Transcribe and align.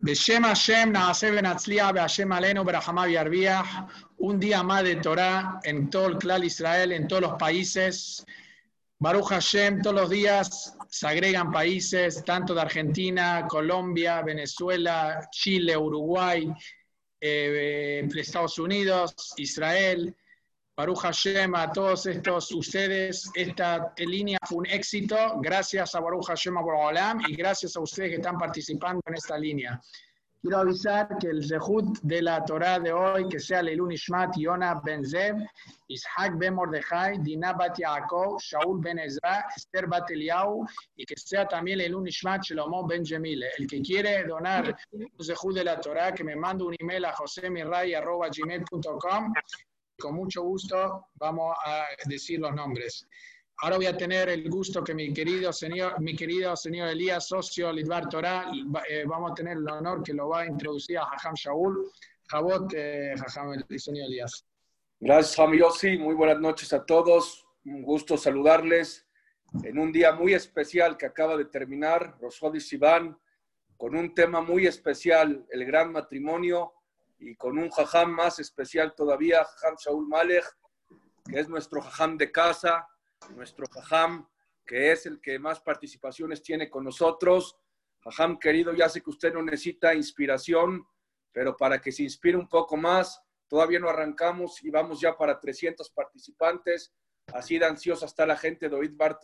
Beshem 0.00 0.44
Hashem, 0.44 0.92
Be'Hashem 0.92 2.32
Alenu, 2.32 2.64
un 4.18 4.38
día 4.38 4.62
más 4.62 4.84
de 4.84 4.96
Torah 4.96 5.58
en 5.64 5.90
todo 5.90 6.06
el 6.06 6.18
clan 6.18 6.44
Israel, 6.44 6.92
en 6.92 7.08
todos 7.08 7.22
los 7.22 7.34
países. 7.34 8.24
Baruch 9.00 9.28
Hashem, 9.28 9.82
todos 9.82 9.96
los 9.96 10.10
días 10.10 10.76
se 10.88 11.06
agregan 11.08 11.50
países, 11.50 12.22
tanto 12.24 12.54
de 12.54 12.60
Argentina, 12.60 13.46
Colombia, 13.48 14.22
Venezuela, 14.22 15.28
Chile, 15.32 15.76
Uruguay, 15.76 16.48
eh, 17.20 18.08
Estados 18.16 18.58
Unidos, 18.58 19.34
Israel. 19.36 20.14
Baruch 20.78 21.00
Hashem 21.00 21.56
a 21.56 21.72
todos 21.72 22.06
estos 22.06 22.52
ustedes. 22.52 23.28
Esta 23.34 23.92
línea 23.96 24.38
fue 24.46 24.58
un 24.58 24.66
éxito 24.66 25.16
gracias 25.40 25.96
a 25.96 26.00
Baruch 26.00 26.28
Hashem 26.28 26.56
Olam 26.56 27.20
y 27.26 27.34
gracias 27.34 27.74
a 27.74 27.80
ustedes 27.80 28.10
que 28.10 28.16
están 28.18 28.38
participando 28.38 29.02
en 29.06 29.14
esta 29.14 29.36
línea. 29.36 29.80
Quiero 30.40 30.58
avisar 30.58 31.18
que 31.18 31.30
el 31.30 31.44
Zehut 31.44 31.98
de 32.02 32.22
la 32.22 32.44
Torah 32.44 32.78
de 32.78 32.92
hoy, 32.92 33.28
que 33.28 33.40
sea 33.40 33.60
Leilun 33.60 33.90
Ishmat, 33.90 34.36
Yona 34.36 34.80
Ben 34.84 35.04
Zev, 35.04 35.44
Ishak 35.88 36.38
Ben 36.38 36.54
Mordechai, 36.54 37.18
Dinah 37.18 37.54
Bat 37.54 37.76
Yaakov, 37.76 38.40
Shaul 38.40 38.80
Ben 38.80 39.00
Ezra, 39.00 39.46
Esther 39.56 39.88
Bat 39.88 40.12
Eliyahu, 40.12 40.64
y 40.94 41.04
que 41.04 41.16
sea 41.16 41.48
también 41.48 41.78
Leilun 41.78 42.06
Ishmat, 42.06 42.44
Shlomo 42.44 42.86
Ben 42.86 43.04
Jemile. 43.04 43.48
El 43.58 43.66
que 43.66 43.82
quiere 43.82 44.24
donar 44.28 44.76
un 44.92 45.24
Zehut 45.24 45.56
de 45.56 45.64
la 45.64 45.80
Torah, 45.80 46.14
que 46.14 46.22
me 46.22 46.36
mande 46.36 46.62
un 46.62 46.76
email 46.78 47.06
a 47.06 47.12
josemiray.gmail.com 47.14 49.32
con 49.98 50.14
mucho 50.14 50.42
gusto 50.42 51.08
vamos 51.16 51.56
a 51.64 51.86
decir 52.06 52.38
los 52.38 52.54
nombres. 52.54 53.06
Ahora 53.60 53.76
voy 53.76 53.86
a 53.86 53.96
tener 53.96 54.28
el 54.28 54.48
gusto 54.48 54.84
que 54.84 54.94
mi 54.94 55.12
querido 55.12 55.52
señor, 55.52 56.00
mi 56.00 56.14
querido 56.14 56.54
señor 56.56 56.88
Elías, 56.88 57.26
socio 57.26 57.72
Lidvar 57.72 58.08
Torah, 58.08 58.50
eh, 58.88 59.04
vamos 59.04 59.32
a 59.32 59.34
tener 59.34 59.56
el 59.56 59.68
honor 59.68 60.02
que 60.04 60.14
lo 60.14 60.28
va 60.28 60.42
a 60.42 60.46
introducir 60.46 60.98
a 60.98 61.06
Jajam 61.06 61.34
Shaul. 61.34 61.90
Jabot, 62.28 62.72
eh, 62.74 63.14
Jajam, 63.16 63.64
el 63.68 63.80
señor 63.80 64.06
Elías. 64.06 64.46
Gracias, 65.00 65.36
Jami 65.36 65.58
Muy 65.98 66.14
buenas 66.14 66.38
noches 66.38 66.72
a 66.72 66.84
todos. 66.84 67.44
Un 67.64 67.82
gusto 67.82 68.16
saludarles 68.16 69.08
en 69.64 69.78
un 69.78 69.90
día 69.90 70.12
muy 70.12 70.34
especial 70.34 70.96
que 70.96 71.06
acaba 71.06 71.36
de 71.36 71.46
terminar, 71.46 72.16
Rosjodi 72.20 72.60
Sivan, 72.60 73.18
con 73.76 73.96
un 73.96 74.14
tema 74.14 74.40
muy 74.40 74.66
especial, 74.66 75.46
el 75.50 75.64
gran 75.64 75.90
matrimonio 75.90 76.74
y 77.18 77.36
con 77.36 77.58
un 77.58 77.70
jajam 77.70 78.10
más 78.10 78.38
especial 78.38 78.94
todavía, 78.94 79.44
jajam 79.44 79.76
Shaul 79.76 80.06
Malech, 80.06 80.44
que 81.24 81.40
es 81.40 81.48
nuestro 81.48 81.82
jajam 81.82 82.16
de 82.16 82.30
casa, 82.30 82.88
nuestro 83.34 83.66
jajam 83.66 84.28
que 84.68 84.92
es 84.92 85.06
el 85.06 85.20
que 85.20 85.38
más 85.38 85.60
participaciones 85.60 86.42
tiene 86.42 86.68
con 86.68 86.84
nosotros. 86.84 87.56
Jajam 88.04 88.38
querido, 88.38 88.74
ya 88.74 88.88
sé 88.88 89.00
que 89.00 89.10
usted 89.10 89.32
no 89.32 89.42
necesita 89.42 89.94
inspiración, 89.94 90.86
pero 91.32 91.56
para 91.56 91.80
que 91.80 91.90
se 91.90 92.02
inspire 92.02 92.36
un 92.36 92.48
poco 92.48 92.76
más, 92.76 93.18
todavía 93.48 93.80
no 93.80 93.88
arrancamos 93.88 94.62
y 94.62 94.70
vamos 94.70 95.00
ya 95.00 95.16
para 95.16 95.40
300 95.40 95.90
participantes. 95.90 96.92
Así 97.32 97.58
de 97.58 97.64
ansiosa 97.64 98.04
está 98.04 98.26
la 98.26 98.36
gente 98.36 98.68
de 98.68 98.76
Oid 98.76 98.92
Bar 98.94 99.18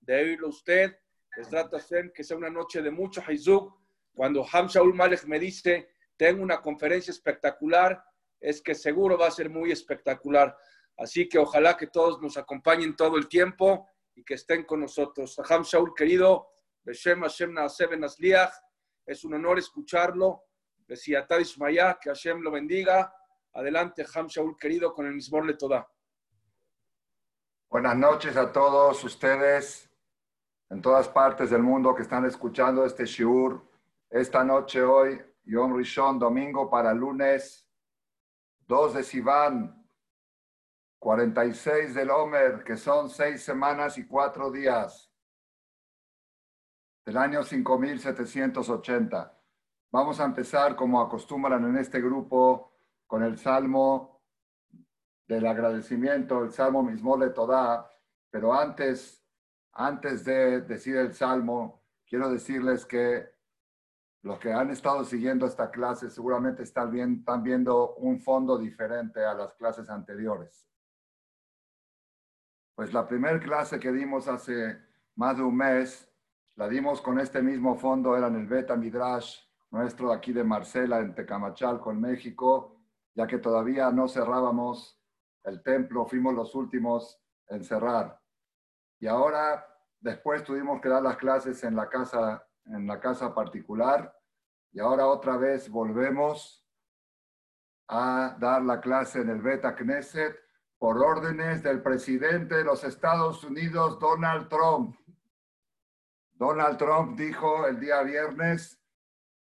de 0.00 0.14
oírlo 0.14 0.48
usted. 0.48 0.98
Les 1.36 1.48
trata 1.48 1.78
que 2.14 2.24
sea 2.24 2.36
una 2.38 2.50
noche 2.50 2.80
de 2.80 2.90
mucho 2.90 3.22
Haizuk. 3.26 3.78
Cuando 4.14 4.46
Ham 4.50 4.66
Shaul 4.66 4.94
Malech 4.94 5.24
me 5.24 5.38
dice 5.38 5.90
tengo 6.20 6.42
una 6.42 6.60
conferencia 6.60 7.12
espectacular, 7.12 8.04
es 8.38 8.60
que 8.60 8.74
seguro 8.74 9.16
va 9.16 9.28
a 9.28 9.30
ser 9.30 9.48
muy 9.48 9.72
espectacular. 9.72 10.54
Así 10.98 11.26
que 11.26 11.38
ojalá 11.38 11.78
que 11.78 11.86
todos 11.86 12.20
nos 12.20 12.36
acompañen 12.36 12.94
todo 12.94 13.16
el 13.16 13.26
tiempo 13.26 13.88
y 14.14 14.22
que 14.22 14.34
estén 14.34 14.64
con 14.64 14.80
nosotros. 14.80 15.34
Saham 15.34 15.62
Shaul, 15.62 15.94
querido, 15.94 16.48
Beshem 16.82 17.22
Hashem 17.22 17.56
es 19.06 19.24
un 19.24 19.32
honor 19.32 19.58
escucharlo. 19.58 20.44
Besiatad 20.86 21.38
Ismaya, 21.38 21.98
que 21.98 22.10
Hashem 22.10 22.42
lo 22.42 22.50
bendiga. 22.50 23.10
Adelante, 23.54 24.04
Ham 24.14 24.26
Shaul, 24.26 24.58
querido, 24.58 24.92
con 24.92 25.06
el 25.06 25.14
Mismor 25.14 25.46
Le 25.46 25.54
Toda. 25.54 25.88
Buenas 27.70 27.96
noches 27.96 28.36
a 28.36 28.52
todos 28.52 29.02
ustedes 29.04 29.88
en 30.68 30.82
todas 30.82 31.08
partes 31.08 31.48
del 31.48 31.62
mundo 31.62 31.94
que 31.94 32.02
están 32.02 32.26
escuchando 32.26 32.84
este 32.84 33.06
shiur 33.06 33.66
esta 34.10 34.44
noche 34.44 34.82
hoy 34.82 35.18
Yom 35.50 35.76
Rishon, 35.76 36.16
domingo 36.16 36.70
para 36.70 36.94
lunes 36.94 37.68
2 38.68 38.94
de 38.94 39.02
Sivan, 39.02 39.84
46 41.00 41.92
del 41.92 42.08
Omer, 42.10 42.62
que 42.62 42.76
son 42.76 43.10
seis 43.10 43.42
semanas 43.42 43.98
y 43.98 44.06
cuatro 44.06 44.52
días 44.52 45.10
del 47.04 47.16
año 47.16 47.42
5780. 47.42 49.36
Vamos 49.90 50.20
a 50.20 50.24
empezar, 50.24 50.76
como 50.76 51.00
acostumbran 51.00 51.64
en 51.64 51.78
este 51.78 52.00
grupo, 52.00 52.72
con 53.08 53.24
el 53.24 53.36
salmo 53.36 54.22
del 55.26 55.48
agradecimiento, 55.48 56.44
el 56.44 56.52
salmo 56.52 56.84
mismo 56.84 57.16
de 57.16 57.30
Todá. 57.30 57.90
Pero 58.30 58.54
antes, 58.54 59.26
antes 59.72 60.24
de 60.24 60.60
decir 60.60 60.94
el 60.94 61.12
salmo, 61.12 61.82
quiero 62.06 62.30
decirles 62.30 62.86
que 62.86 63.39
los 64.22 64.38
que 64.38 64.52
han 64.52 64.70
estado 64.70 65.04
siguiendo 65.04 65.46
esta 65.46 65.70
clase 65.70 66.10
seguramente 66.10 66.62
están, 66.62 66.90
viendo 67.42 67.94
un 67.96 68.20
fondo 68.20 68.58
diferente 68.58 69.24
a 69.24 69.34
las 69.34 69.54
clases 69.54 69.88
anteriores. 69.88 70.66
Pues 72.74 72.92
la 72.92 73.06
primera 73.06 73.38
clase 73.40 73.78
que 73.78 73.92
dimos 73.92 74.28
hace 74.28 74.78
más 75.16 75.36
de 75.36 75.42
un 75.42 75.56
mes, 75.56 76.10
la 76.56 76.68
dimos 76.68 77.00
con 77.00 77.18
este 77.18 77.42
mismo 77.42 77.76
fondo, 77.76 78.16
era 78.16 78.26
en 78.26 78.36
el 78.36 78.46
Beta 78.46 78.76
Midrash, 78.76 79.38
nuestro 79.70 80.12
aquí 80.12 80.32
de 80.32 80.44
Marcela, 80.44 80.98
en 80.98 81.14
Tecamachalco, 81.14 81.90
en 81.90 82.00
México, 82.00 82.76
ya 83.14 83.26
que 83.26 83.38
todavía 83.38 83.90
no 83.90 84.08
cerrábamos 84.08 85.00
el 85.44 85.62
templo, 85.62 86.06
fuimos 86.06 86.34
los 86.34 86.54
últimos 86.54 87.18
en 87.48 87.64
cerrar. 87.64 88.20
Y 88.98 89.06
ahora, 89.06 89.66
después 89.98 90.44
tuvimos 90.44 90.80
que 90.80 90.88
dar 90.88 91.02
las 91.02 91.16
clases 91.16 91.62
en 91.64 91.74
la 91.74 91.88
casa 91.88 92.46
en 92.66 92.86
la 92.86 93.00
casa 93.00 93.34
particular 93.34 94.14
y 94.72 94.80
ahora 94.80 95.06
otra 95.06 95.36
vez 95.36 95.68
volvemos 95.68 96.64
a 97.88 98.36
dar 98.38 98.62
la 98.62 98.80
clase 98.80 99.20
en 99.20 99.30
el 99.30 99.42
Beta 99.42 99.74
Knesset 99.74 100.36
por 100.78 100.98
órdenes 100.98 101.62
del 101.62 101.82
presidente 101.82 102.56
de 102.56 102.64
los 102.64 102.84
Estados 102.84 103.42
Unidos, 103.44 103.98
Donald 103.98 104.48
Trump. 104.48 104.96
Donald 106.32 106.78
Trump 106.78 107.18
dijo 107.18 107.66
el 107.66 107.80
día 107.80 108.02
viernes, 108.02 108.80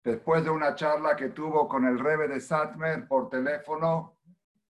después 0.03 0.43
de 0.45 0.51
una 0.51 0.75
charla 0.75 1.15
que 1.15 1.29
tuvo 1.29 1.69
con 1.69 1.85
el 1.85 1.99
Rebe 1.99 2.27
de 2.27 2.41
Satmer 2.41 3.07
por 3.07 3.29
teléfono, 3.29 4.19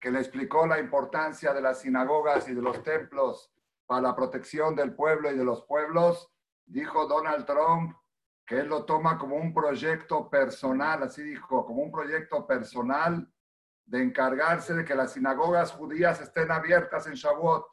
que 0.00 0.10
le 0.10 0.18
explicó 0.18 0.66
la 0.66 0.80
importancia 0.80 1.54
de 1.54 1.60
las 1.60 1.80
sinagogas 1.80 2.48
y 2.48 2.54
de 2.54 2.62
los 2.62 2.82
templos 2.82 3.52
para 3.86 4.02
la 4.02 4.16
protección 4.16 4.74
del 4.74 4.94
pueblo 4.94 5.30
y 5.30 5.38
de 5.38 5.44
los 5.44 5.62
pueblos, 5.64 6.30
dijo 6.66 7.06
Donald 7.06 7.46
Trump 7.46 7.96
que 8.50 8.58
él 8.58 8.66
lo 8.66 8.84
toma 8.84 9.16
como 9.16 9.36
un 9.36 9.54
proyecto 9.54 10.28
personal, 10.28 11.04
así 11.04 11.22
dijo, 11.22 11.64
como 11.64 11.84
un 11.84 11.92
proyecto 11.92 12.48
personal 12.48 13.32
de 13.86 14.02
encargarse 14.02 14.74
de 14.74 14.84
que 14.84 14.96
las 14.96 15.12
sinagogas 15.12 15.70
judías 15.70 16.20
estén 16.20 16.50
abiertas 16.50 17.06
en 17.06 17.12
Shavuot. 17.14 17.64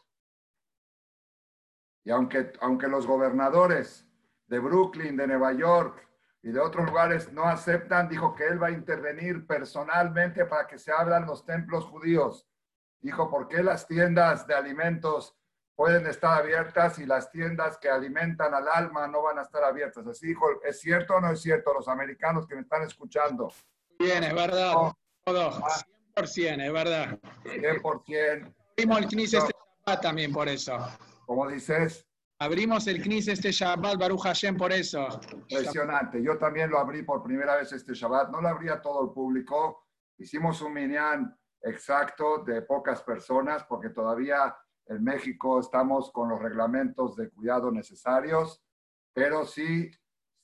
Y 2.04 2.12
aunque, 2.12 2.54
aunque 2.62 2.88
los 2.88 3.08
gobernadores 3.08 4.08
de 4.46 4.60
Brooklyn, 4.60 5.18
de 5.18 5.26
Nueva 5.26 5.52
York 5.54 6.08
y 6.44 6.52
de 6.52 6.60
otros 6.60 6.86
lugares 6.86 7.34
no 7.34 7.46
aceptan, 7.46 8.08
dijo 8.08 8.36
que 8.36 8.46
él 8.46 8.62
va 8.62 8.68
a 8.68 8.72
intervenir 8.72 9.48
personalmente 9.48 10.46
para 10.46 10.68
que 10.68 10.78
se 10.78 10.92
abran 10.92 11.26
los 11.26 11.44
templos 11.44 11.86
judíos. 11.86 12.48
Dijo, 13.00 13.32
¿por 13.32 13.48
qué 13.48 13.64
las 13.64 13.88
tiendas 13.88 14.46
de 14.46 14.54
alimentos 14.54 15.36
pueden 15.78 16.08
estar 16.08 16.40
abiertas 16.40 16.98
y 16.98 17.06
las 17.06 17.32
tiendas 17.32 17.78
que 17.78 17.88
alimentan 17.88 18.54
al 18.54 18.68
alma 18.68 19.08
no 19.08 19.22
van 19.22 19.38
a 19.38 19.44
estar 19.44 19.64
abiertas. 19.64 20.08
Así 20.08 20.28
dijo, 20.28 20.46
¿es 20.66 20.82
cierto 20.82 21.16
o 21.16 21.22
no 21.22 21.32
es 21.32 21.40
cierto? 21.40 21.72
Los 21.72 21.88
americanos 21.88 22.48
que 22.48 22.56
me 22.56 22.62
están 22.62 22.82
escuchando. 22.82 23.54
Bien, 24.00 24.24
es 24.24 24.34
verdad. 24.34 24.74
Todo. 25.24 25.52
100%, 26.16 26.66
es 26.66 26.74
verdad. 26.74 27.20
100%. 27.44 28.54
Abrimos 28.76 28.98
el 28.98 29.08
CNIS 29.08 29.34
este 29.36 29.54
Shabbat 29.86 30.02
también 30.02 30.34
por 30.34 30.48
eso. 30.50 30.80
¿Cómo 31.28 31.48
dices? 31.48 32.08
Abrimos 32.40 32.88
el 32.88 33.04
CNIS 33.04 33.28
este 33.28 33.52
Shabbat, 33.52 34.00
Baruch 34.00 34.24
Hashem, 34.24 34.58
por 34.58 34.72
eso. 34.72 35.08
Impresionante. 35.48 36.24
Yo 36.24 36.40
también 36.40 36.72
lo 36.72 36.80
abrí 36.80 37.04
por 37.04 37.22
primera 37.22 37.56
vez 37.56 37.72
este 37.72 37.94
Shabbat. 37.94 38.32
No 38.32 38.42
lo 38.42 38.48
abrí 38.48 38.70
a 38.70 38.82
todo 38.82 39.04
el 39.04 39.12
público. 39.12 39.86
Hicimos 40.18 40.60
un 40.62 40.74
minyan 40.74 41.38
exacto 41.62 42.40
de 42.40 42.64
pocas 42.64 43.04
personas 43.04 43.64
porque 43.66 43.90
todavía 43.90 44.56
en 44.90 45.04
México 45.04 45.60
estamos 45.60 46.12
con 46.12 46.30
los 46.30 46.42
reglamentos 46.42 47.16
de 47.16 47.30
cuidado 47.30 47.72
necesarios, 47.72 48.64
pero 49.14 49.46
sí, 49.46 49.92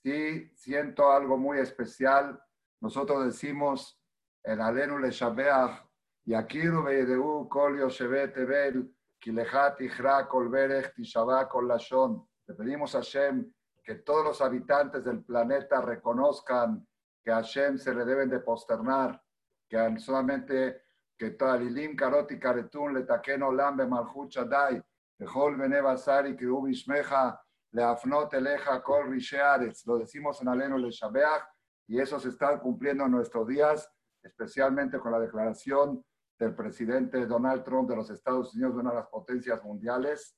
sí 0.03 0.51
siento 0.55 1.11
algo 1.11 1.37
muy 1.37 1.59
especial. 1.59 2.41
Nosotros 2.81 3.25
decimos 3.25 4.01
el 4.43 4.61
Alenu 4.61 4.97
le 4.97 5.11
Shabeach, 5.11 5.87
Yakiru 6.25 6.83
Beideu 6.83 7.47
Kol 7.49 7.79
Yoshevet 7.79 8.37
Ebel, 8.37 8.93
Kilechat 9.19 9.79
Ichra 9.81 10.27
Kol 10.27 10.49
Berech 10.49 10.93
Tishabá 10.93 11.47
Kol 11.47 11.67
Lashon. 11.67 12.27
Le 12.47 12.55
pedimos 12.55 12.95
a 12.95 12.99
Hashem 12.99 13.51
que 13.83 13.95
todos 13.95 14.25
los 14.25 14.41
habitantes 14.41 15.03
del 15.03 15.23
planeta 15.23 15.81
reconozcan 15.81 16.85
que 17.23 17.31
a 17.31 17.35
Hashem 17.35 17.77
se 17.77 17.93
le 17.93 18.05
deben 18.05 18.29
de 18.29 18.39
posternar, 18.39 19.21
que 19.69 19.99
solamente 19.99 20.82
Karoti 21.31 22.39
Karetun 22.39 22.93
le 22.93 23.05
taqueno 23.05 23.51
lambe 23.51 23.85
malchut 23.85 24.29
Shaddai, 24.29 24.81
Bechol 25.19 25.57
Bene 25.57 25.81
Basari 25.81 26.35
Kiru 26.35 26.63
Bishmeja, 26.63 27.37
le 27.73 27.83
afnot 27.83 28.33
eleja 28.33 28.81
kol 28.81 29.09
rishearetz. 29.09 29.85
Lo 29.85 29.97
decimos 29.97 30.41
en 30.41 30.47
Aleno 30.47 30.77
le 30.77 30.91
Shabeach 30.91 31.43
y 31.87 31.99
eso 31.99 32.19
se 32.19 32.29
está 32.29 32.59
cumpliendo 32.59 33.05
en 33.05 33.11
nuestros 33.11 33.47
días, 33.47 33.89
especialmente 34.21 34.99
con 34.99 35.11
la 35.11 35.19
declaración 35.19 36.03
del 36.39 36.55
presidente 36.55 37.25
Donald 37.25 37.63
Trump 37.63 37.89
de 37.89 37.95
los 37.95 38.09
Estados 38.09 38.53
Unidos, 38.53 38.75
de 38.75 38.79
una 38.81 38.89
de 38.91 38.97
las 38.97 39.07
potencias 39.07 39.63
mundiales, 39.63 40.37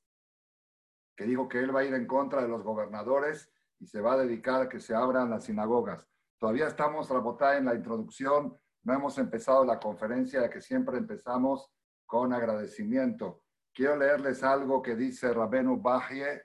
que 1.15 1.25
dijo 1.25 1.47
que 1.47 1.59
él 1.59 1.75
va 1.75 1.81
a 1.81 1.85
ir 1.85 1.93
en 1.93 2.07
contra 2.07 2.41
de 2.41 2.47
los 2.47 2.63
gobernadores 2.63 3.51
y 3.79 3.87
se 3.87 4.01
va 4.01 4.13
a 4.13 4.17
dedicar 4.17 4.61
a 4.63 4.69
que 4.69 4.79
se 4.79 4.93
abran 4.93 5.29
las 5.29 5.45
sinagogas. 5.45 6.07
Todavía 6.37 6.67
estamos, 6.67 7.09
Rabotá, 7.09 7.57
en 7.57 7.65
la 7.65 7.75
introducción, 7.75 8.57
no 8.85 8.93
hemos 8.93 9.17
empezado 9.17 9.65
la 9.65 9.79
conferencia 9.79 10.49
que 10.49 10.61
siempre 10.61 10.97
empezamos 10.97 11.71
con 12.05 12.31
agradecimiento. 12.33 13.43
Quiero 13.73 13.97
leerles 13.97 14.43
algo 14.43 14.81
que 14.81 14.95
dice 14.95 15.33
Rabenu 15.33 15.81
Bajie 15.81 16.43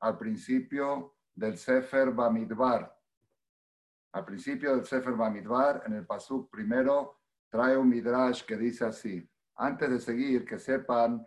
al 0.00 0.18
principio 0.18 1.14
del 1.32 1.56
Sefer 1.56 2.10
Bamidbar. 2.10 2.92
Al 4.12 4.24
principio 4.24 4.74
del 4.74 4.84
Sefer 4.84 5.14
Bamidbar, 5.14 5.84
en 5.86 5.92
el 5.92 6.06
Pasuk 6.06 6.50
primero, 6.50 7.20
trae 7.48 7.76
un 7.76 7.88
Midrash 7.88 8.44
que 8.44 8.56
dice 8.56 8.84
así. 8.84 9.30
Antes 9.54 9.88
de 9.88 10.00
seguir, 10.00 10.44
que 10.44 10.58
sepan 10.58 11.24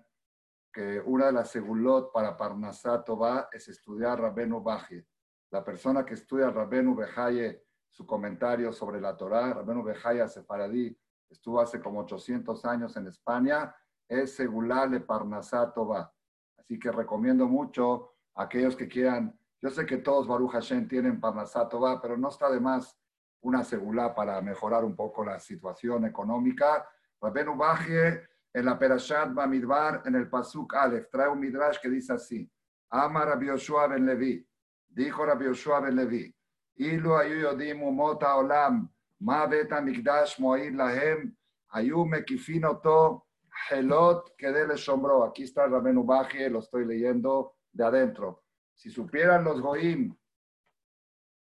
que 0.74 1.00
una 1.00 1.28
de 1.28 1.32
las 1.32 1.52
segulot 1.52 2.12
para 2.12 2.36
Parnasat 2.36 3.10
va 3.12 3.48
es 3.52 3.70
estudiar 3.70 4.20
Rabenu 4.20 4.62
Bajie. 4.62 5.08
La 5.52 5.64
persona 5.64 6.06
que 6.06 6.16
estudia 6.16 6.50
Rabenu 6.50 6.96
Bejaye, 6.96 7.64
su 7.90 8.06
comentario 8.06 8.72
sobre 8.72 9.02
la 9.02 9.18
Torah, 9.18 9.54
Rabenu 9.54 9.84
Bejaye 9.84 10.28
Sefaradí, 10.28 10.98
estuvo 11.30 11.60
hace 11.60 11.80
como 11.80 12.02
800 12.02 12.66
años 12.66 12.96
en 12.98 13.08
España, 13.08 13.76
es 14.08 14.36
Segulá 14.36 14.86
le 14.86 15.02
Parnasat 15.02 15.78
va. 15.78 16.12
Así 16.58 16.80
que 16.80 16.92
recomiendo 16.92 17.48
mucho 17.48 18.14
a 18.36 18.44
aquellos 18.44 18.76
que 18.76 18.88
quieran, 18.88 19.38
yo 19.62 19.70
sé 19.70 19.86
que 19.86 19.98
todos 19.98 20.28
Baruch 20.28 20.52
Hashem 20.52 20.88
tienen 20.88 21.20
Parnasat 21.20 21.74
va, 21.76 22.02
pero 22.02 22.18
no 22.18 22.30
está 22.30 22.50
de 22.50 22.60
más 22.60 22.98
una 23.42 23.64
segulá 23.64 24.14
para 24.14 24.42
mejorar 24.42 24.84
un 24.84 24.96
poco 24.96 25.24
la 25.24 25.40
situación 25.40 26.06
económica. 26.06 26.88
Rabenu 27.22 27.56
Bajie 27.56 28.22
en 28.54 28.66
la 28.66 28.78
Perashat 28.78 29.34
Bamidbar, 29.34 30.04
en 30.06 30.16
el 30.16 30.30
Pasuk 30.30 30.74
Aleph, 30.74 31.10
trae 31.10 31.30
un 31.30 31.40
midrash 31.40 31.80
que 31.80 31.90
dice 31.90 32.14
así: 32.14 32.50
Ama 32.90 33.26
Rabbi 33.26 33.48
Yoshua 33.48 33.88
ben 33.88 34.06
Levi, 34.06 34.46
dijo 34.88 35.26
Rabbi 35.26 35.46
Yoshua 35.46 35.82
ben 35.82 35.96
Levi, 35.96 36.36
Ilu 36.80 37.16
ayu 37.16 37.42
yodim 37.42 37.84
umota 37.84 38.36
olam, 38.38 38.90
ma 39.20 39.46
beta 39.48 39.82
mikdash 39.82 40.40
mo'id 40.40 40.74
lahem, 40.74 41.36
ayu 41.76 42.06
mekifin 42.06 42.66
oto, 42.66 43.26
helot 43.70 44.38
kedele 44.38 44.78
shombro. 44.78 45.24
Aquí 45.24 45.44
está 45.44 45.68
Rabenu 45.68 46.04
Baje, 46.04 46.50
lo 46.50 46.60
estoy 46.60 46.86
leyendo 46.86 47.56
de 47.74 47.84
adentro. 47.84 48.44
Si 48.74 48.90
supieran 48.90 49.44
los 49.44 49.62
goim 49.62 50.16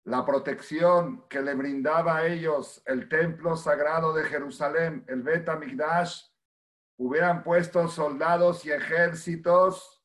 la 0.05 0.25
protección 0.25 1.29
que 1.29 1.41
le 1.43 1.55
brindaba 1.55 2.17
a 2.17 2.27
ellos 2.27 2.83
el 2.87 3.09
templo 3.09 3.55
sagrado 3.55 4.13
de 4.13 4.25
Jerusalén, 4.25 5.05
el 5.09 5.23
Bet 5.23 5.49
Mikdash, 5.59 6.25
hubieran 6.97 7.45
puesto 7.45 7.87
soldados 7.87 8.65
y 8.65 8.73
ejércitos 8.73 10.03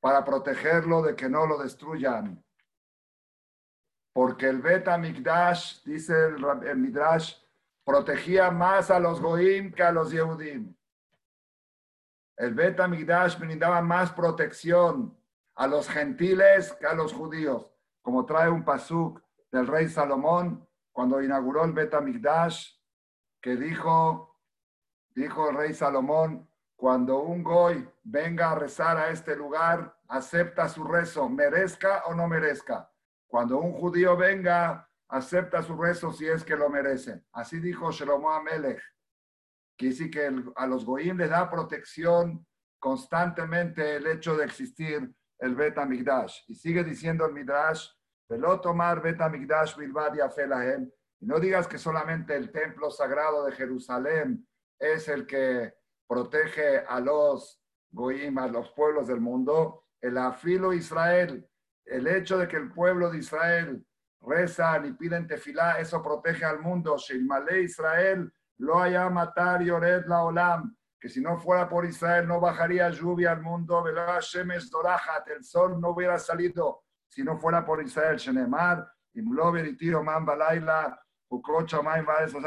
para 0.00 0.24
protegerlo 0.24 1.02
de 1.02 1.16
que 1.16 1.28
no 1.28 1.46
lo 1.46 1.58
destruyan. 1.58 2.43
Porque 4.14 4.48
el 4.48 4.62
Bet 4.62 4.88
Mikdash, 4.98 5.82
dice 5.84 6.14
el, 6.28 6.76
Midrash, 6.76 7.34
protegía 7.84 8.50
más 8.50 8.90
a 8.90 8.98
los 8.98 9.20
Goim 9.20 9.70
que 9.70 9.82
a 9.82 9.92
los 9.92 10.10
Yehudim. 10.10 10.74
El 12.36 12.54
Bet 12.54 12.80
Mikdash 12.88 13.38
brindaba 13.38 13.82
más 13.82 14.10
protección 14.12 15.14
a 15.54 15.66
los 15.66 15.86
gentiles 15.88 16.72
que 16.80 16.86
a 16.86 16.94
los 16.94 17.12
judíos, 17.12 17.70
como 18.00 18.24
trae 18.24 18.48
un 18.48 18.64
pasuk 18.64 19.20
del 19.52 19.66
rey 19.66 19.88
Salomón 19.88 20.66
cuando 20.92 21.20
inauguró 21.20 21.64
el 21.64 21.72
Bet 21.72 21.94
Mikdash, 22.00 22.72
que 23.42 23.56
dijo 23.56 24.34
Dijo 25.14 25.48
el 25.48 25.56
rey 25.56 25.72
Salomón, 25.72 26.48
cuando 26.74 27.20
un 27.20 27.44
goy 27.44 27.88
venga 28.02 28.50
a 28.50 28.56
rezar 28.56 28.96
a 28.96 29.10
este 29.10 29.36
lugar, 29.36 29.96
acepta 30.08 30.68
su 30.68 30.82
rezo, 30.82 31.28
merezca 31.28 32.02
o 32.06 32.14
no 32.14 32.26
merezca. 32.26 32.90
Cuando 33.34 33.58
un 33.58 33.72
judío 33.72 34.16
venga, 34.16 34.88
acepta 35.08 35.60
su 35.60 35.76
rezo 35.76 36.12
si 36.12 36.24
es 36.24 36.44
que 36.44 36.54
lo 36.54 36.70
merece. 36.70 37.24
Así 37.32 37.58
dijo 37.58 37.90
Shlomo 37.90 38.30
Amelech. 38.30 38.80
Que 39.76 39.86
dice 39.86 40.08
que 40.08 40.32
a 40.54 40.66
los 40.68 40.84
goyim 40.84 41.18
les 41.18 41.30
da 41.30 41.50
protección 41.50 42.46
constantemente 42.78 43.96
el 43.96 44.06
hecho 44.06 44.36
de 44.36 44.44
existir 44.44 45.12
el 45.40 45.56
Bet 45.56 45.78
Amigdash. 45.78 46.42
Y 46.46 46.54
sigue 46.54 46.84
diciendo 46.84 47.26
el 47.26 47.32
Midrash, 47.32 47.88
velo 48.28 48.60
tomar 48.60 49.02
Bet 49.02 49.20
Amigdash 49.20 49.76
bilbad 49.76 50.14
y 50.14 51.26
no 51.26 51.40
digas 51.40 51.66
que 51.66 51.76
solamente 51.76 52.36
el 52.36 52.52
templo 52.52 52.88
sagrado 52.88 53.46
de 53.46 53.50
Jerusalén 53.50 54.46
es 54.78 55.08
el 55.08 55.26
que 55.26 55.74
protege 56.06 56.84
a 56.86 57.00
los 57.00 57.60
goyim, 57.90 58.38
a 58.38 58.46
los 58.46 58.70
pueblos 58.70 59.08
del 59.08 59.20
mundo. 59.20 59.86
El 60.00 60.18
afilo 60.18 60.72
Israel, 60.72 61.50
el 61.84 62.06
hecho 62.06 62.38
de 62.38 62.48
que 62.48 62.56
el 62.56 62.72
pueblo 62.72 63.10
de 63.10 63.18
Israel 63.18 63.84
rezan 64.20 64.86
y 64.86 64.92
piden 64.92 65.26
tefilá, 65.26 65.78
eso 65.78 66.02
protege 66.02 66.44
al 66.44 66.60
mundo. 66.60 66.96
Shilmale 66.96 67.62
Israel, 67.62 68.32
lo 68.58 68.80
haya 68.80 69.08
matar 69.10 69.62
y 69.62 69.70
ored 69.70 70.04
la 70.06 70.22
olam. 70.22 70.76
Que 70.98 71.08
si 71.08 71.20
no 71.20 71.36
fuera 71.38 71.68
por 71.68 71.84
Israel 71.84 72.26
no 72.26 72.40
bajaría 72.40 72.88
lluvia 72.88 73.32
al 73.32 73.42
mundo. 73.42 73.84
El 73.86 75.44
sol 75.44 75.80
no 75.80 75.90
hubiera 75.90 76.18
salido 76.18 76.84
si 77.08 77.22
no 77.22 77.36
fuera 77.36 77.64
por 77.64 77.82
Israel. 77.82 78.16
Shenemar, 78.16 78.88
Imlover 79.12 79.66
y 79.66 79.76
Tiro 79.76 80.02
Man 80.02 80.24
Balaila, 80.24 80.98
Ukrocha 81.28 81.80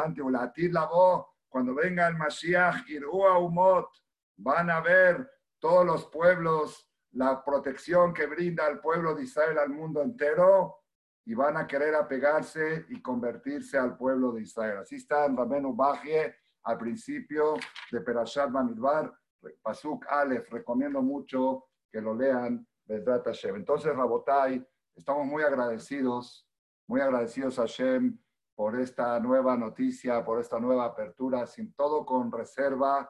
Antiulatir 0.04 0.74
la 0.74 0.86
voz 0.86 1.28
cuando 1.50 1.74
venga 1.74 2.08
el 2.08 2.16
Mashiach, 2.16 2.88
Irua 2.90 3.40
Umot, 3.40 3.90
van 4.38 4.70
a 4.70 4.82
ver 4.82 5.30
todos 5.60 5.86
los 5.86 6.06
pueblos 6.08 6.88
la 7.12 7.44
protección 7.44 8.14
que 8.14 8.28
brinda 8.28 8.66
al 8.66 8.80
pueblo 8.80 9.16
de 9.16 9.24
Israel 9.24 9.58
al 9.58 9.70
mundo 9.70 10.02
entero 10.02 10.78
y 11.26 11.34
van 11.34 11.58
a 11.58 11.68
querer 11.68 11.96
apegarse 11.96 12.86
y 12.90 13.02
convertirse 13.02 13.78
al 13.78 13.98
pueblo 13.98 14.32
de 14.32 14.44
Israel. 14.44 14.78
Así 14.80 14.96
está 14.96 15.26
en 15.26 15.36
Bajie 15.76 16.36
al 16.64 16.78
principio 16.78 17.56
de 17.92 18.02
Perashat 18.02 18.52
Bamidbar, 18.52 19.14
Pasuk 19.62 20.06
Aleph. 20.10 20.50
Recomiendo 20.50 21.02
mucho 21.02 21.66
que 21.92 22.02
lo 22.02 22.16
lean, 22.16 22.66
Bedrat 22.86 23.26
Hashem. 23.26 23.58
Entonces, 23.58 23.94
Rabotai, 23.96 24.66
estamos 24.96 25.26
muy 25.26 25.44
agradecidos, 25.44 26.48
muy 26.88 27.02
agradecidos 27.02 27.60
a 27.60 27.64
Hashem 27.64 28.18
por 28.56 28.80
esta 28.80 29.20
nueva 29.20 29.58
noticia, 29.58 30.24
por 30.24 30.40
esta 30.40 30.60
nueva 30.60 30.86
apertura, 30.86 31.46
sin 31.46 31.74
todo 31.74 32.06
con 32.06 32.32
reserva 32.32 33.10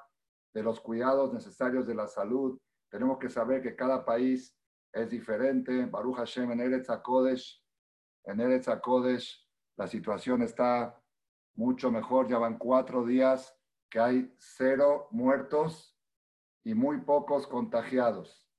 de 0.53 0.63
los 0.63 0.79
cuidados 0.79 1.33
necesarios 1.33 1.85
de 1.85 1.95
la 1.95 2.07
salud. 2.07 2.59
Tenemos 2.89 3.17
que 3.17 3.29
saber 3.29 3.61
que 3.61 3.75
cada 3.75 4.03
país 4.03 4.57
es 4.93 5.09
diferente. 5.09 5.85
Baruch 5.85 6.17
Hashem 6.17 6.51
en 6.51 6.61
Eretz 6.61 6.89
HaKodesh, 6.89 7.63
en 8.25 8.39
Eretz 8.39 8.67
HaKodesh 8.67 9.45
la 9.77 9.87
situación 9.87 10.41
está 10.41 10.99
mucho 11.55 11.91
mejor. 11.91 12.27
Ya 12.27 12.37
van 12.37 12.57
cuatro 12.57 13.05
días 13.05 13.55
que 13.89 13.99
hay 13.99 14.33
cero 14.37 15.07
muertos 15.11 15.97
y 16.63 16.73
muy 16.73 17.01
pocos 17.01 17.47
contagiados. 17.47 18.49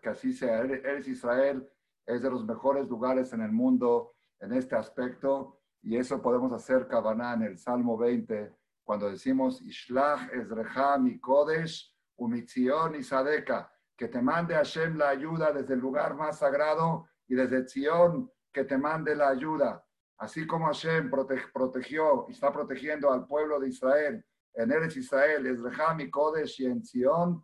Que 0.00 0.08
así 0.08 0.32
sea. 0.32 0.60
Eretz 0.60 1.08
Israel 1.08 1.68
es 2.06 2.22
de 2.22 2.30
los 2.30 2.44
mejores 2.44 2.88
lugares 2.88 3.32
en 3.32 3.42
el 3.42 3.52
mundo 3.52 4.14
en 4.40 4.52
este 4.52 4.76
aspecto 4.76 5.62
y 5.82 5.96
eso 5.96 6.22
podemos 6.22 6.52
hacer 6.52 6.86
Kavaná 6.86 7.34
en 7.34 7.42
el 7.42 7.58
Salmo 7.58 7.98
20, 7.98 8.54
cuando 8.84 9.10
decimos, 9.10 9.60
Ishlach 9.62 10.32
Ezrecha 10.32 10.96
mi 10.98 11.18
Kodesh, 11.18 11.91
Umitzion 12.22 12.94
y 12.94 13.02
Sadeka, 13.02 13.70
que 13.96 14.08
te 14.08 14.22
mande 14.22 14.54
Hashem 14.54 14.96
la 14.96 15.10
ayuda 15.10 15.52
desde 15.52 15.74
el 15.74 15.80
lugar 15.80 16.14
más 16.14 16.38
sagrado 16.38 17.08
y 17.26 17.34
desde 17.34 17.68
Zion, 17.68 18.30
que 18.52 18.64
te 18.64 18.76
mande 18.78 19.14
la 19.14 19.28
ayuda. 19.28 19.84
Así 20.18 20.46
como 20.46 20.66
Hashem 20.66 21.10
protegió 21.52 22.26
y 22.28 22.32
está 22.32 22.52
protegiendo 22.52 23.12
al 23.12 23.26
pueblo 23.26 23.58
de 23.58 23.68
Israel 23.68 24.24
en 24.54 24.70
Eretz 24.70 24.96
Israel, 24.96 25.46
Ezrecha 25.46 25.94
mi 25.94 26.10
Kodesh 26.10 26.60
y 26.60 26.66
en 26.66 26.84
Zion, 26.84 27.42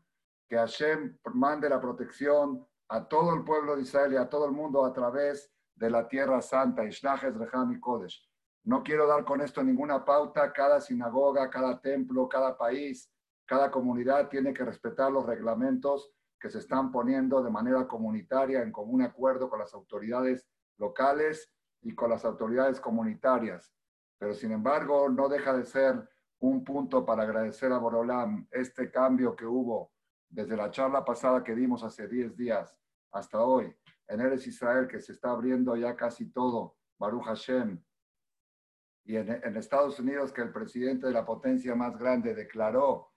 que 0.49 0.57
Hashem 0.57 1.19
mande 1.35 1.69
la 1.69 1.81
protección 1.81 2.67
a 2.89 3.07
todo 3.09 3.35
el 3.35 3.45
pueblo 3.45 3.77
de 3.77 3.83
Israel 3.83 4.13
y 4.13 4.17
a 4.17 4.29
todo 4.29 4.47
el 4.47 4.53
mundo 4.53 4.85
a 4.85 4.93
través 4.93 5.53
de 5.75 5.91
la 5.91 6.07
tierra 6.07 6.43
santa, 6.43 6.85
Ishlach 6.85 7.25
Ezrecha 7.25 7.65
mi 7.65 7.81
Kodesh. 7.81 8.23
No 8.65 8.83
quiero 8.83 9.07
dar 9.07 9.25
con 9.25 9.41
esto 9.41 9.63
ninguna 9.63 10.05
pauta. 10.05 10.53
Cada 10.53 10.81
sinagoga, 10.81 11.49
cada 11.49 11.81
templo, 11.81 12.29
cada 12.29 12.57
país, 12.57 13.11
cada 13.49 13.71
comunidad 13.71 14.29
tiene 14.29 14.53
que 14.53 14.63
respetar 14.63 15.11
los 15.11 15.25
reglamentos 15.25 16.13
que 16.39 16.51
se 16.51 16.59
están 16.59 16.93
poniendo 16.93 17.43
de 17.43 17.51
manera 17.51 17.89
comunitaria 17.89 18.63
en 18.63 18.71
común 18.71 19.01
acuerdo 19.01 19.49
con 19.49 19.59
las 19.59 19.73
autoridades 19.73 20.47
locales 20.77 21.51
y 21.81 21.95
con 21.95 22.11
las 22.11 22.27
autoridades 22.27 22.79
comunitarias. 22.79 23.75
pero 24.19 24.35
sin 24.35 24.53
embargo 24.53 25.09
no 25.09 25.29
deja 25.29 25.57
de 25.57 25.65
ser 25.65 26.09
un 26.41 26.63
punto 26.63 27.07
para 27.07 27.23
agradecer 27.23 27.73
a 27.73 27.79
Borolam 27.79 28.47
este 28.51 28.91
cambio 28.91 29.35
que 29.35 29.47
hubo 29.47 29.93
desde 30.29 30.57
la 30.57 30.71
charla 30.71 31.05
pasada 31.05 31.43
que 31.43 31.55
dimos 31.55 31.83
hace 31.83 32.07
10 32.07 32.37
días 32.37 32.77
hasta 33.13 33.41
hoy 33.41 33.75
en 34.09 34.21
Eres 34.21 34.47
Israel, 34.47 34.87
que 34.87 35.01
se 35.01 35.13
está 35.13 35.31
abriendo 35.31 35.75
ya 35.77 35.95
casi 35.97 36.31
todo, 36.33 36.77
Baruch 36.99 37.25
Hashem, 37.25 37.83
y 39.05 39.17
en, 39.17 39.31
en 39.31 39.57
Estados 39.57 39.99
Unidos 40.01 40.33
que 40.33 40.43
el 40.43 40.53
presidente 40.53 41.07
de 41.07 41.13
la 41.13 41.25
potencia 41.25 41.75
más 41.75 41.97
grande 41.97 42.35
declaró 42.35 43.13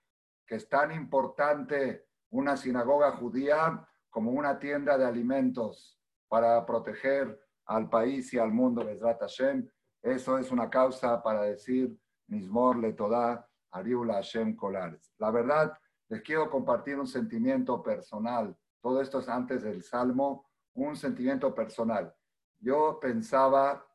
que 0.46 0.56
es 0.56 0.68
tan 0.68 0.92
importante 0.92 2.08
una 2.30 2.58
sinagoga 2.58 3.12
judía 3.12 3.88
como 4.10 4.32
una 4.32 4.60
tienda 4.60 4.98
de 4.98 5.06
alimentos 5.06 6.00
para 6.28 6.66
proteger 6.66 7.40
al 7.66 7.90
país 7.90 8.34
y 8.34 8.40
al 8.40 8.52
mundo, 8.52 8.86
Bezrat 8.86 9.20
Hashem. 9.20 9.70
Eso 10.02 10.38
es 10.38 10.52
una 10.52 10.70
causa 10.70 11.22
para 11.22 11.44
decir 11.44 11.98
Mismor 12.28 12.78
le 12.78 12.94
toda 12.94 13.48
Ariula 13.72 14.16
Hashem 14.16 14.56
Kolares. 14.56 15.14
La 15.18 15.32
verdad, 15.32 15.74
les 16.10 16.22
quiero 16.22 16.50
compartir 16.50 17.00
un 17.00 17.08
sentimiento 17.08 17.82
personal. 17.82 18.58
Todo 18.82 19.02
esto 19.02 19.20
es 19.20 19.30
antes 19.30 19.64
del 19.64 19.84
Salmo, 19.84 20.50
un 20.74 20.96
sentimiento 20.96 21.54
personal. 21.54 22.14
Yo 22.60 23.00
pensaba 23.00 23.86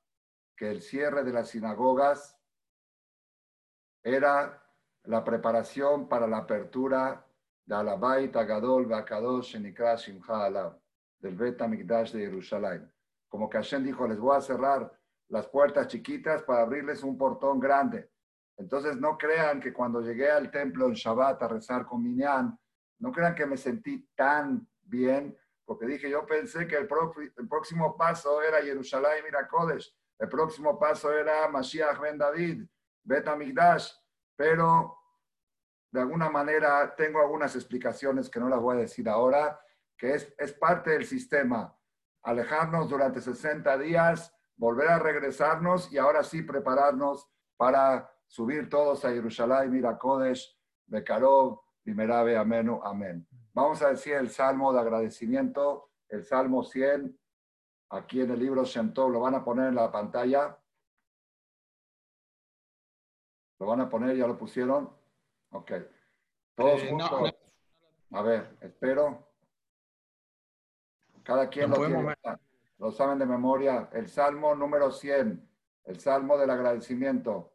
que 0.56 0.70
el 0.70 0.82
cierre 0.82 1.24
de 1.24 1.32
las 1.32 1.50
sinagogas 1.50 2.38
era 4.02 4.65
la 5.06 5.22
preparación 5.24 6.08
para 6.08 6.26
la 6.26 6.38
apertura 6.38 7.24
de 7.64 7.74
Alabait 7.74 8.34
Agadol 8.34 8.86
Bakadosh 8.86 9.52
Shenikra 9.52 9.96
Shimcha 9.96 10.78
del 11.18 11.34
Bet 11.34 11.60
Mikdash 11.66 12.12
de 12.12 12.20
Jerusalén. 12.20 12.92
Como 13.28 13.48
que 13.48 13.58
Hashem 13.58 13.84
dijo, 13.84 14.06
les 14.06 14.18
voy 14.18 14.36
a 14.36 14.40
cerrar 14.40 14.92
las 15.28 15.48
puertas 15.48 15.88
chiquitas 15.88 16.42
para 16.42 16.62
abrirles 16.62 17.02
un 17.02 17.18
portón 17.18 17.58
grande. 17.58 18.10
Entonces 18.56 18.96
no 18.96 19.18
crean 19.18 19.60
que 19.60 19.72
cuando 19.72 20.00
llegué 20.00 20.30
al 20.30 20.50
templo 20.50 20.86
en 20.86 20.94
Shabbat 20.94 21.42
a 21.42 21.48
rezar 21.48 21.84
con 21.84 22.02
Minyan, 22.02 22.58
no 22.98 23.12
crean 23.12 23.34
que 23.34 23.46
me 23.46 23.56
sentí 23.56 24.08
tan 24.14 24.66
bien, 24.82 25.36
porque 25.64 25.86
dije, 25.86 26.08
yo 26.08 26.24
pensé 26.24 26.66
que 26.66 26.76
el, 26.76 26.86
próximo 26.86 27.96
paso 27.96 28.40
era 28.40 28.62
Jerusalén 28.62 29.24
y 29.24 30.22
el 30.22 30.28
próximo 30.28 30.78
paso 30.78 31.12
era 31.12 31.48
Mashiach 31.48 32.00
ben 32.00 32.16
David, 32.16 32.64
Bet 33.04 33.28
Amigdash, 33.28 33.92
pero 34.36 34.98
de 35.90 36.00
alguna 36.00 36.28
manera 36.28 36.94
tengo 36.94 37.20
algunas 37.20 37.54
explicaciones 37.56 38.28
que 38.28 38.38
no 38.38 38.48
las 38.48 38.60
voy 38.60 38.76
a 38.76 38.80
decir 38.80 39.08
ahora, 39.08 39.58
que 39.96 40.14
es, 40.14 40.34
es 40.38 40.52
parte 40.52 40.90
del 40.90 41.06
sistema. 41.06 41.74
Alejarnos 42.22 42.88
durante 42.88 43.20
60 43.20 43.78
días, 43.78 44.34
volver 44.56 44.88
a 44.88 44.98
regresarnos 44.98 45.92
y 45.92 45.98
ahora 45.98 46.22
sí 46.22 46.42
prepararnos 46.42 47.28
para 47.56 48.10
subir 48.26 48.68
todos 48.68 49.04
a 49.04 49.10
Jerusalén, 49.10 49.70
mira 49.70 49.96
Kodesh, 49.96 50.54
Bekarov, 50.86 51.60
Primerabe, 51.82 52.36
Amén, 52.36 52.78
Amén. 52.82 53.26
Vamos 53.52 53.80
a 53.80 53.90
decir 53.90 54.14
el 54.14 54.28
salmo 54.28 54.72
de 54.72 54.80
agradecimiento, 54.80 55.92
el 56.08 56.24
salmo 56.24 56.62
100, 56.62 57.18
aquí 57.90 58.20
en 58.20 58.30
el 58.32 58.40
libro 58.40 58.64
Shem 58.64 58.92
lo 58.94 59.20
van 59.20 59.36
a 59.36 59.44
poner 59.44 59.68
en 59.68 59.76
la 59.76 59.90
pantalla. 59.90 60.58
¿Lo 63.59 63.67
van 63.67 63.81
a 63.81 63.89
poner? 63.89 64.15
¿Ya 64.15 64.27
lo 64.27 64.37
pusieron? 64.37 64.89
Ok. 65.51 65.71
Todos 66.55 66.81
eh, 66.81 66.89
juntos. 66.89 67.33
A 68.11 68.21
ver, 68.21 68.57
espero. 68.61 69.27
Cada 71.23 71.47
quien 71.49 71.69
lo, 71.69 71.77
tiene, 71.77 72.15
lo 72.79 72.91
saben 72.91 73.19
de 73.19 73.25
memoria. 73.25 73.89
El 73.93 74.09
salmo 74.09 74.55
número 74.55 74.91
100, 74.91 75.37
el 75.85 75.99
salmo 75.99 76.37
del 76.37 76.49
agradecimiento. 76.49 77.51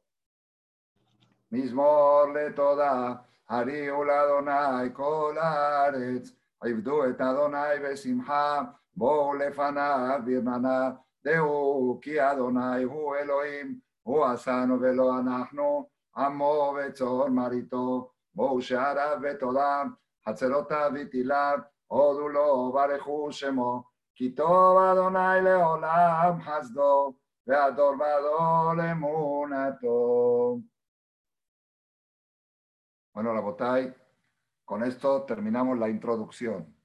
מזמור 1.53 2.25
לתודה, 2.35 3.15
הריעו 3.49 4.05
לאדוני 4.05 4.93
כל 4.93 5.37
הארץ, 5.41 6.31
עבדו 6.61 7.05
את 7.05 7.21
אדוני 7.21 7.79
בשמחה, 7.85 8.63
בואו 8.97 9.35
לפניו 9.35 10.21
ברננה, 10.25 10.91
דעו 11.25 11.99
כי 12.03 12.23
אדוני 12.23 12.83
הוא 12.83 13.17
אלוהים, 13.17 13.81
הוא 14.03 14.25
עשנו 14.25 14.81
ולא 14.81 15.19
אנחנו, 15.19 15.89
עמו 16.17 16.77
וצאן 16.77 17.35
מרעיתו, 17.35 18.11
בואו 18.35 18.63
שעריו 18.63 19.19
בתודה, 19.23 19.83
חצרותיו 20.29 20.91
ותהילה, 20.95 21.53
הודו 21.87 22.29
לו 22.29 22.73
ברכו 22.73 23.33
שמו, 23.33 23.85
כי 24.15 24.35
טוב 24.35 24.79
אדוני 24.79 25.43
לעולם 25.43 26.39
חסדו, 26.41 27.15
והדור 27.47 27.95
ודור 27.95 28.93
אמונתו. 28.93 30.59
Bueno, 33.15 33.33
la 33.33 33.41
botay, 33.41 33.95
con 34.67 34.83
esto 34.83 35.23
terminamos 35.23 35.79
la 35.79 35.89
introducción. 35.89 36.77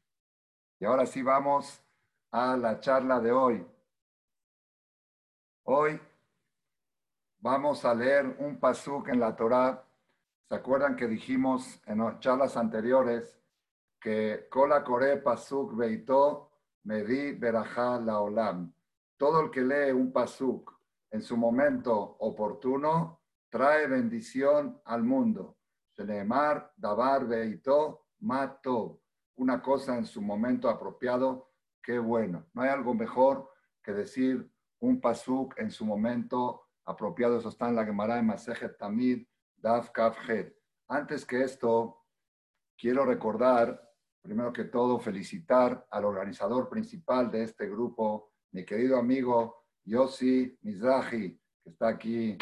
Y 0.80 0.86
ahora 0.86 1.06
sí 1.06 1.22
vamos 1.22 1.84
a 2.32 2.56
la 2.56 2.80
charla 2.80 3.20
de 3.20 3.34
hoy. 3.34 3.68
Hoy 5.63 6.00
vamos 7.47 7.85
a 7.85 7.95
leer 7.95 8.26
un 8.41 8.59
pasuk 8.59 9.07
en 9.07 9.21
la 9.21 9.37
Torá. 9.37 9.81
¿Se 10.49 10.55
acuerdan 10.57 10.97
que 10.97 11.07
dijimos 11.07 11.81
en 11.87 12.19
charlas 12.19 12.57
anteriores 12.57 13.38
que 14.00 14.49
Kola 14.50 14.83
Kore 14.83 15.19
Pasuk 15.19 15.76
Beito 15.76 16.50
Medi 16.83 17.35
Berajá 17.35 18.00
Laolam? 18.00 18.73
Todo 19.17 19.43
el 19.43 19.53
que 19.53 19.61
lee 19.61 19.93
un 19.93 20.12
pasuk 20.12 20.76
en 21.12 21.23
su 21.23 21.37
momento 21.37 22.17
oportuno 22.19 23.21
trae 23.49 23.87
bendición 23.87 24.81
al 24.85 25.05
mundo. 25.05 25.57
Shenemar, 25.97 26.73
Dabar, 26.76 27.29
Beito, 27.29 28.09
Mato. 28.23 29.03
Una 29.37 29.62
cosa 29.62 29.97
en 29.97 30.05
su 30.05 30.21
momento 30.21 30.69
apropiado, 30.69 31.53
qué 31.81 32.00
bueno. 32.00 32.47
No 32.55 32.62
hay 32.62 32.71
algo 32.71 32.93
mejor 32.93 33.49
que 33.85 33.93
decir 33.93 34.50
un 34.81 35.00
pasuk 35.00 35.57
en 35.59 35.71
su 35.71 35.85
momento 35.85 36.66
apropiado. 36.87 37.37
Eso 37.37 37.50
está 37.50 37.69
en 37.69 37.76
la 37.76 37.85
Gemara 37.85 38.16
de 38.16 38.23
Masejet 38.23 38.78
Tamid, 38.78 39.26
Daf 39.57 39.90
Kafhed. 39.90 40.52
Antes 40.88 41.26
que 41.26 41.43
esto, 41.43 42.05
quiero 42.78 43.05
recordar, 43.05 43.83
primero 44.23 44.52
que 44.52 44.64
todo, 44.64 44.99
felicitar 44.99 45.87
al 45.90 46.05
organizador 46.05 46.69
principal 46.69 47.31
de 47.31 47.43
este 47.43 47.69
grupo, 47.69 48.33
mi 48.52 48.64
querido 48.64 48.97
amigo 48.97 49.66
Yossi 49.85 50.59
Mizrahi, 50.62 51.38
que 51.62 51.71
está 51.71 51.88
aquí. 51.88 52.38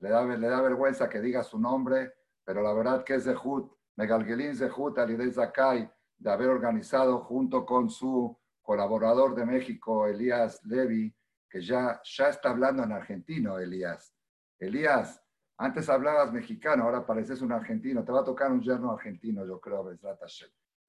Le 0.00 0.10
da, 0.10 0.24
le 0.24 0.48
da 0.48 0.60
vergüenza 0.60 1.08
que 1.08 1.20
diga 1.20 1.42
su 1.42 1.58
nombre, 1.58 2.12
pero 2.44 2.62
la 2.62 2.74
verdad 2.74 3.02
que 3.02 3.14
es 3.14 3.24
Zehut, 3.24 3.72
Megalgelin 3.96 4.54
Zehut, 4.54 4.98
Alidei 4.98 5.30
Zakai, 5.30 5.90
de 6.18 6.30
haber 6.30 6.48
organizado 6.48 7.20
junto 7.20 7.64
con 7.64 7.88
su 7.88 8.38
colaborador 8.60 9.34
de 9.34 9.46
México, 9.46 10.06
Elías 10.06 10.62
Levy, 10.64 11.14
que 11.48 11.60
ya, 11.60 12.00
ya 12.04 12.28
está 12.28 12.50
hablando 12.50 12.82
en 12.82 12.92
argentino, 12.92 13.58
Elías. 13.58 14.14
Elías, 14.58 15.22
antes 15.58 15.88
hablabas 15.88 16.32
mexicano, 16.32 16.84
ahora 16.84 17.06
pareces 17.06 17.40
un 17.42 17.52
argentino. 17.52 18.04
Te 18.04 18.12
va 18.12 18.20
a 18.20 18.24
tocar 18.24 18.50
un 18.50 18.60
yerno 18.60 18.92
argentino, 18.92 19.46
yo 19.46 19.60
creo, 19.60 19.96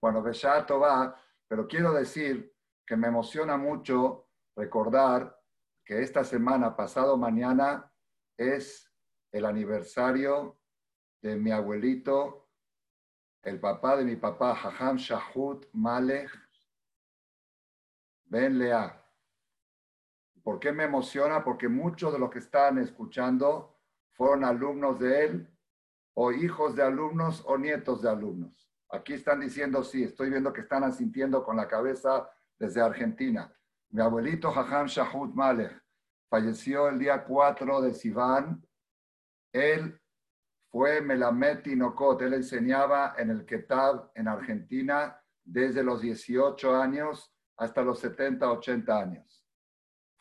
Bueno, 0.02 0.22
Beshato 0.22 0.80
va, 0.80 1.16
pero 1.48 1.68
quiero 1.68 1.94
decir 1.94 2.54
que 2.86 2.96
me 2.96 3.08
emociona 3.08 3.58
mucho 3.58 4.30
recordar 4.56 5.38
que 5.86 6.02
esta 6.02 6.24
semana, 6.24 6.76
pasado 6.76 7.18
mañana, 7.18 7.92
es 8.38 8.92
el 9.32 9.46
aniversario 9.46 10.60
de 11.22 11.36
mi 11.36 11.52
abuelito, 11.52 12.50
el 13.44 13.60
papá 13.60 13.96
de 13.96 14.04
mi 14.04 14.16
papá, 14.16 14.56
Jajam 14.56 14.98
Shahut 14.98 15.68
Malech 15.74 16.30
Ben 18.26 18.58
Lea. 18.60 19.07
¿Por 20.48 20.62
qué 20.62 20.72
me 20.72 20.86
emociona? 20.86 21.44
Porque 21.44 21.68
muchos 21.68 22.14
de 22.14 22.20
los 22.20 22.30
que 22.30 22.40
están 22.40 22.78
escuchando 22.78 23.76
fueron 24.14 24.46
alumnos 24.46 24.98
de 24.98 25.26
él, 25.26 25.58
o 26.14 26.32
hijos 26.32 26.74
de 26.74 26.84
alumnos, 26.84 27.44
o 27.46 27.58
nietos 27.58 28.02
de 28.02 28.10
alumnos. 28.10 28.72
Aquí 28.90 29.12
están 29.12 29.42
diciendo 29.42 29.84
sí, 29.84 30.04
estoy 30.04 30.30
viendo 30.30 30.54
que 30.54 30.62
están 30.62 30.86
asintiendo 30.86 31.44
con 31.44 31.58
la 31.58 31.68
cabeza 31.68 32.30
desde 32.58 32.80
Argentina. 32.80 33.54
Mi 33.90 34.02
abuelito 34.02 34.50
Jajam 34.50 34.88
Shahut 34.88 35.36
Malech 35.36 35.84
falleció 36.30 36.88
el 36.88 36.98
día 36.98 37.26
4 37.26 37.82
de 37.82 37.94
Sivan. 37.94 38.66
Él 39.52 40.00
fue 40.72 41.02
Melamed 41.02 41.64
Tinokot. 41.64 42.22
Él 42.22 42.36
enseñaba 42.36 43.16
en 43.18 43.32
el 43.32 43.46
Ketab 43.46 44.12
en 44.16 44.30
Argentina 44.30 45.22
desde 45.44 45.84
los 45.84 46.00
18 46.00 46.74
años 46.74 47.36
hasta 47.58 47.82
los 47.82 48.00
70, 48.00 48.50
80 48.50 48.98
años. 48.98 49.47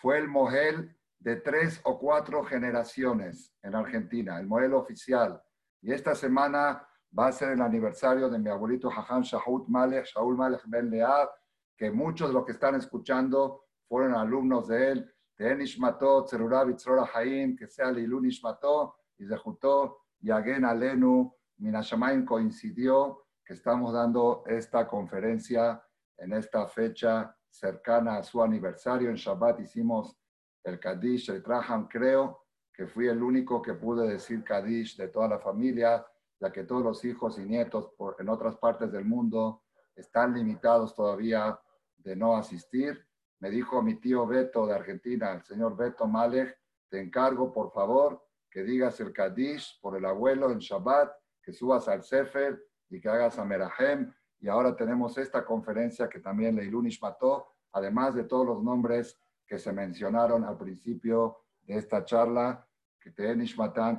Fue 0.06 0.18
el 0.18 0.28
Mohel 0.28 0.96
de 1.18 1.34
tres 1.34 1.80
o 1.82 1.98
cuatro 1.98 2.44
generaciones 2.44 3.52
en 3.60 3.74
Argentina, 3.74 4.38
el 4.38 4.46
Mohel 4.46 4.72
oficial. 4.74 5.42
Y 5.82 5.92
esta 5.92 6.14
semana 6.14 6.86
va 7.18 7.26
a 7.26 7.32
ser 7.32 7.50
el 7.50 7.60
aniversario 7.60 8.30
de 8.30 8.38
mi 8.38 8.48
abuelito 8.48 8.88
Jajam 8.88 9.22
Shahut 9.22 9.66
Malek, 9.66 10.04
Shaul 10.04 10.36
Malek 10.36 10.62
Ben 10.68 10.90
Leab, 10.90 11.28
que 11.76 11.90
muchos 11.90 12.28
de 12.28 12.34
los 12.34 12.44
que 12.44 12.52
están 12.52 12.76
escuchando 12.76 13.64
fueron 13.88 14.14
alumnos 14.14 14.68
de 14.68 14.92
él. 14.92 15.14
Tenishmato, 15.34 16.24
Tserura 16.24 16.62
Bitzrora 16.62 17.10
Haim, 17.12 17.56
que 17.56 17.66
sea 17.66 17.90
Lilu 17.90 18.20
Nishmato 18.20 18.94
y 19.18 19.26
Zehutó, 19.26 20.02
Yagen 20.20 20.66
Alenu, 20.66 21.34
Minashamaim 21.56 22.24
coincidió 22.24 23.24
que 23.44 23.54
estamos 23.54 23.92
dando 23.92 24.44
esta 24.46 24.86
conferencia 24.86 25.82
en 26.16 26.32
esta 26.32 26.68
fecha 26.68 27.35
cercana 27.50 28.16
a 28.16 28.22
su 28.22 28.42
aniversario. 28.42 29.10
En 29.10 29.16
Shabbat 29.16 29.60
hicimos 29.60 30.16
el 30.64 30.78
Kadish, 30.80 31.30
el 31.30 31.42
Traham, 31.42 31.88
creo 31.88 32.46
que 32.72 32.86
fui 32.86 33.08
el 33.08 33.22
único 33.22 33.62
que 33.62 33.74
pude 33.74 34.06
decir 34.06 34.44
Kadish 34.44 34.96
de 34.96 35.08
toda 35.08 35.28
la 35.28 35.38
familia, 35.38 36.04
ya 36.38 36.52
que 36.52 36.64
todos 36.64 36.82
los 36.82 37.04
hijos 37.04 37.38
y 37.38 37.44
nietos 37.44 37.92
en 38.18 38.28
otras 38.28 38.56
partes 38.56 38.92
del 38.92 39.04
mundo 39.04 39.62
están 39.94 40.34
limitados 40.34 40.94
todavía 40.94 41.58
de 41.96 42.14
no 42.14 42.36
asistir. 42.36 43.02
Me 43.40 43.50
dijo 43.50 43.82
mi 43.82 43.94
tío 43.94 44.26
Beto 44.26 44.66
de 44.66 44.74
Argentina, 44.74 45.32
el 45.32 45.42
señor 45.42 45.76
Beto 45.76 46.06
Malek, 46.06 46.58
te 46.88 47.00
encargo 47.00 47.52
por 47.52 47.72
favor 47.72 48.22
que 48.50 48.62
digas 48.62 49.00
el 49.00 49.12
Kadish 49.12 49.80
por 49.80 49.96
el 49.96 50.04
abuelo 50.04 50.50
en 50.50 50.58
Shabbat, 50.58 51.12
que 51.42 51.52
subas 51.52 51.88
al 51.88 52.02
Sefer 52.02 52.62
y 52.88 53.00
que 53.00 53.08
hagas 53.08 53.38
a 53.38 53.44
Merahem. 53.44 54.12
Y 54.46 54.48
ahora 54.48 54.76
tenemos 54.76 55.18
esta 55.18 55.44
conferencia 55.44 56.08
que 56.08 56.20
también 56.20 56.54
Leilunish 56.54 57.02
mató, 57.02 57.48
además 57.72 58.14
de 58.14 58.22
todos 58.22 58.46
los 58.46 58.62
nombres 58.62 59.18
que 59.44 59.58
se 59.58 59.72
mencionaron 59.72 60.44
al 60.44 60.56
principio 60.56 61.38
de 61.62 61.78
esta 61.78 62.04
charla, 62.04 62.64
que 63.00 63.10
te 63.10 63.34
Nishmatan, 63.34 63.96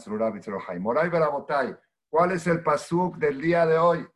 Moray 0.79 1.09
Berabotay, 1.09 1.75
¿cuál 2.07 2.31
es 2.31 2.47
el 2.47 2.63
pasuk 2.63 3.17
del 3.17 3.41
día 3.41 3.65
de 3.65 3.77
hoy? 3.77 4.07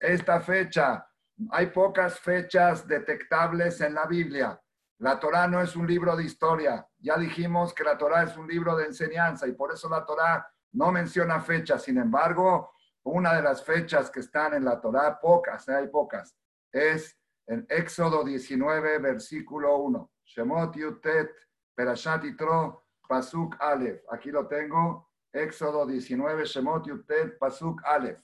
Esta 0.00 0.40
fecha, 0.40 1.08
hay 1.50 1.66
pocas 1.66 2.18
fechas 2.18 2.88
detectables 2.88 3.80
en 3.80 3.94
la 3.94 4.06
Biblia. 4.06 4.60
La 4.98 5.20
Torah 5.20 5.46
no 5.46 5.60
es 5.60 5.76
un 5.76 5.86
libro 5.86 6.16
de 6.16 6.24
historia. 6.24 6.84
Ya 6.98 7.16
dijimos 7.16 7.72
que 7.72 7.84
la 7.84 7.96
Torah 7.96 8.24
es 8.24 8.36
un 8.36 8.48
libro 8.48 8.74
de 8.74 8.86
enseñanza 8.86 9.46
y 9.46 9.52
por 9.52 9.72
eso 9.72 9.88
la 9.88 10.04
Torah 10.04 10.52
no 10.72 10.90
menciona 10.90 11.40
fechas. 11.40 11.84
Sin 11.84 11.98
embargo, 11.98 12.72
una 13.06 13.34
de 13.34 13.42
las 13.42 13.64
fechas 13.64 14.10
que 14.10 14.20
están 14.20 14.54
en 14.54 14.64
la 14.64 14.80
Torah, 14.80 15.20
pocas, 15.20 15.68
¿eh? 15.68 15.74
hay 15.74 15.88
pocas, 15.88 16.36
es 16.72 17.16
en 17.46 17.64
Éxodo 17.68 18.24
19, 18.24 18.98
versículo 18.98 19.76
1. 19.78 20.10
Shemot 20.24 20.74
Yutet, 20.74 21.30
Perashat 21.74 22.24
Itro, 22.24 22.86
Pasuk 23.08 23.56
Aleph. 23.60 24.02
Aquí 24.10 24.32
lo 24.32 24.48
tengo. 24.48 25.10
Éxodo 25.32 25.86
19, 25.86 26.44
Shemot 26.44 26.86
Yutet, 26.86 27.38
Pasuk 27.38 27.84
Aleph. 27.84 28.18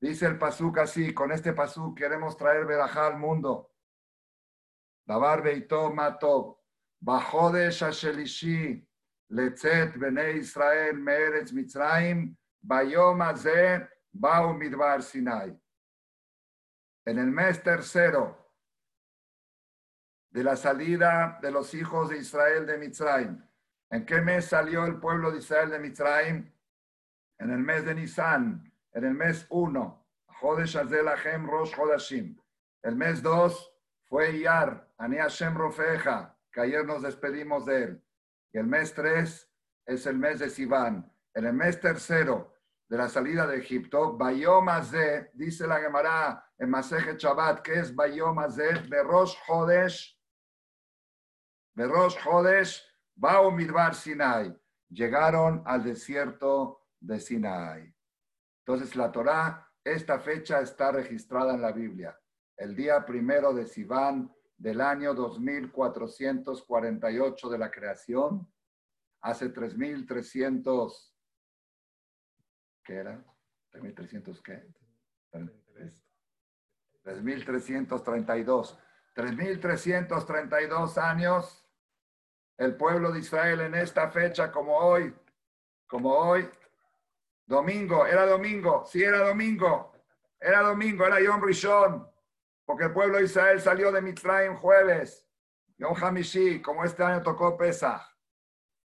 Dice 0.00 0.26
el 0.26 0.38
Pasuk 0.38 0.78
así, 0.78 1.12
con 1.12 1.32
este 1.32 1.52
Pasuk 1.52 1.98
queremos 1.98 2.36
traer 2.36 2.66
Berajá 2.66 3.08
al 3.08 3.18
mundo. 3.18 3.72
Dabar 5.04 5.42
Beito 5.42 5.90
Matov, 5.90 6.58
Bajodesh 7.00 7.80
Shashelishi, 7.80 8.86
Letzet 9.30 9.96
Bene 9.96 10.32
Israel, 10.32 10.96
Meretz 10.98 11.52
Mitzrayim, 11.52 12.36
Bayom 12.62 13.22
Azeh, 13.22 13.88
Midbar 14.20 15.02
Sinai. 15.02 15.58
En 17.04 17.18
el 17.18 17.30
mes 17.30 17.62
tercero 17.62 18.52
de 20.30 20.42
la 20.42 20.56
salida 20.56 21.38
de 21.40 21.50
los 21.50 21.72
hijos 21.74 22.10
de 22.10 22.18
Israel 22.18 22.66
de 22.66 22.78
Mitzrayim. 22.78 23.42
¿En 23.90 24.04
qué 24.04 24.20
mes 24.20 24.46
salió 24.46 24.84
el 24.84 24.98
pueblo 24.98 25.30
de 25.30 25.38
Israel 25.38 25.70
de 25.70 25.78
Mitzrayim? 25.78 26.52
En 27.38 27.50
el 27.50 27.58
mes 27.58 27.84
de 27.84 27.94
Nisan, 27.94 28.72
en 28.92 29.04
el 29.04 29.14
mes 29.14 29.46
1. 29.50 30.06
Jodesh 30.40 30.76
Azelachem 30.76 31.46
Rosh 31.46 31.74
Hodashim. 31.78 32.36
El 32.82 32.96
mes 32.96 33.22
2 33.22 33.72
fue 34.04 34.36
Iyar, 34.36 34.92
Ani 34.98 35.16
Hashem 35.16 35.54
Rofeja, 35.54 36.36
que 36.52 36.60
ayer 36.60 36.84
nos 36.84 37.02
despedimos 37.02 37.64
de 37.64 37.82
él. 37.84 38.04
Y 38.52 38.58
el 38.58 38.66
mes 38.66 38.92
3 38.94 39.50
es 39.86 40.06
el 40.06 40.18
mes 40.18 40.40
de 40.40 40.50
Sivan. 40.50 41.10
En 41.34 41.46
el 41.46 41.52
mes 41.52 41.80
tercero 41.80 42.55
de 42.88 42.96
la 42.96 43.08
salida 43.08 43.46
de 43.46 43.58
Egipto, 43.58 44.16
Bayomazé, 44.16 45.30
dice 45.34 45.66
la 45.66 45.80
Gemara 45.80 46.50
en 46.56 46.70
Maseje 46.70 47.16
Shabbat, 47.16 47.60
que 47.62 47.80
es 47.80 47.92
Bayomazé, 47.94 48.80
Berosh 48.88 49.36
Hodesh, 49.48 50.18
Berosh 51.74 52.16
Hodesh, 52.24 52.82
Bao 53.14 53.50
Midbar 53.50 53.94
Sinai. 53.94 54.58
Llegaron 54.88 55.62
al 55.66 55.82
desierto 55.82 56.86
de 57.00 57.18
Sinai. 57.18 57.92
Entonces 58.64 58.94
la 58.94 59.10
Torah, 59.10 59.68
esta 59.82 60.20
fecha 60.20 60.60
está 60.60 60.92
registrada 60.92 61.54
en 61.54 61.62
la 61.62 61.72
Biblia. 61.72 62.16
El 62.56 62.76
día 62.76 63.04
primero 63.04 63.52
de 63.52 63.66
Sivan 63.66 64.32
del 64.56 64.80
año 64.80 65.12
2448 65.12 67.48
de 67.48 67.58
la 67.58 67.68
creación, 67.70 68.48
hace 69.20 69.48
3300 69.48 71.15
¿qué 72.86 72.94
era? 72.94 73.22
3.300 73.72 74.40
qué? 74.42 74.62
3.332. 77.04 78.78
3.332 79.14 80.98
años 80.98 81.66
el 82.58 82.76
pueblo 82.76 83.12
de 83.12 83.20
Israel 83.20 83.60
en 83.60 83.74
esta 83.74 84.10
fecha 84.10 84.50
como 84.50 84.76
hoy, 84.76 85.14
como 85.86 86.10
hoy, 86.14 86.48
domingo, 87.44 88.06
era 88.06 88.26
domingo, 88.26 88.84
sí 88.86 89.02
era 89.02 89.18
domingo, 89.18 89.92
era 90.40 90.62
domingo, 90.62 91.06
era 91.06 91.20
Yom 91.20 91.42
Rishon, 91.42 92.08
porque 92.64 92.84
el 92.84 92.92
pueblo 92.92 93.18
de 93.18 93.24
Israel 93.24 93.60
salió 93.60 93.92
de 93.92 94.00
Mitzrayim 94.00 94.56
jueves, 94.56 95.28
Yom 95.78 95.94
Hamishi, 96.02 96.62
como 96.62 96.84
este 96.84 97.02
año 97.02 97.22
tocó 97.22 97.56
Pesach, 97.56 98.02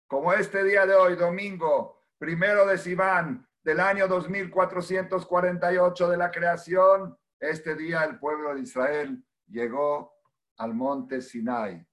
como 0.07 0.33
este 0.33 0.63
día 0.65 0.87
de 0.87 0.95
hoy, 0.95 1.17
domingo, 1.17 2.05
primero 2.19 2.67
de 2.67 2.79
Sivan, 2.79 3.47
del 3.67 3.81
año 3.81 4.07
2448 4.07 6.09
de 6.09 6.17
la 6.17 6.31
creación, 6.31 7.19
este 7.41 7.75
día 7.75 8.05
el 8.05 8.17
pueblo 8.17 8.55
de 8.55 8.61
Israel 8.61 9.27
llegó 9.49 10.15
al 10.59 10.73
monte 10.73 11.21
Sinai. 11.21 11.85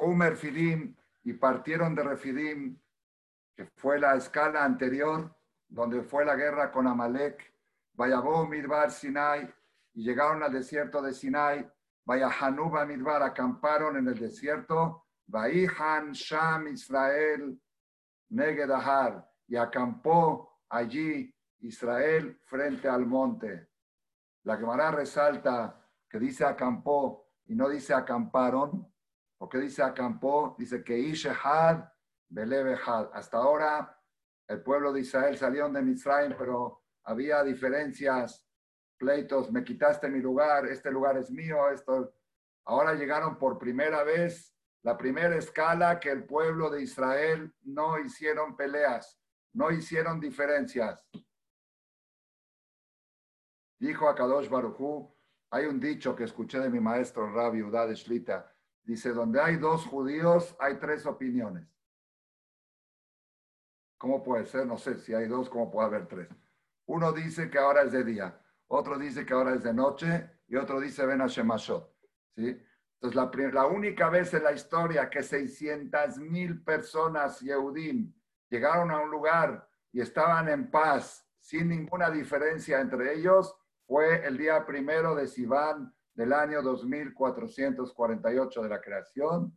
Umer 0.00 0.36
Fidim 0.36 0.96
y 1.22 1.34
partieron 1.34 1.94
de 1.94 2.02
Refidim, 2.02 2.76
que 3.54 3.66
fue 3.76 4.00
la 4.00 4.16
escala 4.16 4.64
anterior, 4.64 5.32
donde 5.68 6.02
fue 6.02 6.24
la 6.24 6.34
guerra 6.34 6.72
con 6.72 6.88
Amalek. 6.88 7.54
Vayabó 7.92 8.48
Midbar 8.48 8.90
Sinai 8.90 9.48
y 9.94 10.02
llegaron 10.02 10.42
al 10.42 10.52
desierto 10.52 11.00
de 11.00 11.12
Sinai. 11.12 11.70
Vaya 12.04 12.30
Hanuba 12.40 12.84
Midbar, 12.84 13.22
acamparon 13.22 13.96
en 13.96 14.08
el 14.08 14.18
desierto. 14.18 15.06
Vaihan 15.28 16.10
Sham 16.10 16.66
Israel 16.66 17.56
Negedahar, 18.30 19.28
y 19.46 19.56
acampó 19.56 20.60
allí 20.68 21.34
Israel 21.58 22.40
frente 22.44 22.88
al 22.88 23.06
monte. 23.06 23.68
La 24.44 24.56
Gemara 24.56 24.90
resalta 24.90 25.76
que 26.08 26.18
dice 26.18 26.44
acampó 26.44 27.28
y 27.46 27.54
no 27.54 27.68
dice 27.68 27.92
acamparon, 27.92 28.90
porque 29.38 29.58
dice 29.58 29.82
acampó, 29.82 30.54
dice 30.58 30.82
que 30.84 30.98
Ishehad, 30.98 31.84
Belebehad. 32.28 33.10
Hasta 33.12 33.38
ahora 33.38 33.98
el 34.46 34.62
pueblo 34.62 34.92
de 34.92 35.00
Israel 35.00 35.36
salió 35.36 35.68
de 35.68 35.82
Misraim, 35.82 36.34
pero 36.36 36.82
había 37.04 37.42
diferencias, 37.42 38.46
pleitos, 38.96 39.50
me 39.50 39.64
quitaste 39.64 40.08
mi 40.08 40.20
lugar, 40.20 40.66
este 40.66 40.90
lugar 40.90 41.16
es 41.16 41.30
mío, 41.30 41.70
esto. 41.70 42.14
Ahora 42.66 42.94
llegaron 42.94 43.38
por 43.38 43.58
primera 43.58 44.04
vez 44.04 44.54
la 44.82 44.96
primera 44.96 45.36
escala 45.36 46.00
que 46.00 46.10
el 46.10 46.24
pueblo 46.24 46.70
de 46.70 46.82
Israel 46.82 47.54
no 47.62 47.98
hicieron 47.98 48.56
peleas, 48.56 49.20
no 49.52 49.70
hicieron 49.70 50.20
diferencias. 50.20 51.06
Dijo 53.78 54.08
a 54.08 54.14
Kadosh 54.14 54.48
Baruchú, 54.48 55.14
hay 55.50 55.66
un 55.66 55.80
dicho 55.80 56.14
que 56.14 56.24
escuché 56.24 56.60
de 56.60 56.70
mi 56.70 56.80
maestro 56.80 57.30
Rabbi 57.30 57.62
Udad 57.62 57.90
Shlita, 57.90 58.54
dice, 58.82 59.10
donde 59.12 59.40
hay 59.40 59.56
dos 59.56 59.84
judíos 59.86 60.56
hay 60.58 60.76
tres 60.76 61.06
opiniones. 61.06 61.66
¿Cómo 63.98 64.22
puede 64.22 64.46
ser? 64.46 64.66
No 64.66 64.78
sé, 64.78 64.98
si 64.98 65.12
hay 65.12 65.26
dos, 65.26 65.50
¿cómo 65.50 65.70
puede 65.70 65.88
haber 65.88 66.06
tres? 66.06 66.28
Uno 66.86 67.12
dice 67.12 67.50
que 67.50 67.58
ahora 67.58 67.82
es 67.82 67.92
de 67.92 68.02
día, 68.02 68.40
otro 68.68 68.98
dice 68.98 69.26
que 69.26 69.34
ahora 69.34 69.54
es 69.54 69.62
de 69.62 69.74
noche 69.74 70.30
y 70.48 70.56
otro 70.56 70.80
dice 70.80 71.04
ven 71.04 71.20
a 71.20 71.26
Shemashot. 71.26 71.94
¿sí? 72.34 72.62
Entonces, 73.02 73.54
la, 73.54 73.66
única 73.66 74.10
vez 74.10 74.34
en 74.34 74.44
la 74.44 74.52
historia 74.52 75.08
que 75.08 75.22
600 75.22 76.18
mil 76.18 76.62
personas 76.62 77.40
Yehudim 77.40 78.12
llegaron 78.50 78.90
a 78.90 79.00
un 79.00 79.10
lugar 79.10 79.66
y 79.90 80.02
estaban 80.02 80.50
en 80.50 80.70
paz 80.70 81.26
sin 81.38 81.68
ninguna 81.68 82.10
diferencia 82.10 82.78
entre 82.78 83.14
ellos 83.14 83.56
fue 83.86 84.26
el 84.26 84.36
día 84.36 84.66
primero 84.66 85.14
de 85.14 85.26
Sivan 85.26 85.90
del 86.12 86.34
año 86.34 86.60
2448 86.60 88.62
de 88.62 88.68
la 88.68 88.82
creación. 88.82 89.56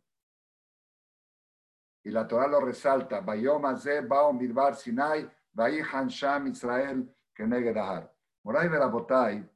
Y 2.02 2.10
la 2.10 2.26
Torah 2.26 2.48
lo 2.48 2.60
resalta, 2.60 3.20
Bayom 3.20 3.62
Baom 4.08 4.38
Midbar 4.38 4.74
Sinai, 4.74 5.30
Vayihan 5.52 6.08
Sham 6.08 6.46
Israel 6.46 7.14
Kenegedahar. 7.34 8.10
Moray 8.42 8.68
Berabotay, 8.68 9.46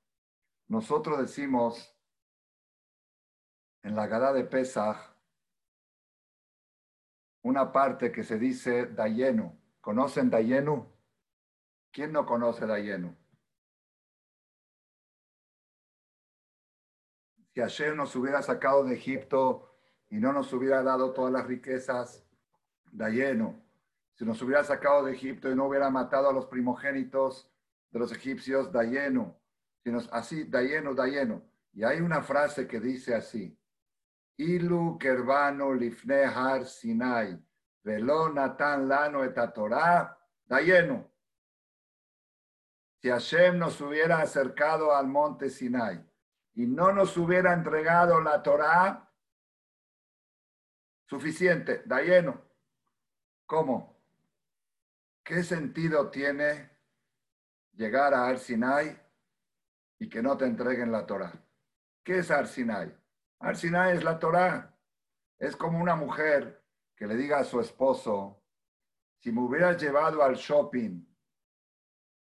nosotros 0.68 1.18
decimos 1.18 1.97
en 3.82 3.94
la 3.94 4.06
Gada 4.06 4.32
de 4.32 4.44
Pesach, 4.44 4.96
una 7.42 7.72
parte 7.72 8.12
que 8.12 8.24
se 8.24 8.38
dice 8.38 8.86
Dayenu. 8.86 9.56
¿Conocen 9.80 10.28
Dayenu? 10.30 10.86
¿Quién 11.90 12.12
no 12.12 12.26
conoce 12.26 12.66
Dayenu? 12.66 13.14
Si 17.54 17.60
ayer 17.60 17.96
nos 17.96 18.14
hubiera 18.14 18.42
sacado 18.42 18.84
de 18.84 18.94
Egipto 18.94 19.74
y 20.10 20.16
no 20.16 20.32
nos 20.32 20.52
hubiera 20.52 20.82
dado 20.82 21.12
todas 21.12 21.32
las 21.32 21.46
riquezas, 21.46 22.24
Dayenu. 22.92 23.60
Si 24.14 24.24
nos 24.24 24.40
hubiera 24.42 24.64
sacado 24.64 25.04
de 25.04 25.12
Egipto 25.12 25.50
y 25.50 25.54
no 25.54 25.66
hubiera 25.66 25.90
matado 25.90 26.28
a 26.28 26.32
los 26.32 26.46
primogénitos 26.46 27.50
de 27.90 27.98
los 27.98 28.12
egipcios, 28.12 28.70
Dayenu. 28.72 29.34
Si 29.82 29.90
nos, 29.90 30.08
así, 30.12 30.44
Dayenu, 30.44 30.94
Dayenu. 30.94 31.42
Y 31.72 31.84
hay 31.84 32.00
una 32.00 32.22
frase 32.22 32.66
que 32.66 32.80
dice 32.80 33.14
así. 33.14 33.56
Ilu 34.38 34.98
kerbano 34.98 35.72
lifne 35.74 36.24
har 36.26 36.64
Sinai, 36.64 37.36
velo 37.84 38.28
natan 38.32 38.88
lano 38.88 39.24
et 39.24 39.34
Torah, 39.54 40.16
Dayenu. 40.48 41.04
Si 43.00 43.08
Hashem 43.08 43.58
nos 43.58 43.80
hubiera 43.80 44.20
acercado 44.20 44.94
al 44.94 45.08
monte 45.08 45.50
Sinai 45.50 46.04
y 46.54 46.66
no 46.66 46.92
nos 46.92 47.16
hubiera 47.16 47.52
entregado 47.52 48.20
la 48.20 48.42
Torah, 48.42 49.08
suficiente, 51.06 51.82
Dayenu. 51.84 52.34
¿Cómo? 53.46 53.96
¿Qué 55.24 55.42
sentido 55.42 56.10
tiene 56.10 56.70
llegar 57.74 58.14
a 58.14 58.26
Arsinai 58.26 59.00
y 59.98 60.08
que 60.08 60.22
no 60.22 60.36
te 60.36 60.44
entreguen 60.44 60.92
la 60.92 61.06
Torah? 61.06 61.32
¿Qué 62.04 62.18
es 62.18 62.30
Arsinai? 62.30 62.97
Arsinai 63.40 63.96
es 63.96 64.04
la 64.04 64.18
Torah. 64.18 64.74
Es 65.38 65.56
como 65.56 65.80
una 65.80 65.94
mujer 65.94 66.64
que 66.96 67.06
le 67.06 67.16
diga 67.16 67.38
a 67.38 67.44
su 67.44 67.60
esposo, 67.60 68.42
si 69.20 69.32
me 69.32 69.40
hubieras 69.40 69.80
llevado 69.80 70.22
al 70.22 70.34
shopping, 70.34 71.04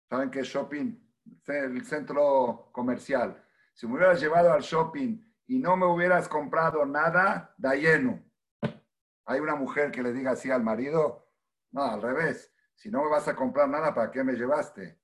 ¿saben 0.08 0.30
qué 0.30 0.40
es 0.40 0.46
shopping? 0.46 0.98
El 1.46 1.84
centro 1.84 2.70
comercial. 2.72 3.42
Si 3.72 3.86
me 3.86 3.94
hubieras 3.94 4.20
llevado 4.20 4.52
al 4.52 4.62
shopping 4.62 5.18
y 5.46 5.58
no 5.58 5.76
me 5.76 5.86
hubieras 5.86 6.28
comprado 6.28 6.84
nada, 6.84 7.54
da 7.56 7.74
lleno. 7.74 8.22
Hay 9.26 9.40
una 9.40 9.54
mujer 9.54 9.90
que 9.90 10.02
le 10.02 10.12
diga 10.12 10.32
así 10.32 10.50
al 10.50 10.62
marido, 10.62 11.30
no, 11.72 11.82
al 11.82 12.02
revés. 12.02 12.52
Si 12.74 12.90
no 12.90 13.02
me 13.04 13.10
vas 13.10 13.28
a 13.28 13.36
comprar 13.36 13.68
nada, 13.68 13.94
¿para 13.94 14.10
qué 14.10 14.24
me 14.24 14.32
llevaste? 14.32 15.00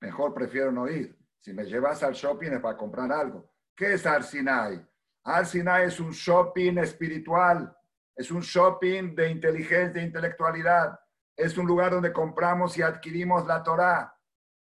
Mejor 0.00 0.32
prefiero 0.32 0.70
no 0.70 0.88
ir. 0.88 1.18
Si 1.40 1.52
me 1.52 1.64
llevas 1.64 2.02
al 2.02 2.14
shopping 2.14 2.52
es 2.52 2.60
para 2.60 2.76
comprar 2.76 3.10
algo. 3.10 3.50
¿Qué 3.74 3.94
es 3.94 4.06
Arsinai? 4.06 4.86
Arsinai 5.24 5.86
es 5.86 6.00
un 6.00 6.10
shopping 6.10 6.78
espiritual, 6.78 7.76
es 8.18 8.30
un 8.30 8.40
shopping 8.40 9.14
de 9.14 9.30
inteligencia 9.30 10.02
e 10.02 10.04
intelectualidad. 10.04 10.98
Es 11.36 11.56
un 11.56 11.66
lugar 11.66 11.92
donde 11.92 12.12
compramos 12.12 12.76
y 12.76 12.82
adquirimos 12.82 13.46
la 13.46 13.62
Torah. 13.62 14.12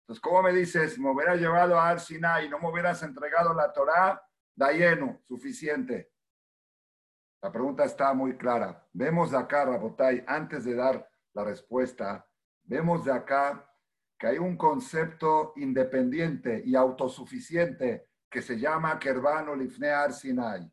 Entonces, 0.01 0.21
¿cómo 0.21 0.41
me 0.43 0.51
dices? 0.51 0.99
Me 0.99 1.09
hubieras 1.09 1.39
llevado 1.39 1.79
a 1.79 1.89
Arsinai 1.89 2.47
y 2.47 2.49
no 2.49 2.59
me 2.59 2.69
hubieras 2.69 3.01
entregado 3.01 3.53
la 3.53 3.71
Torah, 3.71 4.21
da 4.53 4.71
lleno, 4.71 5.21
suficiente. 5.25 6.11
La 7.41 7.49
pregunta 7.49 7.85
está 7.85 8.13
muy 8.13 8.35
clara. 8.35 8.85
Vemos 8.91 9.31
de 9.31 9.37
acá, 9.37 9.63
Rabotay, 9.63 10.25
antes 10.27 10.65
de 10.65 10.75
dar 10.75 11.09
la 11.33 11.45
respuesta, 11.45 12.27
vemos 12.63 13.05
de 13.05 13.13
acá 13.13 13.73
que 14.17 14.27
hay 14.27 14.37
un 14.37 14.57
concepto 14.57 15.53
independiente 15.55 16.61
y 16.65 16.75
autosuficiente 16.75 18.08
que 18.29 18.41
se 18.41 18.57
llama 18.57 18.99
Kerbano 18.99 19.55
Lifne 19.55 19.89
Arsinai. 19.89 20.71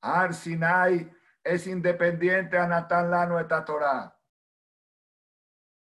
Arsinai 0.00 1.10
es 1.42 1.66
independiente 1.66 2.56
a 2.56 2.66
Natan 2.66 3.10
Lano 3.10 3.38
et 3.38 3.48
Torah. 3.66 4.16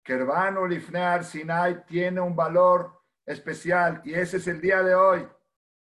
Kerbano 0.04 0.65
Lifne 0.65 1.00
Arsinai 1.00 1.86
tiene 1.86 2.19
un 2.19 2.36
valor 2.36 3.04
especial 3.26 4.02
y 4.04 4.13
ese 4.13 4.38
es 4.38 4.48
el 4.48 4.60
día 4.60 4.82
de 4.84 4.96
hoy. 4.96 5.28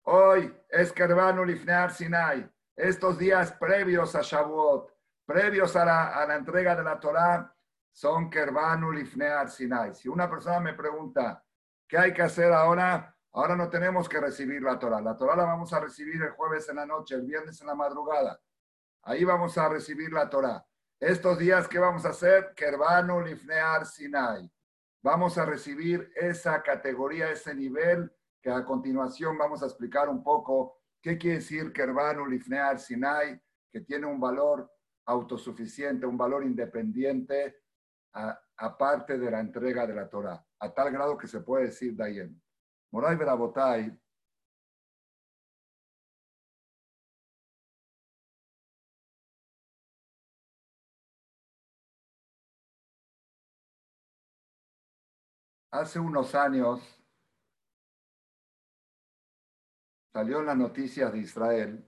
Hoy 0.02 0.54
es 0.68 0.92
Kerbano 0.92 1.44
Lifne 1.44 1.72
Arsinai. 1.72 2.48
Estos 2.76 3.18
días 3.18 3.52
previos 3.52 4.14
a 4.14 4.20
Shavuot, 4.20 4.92
previos 5.24 5.76
a 5.76 5.84
la, 5.84 6.34
entrega 6.34 6.74
de 6.74 6.82
la 6.82 6.98
Torah, 6.98 7.54
son 7.92 8.28
Kerbanu 8.28 8.90
Lifnear 8.90 9.48
Sinai. 9.48 9.94
Si 9.94 10.08
una 10.08 10.28
persona 10.28 10.58
me 10.58 10.74
pregunta, 10.74 11.44
¿qué 11.86 11.96
hay 11.96 12.12
que 12.12 12.22
hacer 12.22 12.52
ahora? 12.52 13.13
Ahora 13.36 13.56
no 13.56 13.68
tenemos 13.68 14.08
que 14.08 14.20
recibir 14.20 14.62
la 14.62 14.78
Torah. 14.78 15.00
La 15.00 15.16
Torah 15.16 15.34
la 15.34 15.44
vamos 15.44 15.72
a 15.72 15.80
recibir 15.80 16.22
el 16.22 16.30
jueves 16.30 16.68
en 16.68 16.76
la 16.76 16.86
noche, 16.86 17.16
el 17.16 17.22
viernes 17.22 17.60
en 17.60 17.66
la 17.66 17.74
madrugada. 17.74 18.40
Ahí 19.02 19.24
vamos 19.24 19.58
a 19.58 19.68
recibir 19.68 20.12
la 20.12 20.30
Torah. 20.30 20.64
Estos 21.00 21.36
días, 21.38 21.66
¿qué 21.66 21.80
vamos 21.80 22.06
a 22.06 22.10
hacer? 22.10 22.54
Kerbanu 22.54 23.20
Lifnear 23.20 23.86
Sinai. 23.86 24.48
Vamos 25.02 25.36
a 25.36 25.44
recibir 25.44 26.12
esa 26.14 26.62
categoría, 26.62 27.28
ese 27.28 27.56
nivel, 27.56 28.10
que 28.40 28.50
a 28.50 28.64
continuación 28.64 29.36
vamos 29.36 29.64
a 29.64 29.66
explicar 29.66 30.08
un 30.08 30.22
poco 30.22 30.82
qué 31.02 31.18
quiere 31.18 31.38
decir 31.38 31.72
Kerbanu 31.72 32.26
Lifnear 32.26 32.78
Sinai, 32.78 33.42
que 33.68 33.80
tiene 33.80 34.06
un 34.06 34.20
valor 34.20 34.70
autosuficiente, 35.06 36.06
un 36.06 36.16
valor 36.16 36.44
independiente, 36.44 37.62
aparte 38.56 39.18
de 39.18 39.28
la 39.28 39.40
entrega 39.40 39.88
de 39.88 39.94
la 39.94 40.08
Torah, 40.08 40.46
a 40.60 40.72
tal 40.72 40.92
grado 40.92 41.18
que 41.18 41.26
se 41.26 41.40
puede 41.40 41.66
decir 41.66 41.96
Dayen. 41.96 42.40
Moray 42.94 43.16
Berabotay 43.16 43.90
Hace 55.72 55.98
unos 55.98 56.36
años 56.36 56.80
salió 60.12 60.38
en 60.38 60.46
las 60.46 60.56
noticias 60.56 61.12
de 61.12 61.18
Israel 61.18 61.84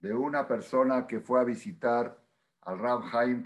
de 0.00 0.14
una 0.14 0.48
persona 0.48 1.06
que 1.06 1.20
fue 1.20 1.42
a 1.42 1.44
visitar 1.44 2.18
al 2.62 2.78
Rab 2.78 3.02
Haim. 3.14 3.42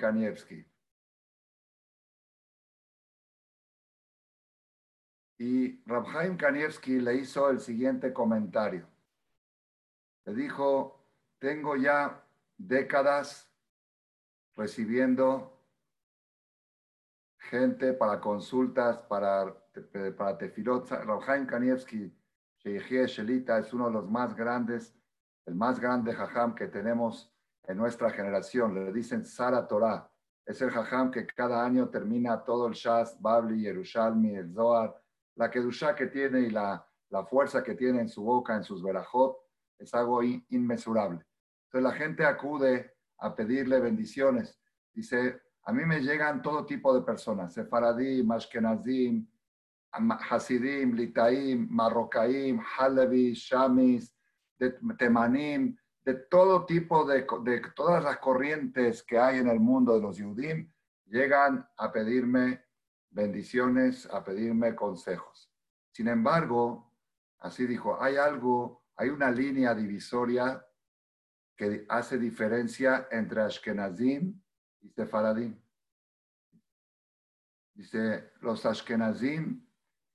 Y 5.38 5.80
Rabhaim 5.86 6.36
Kanievski 6.36 7.00
le 7.00 7.14
hizo 7.14 7.48
el 7.48 7.60
siguiente 7.60 8.12
comentario. 8.12 8.88
Le 10.24 10.34
dijo, 10.34 11.00
tengo 11.38 11.76
ya 11.76 12.24
décadas 12.56 13.48
recibiendo 14.56 15.56
gente 17.38 17.92
para 17.92 18.20
consultas, 18.20 18.98
para, 18.98 19.54
para 20.16 20.36
tefilot. 20.36 20.90
Rabhaim 20.90 21.46
Kanievski, 21.46 22.12
Shelita, 22.64 23.58
es 23.58 23.72
uno 23.72 23.86
de 23.86 23.92
los 23.92 24.10
más 24.10 24.34
grandes, 24.34 24.94
el 25.46 25.54
más 25.54 25.78
grande 25.78 26.12
jajam 26.12 26.54
que 26.54 26.66
tenemos 26.66 27.32
en 27.62 27.78
nuestra 27.78 28.10
generación. 28.10 28.74
Le 28.74 28.92
dicen 28.92 29.24
Sara 29.24 29.66
Torah. 29.66 30.10
Es 30.44 30.60
el 30.62 30.70
jajam 30.70 31.10
que 31.10 31.26
cada 31.26 31.64
año 31.64 31.88
termina 31.88 32.42
todo 32.42 32.66
el 32.66 32.74
Shas, 32.74 33.20
Babli, 33.20 33.62
Yerushalmi, 33.62 34.34
el 34.34 34.52
Zohar, 34.52 34.94
la 35.38 35.50
kedusha 35.50 35.94
que 35.94 36.08
tiene 36.08 36.40
y 36.40 36.50
la, 36.50 36.84
la, 37.10 37.24
fuerza 37.24 37.62
que 37.62 37.74
tiene 37.74 38.00
en 38.00 38.08
su 38.08 38.22
boca, 38.22 38.56
en 38.56 38.64
sus 38.64 38.82
verajot, 38.82 39.38
es 39.78 39.94
algo 39.94 40.22
inmesurable. 40.22 41.24
Entonces 41.66 41.90
la 41.90 41.92
gente 41.92 42.24
acude 42.24 42.92
a 43.18 43.34
pedirle 43.34 43.78
bendiciones. 43.78 44.60
Dice, 44.92 45.40
a 45.64 45.72
mí 45.72 45.84
me 45.84 46.00
llegan 46.00 46.42
todo 46.42 46.66
tipo 46.66 46.92
de 46.92 47.02
personas, 47.02 47.54
sefaradim, 47.54 48.30
ashkenazim, 48.32 49.28
hasidim, 50.28 50.94
litaim, 50.94 51.68
marrocaim, 51.70 52.60
halevi, 52.60 53.32
shamis, 53.32 54.12
temanim, 54.98 55.76
de 56.04 56.14
todo 56.14 56.66
tipo 56.66 57.04
de, 57.04 57.24
de, 57.44 57.62
todas 57.76 58.02
las 58.02 58.18
corrientes 58.18 59.04
que 59.04 59.18
hay 59.18 59.38
en 59.38 59.48
el 59.48 59.60
mundo 59.60 59.94
de 59.94 60.00
los 60.00 60.16
yudim, 60.16 60.68
llegan 61.06 61.68
a 61.76 61.92
pedirme 61.92 62.67
bendiciones, 63.10 64.06
a 64.06 64.24
pedirme 64.24 64.74
consejos. 64.74 65.52
Sin 65.92 66.08
embargo, 66.08 66.92
así 67.38 67.66
dijo, 67.66 68.00
hay 68.00 68.16
algo, 68.16 68.84
hay 68.96 69.08
una 69.08 69.30
línea 69.30 69.74
divisoria 69.74 70.64
que 71.56 71.84
hace 71.88 72.18
diferencia 72.18 73.08
entre 73.10 73.42
Ashkenazim 73.42 74.40
y 74.80 74.90
Sefaradim. 74.90 75.60
Dice, 77.74 78.32
los 78.40 78.64
Ashkenazim 78.64 79.66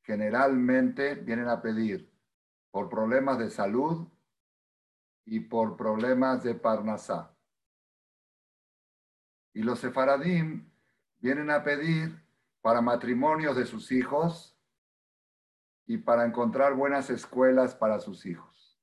generalmente 0.01 1.15
vienen 1.15 1.49
a 1.49 1.62
pedir 1.62 2.13
por 2.71 2.89
problemas 2.89 3.39
de 3.39 3.49
salud 3.49 4.08
y 5.25 5.41
por 5.41 5.77
problemas 5.77 6.43
de 6.43 6.56
Parnasá. 6.56 7.38
Y 9.53 9.63
los 9.63 9.79
Sefaradim 9.79 10.69
vienen 11.19 11.51
a 11.51 11.63
pedir 11.63 12.23
para 12.63 12.82
matrimonios 12.82 13.58
de 13.58 13.65
sus 13.65 13.91
hijos 13.91 14.58
y 15.86 15.97
para 15.97 16.26
encontrar 16.26 16.76
buenas 16.76 17.10
escuelas 17.10 17.76
para 17.76 17.99
sus 17.99 18.26
hijos. 18.26 18.80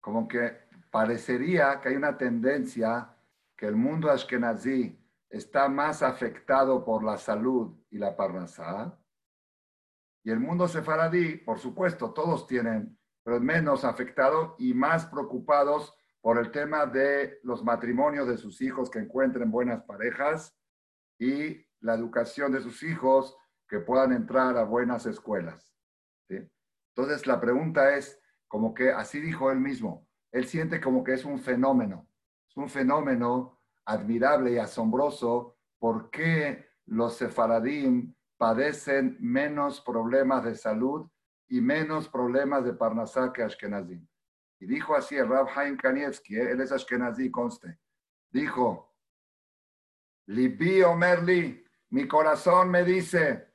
Como 0.00 0.28
que 0.28 0.68
parecería 0.90 1.80
que 1.80 1.88
hay 1.88 1.96
una 1.96 2.18
tendencia 2.18 3.16
que 3.56 3.66
el 3.66 3.74
mundo 3.74 4.10
ashkenazí 4.10 5.02
está 5.30 5.70
más 5.70 6.02
afectado 6.02 6.84
por 6.84 7.02
la 7.02 7.16
salud 7.16 7.74
y 7.90 7.96
la 7.96 8.14
parnasá. 8.14 8.94
Y 10.22 10.30
el 10.30 10.40
mundo 10.40 10.68
sefaradí, 10.68 11.36
por 11.36 11.58
supuesto, 11.58 12.12
todos 12.12 12.46
tienen, 12.46 12.98
pero 13.22 13.40
menos 13.40 13.82
afectado 13.82 14.56
y 14.58 14.74
más 14.74 15.06
preocupados 15.06 15.94
por 16.20 16.36
el 16.36 16.50
tema 16.50 16.84
de 16.84 17.40
los 17.44 17.64
matrimonios 17.64 18.28
de 18.28 18.36
sus 18.36 18.60
hijos 18.60 18.90
que 18.90 18.98
encuentren 18.98 19.50
buenas 19.50 19.82
parejas 19.84 20.57
y 21.18 21.64
la 21.80 21.94
educación 21.94 22.52
de 22.52 22.60
sus 22.60 22.82
hijos 22.82 23.36
que 23.68 23.80
puedan 23.80 24.12
entrar 24.12 24.56
a 24.56 24.64
buenas 24.64 25.06
escuelas. 25.06 25.74
Entonces 26.28 27.26
la 27.26 27.40
pregunta 27.40 27.94
es, 27.96 28.20
como 28.48 28.74
que 28.74 28.90
así 28.90 29.20
dijo 29.20 29.52
él 29.52 29.60
mismo, 29.60 30.08
él 30.32 30.46
siente 30.46 30.80
como 30.80 31.04
que 31.04 31.12
es 31.12 31.24
un 31.24 31.38
fenómeno, 31.38 32.08
es 32.48 32.56
un 32.56 32.68
fenómeno 32.68 33.60
admirable 33.84 34.52
y 34.52 34.58
asombroso 34.58 35.56
por 35.78 36.10
qué 36.10 36.66
los 36.86 37.16
sefaradim 37.16 38.14
padecen 38.36 39.16
menos 39.20 39.80
problemas 39.80 40.44
de 40.44 40.54
salud 40.54 41.08
y 41.48 41.60
menos 41.60 42.08
problemas 42.08 42.64
de 42.64 42.74
Parnasá 42.74 43.32
que 43.32 43.42
Ashkenazim. 43.42 44.06
Y 44.60 44.66
dijo 44.66 44.96
así 44.96 45.16
el 45.16 45.28
Rab 45.28 45.48
Haim 45.54 45.76
Kanievski, 45.76 46.36
¿eh? 46.36 46.50
él 46.50 46.60
es 46.60 46.72
Ashkenazí, 46.72 47.30
conste. 47.30 47.78
Dijo, 48.30 48.87
Libi 50.28 50.82
Omerli, 50.82 51.64
mi 51.90 52.06
corazón 52.06 52.70
me 52.70 52.84
dice, 52.84 53.54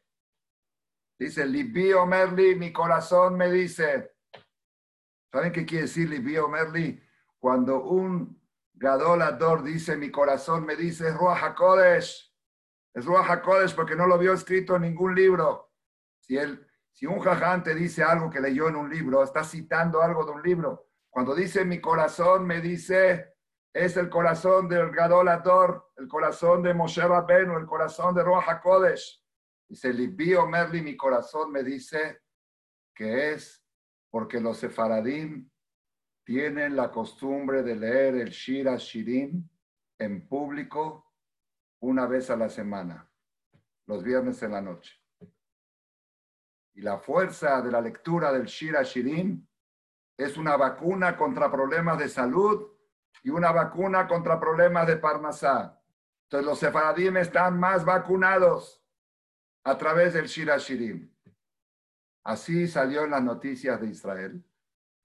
dice, 1.20 1.46
Libi 1.46 1.94
Omerli, 1.94 2.56
mi 2.56 2.74
corazón 2.74 3.38
me 3.38 3.52
dice. 3.52 4.16
¿Saben 5.32 5.52
qué 5.52 5.66
quiere 5.66 5.84
decir 5.84 6.10
Libi 6.10 6.38
Omerli? 6.38 7.00
Cuando 7.38 7.84
un 7.84 8.42
Gadolador 8.74 9.64
dice, 9.64 9.96
mi 9.98 10.10
corazón 10.10 10.66
me 10.66 10.76
dice, 10.76 11.10
es 11.10 11.16
Ruach 11.16 11.44
HaKodesh. 11.44 12.36
Es 12.96 13.06
Ruach 13.06 13.30
HaKodesh 13.30 13.76
porque 13.76 13.96
no 13.96 14.08
lo 14.08 14.18
vio 14.18 14.34
escrito 14.34 14.76
en 14.76 14.82
ningún 14.82 15.14
libro. 15.14 15.74
Si, 16.22 16.38
él, 16.38 16.68
si 16.92 17.06
un 17.06 17.20
jaján 17.20 17.62
te 17.64 17.76
dice 17.76 18.02
algo 18.04 18.32
que 18.32 18.42
leyó 18.42 18.68
en 18.68 18.78
un 18.78 18.90
libro, 18.90 19.24
está 19.24 19.44
citando 19.44 20.02
algo 20.02 20.26
de 20.26 20.32
un 20.32 20.42
libro. 20.42 20.88
Cuando 21.08 21.36
dice 21.36 21.66
mi 21.66 21.80
corazón 21.80 22.48
me 22.48 22.62
dice, 22.62 23.33
es 23.74 23.98
el 23.98 24.10
corazón 24.10 24.70
del 24.70 24.92
Gadolador, 24.92 25.92
el 25.98 26.08
corazón 26.08 26.62
de 26.62 26.76
Moshe 26.76 27.02
Rabbeinu, 27.02 27.58
el 27.58 27.66
corazón 27.66 28.14
de 28.14 28.24
Ruach 28.24 28.48
HaKodesh. 28.48 29.20
Dice, 29.68 29.92
Libio 29.92 30.46
Merli, 30.46 30.84
mi 30.84 30.96
corazón 30.96 31.52
me 31.52 31.64
dice 31.64 32.22
que 32.94 33.32
es 33.32 33.66
porque 34.12 34.40
los 34.40 34.58
sefaradim 34.58 35.50
tienen 36.24 36.76
la 36.76 36.92
costumbre 36.92 37.64
de 37.64 37.76
leer 37.76 38.16
el 38.16 38.30
Shira 38.30 38.76
Shirim 38.78 39.50
en 39.98 40.28
público 40.28 41.12
una 41.80 42.06
vez 42.06 42.30
a 42.30 42.38
la 42.38 42.50
semana, 42.50 43.10
los 43.88 44.04
viernes 44.04 44.42
en 44.44 44.52
la 44.52 44.62
noche. 44.62 44.94
Y 46.76 46.82
la 46.82 47.00
fuerza 47.00 47.62
de 47.62 47.72
la 47.72 47.82
lectura 47.82 48.32
del 48.32 48.46
Shira 48.46 48.84
Shirim 48.84 49.46
es 50.16 50.38
una 50.38 50.56
vacuna 50.58 51.18
contra 51.18 51.52
problemas 51.52 51.98
de 51.98 52.08
salud 52.08 52.73
y 53.24 53.30
una 53.30 53.52
vacuna 53.52 54.08
contra 54.08 54.40
problemas 54.40 54.86
de 54.86 54.98
Parnasá. 54.98 55.82
Entonces 56.24 56.46
los 56.46 56.60
sefaradim 56.60 57.18
están 57.18 57.60
más 57.60 57.84
vacunados 57.84 58.84
a 59.64 59.78
través 59.78 60.14
del 60.14 60.28
Shira 60.28 60.58
Shirim. 60.58 61.10
Así 62.24 62.68
salió 62.68 63.04
en 63.04 63.12
las 63.12 63.24
noticias 63.24 63.82
de 63.82 63.88
Israel 63.88 64.44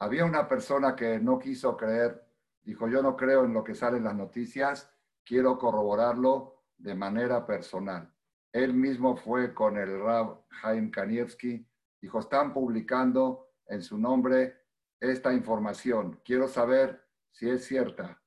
había 0.01 0.25
una 0.25 0.47
persona 0.47 0.95
que 0.95 1.19
no 1.19 1.39
quiso 1.39 1.77
creer, 1.77 2.25
dijo, 2.63 2.89
yo 2.89 3.03
no 3.03 3.17
creo 3.17 3.45
en 3.45 3.53
lo 3.53 3.65
que 3.65 3.75
sale 3.75 3.99
en 3.99 4.05
las 4.05 4.15
noticias, 4.15 4.93
quiero 5.25 5.59
corroborarlo 5.59 6.63
de 6.77 6.95
manera 6.95 7.45
personal. 7.45 8.13
Él 8.53 8.75
mismo 8.75 9.17
fue 9.17 9.53
con 9.53 9.77
el 9.77 10.01
Rab 10.01 10.45
Jaime 10.51 10.91
Kanievski, 10.91 11.67
dijo, 12.01 12.21
están 12.21 12.53
publicando 12.53 13.49
en 13.67 13.83
su 13.83 13.99
nombre 13.99 14.57
esta 15.01 15.33
información, 15.33 16.21
quiero 16.25 16.49
saber 16.49 17.08
si 17.33 17.49
es 17.49 17.65
cierta. 17.65 18.21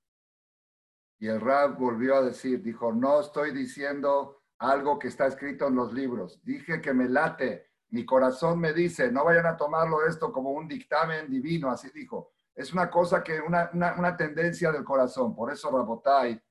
Y 1.20 1.28
el 1.28 1.40
Rab 1.40 1.78
volvió 1.78 2.16
a 2.16 2.22
decir, 2.22 2.62
dijo, 2.62 2.92
no 2.94 3.20
estoy 3.20 3.52
diciendo 3.52 4.44
algo 4.58 4.98
que 5.00 5.08
está 5.08 5.28
escrito 5.28 5.68
en 5.68 5.76
los 5.76 5.94
libros, 5.94 6.44
dije 6.44 6.82
que 6.82 6.94
me 6.94 7.10
late 7.10 7.72
mi 7.92 8.06
corazón 8.06 8.60
me 8.60 8.74
dice, 8.74 9.12
no 9.12 9.26
vayan 9.26 9.46
a 9.46 9.58
tomarlo 9.58 10.08
esto 10.08 10.32
como 10.32 10.52
un 10.52 10.68
dictamen 10.68 11.30
divino, 11.30 11.70
así 11.70 11.90
dijo. 11.94 12.32
Es 12.56 12.74
una 12.74 12.90
cosa 12.90 13.22
que, 13.22 13.40
una, 13.42 13.70
una, 13.74 14.16
tendencia 14.16 14.72
del 14.72 14.84
corazón. 14.84 15.36
Por 15.36 15.52
eso, 15.52 15.70
Rabotai, 15.70 16.42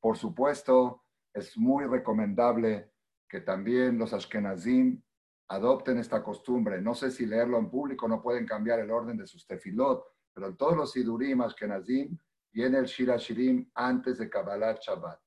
por 0.00 0.16
supuesto, 0.16 1.04
es 1.32 1.56
muy 1.56 1.86
recomendable 1.86 2.92
que 3.28 3.40
también 3.40 3.98
los 3.98 4.12
Ashkenazim 4.12 5.00
adopten 5.48 5.98
esta 5.98 6.24
costumbre. 6.24 6.80
No 6.80 6.94
sé 6.94 7.12
si 7.12 7.24
leerlo 7.24 7.58
en 7.58 7.70
público, 7.70 8.08
no 8.08 8.20
pueden 8.20 8.46
cambiar 8.46 8.80
el 8.80 8.90
orden 8.90 9.16
de 9.16 9.26
sus 9.26 9.46
tefilot, 9.46 10.04
pero 10.34 10.48
en 10.48 10.56
todos 10.56 10.76
los 10.76 10.92
Sidurim 10.92 11.40
Ashkenazim 11.40 12.18
viene 12.52 12.78
el 12.78 12.86
Shira 12.86 13.16
Shirim 13.16 13.70
antes 13.74 14.18
de 14.18 14.28
Kabbalah 14.28 14.76
Shabbat. 14.80 15.20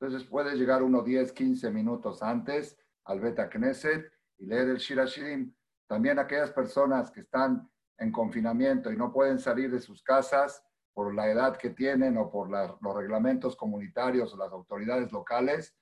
Entonces 0.00 0.28
puede 0.28 0.54
llegar 0.56 0.82
unos 0.82 1.04
10, 1.04 1.32
15 1.32 1.70
minutos 1.70 2.22
antes 2.22 2.76
al 3.04 3.20
Beta 3.20 3.48
Knesset 3.48 4.10
y 4.38 4.46
leer 4.46 4.68
el 4.68 4.76
Shirashirim. 4.76 5.52
También 5.88 6.18
aquellas 6.18 6.52
personas 6.52 7.10
que 7.10 7.20
están 7.20 7.68
en 7.98 8.12
confinamiento 8.12 8.92
y 8.92 8.96
no 8.96 9.12
pueden 9.12 9.38
salir 9.38 9.70
de 9.72 9.80
sus 9.80 10.02
casas 10.02 10.62
por 10.94 11.14
la 11.14 11.28
edad 11.28 11.56
que 11.56 11.70
tienen 11.70 12.16
o 12.16 12.30
por 12.30 12.48
los 12.48 12.96
reglamentos 12.96 13.56
comunitarios 13.56 14.32
o 14.34 14.36
las 14.36 14.52
autoridades 14.52 15.10
locales, 15.10 15.76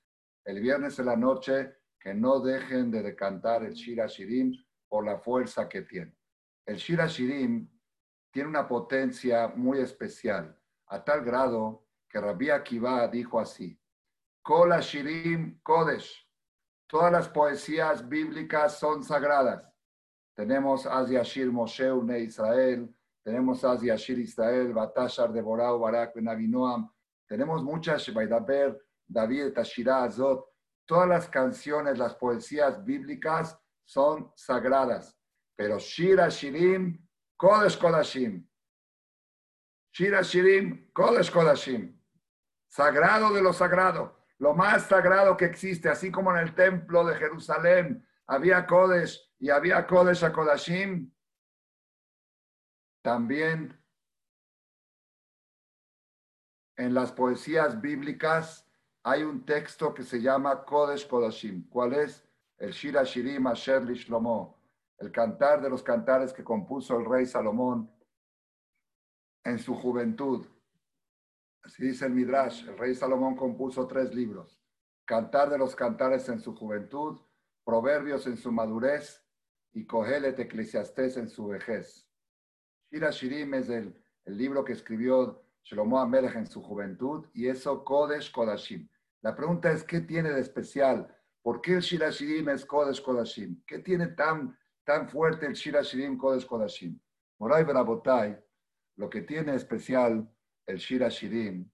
el 0.45 0.61
viernes 0.61 0.97
en 0.99 1.05
la 1.05 1.15
noche 1.15 1.75
que 1.99 2.13
no 2.13 2.39
dejen 2.39 2.89
de 2.89 3.03
decantar 3.03 3.63
el 3.63 3.73
Shirashirim 3.73 4.53
por 4.87 5.05
la 5.05 5.19
fuerza 5.19 5.67
que 5.67 5.83
tiene. 5.83 6.15
El 6.65 6.77
Shirashirim 6.77 7.69
tiene 8.37 8.51
una 8.51 8.67
potencia 8.67 9.47
muy 9.47 9.79
especial, 9.79 10.55
a 10.89 11.03
tal 11.03 11.25
grado 11.25 11.87
que 12.07 12.21
Rabbi 12.21 12.51
Akiva 12.51 13.07
dijo 13.07 13.39
así, 13.39 13.81
Kol 14.43 14.79
Shirim 14.79 15.59
Kodesh, 15.63 16.23
Todas 16.85 17.11
las 17.11 17.27
poesías 17.29 18.07
bíblicas 18.07 18.77
son 18.77 19.03
sagradas. 19.03 19.67
Tenemos 20.35 20.85
Az 20.85 21.09
Yashir 21.09 21.51
Moshe 21.51 21.91
Une 21.91 22.19
Israel, 22.19 22.95
tenemos 23.23 23.63
Az 23.63 23.81
Yashir 23.81 24.19
Israel, 24.19 24.71
Batashar 24.71 25.33
de 25.33 25.41
Borao 25.41 25.79
Barak 25.79 26.13
Ben 26.13 26.29
Abinoam, 26.29 26.93
tenemos 27.27 27.63
muchas, 27.63 28.07
Baidaber, 28.13 28.79
David 29.07 29.53
Tashira 29.53 30.03
Azot. 30.03 30.45
Todas 30.85 31.09
las 31.09 31.27
canciones, 31.27 31.97
las 31.97 32.13
poesías 32.13 32.85
bíblicas 32.85 33.59
son 33.83 34.31
sagradas. 34.35 35.17
Pero 35.55 35.79
Shira 35.79 36.29
Shirim, 36.29 37.06
Kodesh 37.39 37.77
Kodashim. 37.77 38.43
Shira 39.91 40.21
Shirim, 40.21 40.91
Kodesh 40.93 41.31
Kodashim. 41.31 41.93
Sagrado 42.67 43.33
de 43.33 43.41
lo 43.41 43.53
sagrado 43.53 44.17
lo 44.39 44.53
más 44.53 44.87
sagrado 44.87 45.35
que 45.35 45.45
existe, 45.45 45.89
así 45.89 46.11
como 46.11 46.31
en 46.31 46.37
el 46.37 46.53
templo 46.53 47.05
de 47.05 47.15
Jerusalén 47.15 48.07
había 48.27 48.65
Kodesh 48.65 49.19
y 49.39 49.49
había 49.49 49.87
Kodesh 49.87 50.23
a 50.23 50.31
Kodashim, 50.31 51.11
también 53.01 53.81
en 56.75 56.93
las 56.93 57.11
poesías 57.11 57.81
bíblicas 57.81 58.67
hay 59.03 59.23
un 59.23 59.45
texto 59.45 59.93
que 59.93 60.03
se 60.03 60.21
llama 60.21 60.65
Kodesh 60.65 61.07
Kodashim. 61.07 61.67
¿Cuál 61.69 61.93
es? 61.93 62.23
El 62.57 62.71
Shira 62.71 63.03
Shirim 63.03 63.47
Asher 63.47 63.83
Shlomo, 63.85 64.56
el 64.99 65.11
cantar 65.11 65.61
de 65.61 65.69
los 65.69 65.83
cantares 65.83 66.33
que 66.33 66.43
compuso 66.43 66.97
el 66.97 67.05
rey 67.05 67.25
Salomón 67.25 67.91
en 69.43 69.59
su 69.59 69.75
juventud. 69.75 70.45
Así 71.63 71.83
dice 71.83 72.05
el 72.05 72.13
Midrash, 72.13 72.67
el 72.67 72.77
rey 72.77 72.95
Salomón 72.95 73.35
compuso 73.35 73.87
tres 73.87 74.13
libros, 74.13 74.61
Cantar 75.05 75.49
de 75.49 75.57
los 75.57 75.75
Cantares 75.75 76.27
en 76.29 76.39
su 76.39 76.55
juventud, 76.55 77.21
Proverbios 77.63 78.27
en 78.27 78.37
su 78.37 78.51
madurez 78.51 79.25
y 79.73 79.85
Cogelet 79.85 80.37
Eclesiastés 80.39 81.17
en 81.17 81.29
su 81.29 81.47
vejez. 81.47 82.09
Shira 82.89 83.09
Shirim 83.11 83.53
es 83.53 83.69
el, 83.69 83.95
libro 84.25 84.65
que 84.65 84.73
escribió 84.73 85.45
Shlomo 85.63 85.99
Amelech 85.99 86.35
en 86.35 86.47
su 86.47 86.61
juventud 86.61 87.25
y 87.33 87.47
eso 87.47 87.85
Kodesh 87.85 88.31
Kodashim. 88.31 88.89
La 89.21 89.35
pregunta 89.35 89.71
es, 89.71 89.83
¿qué 89.83 90.01
tiene 90.01 90.31
de 90.31 90.41
especial? 90.41 91.13
¿Por 91.41 91.61
qué 91.61 91.75
el 91.75 91.81
Shira 91.81 92.09
Shirim 92.09 92.49
es 92.49 92.65
Kodesh 92.65 93.01
Kodashim? 93.01 93.63
¿Qué 93.65 93.79
tiene 93.79 94.07
tan, 94.07 94.57
tan 94.87 95.09
fuerte 95.09 95.45
el 95.45 95.53
Shira 95.53 95.81
Shirim 95.81 96.17
Kodesh 96.17 96.47
Kodashim? 96.47 96.97
Moray 97.39 97.65
Berabotai, 97.65 98.41
lo 98.95 99.09
que 99.09 99.21
tiene 99.21 99.53
especial 99.53 100.27
el 100.65 100.77
Shira 100.77 101.09
Shirim, 101.09 101.69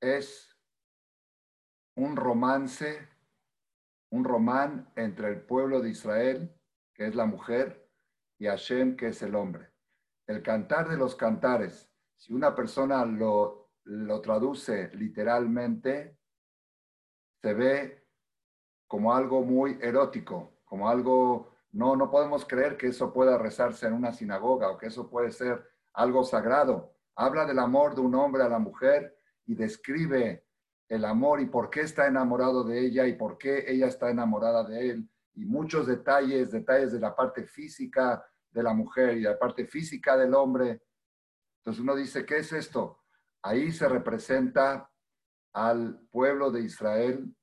es 0.00 0.56
un 1.96 2.16
romance, 2.16 3.06
un 4.10 4.24
román 4.24 4.90
entre 4.96 5.28
el 5.28 5.42
pueblo 5.42 5.82
de 5.82 5.90
Israel, 5.90 6.54
que 6.94 7.06
es 7.06 7.14
la 7.14 7.26
mujer, 7.26 7.86
y 8.38 8.46
Hashem, 8.46 8.96
que 8.96 9.08
es 9.08 9.22
el 9.22 9.34
hombre. 9.34 9.70
El 10.26 10.42
cantar 10.42 10.88
de 10.88 10.96
los 10.96 11.14
cantares 11.14 11.90
si 12.16 12.32
una 12.32 12.54
persona 12.54 13.04
lo, 13.04 13.72
lo 13.84 14.20
traduce 14.20 14.90
literalmente, 14.94 16.18
se 17.42 17.54
ve 17.54 18.06
como 18.86 19.14
algo 19.14 19.42
muy 19.42 19.78
erótico, 19.82 20.60
como 20.64 20.88
algo, 20.88 21.55
no, 21.72 21.96
no 21.96 22.10
podemos 22.10 22.44
creer 22.44 22.76
que 22.76 22.88
eso 22.88 23.12
pueda 23.12 23.38
rezarse 23.38 23.86
en 23.86 23.92
una 23.92 24.12
sinagoga 24.12 24.70
o 24.70 24.78
que 24.78 24.86
eso 24.86 25.08
puede 25.08 25.30
ser 25.30 25.62
algo 25.92 26.24
sagrado. 26.24 26.94
Habla 27.14 27.44
del 27.46 27.58
amor 27.58 27.94
de 27.94 28.00
un 28.00 28.14
hombre 28.14 28.42
a 28.42 28.48
la 28.48 28.58
mujer 28.58 29.16
y 29.46 29.54
describe 29.54 30.46
el 30.88 31.04
amor 31.04 31.40
y 31.40 31.46
por 31.46 31.70
qué 31.70 31.80
está 31.80 32.06
enamorado 32.06 32.64
de 32.64 32.80
ella 32.80 33.06
y 33.06 33.14
por 33.14 33.38
qué 33.38 33.64
ella 33.66 33.86
está 33.86 34.10
enamorada 34.10 34.64
de 34.64 34.90
él 34.90 35.10
y 35.34 35.44
muchos 35.44 35.86
detalles, 35.86 36.50
detalles 36.50 36.92
de 36.92 37.00
la 37.00 37.14
parte 37.14 37.44
física 37.44 38.24
de 38.50 38.62
la 38.62 38.72
mujer 38.72 39.16
y 39.16 39.22
de 39.22 39.30
la 39.30 39.38
parte 39.38 39.66
física 39.66 40.16
del 40.16 40.34
hombre. 40.34 40.82
Entonces 41.58 41.82
uno 41.82 41.94
dice, 41.94 42.24
¿qué 42.24 42.38
es 42.38 42.52
esto? 42.52 43.02
Ahí 43.42 43.70
se 43.70 43.88
representa 43.88 44.90
al 45.52 46.00
pueblo 46.10 46.50
de 46.50 46.62
Israel 46.62 47.34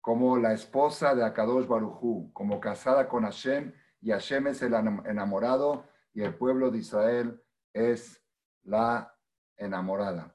como 0.00 0.36
la 0.38 0.52
esposa 0.52 1.14
de 1.14 1.24
Akadosh 1.24 1.66
Barujú, 1.66 2.32
como 2.32 2.60
casada 2.60 3.08
con 3.08 3.24
Hashem, 3.24 3.72
y 4.00 4.10
Hashem 4.10 4.46
es 4.48 4.62
el 4.62 4.74
enamorado 4.74 5.84
y 6.14 6.22
el 6.22 6.34
pueblo 6.34 6.70
de 6.70 6.78
Israel 6.78 7.42
es 7.72 8.22
la 8.62 9.14
enamorada. 9.56 10.34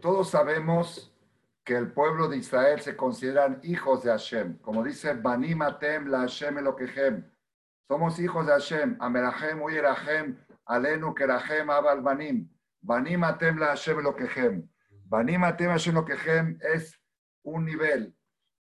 todos 0.00 0.30
sabemos 0.30 1.14
que 1.64 1.76
el 1.76 1.92
pueblo 1.92 2.28
de 2.28 2.38
Israel 2.38 2.80
se 2.80 2.96
consideran 2.96 3.60
hijos 3.62 4.02
de 4.02 4.10
Hashem. 4.10 4.58
Como 4.58 4.82
dice, 4.82 5.14
Banim 5.14 5.62
Atem 5.62 6.08
la 6.08 6.20
Hashem 6.20 6.58
Elokehem. 6.58 7.30
Somos 7.86 8.18
hijos 8.18 8.46
de 8.46 8.52
Hashem. 8.52 8.96
Amerahem 8.98 9.62
Uyerachem, 9.62 10.36
Alenu 10.66 11.14
Kerachem 11.14 11.70
Abal 11.70 12.00
Banim. 12.00 12.48
Banim 12.88 13.22
Atem 13.22 13.58
la 13.58 13.66
Hashem 13.66 13.98
Elokehem. 13.98 14.66
Banim 15.04 15.44
Atem 15.44 15.68
Hashem 15.68 15.94
Elokehem 15.94 16.58
es 16.74 16.98
un 17.42 17.66
nivel, 17.66 18.16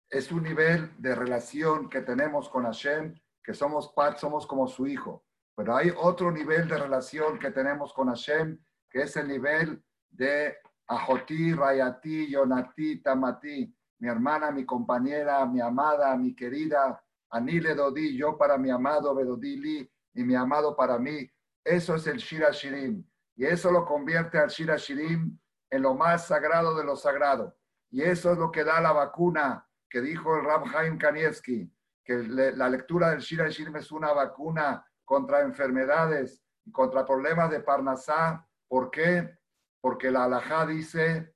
es 0.08 0.32
un 0.32 0.42
nivel 0.44 0.90
de 0.96 1.14
relación 1.14 1.90
que 1.90 2.00
tenemos 2.00 2.48
con 2.48 2.64
Hashem, 2.64 3.14
que 3.44 3.52
somos 3.52 3.92
parte, 3.92 4.20
somos 4.20 4.46
como 4.46 4.66
su 4.66 4.86
hijo. 4.86 5.26
Pero 5.54 5.76
hay 5.76 5.92
otro 5.94 6.32
nivel 6.32 6.66
de 6.68 6.78
relación 6.78 7.38
que 7.38 7.50
tenemos 7.50 7.92
con 7.92 8.08
Hashem, 8.08 8.58
que 8.88 9.02
es 9.02 9.14
el 9.18 9.28
nivel 9.28 9.84
de 10.08 10.56
Ajoti, 10.86 11.52
Rayati, 11.52 12.30
Yonati, 12.30 13.02
Tamati, 13.02 13.76
mi 13.98 14.08
hermana, 14.08 14.50
mi 14.50 14.64
compañera, 14.64 15.44
mi 15.44 15.60
amada, 15.60 16.16
mi 16.16 16.34
querida, 16.34 16.98
Anile 17.28 17.74
Dodi, 17.74 18.16
yo 18.16 18.38
para 18.38 18.56
mi 18.56 18.70
amado 18.70 19.14
Bedodili 19.14 19.86
y 20.14 20.24
mi 20.24 20.34
amado 20.34 20.74
para 20.74 20.98
mí. 20.98 21.30
Eso 21.62 21.96
es 21.96 22.06
el 22.06 22.16
Shira 22.16 22.52
Shirim. 22.52 23.04
Y 23.38 23.46
eso 23.46 23.70
lo 23.70 23.86
convierte 23.86 24.38
al 24.38 24.50
Shira 24.50 24.76
Shirim 24.76 25.38
en 25.70 25.82
lo 25.82 25.94
más 25.94 26.26
sagrado 26.26 26.76
de 26.76 26.84
lo 26.84 26.94
sagrado. 26.94 27.56
Y 27.90 28.02
eso 28.02 28.32
es 28.32 28.38
lo 28.38 28.50
que 28.50 28.64
da 28.64 28.82
la 28.82 28.92
vacuna 28.92 29.66
que 29.88 30.02
dijo 30.02 30.36
el 30.36 30.44
Rab 30.44 30.64
Haim 30.76 30.98
Kanievski, 30.98 31.72
que 32.04 32.18
la 32.24 32.68
lectura 32.68 33.10
del 33.10 33.20
Shira 33.20 33.48
Shirim 33.48 33.76
es 33.76 33.90
una 33.90 34.12
vacuna 34.12 34.86
contra 35.06 35.40
enfermedades 35.40 36.44
y 36.66 36.70
contra 36.70 37.06
problemas 37.06 37.50
de 37.50 37.60
Parnasá. 37.60 38.46
¿Por 38.68 38.90
qué? 38.90 39.38
porque 39.80 40.10
la 40.10 40.24
alajá 40.24 40.66
dice 40.66 41.34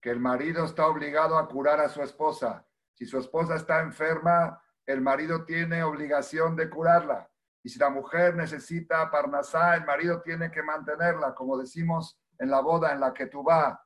que 0.00 0.10
el 0.10 0.20
marido 0.20 0.64
está 0.64 0.86
obligado 0.86 1.36
a 1.36 1.48
curar 1.48 1.80
a 1.80 1.88
su 1.88 2.02
esposa. 2.02 2.66
Si 2.94 3.04
su 3.04 3.18
esposa 3.18 3.56
está 3.56 3.80
enferma, 3.80 4.62
el 4.86 5.00
marido 5.00 5.44
tiene 5.44 5.82
obligación 5.82 6.56
de 6.56 6.70
curarla. 6.70 7.29
Y 7.62 7.68
si 7.68 7.78
la 7.78 7.90
mujer 7.90 8.34
necesita 8.34 9.10
parnasá, 9.10 9.76
el 9.76 9.84
marido 9.84 10.22
tiene 10.22 10.50
que 10.50 10.62
mantenerla, 10.62 11.34
como 11.34 11.58
decimos 11.58 12.18
en 12.38 12.50
la 12.50 12.60
boda 12.60 12.92
en 12.92 13.00
la 13.00 13.12
que 13.12 13.26
tú 13.26 13.42
vas. 13.42 13.78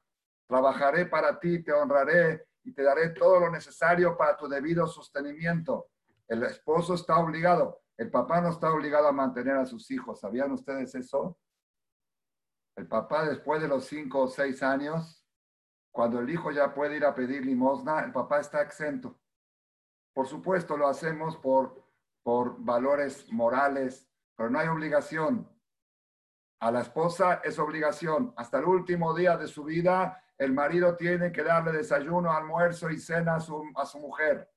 Trabajaré 0.46 1.06
para 1.06 1.38
ti, 1.38 1.62
te 1.62 1.72
honraré 1.72 2.46
y 2.62 2.72
te 2.72 2.82
daré 2.82 3.10
todo 3.10 3.40
lo 3.40 3.50
necesario 3.50 4.16
para 4.16 4.36
tu 4.36 4.48
debido 4.48 4.86
sostenimiento. 4.86 5.88
El 6.28 6.42
esposo 6.44 6.94
está 6.94 7.18
obligado, 7.18 7.82
el 7.96 8.10
papá 8.10 8.40
no 8.40 8.50
está 8.50 8.72
obligado 8.72 9.08
a 9.08 9.12
mantener 9.12 9.56
a 9.56 9.66
sus 9.66 9.90
hijos. 9.90 10.20
¿Sabían 10.20 10.52
ustedes 10.52 10.94
eso? 10.94 11.38
El 12.76 12.88
papá 12.88 13.24
después 13.24 13.60
de 13.62 13.68
los 13.68 13.84
cinco 13.84 14.22
o 14.22 14.28
seis 14.28 14.62
años, 14.62 15.24
cuando 15.92 16.18
el 16.18 16.28
hijo 16.28 16.50
ya 16.50 16.74
puede 16.74 16.96
ir 16.96 17.04
a 17.04 17.14
pedir 17.14 17.44
limosna, 17.44 18.00
el 18.00 18.12
papá 18.12 18.40
está 18.40 18.62
exento. 18.62 19.20
Por 20.12 20.26
supuesto, 20.26 20.76
lo 20.76 20.88
hacemos 20.88 21.36
por, 21.36 21.83
por 22.24 22.56
valores 22.58 23.30
morales, 23.30 24.10
pero 24.34 24.50
no 24.50 24.58
hay 24.58 24.66
obligación. 24.66 25.48
A 26.58 26.72
la 26.72 26.80
esposa 26.80 27.42
es 27.44 27.58
obligación. 27.58 28.32
Hasta 28.36 28.58
el 28.58 28.64
último 28.64 29.14
día 29.14 29.36
de 29.36 29.46
su 29.46 29.62
vida, 29.62 30.24
el 30.38 30.52
marido 30.52 30.96
tiene 30.96 31.30
que 31.30 31.44
darle 31.44 31.70
desayuno, 31.70 32.32
almuerzo 32.32 32.90
y 32.90 32.98
cena 32.98 33.36
a 33.36 33.40
su, 33.40 33.62
a 33.76 33.84
su 33.84 33.98
mujer. 33.98 34.50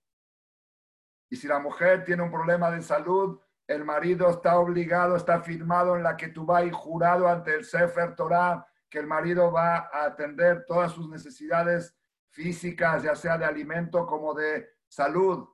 Y 1.30 1.36
si 1.36 1.48
la 1.48 1.60
mujer 1.60 2.06
tiene 2.06 2.24
un 2.24 2.32
problema 2.32 2.72
de 2.72 2.82
salud, 2.82 3.40
el 3.68 3.84
marido 3.84 4.30
está 4.30 4.58
obligado, 4.58 5.18
está 5.18 5.42
firmado 5.42 5.98
en 5.98 6.04
la 6.04 6.16
que 6.16 6.30
tú 6.30 6.46
vas 6.46 6.66
y 6.66 6.72
jurado 6.72 7.28
ante 7.28 7.54
el 7.54 7.66
Sefer 7.66 8.16
Torah 8.16 8.66
que 8.90 9.00
el 9.00 9.08
marido 9.08 9.52
va 9.52 9.90
a 9.92 10.06
atender 10.06 10.66
todas 10.66 10.94
sus 10.94 11.10
necesidades 11.10 11.98
físicas, 12.30 13.04
ya 13.04 13.14
sea 13.14 13.38
de 13.38 13.44
alimento 13.44 14.06
como 14.06 14.34
de 14.34 14.70
salud. 14.88 15.50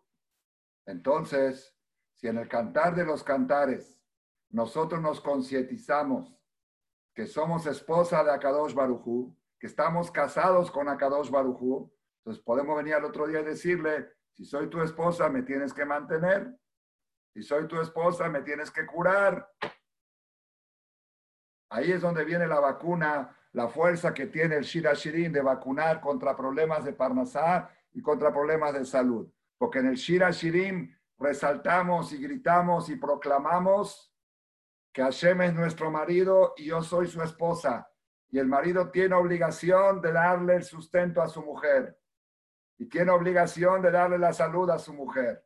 Entonces, 0.85 1.75
si 2.23 2.29
en 2.29 2.37
el 2.37 2.47
cantar 2.47 2.95
de 2.95 3.03
los 3.03 3.21
cantares 3.21 3.99
nosotros 4.49 5.01
nos 5.01 5.19
concientizamos 5.19 6.33
que 7.13 7.27
somos 7.27 7.65
esposa 7.65 8.23
de 8.23 8.31
Akadosh 8.31 8.73
Barujú, 8.73 9.37
que 9.59 9.67
estamos 9.67 10.09
casados 10.09 10.71
con 10.71 10.87
Akadosh 10.87 11.29
Barujú, 11.29 11.93
entonces 12.19 12.41
podemos 12.41 12.77
venir 12.77 12.93
al 12.93 13.03
otro 13.03 13.27
día 13.27 13.41
y 13.41 13.43
decirle, 13.43 14.07
si 14.31 14.45
soy 14.45 14.69
tu 14.69 14.81
esposa, 14.81 15.27
me 15.27 15.41
tienes 15.41 15.73
que 15.73 15.83
mantener. 15.83 16.57
Si 17.33 17.43
soy 17.43 17.67
tu 17.67 17.81
esposa, 17.81 18.29
me 18.29 18.41
tienes 18.41 18.71
que 18.71 18.85
curar. 18.85 19.45
Ahí 21.71 21.91
es 21.91 21.99
donde 21.99 22.23
viene 22.23 22.47
la 22.47 22.61
vacuna, 22.61 23.37
la 23.51 23.67
fuerza 23.67 24.13
que 24.13 24.27
tiene 24.27 24.55
el 24.55 24.63
Shira 24.63 24.93
Shirin 24.93 25.33
de 25.33 25.41
vacunar 25.41 25.99
contra 25.99 26.37
problemas 26.37 26.85
de 26.85 26.93
Parnasá 26.93 27.69
y 27.91 28.01
contra 28.01 28.31
problemas 28.31 28.73
de 28.75 28.85
salud. 28.85 29.29
Porque 29.57 29.79
en 29.79 29.87
el 29.87 29.95
Shira 29.95 30.31
Shirin 30.31 30.95
resaltamos 31.23 32.11
y 32.11 32.17
gritamos 32.17 32.89
y 32.89 32.97
proclamamos 32.97 34.13
que 34.91 35.01
Hashem 35.01 35.41
es 35.41 35.53
nuestro 35.53 35.89
marido 35.89 36.53
y 36.57 36.65
yo 36.65 36.81
soy 36.81 37.07
su 37.07 37.21
esposa. 37.23 37.89
Y 38.29 38.39
el 38.39 38.47
marido 38.47 38.91
tiene 38.91 39.15
obligación 39.15 40.01
de 40.01 40.11
darle 40.11 40.55
el 40.55 40.63
sustento 40.63 41.21
a 41.21 41.29
su 41.29 41.41
mujer. 41.41 41.97
Y 42.77 42.87
tiene 42.87 43.11
obligación 43.11 43.81
de 43.81 43.91
darle 43.91 44.17
la 44.17 44.33
salud 44.33 44.69
a 44.69 44.77
su 44.77 44.93
mujer 44.93 45.45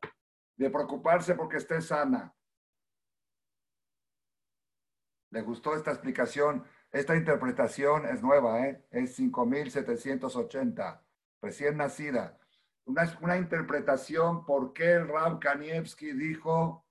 de 0.55 0.69
preocuparse 0.71 1.35
porque 1.35 1.57
esté 1.57 1.79
sana. 1.81 2.33
¿Le 5.29 5.41
gustó 5.41 5.75
esta 5.75 5.91
explicación? 5.91 6.65
Esta 6.91 7.15
interpretación 7.15 8.05
es 8.07 8.23
nueva, 8.23 8.65
¿eh? 8.65 8.83
es 8.89 9.15
5780, 9.15 11.05
recién 11.41 11.77
nacida. 11.77 12.39
Una, 12.87 13.03
una 13.21 13.37
interpretación 13.37 14.45
por 14.45 14.71
qué 14.71 14.93
el 14.93 15.09
Rab 15.09 15.39
Kanievski 15.39 16.13
dijo 16.13 16.85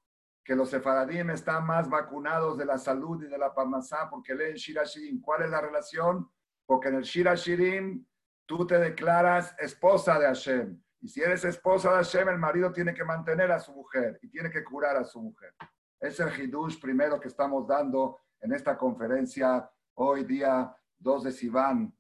que 0.45 0.55
los 0.55 0.69
sefaradim 0.69 1.31
están 1.31 1.67
más 1.67 1.89
vacunados 1.89 2.59
de 2.59 2.67
la 2.67 2.77
salud 2.77 3.25
y 3.25 3.29
de 3.29 3.39
la 3.39 3.55
parnasá 3.55 4.09
porque 4.11 4.35
leen 4.35 4.57
Shira 4.57 4.85
Shirim. 4.85 5.23
¿Cuál 5.23 5.43
es 5.43 5.51
la 5.51 5.61
relación? 5.63 6.31
Porque 6.67 6.89
en 6.89 6.97
el 6.97 7.03
Shira 7.03 7.35
Shirim 7.35 8.07
tú 8.45 8.67
te 8.67 8.79
declaras 8.79 9.57
esposa 9.59 10.19
de 10.19 10.27
Hashem. 10.27 10.79
Y 11.01 11.09
si 11.09 11.23
eres 11.23 11.45
esposa 11.45 11.91
de 11.91 11.97
Hashem, 11.97 12.29
el 12.29 12.39
marido 12.39 12.71
tiene 12.73 12.93
que 12.93 13.05
mantener 13.05 13.51
a 13.51 13.59
su 13.59 13.73
mujer 13.73 14.19
y 14.23 14.29
tiene 14.29 14.51
que 14.51 14.63
curar 14.63 14.97
a 14.97 15.05
su 15.05 15.23
mujer. 15.23 15.55
Es 15.99 16.21
el 16.21 16.29
hidush 16.29 16.79
primero 16.79 17.19
que 17.19 17.29
estamos 17.29 17.67
dando 17.67 18.19
en 18.41 18.53
esta 18.53 18.77
conferencia 18.77 19.69
hoy 19.95 20.25
día 20.25 20.77
2 20.99 21.25
de 21.25 21.33
Sivan 21.33 21.96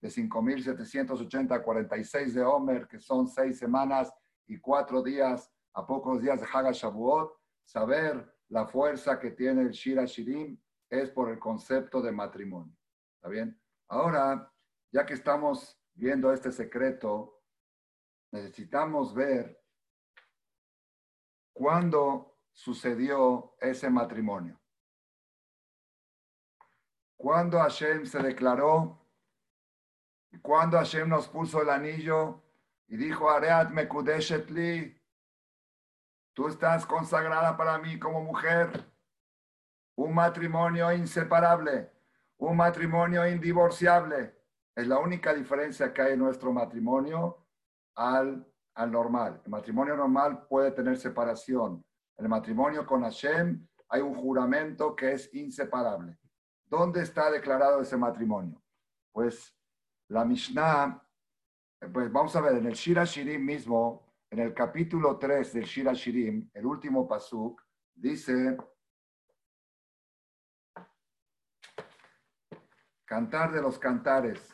de 0.00 0.08
5.780 0.08 1.52
a 1.52 1.62
46 1.62 2.34
de 2.34 2.42
Omer, 2.42 2.88
que 2.88 2.98
son 2.98 3.28
seis 3.28 3.58
semanas 3.58 4.12
y 4.46 4.58
cuatro 4.58 5.02
días 5.02 5.50
a 5.74 5.86
pocos 5.86 6.20
días 6.20 6.40
de 6.40 6.46
Haga 6.52 6.72
Shavuot. 6.72 7.32
Saber 7.64 8.34
la 8.48 8.66
fuerza 8.66 9.18
que 9.18 9.30
tiene 9.30 9.62
el 9.62 9.70
Shira 9.70 10.04
Shirim 10.04 10.58
es 10.88 11.10
por 11.10 11.30
el 11.30 11.38
concepto 11.38 12.00
de 12.00 12.10
matrimonio. 12.12 12.74
¿Está 13.16 13.28
bien? 13.28 13.60
Ahora, 13.88 14.52
ya 14.92 15.06
que 15.06 15.14
estamos 15.14 15.78
viendo 15.94 16.32
este 16.32 16.50
secreto, 16.50 17.42
necesitamos 18.32 19.14
ver 19.14 19.62
cuándo 21.52 22.38
sucedió 22.52 23.54
ese 23.60 23.90
matrimonio. 23.90 24.60
Cuando 27.16 27.58
Hashem 27.58 28.06
se 28.06 28.20
declaró 28.20 28.99
y 30.32 30.38
cuando 30.38 30.78
Hashem 30.78 31.08
nos 31.08 31.28
puso 31.28 31.62
el 31.62 31.70
anillo 31.70 32.42
y 32.88 32.96
dijo, 32.96 33.30
Areat 33.30 33.70
Mekudeshet 33.70 34.50
li, 34.50 35.00
Tú 36.32 36.46
estás 36.48 36.86
consagrada 36.86 37.56
para 37.56 37.78
mí 37.78 37.98
como 37.98 38.22
mujer. 38.22 38.70
Un 39.96 40.14
matrimonio 40.14 40.92
inseparable, 40.92 41.90
un 42.38 42.56
matrimonio 42.56 43.26
indivorciable. 43.28 44.34
Es 44.74 44.86
la 44.86 44.98
única 44.98 45.34
diferencia 45.34 45.92
que 45.92 46.02
hay 46.02 46.12
en 46.12 46.20
nuestro 46.20 46.52
matrimonio 46.52 47.46
al, 47.94 48.46
al 48.74 48.90
normal. 48.90 49.42
El 49.44 49.50
matrimonio 49.50 49.96
normal 49.96 50.46
puede 50.46 50.70
tener 50.70 50.96
separación. 50.96 51.84
El 52.16 52.28
matrimonio 52.28 52.86
con 52.86 53.02
Hashem 53.02 53.66
hay 53.88 54.00
un 54.00 54.14
juramento 54.14 54.94
que 54.94 55.12
es 55.12 55.34
inseparable. 55.34 56.16
¿Dónde 56.64 57.02
está 57.02 57.30
declarado 57.30 57.82
ese 57.82 57.96
matrimonio? 57.96 58.62
Pues 59.12 59.54
la 60.10 60.24
Mishnah, 60.24 61.02
pues 61.92 62.10
vamos 62.12 62.34
a 62.34 62.40
ver, 62.40 62.56
en 62.56 62.66
el 62.66 62.74
Shira 62.74 63.04
Shirim 63.04 63.44
mismo, 63.44 64.06
en 64.28 64.40
el 64.40 64.52
capítulo 64.52 65.16
3 65.18 65.52
del 65.52 65.64
Shira 65.64 65.92
Shirim, 65.92 66.50
el 66.52 66.66
último 66.66 67.06
pasuk, 67.06 67.62
dice, 67.94 68.56
Cantar 73.04 73.52
de 73.52 73.62
los 73.62 73.78
Cantares, 73.78 74.52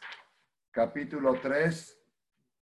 capítulo 0.71 1.41
3, 1.41 2.03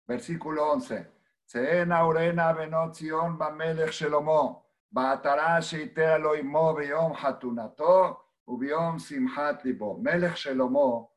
versículo 0.06 0.72
11. 0.72 1.12
Seena 1.44 2.06
urena 2.06 2.52
benotzion 2.52 3.38
bamelech 3.38 3.90
shelomo, 3.90 4.66
baatara 4.90 5.60
sheitera 5.60 6.18
lo 6.18 6.34
imo 6.34 6.74
beyom 6.74 7.12
hatunato, 7.14 8.40
ubiom 8.46 8.98
simhat 8.98 9.64
libo. 9.64 9.98
Melech 9.98 10.36
shelomo, 10.36 11.11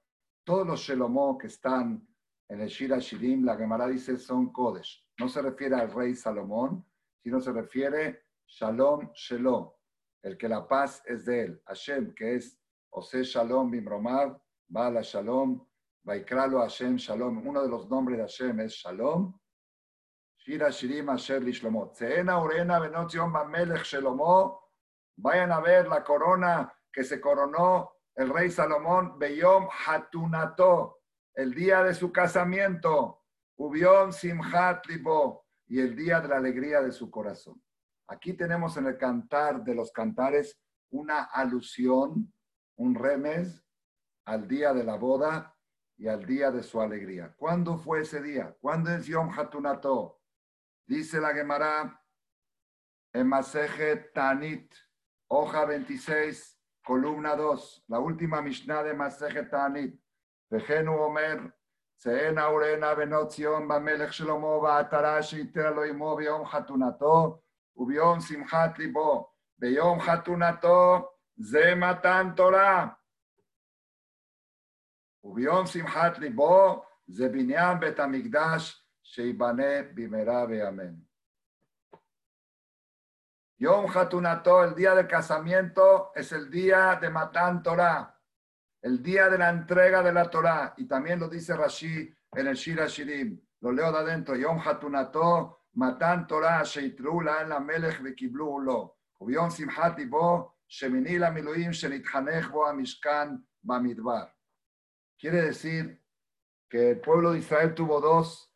todos 0.46 0.66
los 0.66 0.80
shelomo 0.80 1.38
que 1.38 1.48
están 1.48 2.08
en 2.48 2.62
el 2.62 2.70
Shira 2.70 3.00
Shirim, 3.00 3.44
la 3.44 3.58
Gemara 3.58 3.88
dice 3.88 4.18
son 4.18 4.52
Kodesh. 4.54 5.04
No 5.18 5.28
se 5.28 5.42
refiere 5.42 5.76
al 5.76 5.92
rey 5.92 6.14
Salomón, 6.14 6.86
sino 7.22 7.42
se 7.42 7.52
refiere 7.52 8.26
Shalom 8.46 9.10
Shalom, 9.14 9.72
el 10.22 10.38
que 10.38 10.48
la 10.48 10.68
paz 10.68 11.02
es 11.06 11.26
de 11.26 11.42
él. 11.42 11.62
Hashem, 11.66 12.14
que 12.14 12.36
es 12.36 12.62
Ose 12.92 13.24
Shalom 13.24 13.72
Bimromav, 13.72 14.40
Bala 14.68 15.02
Shalom, 15.02 15.66
Vaikralo 16.04 16.60
Hashem 16.60 16.98
Shalom. 16.98 17.48
Uno 17.48 17.64
de 17.64 17.70
los 17.70 17.90
nombres 17.90 18.18
de 18.18 18.24
Hashem 18.24 18.60
es 18.60 18.74
Shalom. 18.74 19.34
Shira 20.38 20.70
Shirim 20.70 21.10
Asher 21.10 21.42
Lishlomo. 21.42 21.92
Tzeena 21.92 22.40
Urena 22.40 22.80
Benotzion 22.80 23.34
Bamelech 23.34 23.84
Shelomo. 23.84 24.60
Vayan 25.18 25.52
a 25.52 25.60
ver 25.60 25.88
la 25.88 26.04
corona 26.04 26.72
que 26.92 27.04
se 27.04 27.20
coronó 27.20 27.95
el 28.16 28.30
rey 28.30 28.50
Salomón, 28.50 29.20
Beyom 29.20 29.68
Hatunato, 29.86 31.02
el 31.34 31.54
día 31.54 31.84
de 31.84 31.94
su 31.94 32.12
casamiento. 32.12 33.22
Ubión 33.58 34.12
Simhat 34.12 34.86
Libo 34.88 35.46
y 35.68 35.80
el 35.80 35.96
día 35.96 36.20
de 36.20 36.28
la 36.28 36.38
alegría 36.38 36.82
de 36.82 36.92
su 36.92 37.10
corazón. 37.10 37.62
Aquí 38.08 38.34
tenemos 38.34 38.78
en 38.78 38.88
el 38.88 38.98
cantar 38.98 39.64
de 39.64 39.76
los 39.76 39.92
cantares 39.92 40.60
una 40.90 41.24
alusión, 41.24 42.34
un 42.76 42.96
remes 42.96 43.64
al 44.26 44.48
día 44.48 44.74
de 44.74 44.84
la 44.84 44.96
boda 44.96 45.56
y 45.98 46.08
al 46.08 46.26
día 46.26 46.52
de 46.52 46.64
su 46.64 46.82
alegría. 46.82 47.34
¿Cuándo 47.38 47.78
fue 47.78 48.02
ese 48.02 48.22
día? 48.22 48.56
¿Cuándo 48.60 48.92
es 48.92 49.06
Yom 49.06 49.30
Hatunato? 49.30 50.22
Dice 50.86 51.20
la 51.20 51.34
Gemara 51.34 52.02
en 53.14 53.32
Tanit, 54.14 54.74
hoja 55.28 55.66
26, 55.66 56.55
columna 56.86 57.36
2, 57.36 57.84
la 57.90 58.00
última 58.00 58.42
Mishnah 58.42 58.84
de 58.84 58.94
Maseje 58.94 59.44
Tanit. 59.44 59.94
Vejenu 60.52 60.92
Omer, 60.92 61.40
שאין 61.98 62.40
אורנה 62.40 62.96
בנות 62.96 63.28
ציון 63.28 63.68
במלך 63.68 64.14
שלמה 64.14 64.60
בעטרה 64.62 65.24
שיתר 65.24 65.72
לו 65.72 65.84
עמו 65.84 66.16
ביום 66.16 66.46
חתונתו 66.46 67.42
וביום 67.78 68.20
שמחת 68.20 68.80
ליבו. 68.80 69.30
ביום 69.60 70.00
חתונתו 70.00 71.12
זה 71.38 71.76
מתן 71.76 72.30
תורה. 72.36 72.88
וביום 75.24 75.66
שמחת 75.66 76.18
ליבו 76.18 76.84
זה 77.08 77.30
בניין 77.30 77.80
בית 77.80 78.00
המקדש 78.00 78.86
שייבנה 79.04 79.82
במהרה 79.94 80.46
בימינו. 80.46 81.05
Yom 83.58 83.86
Hatunato, 83.88 84.64
el 84.64 84.76
día 84.76 84.94
del 84.96 85.08
casamiento, 85.08 86.12
es 86.14 86.32
el 86.32 86.50
día 86.50 86.98
de 87.02 87.10
Matan 87.10 87.64
Torah. 87.64 88.12
el 88.86 89.02
día 89.02 89.30
de 89.30 89.40
la 89.40 89.50
entrega 89.50 90.04
de 90.04 90.14
la 90.14 90.30
Torah, 90.30 90.76
y 90.78 90.86
también 90.86 91.20
lo 91.20 91.28
dice 91.28 91.56
Rashi 91.58 92.08
en 92.34 92.48
el 92.48 92.56
Shira 92.56 92.86
Shirim, 92.86 93.42
lo 93.62 93.72
leo 93.72 93.92
de 93.92 93.98
adentro, 93.98 94.36
Yom 94.36 94.60
Hatunato, 94.60 95.62
Matan 95.74 96.28
Torah, 96.28 96.64
Sheitru 96.64 97.20
la 97.22 97.44
la 97.46 97.60
Melech 97.60 98.00
Vekiblu 98.00 98.60
lo, 98.60 98.98
Yom 99.22 99.50
Simhat 99.50 100.00
Bo, 100.08 100.58
Shemini 100.70 101.18
la 101.18 101.32
Miluim, 101.32 101.72
Shenithanech 101.72 102.52
Bo 102.52 102.68
Amishkan 102.68 103.44
Bamidbar. 103.64 104.32
Quiere 105.18 105.42
decir 105.42 106.00
que 106.70 106.92
el 106.92 107.02
pueblo 107.02 107.32
de 107.32 107.40
Israel 107.40 107.74
tuvo 107.74 108.00
dos 108.00 108.54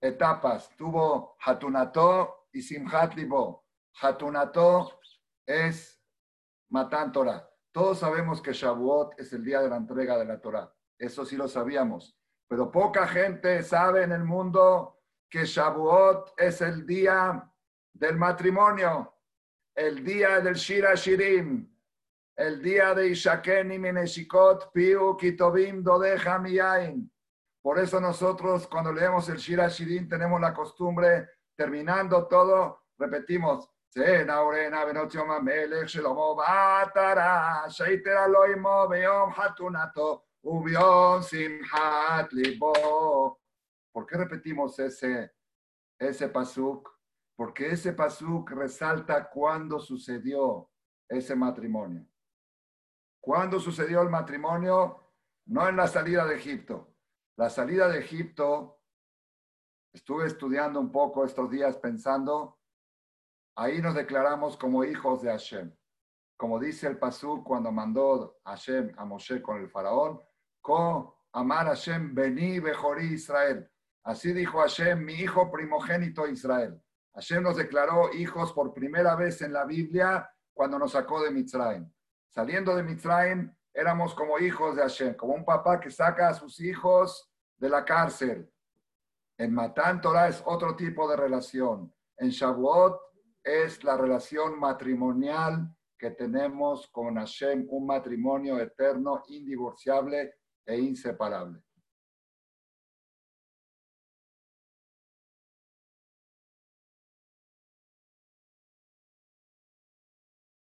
etapas, 0.00 0.70
tuvo 0.76 1.36
Hatunato 1.38 2.48
y 2.52 2.62
Simhat 2.62 3.14
Bo. 3.28 3.67
Hatunato 4.00 5.00
es 5.46 6.00
Matan. 6.70 7.12
Todos 7.72 7.98
sabemos 7.98 8.40
que 8.40 8.52
Shavuot 8.52 9.18
es 9.18 9.32
el 9.32 9.44
día 9.44 9.60
de 9.60 9.68
la 9.68 9.76
entrega 9.76 10.16
de 10.16 10.24
la 10.24 10.40
Torah. 10.40 10.72
Eso 10.98 11.24
sí 11.24 11.36
lo 11.36 11.48
sabíamos. 11.48 12.16
Pero 12.48 12.70
poca 12.70 13.06
gente 13.06 13.62
sabe 13.62 14.04
en 14.04 14.12
el 14.12 14.24
mundo 14.24 15.00
que 15.28 15.44
Shavuot 15.44 16.34
es 16.36 16.60
el 16.60 16.86
día 16.86 17.52
del 17.92 18.16
matrimonio, 18.16 19.14
el 19.74 20.04
día 20.04 20.40
del 20.40 20.54
Shira 20.54 20.94
Shirim, 20.94 21.68
el 22.36 22.62
día 22.62 22.94
de 22.94 23.08
Ishaken 23.08 23.72
y 23.72 23.78
Mineshikot, 23.78 24.72
Piu, 24.72 25.16
Kitobim, 25.16 25.82
Dodeja, 25.82 26.38
Miyain. 26.38 27.12
Por 27.60 27.78
eso 27.78 28.00
nosotros 28.00 28.66
cuando 28.68 28.92
leemos 28.92 29.28
el 29.28 29.36
Shira 29.38 29.68
Shirim 29.68 30.08
tenemos 30.08 30.40
la 30.40 30.54
costumbre, 30.54 31.28
terminando 31.56 32.26
todo, 32.28 32.84
repetimos, 32.96 33.68
צאנה 33.97 34.41
ורנה 34.41 34.85
בנות 34.85 35.13
יום 35.13 35.31
המלך 35.31 35.89
שלמה 35.89 36.33
בעטרה, 36.37 37.69
שיתר 37.69 38.27
לו 38.27 38.43
עמו 38.43 38.87
ביום 38.89 39.33
חתונתו 39.33 40.23
וביום 40.43 41.21
שמחת 41.21 42.33
ליבו. 42.33 42.73
¿Por 43.95 44.07
qué 44.07 44.17
repetimos 44.17 44.79
ese, 44.79 45.31
ese 45.99 46.27
pasuk? 46.27 46.89
Porque 47.35 47.69
ese 47.69 47.93
pasuk 47.93 48.51
resalta 48.51 49.29
cuándo 49.29 49.79
sucedió 49.79 50.69
ese 51.07 51.35
matrimonio. 51.35 52.03
¿Cuándo 53.21 53.59
sucedió 53.59 54.01
el 54.01 54.09
matrimonio? 54.09 55.11
No 55.45 55.67
en 55.67 55.77
la 55.77 55.87
salida 55.87 56.25
de 56.25 56.35
Egipto. 56.35 56.95
La 57.37 57.49
salida 57.49 57.87
de 57.87 57.99
Egipto, 57.99 58.81
estuve 59.93 60.25
estudiando 60.27 60.79
un 60.79 60.91
poco 60.91 61.23
estos 61.23 61.49
días 61.49 61.77
pensando, 61.77 62.56
Ahí 63.60 63.82
nos 63.82 63.96
declaramos 63.96 64.56
como 64.56 64.84
hijos 64.84 65.20
de 65.22 65.30
Hashem. 65.32 65.74
Como 66.36 66.60
dice 66.60 66.86
el 66.86 66.96
Pasú 66.96 67.42
cuando 67.42 67.72
mandó 67.72 68.38
Hashem 68.44 68.92
a 68.96 69.04
Moshe 69.04 69.42
con 69.42 69.60
el 69.60 69.68
faraón, 69.68 70.20
Ko 70.60 71.24
amar 71.32 71.66
Hashem 71.66 72.14
beni 72.14 72.60
bejorí 72.60 73.14
Israel. 73.14 73.68
Así 74.04 74.32
dijo 74.32 74.60
Hashem, 74.60 75.04
mi 75.04 75.14
hijo 75.14 75.50
primogénito 75.50 76.28
Israel. 76.28 76.80
Hashem 77.14 77.42
nos 77.42 77.56
declaró 77.56 78.14
hijos 78.14 78.52
por 78.52 78.72
primera 78.72 79.16
vez 79.16 79.42
en 79.42 79.52
la 79.52 79.64
Biblia 79.64 80.30
cuando 80.54 80.78
nos 80.78 80.92
sacó 80.92 81.20
de 81.24 81.32
Mitzrayim. 81.32 81.92
Saliendo 82.28 82.76
de 82.76 82.84
Mitzrayim, 82.84 83.52
éramos 83.74 84.14
como 84.14 84.38
hijos 84.38 84.76
de 84.76 84.82
Hashem, 84.82 85.14
como 85.16 85.34
un 85.34 85.44
papá 85.44 85.80
que 85.80 85.90
saca 85.90 86.28
a 86.28 86.34
sus 86.34 86.60
hijos 86.60 87.28
de 87.56 87.68
la 87.68 87.84
cárcel. 87.84 88.48
En 89.36 89.52
Matán 89.52 90.00
Torah 90.00 90.28
es 90.28 90.40
otro 90.46 90.76
tipo 90.76 91.10
de 91.10 91.16
relación. 91.16 91.92
En 92.18 92.28
Shavuot 92.28 93.07
es 93.48 93.82
la 93.82 93.96
relación 93.96 94.58
matrimonial 94.58 95.74
que 95.98 96.10
tenemos 96.10 96.86
con 96.88 97.16
Hashem, 97.16 97.66
un 97.70 97.86
matrimonio 97.86 98.58
eterno, 98.60 99.22
indivorciable 99.28 100.34
e 100.66 100.78
inseparable. 100.78 101.62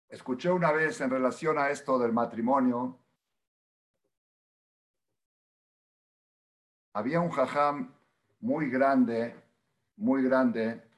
Escuché 0.08 0.50
una 0.50 0.72
vez 0.72 1.00
en 1.00 1.10
relación 1.10 1.58
a 1.58 1.70
esto 1.70 1.98
del 1.98 2.12
matrimonio, 2.12 3.00
había 6.92 7.20
un 7.20 7.30
jajam 7.30 7.92
muy 8.40 8.68
grande, 8.68 9.34
muy 9.96 10.22
grande, 10.22 10.93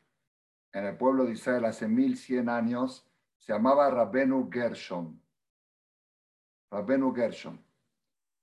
en 0.77 0.85
el 0.85 0.97
pueblo 0.99 1.25
de 1.25 1.33
Israel 1.33 1.65
hace 1.65 1.89
1100 1.89 2.51
años, 2.51 3.11
se 3.39 3.55
llamaba 3.55 3.89
Rabenu 3.89 4.51
Gershom. 4.53 5.19
Rabenu 6.71 7.15
Gershom. 7.15 7.59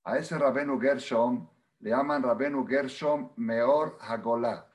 A 0.06 0.18
ese 0.18 0.40
Rabenu 0.40 0.82
Gershom 0.82 1.48
le 1.82 1.92
llaman 1.92 2.24
Rabenu 2.24 2.66
Gershom 2.66 3.34
Meor 3.36 4.00
Hagolá. 4.02 4.68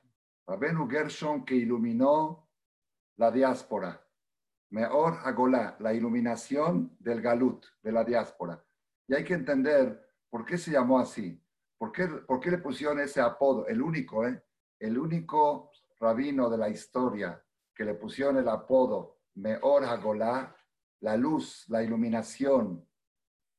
Rabenu 0.46 0.88
Gershom 0.88 1.44
que 1.44 1.56
iluminó 1.56 2.48
la 3.16 3.32
diáspora. 3.32 4.06
Meor 4.70 5.18
Agolá, 5.24 5.76
la 5.80 5.92
iluminación 5.92 6.96
del 7.00 7.20
Galut, 7.20 7.66
de 7.82 7.90
la 7.90 8.04
diáspora. 8.04 8.64
Y 9.08 9.16
hay 9.16 9.24
que 9.24 9.34
entender 9.34 10.00
por 10.30 10.44
qué 10.44 10.58
se 10.58 10.70
llamó 10.70 11.00
así. 11.00 11.42
¿Por 11.76 11.90
qué, 11.90 12.06
por 12.06 12.38
qué 12.38 12.52
le 12.52 12.58
pusieron 12.58 13.00
ese 13.00 13.20
apodo? 13.20 13.66
El 13.66 13.82
único, 13.82 14.24
¿eh? 14.24 14.40
El 14.78 14.96
único 14.96 15.72
rabino 15.98 16.48
de 16.48 16.58
la 16.58 16.68
historia 16.68 17.42
que 17.78 17.84
le 17.84 17.94
pusieron 17.94 18.36
el 18.38 18.48
apodo 18.48 19.20
Meor 19.36 19.84
Agolá, 19.84 20.52
la 20.98 21.16
luz, 21.16 21.64
la 21.68 21.80
iluminación 21.80 22.84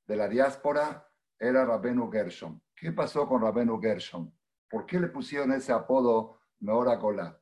de 0.06 0.16
la 0.18 0.28
diáspora, 0.28 1.10
era 1.40 1.64
Rabenu 1.64 2.12
Gershom. 2.12 2.60
¿Qué 2.76 2.92
pasó 2.92 3.26
con 3.26 3.42
Rabenu 3.42 3.80
Gershom? 3.80 4.30
¿Por 4.70 4.86
qué 4.86 5.00
le 5.00 5.08
pusieron 5.08 5.54
ese 5.54 5.72
apodo 5.72 6.42
Meor 6.60 6.90
Agolá? 6.90 7.42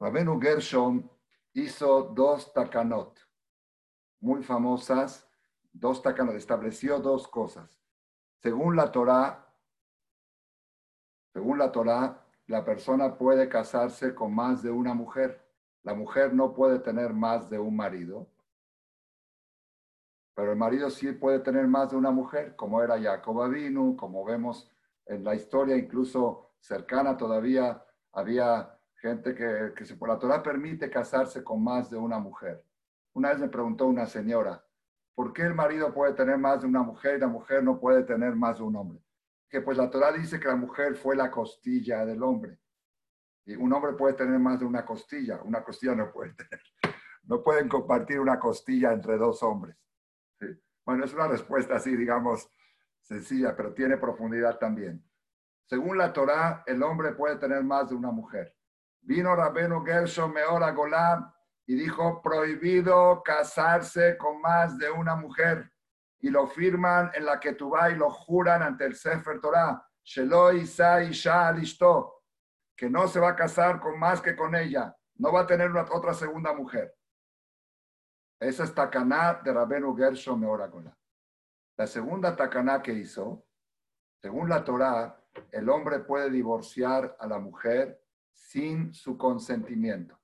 Rabenu 0.00 0.40
Gershom 0.40 1.08
hizo 1.52 2.02
dos 2.12 2.52
takanot 2.52 3.16
muy 4.18 4.42
famosas, 4.42 5.30
dos 5.72 6.02
takanot, 6.02 6.34
estableció 6.34 6.98
dos 6.98 7.28
cosas. 7.28 7.80
Según 8.42 8.74
la 8.74 8.90
Torá, 8.90 9.54
según 11.32 11.58
la 11.58 11.70
Torá, 11.70 12.26
la 12.48 12.64
persona 12.64 13.16
puede 13.16 13.48
casarse 13.48 14.12
con 14.12 14.34
más 14.34 14.60
de 14.60 14.72
una 14.72 14.92
mujer. 14.92 15.47
La 15.88 15.94
mujer 15.94 16.34
no 16.34 16.52
puede 16.52 16.80
tener 16.80 17.14
más 17.14 17.48
de 17.48 17.58
un 17.58 17.74
marido, 17.74 18.28
pero 20.34 20.52
el 20.52 20.58
marido 20.58 20.90
sí 20.90 21.10
puede 21.12 21.38
tener 21.38 21.66
más 21.66 21.92
de 21.92 21.96
una 21.96 22.10
mujer, 22.10 22.54
como 22.56 22.82
era 22.82 23.00
Jacob 23.00 23.40
Avinu, 23.40 23.96
como 23.96 24.22
vemos 24.22 24.70
en 25.06 25.24
la 25.24 25.34
historia 25.34 25.78
incluso 25.78 26.50
cercana 26.60 27.16
todavía 27.16 27.82
había 28.12 28.78
gente 28.96 29.34
que, 29.34 29.72
que 29.74 29.86
se, 29.86 29.96
por 29.96 30.10
la 30.10 30.18
Torah 30.18 30.42
permite 30.42 30.90
casarse 30.90 31.42
con 31.42 31.64
más 31.64 31.88
de 31.88 31.96
una 31.96 32.18
mujer. 32.18 32.62
Una 33.14 33.30
vez 33.30 33.38
me 33.38 33.48
preguntó 33.48 33.86
una 33.86 34.04
señora, 34.04 34.62
¿por 35.14 35.32
qué 35.32 35.40
el 35.40 35.54
marido 35.54 35.94
puede 35.94 36.12
tener 36.12 36.36
más 36.36 36.60
de 36.60 36.66
una 36.66 36.82
mujer 36.82 37.16
y 37.16 37.20
la 37.20 37.28
mujer 37.28 37.64
no 37.64 37.80
puede 37.80 38.02
tener 38.02 38.36
más 38.36 38.58
de 38.58 38.64
un 38.64 38.76
hombre? 38.76 39.02
Que 39.48 39.62
pues 39.62 39.78
la 39.78 39.88
Torah 39.88 40.12
dice 40.12 40.38
que 40.38 40.48
la 40.48 40.56
mujer 40.56 40.96
fue 40.96 41.16
la 41.16 41.30
costilla 41.30 42.04
del 42.04 42.22
hombre. 42.22 42.58
Un 43.56 43.72
hombre 43.72 43.92
puede 43.94 44.14
tener 44.14 44.38
más 44.38 44.60
de 44.60 44.66
una 44.66 44.84
costilla, 44.84 45.40
una 45.42 45.62
costilla 45.62 45.94
no 45.94 46.12
puede 46.12 46.34
tener. 46.34 46.60
No 47.22 47.42
pueden 47.42 47.68
compartir 47.68 48.20
una 48.20 48.38
costilla 48.38 48.92
entre 48.92 49.16
dos 49.16 49.42
hombres. 49.42 49.76
Bueno, 50.84 51.04
es 51.04 51.12
una 51.12 51.28
respuesta 51.28 51.76
así, 51.76 51.94
digamos, 51.96 52.50
sencilla, 53.02 53.54
pero 53.54 53.74
tiene 53.74 53.96
profundidad 53.98 54.58
también. 54.58 55.04
Según 55.66 55.98
la 55.98 56.12
Torah, 56.12 56.62
el 56.66 56.82
hombre 56.82 57.12
puede 57.12 57.36
tener 57.36 57.62
más 57.62 57.90
de 57.90 57.94
una 57.94 58.10
mujer. 58.10 58.54
Vino 59.02 59.36
Rabenu 59.36 59.84
Gershom 59.84 60.32
Meora 60.32 60.70
Golá 60.72 61.34
y 61.66 61.74
dijo, 61.74 62.22
prohibido 62.22 63.22
casarse 63.22 64.16
con 64.16 64.40
más 64.40 64.78
de 64.78 64.90
una 64.90 65.14
mujer. 65.14 65.70
Y 66.20 66.30
lo 66.30 66.46
firman 66.46 67.10
en 67.14 67.26
la 67.26 67.38
Ketubá 67.38 67.90
y 67.90 67.96
lo 67.96 68.10
juran 68.10 68.62
ante 68.62 68.86
el 68.86 68.94
Sefer 68.94 69.40
Torah. 69.40 69.86
Shelo 70.02 70.52
Isa 70.54 71.02
Isha 71.02 71.48
Alishto. 71.48 72.17
Que 72.78 72.88
no 72.88 73.08
se 73.08 73.18
va 73.18 73.30
a 73.30 73.36
casar 73.36 73.80
con 73.80 73.98
más 73.98 74.20
que 74.20 74.36
con 74.36 74.54
ella. 74.54 74.96
No 75.16 75.32
va 75.32 75.40
a 75.40 75.46
tener 75.48 75.76
otra 75.76 76.14
segunda 76.14 76.52
mujer. 76.54 76.96
Esa 78.38 78.62
es 78.62 78.72
Takaná 78.72 79.40
de 79.42 79.52
Rabenu 79.52 79.96
Gershom 79.96 80.38
Meora 80.38 80.68
Golá. 80.68 80.96
La 81.76 81.88
segunda 81.88 82.36
Takaná 82.36 82.80
que 82.80 82.92
hizo, 82.92 83.44
según 84.22 84.48
la 84.48 84.62
Torah, 84.62 85.20
el 85.50 85.68
hombre 85.68 85.98
puede 85.98 86.30
divorciar 86.30 87.16
a 87.18 87.26
la 87.26 87.40
mujer 87.40 88.00
sin 88.32 88.94
su 88.94 89.18
consentimiento. 89.18 90.16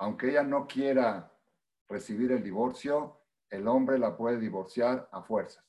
Aunque 0.00 0.28
ella 0.28 0.42
no 0.42 0.66
quiera 0.66 1.32
recibir 1.88 2.30
el 2.32 2.42
divorcio, 2.42 3.22
el 3.48 3.66
hombre 3.66 3.98
la 3.98 4.14
puede 4.14 4.38
divorciar 4.38 5.08
a 5.10 5.22
fuerzas. 5.22 5.64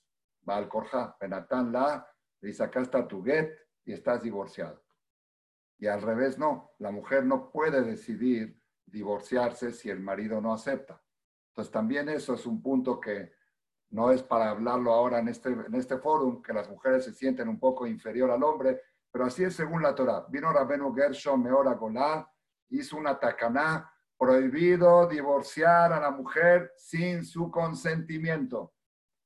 Va 0.48 0.58
al 0.58 0.68
Korja, 0.68 1.16
Benatán 1.22 1.72
la, 1.72 2.06
le 2.42 2.50
dice 2.50 2.64
acá 2.64 2.82
está 2.82 3.08
tu 3.08 3.24
get 3.24 3.58
y 3.86 3.94
estás 3.94 4.22
divorciado. 4.22 4.84
Y 5.80 5.88
al 5.88 6.02
revés 6.02 6.38
no, 6.38 6.72
la 6.78 6.92
mujer 6.92 7.26
no 7.26 7.50
puede 7.52 7.82
decidir 7.82 8.62
divorciarse 8.86 9.72
si 9.72 9.90
el 9.90 10.00
marido 10.00 10.42
no 10.42 10.54
acepta. 10.54 11.02
Entonces 11.50 11.72
también 11.72 12.10
eso 12.10 12.34
es 12.34 12.46
un 12.46 12.62
punto 12.62 13.00
que 13.00 13.34
no 13.92 14.12
es 14.12 14.22
para 14.22 14.52
hablarlo 14.52 14.94
ahora 14.94 15.20
en 15.20 15.30
este, 15.30 15.50
en 15.50 15.74
este 15.74 15.98
foro, 15.98 16.42
que 16.42 16.54
las 16.54 16.70
mujeres 16.70 17.06
se 17.06 17.14
sienten 17.14 17.48
un 17.48 17.60
poco 17.60 17.88
inferior 17.88 18.30
al 18.30 18.44
hombre, 18.44 18.82
pero 19.12 19.26
así 19.26 19.44
es 19.44 19.56
según 19.56 19.82
la 19.82 19.96
Torah. 19.96 20.26
Vino 20.30 20.52
Rabenu 20.52 20.94
Gershom 20.94 21.42
Meora 21.42 21.74
Golá, 21.74 22.30
hizo 22.70 22.98
una 22.98 23.18
tacaná, 23.18 23.92
prohibido 24.18 25.08
divorciar 25.08 25.94
a 25.94 26.00
la 26.00 26.12
mujer 26.12 26.74
sin 26.76 27.24
su 27.24 27.50
consentimiento. 27.50 28.74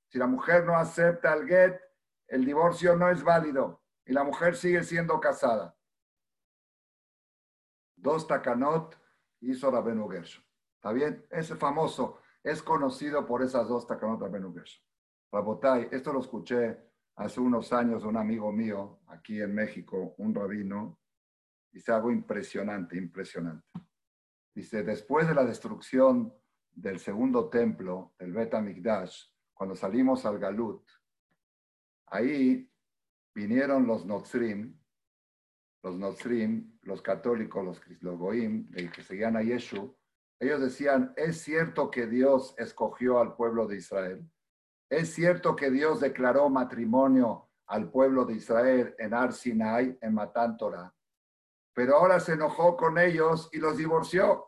Si 0.07 0.19
la 0.19 0.27
mujer 0.27 0.65
no 0.65 0.77
acepta 0.77 1.33
el 1.33 1.47
get, 1.47 1.81
el 2.27 2.45
divorcio 2.45 2.95
no 2.95 3.09
es 3.09 3.23
válido 3.23 3.81
y 4.05 4.13
la 4.13 4.23
mujer 4.23 4.55
sigue 4.55 4.83
siendo 4.83 5.19
casada. 5.19 5.75
Dos 8.03 8.27
takanot 8.27 8.97
hizo 9.39 9.71
Rabenu 9.71 10.09
Gershom. 10.09 10.43
¿Está 10.75 10.91
bien? 10.91 11.25
Ese 11.29 11.55
famoso 11.55 12.19
es 12.43 12.61
conocido 12.61 13.25
por 13.25 13.41
esas 13.41 13.69
dos 13.69 13.87
takanot 13.87 14.19
Rabenu 14.19 14.53
Gershom. 14.53 14.83
Rabotai, 15.31 15.87
esto 15.89 16.11
lo 16.11 16.19
escuché 16.19 16.77
hace 17.15 17.39
unos 17.39 17.71
años 17.71 18.03
un 18.03 18.17
amigo 18.17 18.51
mío 18.51 18.99
aquí 19.07 19.39
en 19.41 19.55
México, 19.55 20.15
un 20.17 20.35
rabino, 20.35 20.99
dice 21.71 21.93
algo 21.93 22.11
impresionante, 22.11 22.97
impresionante. 22.97 23.65
Dice, 24.53 24.83
después 24.83 25.25
de 25.25 25.35
la 25.35 25.45
destrucción 25.45 26.33
del 26.73 26.99
segundo 26.99 27.49
templo, 27.49 28.15
del 28.19 28.33
Bet 28.33 28.53
HaMikdash, 28.53 29.27
cuando 29.53 29.75
salimos 29.75 30.25
al 30.25 30.39
Galut, 30.39 30.85
ahí 32.07 32.69
vinieron 33.33 33.87
los 33.87 34.05
Notzrim, 34.05 34.77
los 35.81 35.97
Notzrim, 35.97 36.72
los 36.83 37.01
católicos, 37.01 37.63
los, 37.63 37.81
los 38.01 38.17
Goim, 38.17 38.69
que 38.71 39.03
seguían 39.03 39.35
a 39.35 39.41
Yeshu, 39.41 39.95
ellos 40.39 40.61
decían, 40.61 41.13
es 41.15 41.41
cierto 41.41 41.89
que 41.89 42.07
Dios 42.07 42.53
escogió 42.57 43.19
al 43.19 43.35
pueblo 43.35 43.67
de 43.67 43.77
Israel, 43.77 44.29
es 44.89 45.13
cierto 45.13 45.55
que 45.55 45.71
Dios 45.71 45.99
declaró 45.99 46.49
matrimonio 46.49 47.49
al 47.67 47.89
pueblo 47.89 48.25
de 48.25 48.33
Israel 48.35 48.95
en 48.97 49.13
Ar 49.13 49.33
Sinai, 49.33 49.97
en 50.01 50.13
Matán 50.13 50.57
Torah, 50.57 50.93
pero 51.73 51.97
ahora 51.97 52.19
se 52.19 52.33
enojó 52.33 52.77
con 52.77 52.97
ellos 52.97 53.49
y 53.51 53.57
los 53.57 53.77
divorció. 53.77 54.45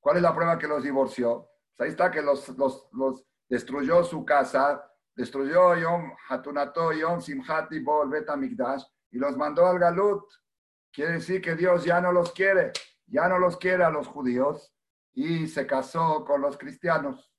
¿Cuál 0.00 0.16
es 0.16 0.22
la 0.22 0.34
prueba 0.34 0.58
que 0.58 0.68
los 0.68 0.82
divorció? 0.82 1.48
Pues 1.76 1.86
ahí 1.86 1.90
está 1.90 2.10
que 2.10 2.22
los, 2.22 2.48
los, 2.58 3.24
destruyó 3.48 4.04
su 4.04 4.24
casa, 4.24 4.84
destruyó 5.14 5.74
Yom 5.76 6.12
Hatunato, 6.28 6.92
Yom 6.92 7.20
Simhati, 7.20 7.80
Bol, 7.80 8.10
Betamikdash 8.10 8.84
y 9.10 9.18
los 9.18 9.36
mandó 9.36 9.66
al 9.66 9.78
Galut. 9.78 10.24
Quiere 10.92 11.12
decir 11.12 11.40
que 11.40 11.54
Dios 11.54 11.84
ya 11.84 12.00
no 12.00 12.12
los 12.12 12.32
quiere, 12.32 12.72
ya 13.06 13.28
no 13.28 13.38
los 13.38 13.56
quiere 13.56 13.84
a 13.84 13.90
los 13.90 14.06
judíos 14.06 14.74
y 15.12 15.46
se 15.46 15.66
casó 15.66 16.24
con 16.24 16.40
los 16.40 16.56
cristianos. 16.56 17.32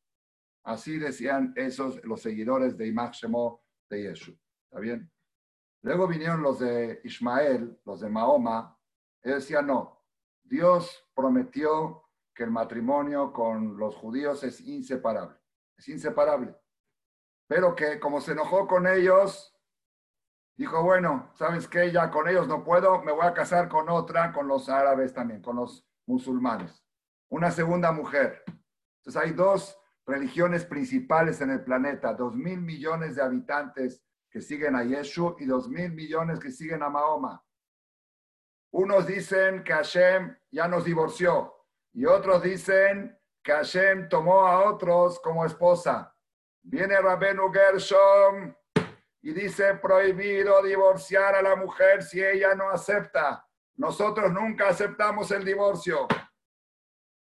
Así 0.63 0.97
decían 0.97 1.53
esos, 1.55 2.03
los 2.03 2.21
seguidores 2.21 2.77
de 2.77 2.87
Imach 2.87 3.21
de 3.89 4.03
Yeshua. 4.03 4.35
¿Está 4.65 4.79
bien? 4.79 5.11
Luego 5.81 6.07
vinieron 6.07 6.41
los 6.41 6.59
de 6.59 7.01
Ismael, 7.03 7.79
los 7.85 8.01
de 8.01 8.09
Mahoma. 8.09 8.77
Ellos 9.23 9.39
decían, 9.39 9.67
no, 9.67 10.05
Dios 10.43 11.09
prometió 11.15 12.09
que 12.35 12.43
el 12.43 12.51
matrimonio 12.51 13.31
con 13.31 13.77
los 13.77 13.95
judíos 13.95 14.43
es 14.43 14.61
inseparable. 14.61 15.37
Es 15.77 15.87
inseparable. 15.89 16.55
Pero 17.47 17.75
que 17.75 17.99
como 17.99 18.21
se 18.21 18.33
enojó 18.33 18.67
con 18.67 18.87
ellos, 18.87 19.48
dijo, 20.59 20.83
bueno, 20.83 21.31
¿sabes 21.35 21.69
qué? 21.69 21.89
Ya 21.89 22.11
con 22.11 22.27
ellos 22.27 22.45
no 22.45 22.65
puedo, 22.65 23.01
me 23.01 23.13
voy 23.13 23.25
a 23.25 23.33
casar 23.33 23.69
con 23.69 23.87
otra, 23.87 24.33
con 24.33 24.45
los 24.49 24.67
árabes 24.67 25.13
también, 25.13 25.41
con 25.41 25.55
los 25.55 25.87
musulmanes. 26.05 26.83
Una 27.29 27.49
segunda 27.49 27.93
mujer. 27.93 28.43
Entonces 28.97 29.21
hay 29.23 29.31
dos 29.31 29.79
religiones 30.05 30.65
principales 30.65 31.39
en 31.39 31.51
el 31.51 31.63
planeta, 31.63 32.13
dos 32.13 32.35
mil 32.35 32.59
millones 32.59 33.15
de 33.15 33.21
habitantes 33.21 34.03
que 34.29 34.41
siguen 34.41 34.75
a 34.75 34.83
Yeshua 34.83 35.37
y 35.39 35.45
dos 35.45 35.69
mil 35.69 35.93
millones 35.93 36.39
que 36.39 36.51
siguen 36.51 36.83
a 36.83 36.89
Mahoma. 36.89 37.41
Unos 38.71 39.07
dicen 39.07 39.63
que 39.63 39.71
Hashem 39.71 40.35
ya 40.51 40.67
nos 40.67 40.83
divorció 40.83 41.55
y 41.93 42.05
otros 42.05 42.43
dicen 42.43 43.17
que 43.41 43.53
Hashem 43.53 44.09
tomó 44.09 44.45
a 44.45 44.69
otros 44.69 45.21
como 45.21 45.45
esposa. 45.45 46.13
Viene 46.63 46.99
Rabenu 46.99 47.49
Gershom 47.49 48.53
y 49.21 49.33
dice 49.33 49.75
prohibido 49.75 50.61
divorciar 50.63 51.35
a 51.35 51.41
la 51.41 51.55
mujer 51.55 52.03
si 52.03 52.23
ella 52.23 52.55
no 52.55 52.69
acepta. 52.69 53.45
Nosotros 53.75 54.31
nunca 54.31 54.69
aceptamos 54.69 55.31
el 55.31 55.43
divorcio. 55.43 56.07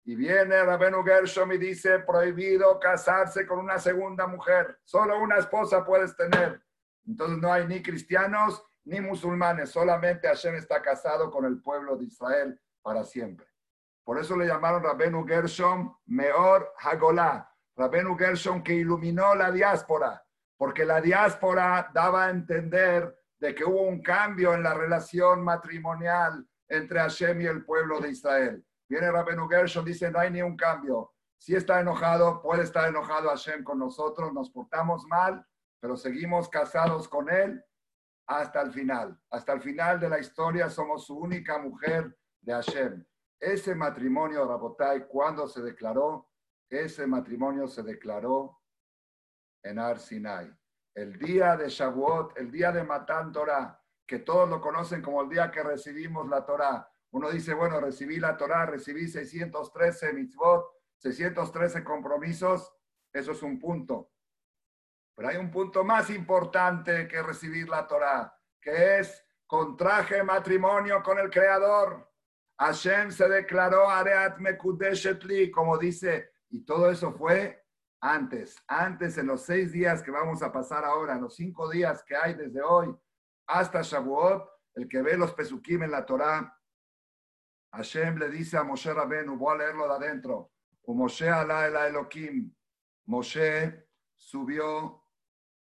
Y 0.04 0.16
viene 0.16 0.62
Rabenu 0.64 1.04
Gershom 1.04 1.52
y 1.52 1.58
dice, 1.58 2.00
prohibido 2.00 2.78
casarse 2.80 3.46
con 3.46 3.60
una 3.60 3.78
segunda 3.78 4.26
mujer. 4.26 4.78
Solo 4.84 5.20
una 5.20 5.36
esposa 5.36 5.84
puedes 5.84 6.16
tener. 6.16 6.60
Entonces 7.06 7.38
no 7.38 7.52
hay 7.52 7.66
ni 7.66 7.82
cristianos 7.82 8.64
ni 8.84 9.00
musulmanes. 9.00 9.70
Solamente 9.70 10.26
Hashem 10.26 10.56
está 10.56 10.82
casado 10.82 11.30
con 11.30 11.44
el 11.44 11.62
pueblo 11.62 11.96
de 11.96 12.06
Israel 12.06 12.60
para 12.82 13.04
siempre. 13.04 13.46
Por 14.04 14.18
eso 14.18 14.36
le 14.36 14.46
llamaron 14.46 14.82
Rabenu 14.82 15.24
Gershom 15.26 15.96
Meor 16.06 16.72
Hagolá. 16.78 17.48
Rabenu 17.76 18.18
Gershom 18.18 18.62
que 18.62 18.74
iluminó 18.74 19.34
la 19.34 19.50
diáspora, 19.50 20.22
porque 20.62 20.84
la 20.84 21.00
diáspora 21.00 21.90
daba 21.92 22.26
a 22.26 22.30
entender 22.30 23.18
de 23.40 23.52
que 23.52 23.64
hubo 23.64 23.82
un 23.82 24.00
cambio 24.00 24.54
en 24.54 24.62
la 24.62 24.72
relación 24.72 25.42
matrimonial 25.42 26.46
entre 26.68 27.00
Hashem 27.00 27.40
y 27.40 27.46
el 27.46 27.64
pueblo 27.64 27.98
de 27.98 28.10
Israel. 28.10 28.64
Viene 28.88 29.10
Rabenu 29.10 29.48
Gershom, 29.48 29.84
dice, 29.84 30.08
no 30.08 30.20
hay 30.20 30.30
ni 30.30 30.40
un 30.40 30.56
cambio. 30.56 31.14
Si 31.36 31.56
está 31.56 31.80
enojado, 31.80 32.40
puede 32.40 32.62
estar 32.62 32.88
enojado 32.88 33.28
Hashem 33.28 33.64
con 33.64 33.80
nosotros, 33.80 34.32
nos 34.32 34.50
portamos 34.50 35.04
mal, 35.06 35.44
pero 35.80 35.96
seguimos 35.96 36.48
casados 36.48 37.08
con 37.08 37.28
él 37.28 37.60
hasta 38.28 38.62
el 38.62 38.70
final. 38.70 39.20
Hasta 39.32 39.54
el 39.54 39.62
final 39.62 39.98
de 39.98 40.10
la 40.10 40.20
historia 40.20 40.70
somos 40.70 41.06
su 41.06 41.18
única 41.18 41.58
mujer 41.58 42.16
de 42.40 42.52
Hashem. 42.52 43.04
Ese 43.40 43.74
matrimonio, 43.74 44.46
Rabotai, 44.46 45.08
cuando 45.08 45.48
se 45.48 45.60
declaró, 45.60 46.30
ese 46.70 47.04
matrimonio 47.08 47.66
se 47.66 47.82
declaró 47.82 48.61
en 49.62 49.78
Ar 49.78 49.98
Sinai. 49.98 50.52
El 50.94 51.18
día 51.18 51.56
de 51.56 51.68
Shavuot, 51.68 52.38
el 52.38 52.50
día 52.50 52.72
de 52.72 52.84
Matan 52.84 53.32
Torah, 53.32 53.80
que 54.06 54.18
todos 54.18 54.48
lo 54.48 54.60
conocen 54.60 55.00
como 55.00 55.22
el 55.22 55.28
día 55.28 55.50
que 55.50 55.62
recibimos 55.62 56.28
la 56.28 56.44
Torah. 56.44 56.86
Uno 57.12 57.30
dice, 57.30 57.54
bueno, 57.54 57.80
recibí 57.80 58.18
la 58.18 58.36
Torah, 58.36 58.66
recibí 58.66 59.08
613 59.08 60.12
mitzvot, 60.12 60.66
613 60.98 61.82
compromisos, 61.82 62.72
eso 63.12 63.32
es 63.32 63.42
un 63.42 63.58
punto. 63.58 64.12
Pero 65.14 65.28
hay 65.28 65.36
un 65.36 65.50
punto 65.50 65.84
más 65.84 66.10
importante 66.10 67.06
que 67.06 67.22
recibir 67.22 67.68
la 67.68 67.86
Torah, 67.86 68.34
que 68.60 68.98
es 68.98 69.24
contraje 69.46 70.22
matrimonio 70.22 71.02
con 71.02 71.18
el 71.18 71.30
Creador. 71.30 72.10
Hashem 72.58 73.10
se 73.10 73.28
declaró 73.28 73.88
Areat 73.88 74.38
Mekudeshetli, 74.38 75.50
como 75.50 75.76
dice, 75.76 76.32
y 76.48 76.64
todo 76.64 76.90
eso 76.90 77.12
fue 77.12 77.61
antes, 78.02 78.60
antes 78.66 79.16
en 79.16 79.28
los 79.28 79.42
seis 79.42 79.70
días 79.70 80.02
que 80.02 80.10
vamos 80.10 80.42
a 80.42 80.52
pasar 80.52 80.84
ahora, 80.84 81.14
en 81.14 81.22
los 81.22 81.36
cinco 81.36 81.70
días 81.70 82.02
que 82.02 82.16
hay 82.16 82.34
desde 82.34 82.60
hoy 82.60 82.94
hasta 83.46 83.80
Shavuot, 83.82 84.48
el 84.74 84.88
que 84.88 85.02
ve 85.02 85.16
los 85.16 85.32
pesukim 85.32 85.84
en 85.84 85.92
la 85.92 86.04
Torah, 86.04 86.52
Hashem 87.72 88.18
le 88.18 88.28
dice 88.28 88.56
a 88.56 88.64
Moshe 88.64 88.92
Rabenu, 88.92 89.36
voy 89.36 89.54
a 89.54 89.58
leerlo 89.58 89.86
de 89.86 89.94
adentro, 89.94 90.52
Moshe 90.88 91.30
ala 91.30 91.66
el 91.66 91.76
Elohim, 91.76 92.52
Moshe 93.06 93.86
subió 94.16 95.04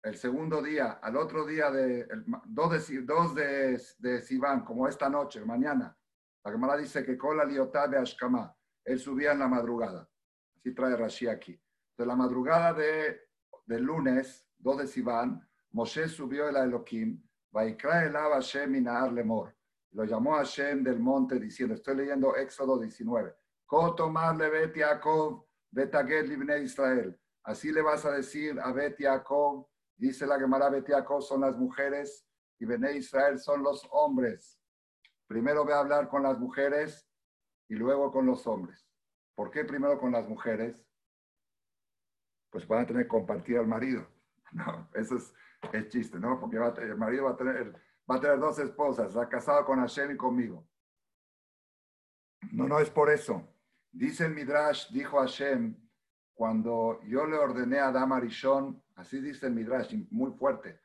el 0.03 0.17
segundo 0.17 0.63
día, 0.63 0.93
al 1.03 1.17
otro 1.17 1.45
día, 1.45 1.71
de, 1.71 2.01
el, 2.01 2.25
dos, 2.47 2.89
de, 2.89 3.03
dos 3.03 3.35
de, 3.35 3.81
de 3.99 4.23
Sivan, 4.23 4.65
como 4.65 4.89
esta 4.89 5.09
noche, 5.09 5.45
mañana, 5.45 5.97
la 6.45 6.51
Gemara 6.51 6.77
dice 6.77 7.05
que 7.05 7.17
con 7.17 7.37
la 7.37 7.45
liotá 7.45 7.87
de 7.87 7.99
Ashkama, 7.99 8.57
él 8.85 8.99
subía 8.99 9.33
en 9.33 9.39
la 9.39 9.49
madrugada. 9.49 10.09
Así 10.57 10.75
trae 10.75 10.97
Rashi 10.97 11.29
aquí. 11.29 11.62
De 11.97 12.07
la 12.07 12.17
madrugada 12.17 12.73
de, 12.73 13.21
del 13.67 13.83
lunes, 13.83 14.47
2 14.59 14.79
de 14.79 14.87
Sivan, 14.87 15.49
Moshe 15.73 16.09
subió 16.09 16.49
el 16.49 16.57
Elohim, 16.57 17.23
Vaikra 17.51 18.05
el 18.05 18.13
Hashem 18.13 18.75
Inaar 18.75 19.13
Lemor. 19.13 19.55
Lo 19.93 20.05
llamó 20.05 20.37
Hashem 20.37 20.83
del 20.83 21.01
monte 21.01 21.39
diciendo, 21.39 21.75
estoy 21.75 21.97
leyendo 21.97 22.35
Éxodo 22.37 22.79
19, 22.79 23.35
Kotomar 23.67 24.37
Levet 24.37 24.75
Yaakov, 24.75 25.45
Betaged 25.71 26.27
Libne 26.27 26.63
Israel. 26.63 27.19
Así 27.45 27.73
le 27.73 27.83
vas 27.83 28.05
a 28.05 28.13
decir 28.13 28.59
a 28.61 28.73
Bet 28.73 28.99
Yaakov, 28.99 29.67
Dice 30.03 30.27
la 30.27 30.37
Gemara 30.37 30.69
Betiaco 30.69 31.21
son 31.21 31.43
las 31.43 31.57
mujeres 31.57 32.27
y 32.59 32.65
Bene 32.65 32.97
Israel 32.97 33.39
son 33.39 33.63
los 33.63 33.87
hombres. 33.93 34.59
Primero 35.29 35.63
voy 35.63 35.75
a 35.75 35.79
hablar 35.79 36.09
con 36.09 36.25
las 36.25 36.41
mujeres 36.41 37.09
y 37.69 37.77
luego 37.77 38.11
con 38.11 38.27
los 38.27 38.45
hombres. 38.49 38.85
¿Por 39.37 39.53
qué 39.53 39.65
primero 39.65 40.01
con 40.01 40.11
las 40.11 40.29
mujeres? 40.29 40.85
Pues 42.53 42.69
van 42.69 42.83
a 42.83 42.87
tener 42.87 43.05
que 43.05 43.09
compartir 43.09 43.59
al 43.59 43.67
marido. 43.67 44.07
No, 44.53 44.87
eso 44.93 45.17
es 45.17 45.33
el 45.73 45.89
chiste, 45.89 46.19
¿no? 46.19 46.39
Porque 46.39 46.59
el 46.59 46.99
marido 46.99 47.25
va 47.25 47.31
a, 47.31 47.37
tener, 47.39 47.73
va 48.09 48.17
a 48.17 48.21
tener 48.21 48.39
dos 48.39 48.59
esposas, 48.59 49.09
está 49.09 49.27
casado 49.27 49.65
con 49.65 49.79
Hashem 49.79 50.11
y 50.11 50.17
conmigo. 50.19 50.69
No, 52.51 52.69
no 52.69 52.79
es 52.79 52.91
por 52.91 53.09
eso. 53.09 53.49
Dice 53.91 54.27
el 54.27 54.35
Midrash, 54.35 54.91
dijo 54.91 55.21
Hashem, 55.21 55.75
cuando 56.35 57.01
yo 57.05 57.25
le 57.25 57.39
ordené 57.39 57.79
a 57.79 57.89
Adam 57.89 58.13
Arishon, 58.13 58.83
así 58.97 59.23
dice 59.23 59.47
el 59.47 59.55
Midrash, 59.55 59.95
muy 60.11 60.33
fuerte, 60.33 60.79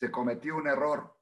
se 0.00 0.10
cometió 0.10 0.56
un 0.56 0.66
error, 0.66 1.16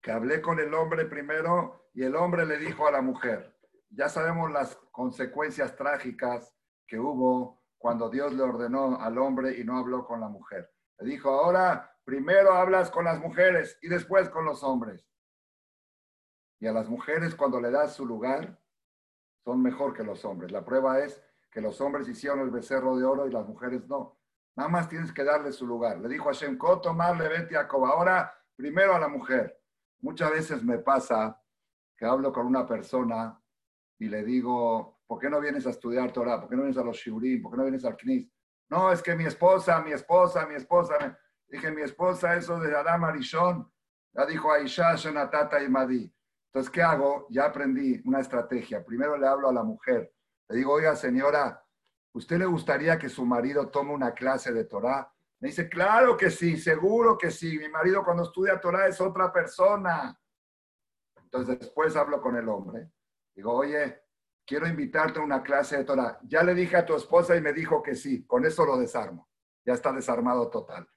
que 0.00 0.12
hablé 0.12 0.40
con 0.40 0.60
el 0.60 0.72
hombre 0.74 1.06
primero 1.06 1.90
y 1.92 2.04
el 2.04 2.14
hombre 2.14 2.46
le 2.46 2.58
dijo 2.58 2.86
a 2.86 2.92
la 2.92 3.02
mujer. 3.02 3.56
Ya 3.90 4.08
sabemos 4.08 4.50
las 4.52 4.76
consecuencias 4.92 5.74
trágicas 5.74 6.54
que 6.86 7.00
hubo 7.00 7.60
cuando 7.78 8.10
Dios 8.10 8.34
le 8.34 8.42
ordenó 8.42 9.00
al 9.00 9.16
hombre 9.18 9.58
y 9.58 9.64
no 9.64 9.78
habló 9.78 10.04
con 10.04 10.20
la 10.20 10.28
mujer. 10.28 10.70
Le 10.98 11.08
dijo, 11.08 11.30
ahora 11.30 11.96
primero 12.04 12.52
hablas 12.52 12.90
con 12.90 13.04
las 13.04 13.20
mujeres 13.20 13.78
y 13.80 13.88
después 13.88 14.28
con 14.28 14.44
los 14.44 14.62
hombres. 14.62 15.06
Y 16.60 16.66
a 16.66 16.72
las 16.72 16.88
mujeres 16.88 17.34
cuando 17.34 17.60
le 17.60 17.70
das 17.70 17.94
su 17.94 18.04
lugar, 18.04 18.60
son 19.44 19.62
mejor 19.62 19.94
que 19.94 20.02
los 20.02 20.24
hombres. 20.24 20.50
La 20.50 20.64
prueba 20.64 20.98
es 20.98 21.22
que 21.50 21.60
los 21.60 21.80
hombres 21.80 22.08
hicieron 22.08 22.40
el 22.40 22.50
becerro 22.50 22.96
de 22.96 23.04
oro 23.04 23.26
y 23.26 23.30
las 23.30 23.46
mujeres 23.46 23.86
no. 23.86 24.18
Nada 24.56 24.68
más 24.68 24.88
tienes 24.88 25.12
que 25.12 25.22
darle 25.22 25.52
su 25.52 25.66
lugar. 25.66 25.98
Le 25.98 26.08
dijo 26.08 26.28
a 26.28 26.32
Shem, 26.32 26.58
tomarle 26.58 27.28
vete 27.28 27.56
a 27.56 27.68
Ahora, 27.70 28.34
primero 28.56 28.94
a 28.94 28.98
la 28.98 29.08
mujer. 29.08 29.62
Muchas 30.00 30.30
veces 30.32 30.64
me 30.64 30.78
pasa 30.78 31.40
que 31.96 32.04
hablo 32.04 32.32
con 32.32 32.46
una 32.46 32.66
persona 32.66 33.40
y 33.98 34.08
le 34.08 34.24
digo, 34.24 34.97
¿por 35.08 35.18
qué 35.18 35.28
no 35.28 35.40
vienes 35.40 35.66
a 35.66 35.70
estudiar 35.70 36.12
Torah? 36.12 36.38
¿Por 36.38 36.48
qué 36.48 36.54
no 36.54 36.62
vienes 36.62 36.78
a 36.78 36.84
los 36.84 36.96
Shiurim? 36.96 37.42
¿Por 37.42 37.50
qué 37.50 37.56
no 37.56 37.64
vienes 37.64 37.84
al 37.84 37.96
Knis? 37.96 38.30
No, 38.68 38.92
es 38.92 39.02
que 39.02 39.16
mi 39.16 39.24
esposa, 39.24 39.80
mi 39.82 39.90
esposa, 39.90 40.46
mi 40.46 40.54
esposa. 40.54 41.18
Dije, 41.48 41.72
mi 41.72 41.82
esposa, 41.82 42.36
eso 42.36 42.60
de 42.60 42.76
Adam 42.76 43.02
Arishon, 43.02 43.68
la 44.12 44.26
dijo 44.26 44.52
Aisha, 44.52 44.94
Shonatata 44.94 45.60
y 45.60 45.68
Madi. 45.68 46.14
Entonces, 46.52 46.70
¿qué 46.70 46.82
hago? 46.82 47.26
Ya 47.30 47.46
aprendí 47.46 48.00
una 48.04 48.20
estrategia. 48.20 48.84
Primero 48.84 49.16
le 49.16 49.26
hablo 49.26 49.48
a 49.48 49.52
la 49.52 49.64
mujer 49.64 50.12
le 50.48 50.56
digo, 50.56 50.72
oiga, 50.72 50.96
señora, 50.96 51.62
¿usted 52.12 52.38
le 52.38 52.46
gustaría 52.46 52.98
que 52.98 53.08
su 53.08 53.24
marido 53.26 53.68
tome 53.68 53.92
una 53.92 54.12
clase 54.14 54.52
de 54.52 54.64
Torah? 54.64 55.12
Me 55.40 55.48
dice, 55.48 55.68
claro 55.68 56.16
que 56.16 56.30
sí, 56.30 56.56
seguro 56.56 57.18
que 57.18 57.30
sí. 57.30 57.58
Mi 57.58 57.68
marido 57.68 58.02
cuando 58.02 58.22
estudia 58.24 58.58
Torah 58.58 58.88
es 58.88 59.00
otra 59.00 59.32
persona. 59.32 60.18
Entonces 61.16 61.58
después 61.60 61.94
hablo 61.96 62.20
con 62.20 62.34
el 62.36 62.48
hombre. 62.48 62.90
Digo, 63.34 63.52
oye, 63.52 64.02
quiero 64.48 64.66
invitarte 64.66 65.20
a 65.20 65.22
una 65.22 65.42
clase 65.42 65.76
de 65.76 65.84
Torah. 65.84 66.18
Ya 66.22 66.42
le 66.42 66.54
dije 66.54 66.76
a 66.76 66.86
tu 66.86 66.96
esposa 66.96 67.36
y 67.36 67.42
me 67.42 67.52
dijo 67.52 67.82
que 67.82 67.94
sí. 67.94 68.24
Con 68.24 68.46
eso 68.46 68.64
lo 68.64 68.78
desarmo. 68.78 69.28
Ya 69.64 69.74
está 69.74 69.92
desarmado 69.92 70.48
total. 70.48 70.88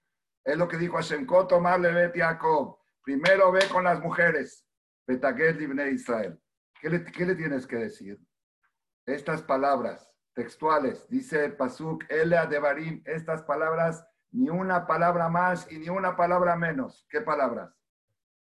Es 0.43 0.57
lo 0.57 0.69
que 0.69 0.77
dijo 0.77 0.97
a 0.97 1.01
Shenko, 1.01 1.45
tomarle 1.47 1.91
vete 1.91 2.21
Jacob. 2.21 2.77
Primero 3.03 3.51
ve 3.51 3.67
con 3.69 3.83
las 3.83 3.99
mujeres. 3.99 4.65
Betaget 5.05 5.59
Israel. 5.91 6.39
¿Qué 6.79 6.89
le, 6.89 7.03
¿Qué 7.03 7.25
le 7.25 7.35
tienes 7.35 7.67
que 7.67 7.75
decir? 7.75 8.17
estas 9.05 9.41
palabras 9.41 10.09
textuales, 10.33 11.07
dice 11.09 11.49
Pasuk, 11.49 12.05
Elea 12.09 12.45
Devarim, 12.45 13.01
estas 13.05 13.43
palabras, 13.43 14.05
ni 14.31 14.49
una 14.49 14.87
palabra 14.87 15.27
más 15.27 15.69
y 15.69 15.79
ni 15.79 15.89
una 15.89 16.15
palabra 16.15 16.55
menos. 16.55 17.05
¿Qué 17.09 17.19
palabras? 17.19 17.75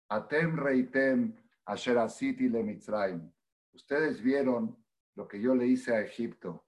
Atem 0.08 0.56
reitem 0.56 1.34
asherasiti 1.64 2.48
le 2.48 2.62
Mitzrayim. 2.62 3.32
Ustedes 3.72 4.22
vieron 4.22 4.79
lo 5.20 5.28
que 5.28 5.38
yo 5.38 5.54
le 5.54 5.66
hice 5.66 5.94
a 5.94 6.00
Egipto. 6.00 6.64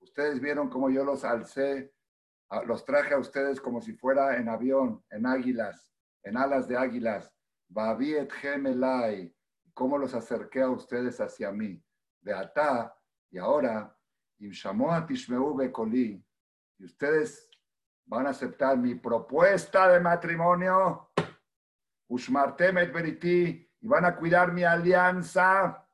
Ustedes 0.00 0.40
vieron 0.40 0.68
cómo 0.68 0.90
yo 0.90 1.04
los 1.04 1.24
alcé, 1.24 1.94
los 2.66 2.84
traje 2.84 3.14
a 3.14 3.18
ustedes 3.18 3.60
como 3.60 3.80
si 3.80 3.92
fuera 3.92 4.36
en 4.36 4.48
avión, 4.48 5.04
en 5.10 5.26
águilas, 5.26 5.94
en 6.24 6.36
alas 6.36 6.66
de 6.66 6.76
águilas. 6.76 7.32
Cómo 9.74 9.96
los 9.96 10.12
acerqué 10.12 10.62
a 10.62 10.70
ustedes 10.70 11.20
hacia 11.20 11.52
mí. 11.52 11.80
De 12.20 12.34
Atá, 12.34 12.92
y 13.30 13.38
ahora, 13.38 13.96
y 14.38 14.48
ustedes 16.84 17.48
van 18.06 18.26
a 18.26 18.30
aceptar 18.30 18.76
mi 18.76 18.96
propuesta 18.96 19.88
de 19.88 20.00
matrimonio, 20.00 21.12
Ushmartemet 22.08 22.92
Beriti, 22.92 23.70
y 23.84 23.86
van 23.86 24.06
a 24.06 24.16
cuidar 24.16 24.50
mi 24.50 24.64
alianza, 24.64 25.86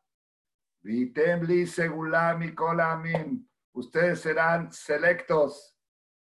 Vitemli 0.81 1.67
Segulami 1.67 2.55
Kolamim, 2.55 3.45
ustedes 3.73 4.21
serán 4.21 4.71
selectos 4.71 5.77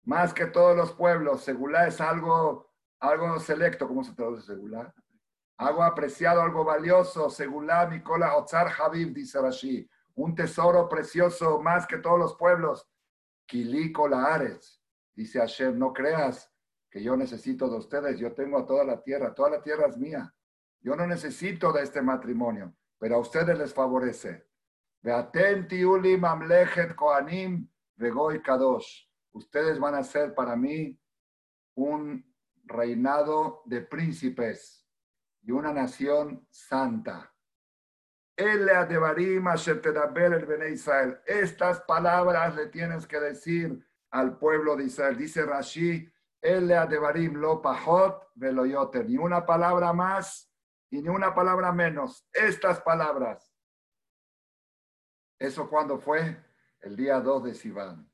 más 0.03 0.33
que 0.33 0.45
todos 0.45 0.77
los 0.77 0.93
pueblos. 0.93 1.43
Segulá 1.43 1.85
es 1.87 1.99
algo, 1.99 2.71
algo 3.01 3.37
selecto, 3.41 3.85
¿cómo 3.85 4.01
se 4.01 4.13
traduce 4.13 4.45
Segulá? 4.45 4.95
algo 5.57 5.83
apreciado, 5.83 6.41
algo 6.41 6.63
valioso, 6.63 7.29
según 7.29 7.67
la 7.67 7.85
Nicola 7.89 8.37
Otzar 8.37 8.71
Habib, 8.79 9.13
dice 9.13 9.41
Rashi, 9.41 9.89
un 10.15 10.35
tesoro 10.35 10.87
precioso 10.87 11.59
más 11.59 11.85
que 11.85 11.97
todos 11.97 12.17
los 12.17 12.35
pueblos. 12.37 12.87
Kiliko 13.45 14.05
Ares, 14.15 14.81
dice 15.13 15.39
Hashem, 15.39 15.77
no 15.77 15.91
creas 15.91 16.49
que 16.89 17.03
yo 17.03 17.17
necesito 17.17 17.67
de 17.67 17.75
ustedes, 17.75 18.19
yo 18.19 18.33
tengo 18.33 18.57
a 18.57 18.65
toda 18.65 18.85
la 18.85 19.01
tierra, 19.03 19.33
toda 19.33 19.49
la 19.49 19.61
tierra 19.61 19.87
es 19.87 19.97
mía. 19.97 20.33
Yo 20.81 20.95
no 20.95 21.05
necesito 21.07 21.71
de 21.71 21.83
este 21.83 22.01
matrimonio. 22.01 22.73
pero 22.99 23.15
a 23.15 23.19
ustedes 23.19 23.57
les 23.57 23.73
favorece. 23.73 24.47
Ustedes 29.31 29.79
van 29.79 29.95
a 29.95 30.03
ser 30.03 30.33
para 30.33 30.55
mí 30.55 30.99
un 31.75 32.25
reinado 32.63 33.61
de 33.65 33.81
príncipes 33.81 34.85
y 35.43 35.51
una 35.51 35.71
nación 35.71 36.45
santa. 36.49 37.33
Israel. 40.73 41.19
Estas 41.25 41.81
palabras 41.81 42.55
le 42.55 42.67
tienes 42.67 43.07
que 43.07 43.19
decir 43.19 43.83
al 44.11 44.37
pueblo 44.37 44.75
de 44.75 44.85
Israel. 44.85 45.17
Dice 45.17 45.45
Rashi, 45.45 46.11
lo 46.41 47.61
pahot 47.61 48.27
Ni 48.35 49.17
una 49.17 49.45
palabra 49.45 49.93
más 49.93 50.46
y 50.89 51.01
ni 51.01 51.09
una 51.09 51.33
palabra 51.33 51.71
menos. 51.71 52.27
Estas 52.33 52.81
palabras. 52.81 53.53
¿Eso 55.39 55.69
cuando 55.69 55.99
fue? 55.99 56.43
El 56.79 56.95
día 56.95 57.19
2 57.19 57.43
de 57.43 57.53
Sivan. 57.53 58.09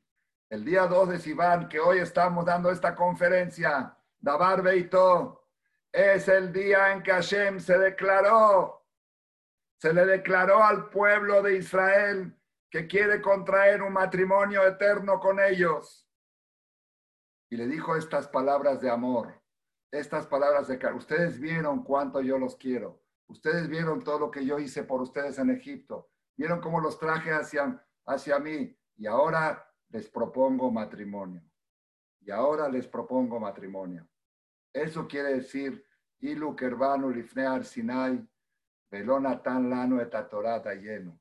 El 0.49 0.65
día 0.65 0.85
2 0.87 1.09
de 1.09 1.19
Sivan, 1.19 1.69
que 1.69 1.79
hoy 1.79 1.99
estamos 1.99 2.45
dando 2.45 2.69
esta 2.69 2.95
conferencia, 2.95 3.97
Dabar 4.19 4.61
Beito, 4.61 5.47
es 5.91 6.27
el 6.27 6.51
día 6.51 6.91
en 6.91 7.03
que 7.03 7.11
Hashem 7.11 7.59
se 7.59 7.77
declaró, 7.77 8.85
se 9.79 9.93
le 9.93 10.05
declaró 10.05 10.63
al 10.63 10.89
pueblo 10.89 11.41
de 11.41 11.57
Israel 11.57 12.35
que 12.69 12.87
quiere 12.87 13.21
contraer 13.21 13.83
un 13.83 13.93
matrimonio 13.93 14.65
eterno 14.65 15.19
con 15.19 15.39
ellos. 15.39 16.07
Y 17.49 17.57
le 17.57 17.67
dijo 17.67 17.95
estas 17.95 18.27
palabras 18.27 18.81
de 18.81 18.89
amor, 18.89 19.42
estas 19.93 20.25
palabras 20.25 20.67
de 20.67 20.79
que 20.79 20.87
ustedes 20.87 21.39
vieron 21.39 21.83
cuánto 21.83 22.19
yo 22.19 22.39
los 22.39 22.55
quiero, 22.55 23.03
ustedes 23.27 23.67
vieron 23.67 24.03
todo 24.03 24.17
lo 24.17 24.31
que 24.31 24.43
yo 24.43 24.57
hice 24.57 24.83
por 24.83 24.99
ustedes 25.01 25.37
en 25.37 25.51
Egipto, 25.51 26.09
vieron 26.35 26.59
cómo 26.59 26.81
los 26.81 26.97
traje 26.97 27.31
hacia, 27.31 27.85
hacia 28.07 28.39
mí 28.39 28.75
y 28.97 29.05
ahora 29.05 29.71
les 29.89 30.09
propongo 30.09 30.71
matrimonio. 30.71 31.43
Y 32.21 32.31
ahora 32.31 32.67
les 32.69 32.87
propongo 32.87 33.39
matrimonio. 33.39 34.07
Eso 34.73 35.07
quiere 35.07 35.35
decir, 35.35 35.85
Ilu 36.21 36.55
Kerbanu 36.55 37.11
Lifnear 37.11 37.63
Sinai, 37.63 38.27
Velonatan 38.89 39.69
Lano 39.69 40.01
etatorata 40.01 40.73
lleno. 40.73 41.19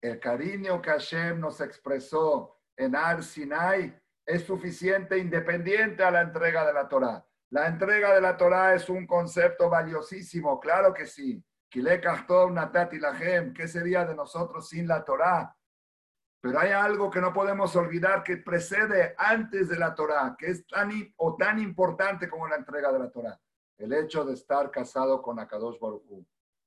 El 0.00 0.18
cariño 0.18 0.82
que 0.82 0.90
Hashem 0.90 1.38
nos 1.38 1.60
expresó 1.60 2.58
en 2.76 2.96
Ar 2.96 3.22
Sinai 3.22 3.96
es 4.26 4.42
suficiente 4.42 5.18
independiente 5.18 6.02
a 6.02 6.10
la 6.10 6.22
entrega 6.22 6.66
de 6.66 6.72
la 6.72 6.88
Torah. 6.88 7.27
La 7.50 7.66
entrega 7.66 8.14
de 8.14 8.20
la 8.20 8.36
Torah 8.36 8.74
es 8.74 8.88
un 8.88 9.06
concepto 9.06 9.70
valiosísimo, 9.70 10.60
claro 10.60 10.92
que 10.92 11.06
sí. 11.06 11.42
Natati 12.50 12.98
¿qué 13.54 13.68
sería 13.68 14.04
de 14.04 14.14
nosotros 14.14 14.68
sin 14.68 14.86
la 14.88 15.04
Torah? 15.04 15.54
Pero 16.40 16.60
hay 16.60 16.70
algo 16.70 17.10
que 17.10 17.20
no 17.20 17.32
podemos 17.32 17.74
olvidar 17.76 18.22
que 18.22 18.38
precede 18.38 19.14
antes 19.18 19.68
de 19.68 19.78
la 19.78 19.94
Torah, 19.94 20.36
que 20.38 20.50
es 20.50 20.66
tan 20.66 20.90
o 21.16 21.36
tan 21.36 21.58
importante 21.58 22.28
como 22.28 22.46
la 22.48 22.56
entrega 22.56 22.92
de 22.92 22.98
la 23.00 23.10
Torah. 23.10 23.38
El 23.76 23.92
hecho 23.92 24.24
de 24.24 24.34
estar 24.34 24.70
casado 24.70 25.20
con 25.20 25.38
Akadosh 25.38 25.78
Baruch 25.78 26.04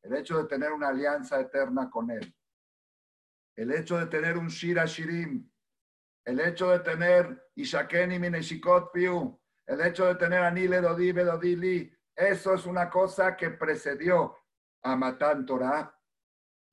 el 0.04 0.16
hecho 0.16 0.38
de 0.38 0.48
tener 0.48 0.72
una 0.72 0.90
alianza 0.90 1.40
eterna 1.40 1.90
con 1.90 2.10
él, 2.10 2.36
el 3.56 3.72
hecho 3.72 3.98
de 3.98 4.08
tener 4.08 4.38
un 4.38 4.48
Shira 4.48 4.86
Shirim, 4.86 5.50
el 6.26 6.40
hecho 6.40 6.70
de 6.70 6.80
tener 6.80 7.50
Ishakeni 7.56 8.18
Mineshikot 8.18 8.92
Piu, 8.92 9.41
el 9.72 9.80
hecho 9.80 10.06
de 10.06 10.16
tener 10.16 10.44
Anile 10.44 10.82
Dodi 10.82 11.14
Bedodili, 11.14 11.98
eso 12.14 12.54
es 12.54 12.66
una 12.66 12.90
cosa 12.90 13.38
que 13.38 13.52
precedió 13.52 14.36
a 14.84 14.98
Matan 14.98 15.46
Torah. 15.46 15.98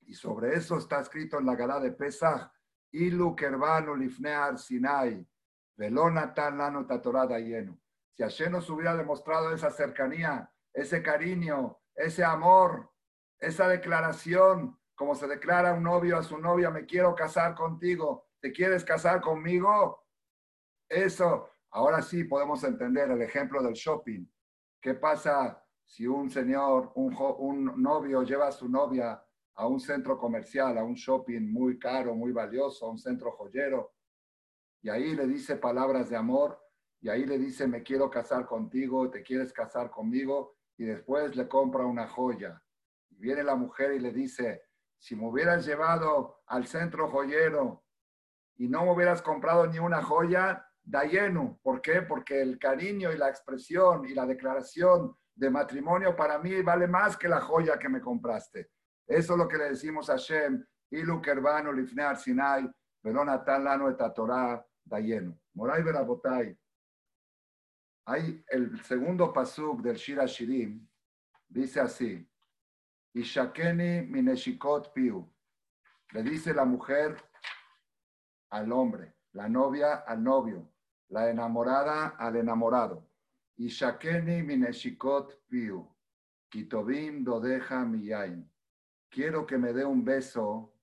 Y 0.01 0.13
sobre 0.13 0.55
eso 0.55 0.77
está 0.77 0.99
escrito 0.99 1.39
en 1.39 1.45
la 1.45 1.55
Gala 1.55 1.79
de 1.79 1.93
Pesach, 1.93 2.51
Ilu 2.91 3.37
Kerbanu 3.37 3.95
Lifnear 3.95 4.59
Sinai, 4.59 5.25
Velonatan 5.77 6.57
Lano 6.57 6.85
Tatorada 6.85 7.39
lleno. 7.39 7.79
Si 8.11 8.21
Hashem 8.21 8.51
nos 8.51 8.69
hubiera 8.69 8.97
demostrado 8.97 9.53
esa 9.53 9.71
cercanía, 9.71 10.51
ese 10.73 11.01
cariño, 11.01 11.79
ese 11.95 12.25
amor, 12.25 12.91
esa 13.39 13.69
declaración, 13.69 14.77
como 14.93 15.15
se 15.15 15.25
declara 15.25 15.71
un 15.71 15.83
novio 15.83 16.17
a 16.17 16.23
su 16.23 16.37
novia, 16.37 16.69
me 16.69 16.85
quiero 16.85 17.15
casar 17.15 17.55
contigo, 17.55 18.27
¿te 18.41 18.51
quieres 18.51 18.83
casar 18.83 19.21
conmigo? 19.21 20.05
Eso, 20.89 21.49
ahora 21.71 22.01
sí 22.01 22.23
podemos 22.23 22.63
entender 22.63 23.11
el 23.11 23.21
ejemplo 23.21 23.61
del 23.61 23.73
shopping. 23.73 24.25
¿Qué 24.81 24.93
pasa 24.95 25.63
si 25.85 26.05
un 26.05 26.29
señor, 26.29 26.91
un, 26.95 27.81
novio 27.81 28.23
lleva 28.23 28.47
a 28.47 28.51
su 28.51 28.69
novia 28.69 29.21
a 29.55 29.67
un 29.67 29.79
centro 29.79 30.17
comercial, 30.17 30.77
a 30.77 30.83
un 30.83 30.93
shopping 30.93 31.51
muy 31.51 31.77
caro, 31.77 32.15
muy 32.15 32.31
valioso, 32.31 32.85
a 32.85 32.91
un 32.91 32.97
centro 32.97 33.31
joyero, 33.31 33.93
y 34.81 34.89
ahí 34.89 35.15
le 35.15 35.27
dice 35.27 35.57
palabras 35.57 36.09
de 36.09 36.15
amor, 36.15 36.57
y 37.01 37.09
ahí 37.09 37.25
le 37.25 37.37
dice, 37.37 37.67
me 37.67 37.83
quiero 37.83 38.09
casar 38.09 38.45
contigo, 38.45 39.09
te 39.09 39.23
quieres 39.23 39.51
casar 39.51 39.89
conmigo, 39.89 40.55
y 40.77 40.85
después 40.85 41.35
le 41.35 41.47
compra 41.47 41.85
una 41.85 42.07
joya. 42.07 42.63
Y 43.09 43.15
viene 43.17 43.43
la 43.43 43.55
mujer 43.55 43.93
y 43.93 43.99
le 43.99 44.13
dice, 44.13 44.63
si 44.97 45.15
me 45.15 45.27
hubieras 45.27 45.65
llevado 45.65 46.41
al 46.45 46.67
centro 46.67 47.09
joyero 47.09 47.83
y 48.55 48.69
no 48.69 48.89
hubieras 48.91 49.21
comprado 49.21 49.67
ni 49.67 49.79
una 49.79 50.03
joya, 50.03 50.68
da 50.83 51.03
lleno. 51.03 51.59
¿Por 51.61 51.81
qué? 51.81 52.01
Porque 52.01 52.41
el 52.41 52.57
cariño 52.57 53.11
y 53.11 53.17
la 53.17 53.29
expresión 53.29 54.05
y 54.05 54.13
la 54.13 54.25
declaración 54.25 55.15
de 55.35 55.49
matrimonio 55.49 56.15
para 56.15 56.37
mí 56.39 56.61
vale 56.61 56.87
más 56.87 57.15
que 57.15 57.27
la 57.27 57.39
joya 57.39 57.79
que 57.79 57.89
me 57.89 58.01
compraste. 58.01 58.71
Eso 59.07 59.33
es 59.33 59.39
lo 59.39 59.47
que 59.47 59.57
le 59.57 59.69
decimos 59.69 60.09
a 60.09 60.13
Hashem, 60.13 60.63
Ilu 60.91 61.21
Kerbanu 61.21 61.71
Lifnear 61.71 62.17
Sinai, 62.17 62.69
Velonatan 63.01 63.63
Lano 63.63 63.89
et 63.89 63.97
Torah 64.13 64.63
Dayenu. 64.83 65.37
Moray 65.53 65.81
Berabotay. 65.83 66.57
Hay 68.05 68.43
el 68.49 68.81
segundo 68.83 69.31
pasuk 69.31 69.81
del 69.81 69.95
Shira 69.95 70.25
Shirim, 70.25 70.87
dice 71.47 71.79
así, 71.79 72.27
Ishakeni 73.13 74.01
Mineshikot 74.07 74.93
Piu. 74.93 75.31
Le 76.11 76.23
dice 76.23 76.53
la 76.53 76.65
mujer 76.65 77.15
al 78.49 78.71
hombre, 78.71 79.15
la 79.33 79.47
novia 79.47 80.03
al 80.07 80.23
novio, 80.23 80.69
la 81.09 81.29
enamorada 81.29 82.15
al 82.17 82.35
enamorado. 82.35 83.07
Ishakeni 83.57 84.43
Mineshikot 84.43 85.47
Piu. 85.47 85.87
Kitobim 86.49 87.23
Dodeja 87.23 87.85
Miyain 87.85 88.49
quiero 89.09 89.45
que 89.45 89.57
me 89.57 89.73
dé 89.73 89.85
un 89.85 90.03
beso, 90.05 90.73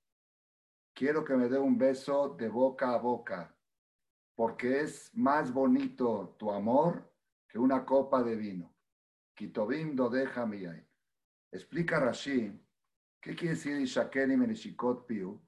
quiero 0.95 1.25
que 1.25 1.37
me 1.37 1.49
dé 1.49 1.59
un 1.59 1.79
beso 1.79 2.35
de 2.39 2.49
boca 2.49 2.93
a 2.93 2.99
boca, 2.99 3.55
porque 4.35 4.81
es 4.81 5.11
más 5.15 5.53
bonito 5.53 6.35
tu 6.39 6.51
amor 6.51 7.11
que 7.49 7.59
una 7.59 7.85
copa 7.85 8.23
de 8.23 8.37
vino. 8.37 8.73
Kitobim 9.35 9.95
deja 9.95 10.47
miyai. 10.47 10.83
Explica 11.53 12.01
Rashi, 12.01 12.53
¿qué 13.21 13.35
quiere 13.35 13.55
decir 13.55 13.79
Ishakeni 13.81 14.37
Menishikot 14.37 15.07
Piu? 15.07 15.41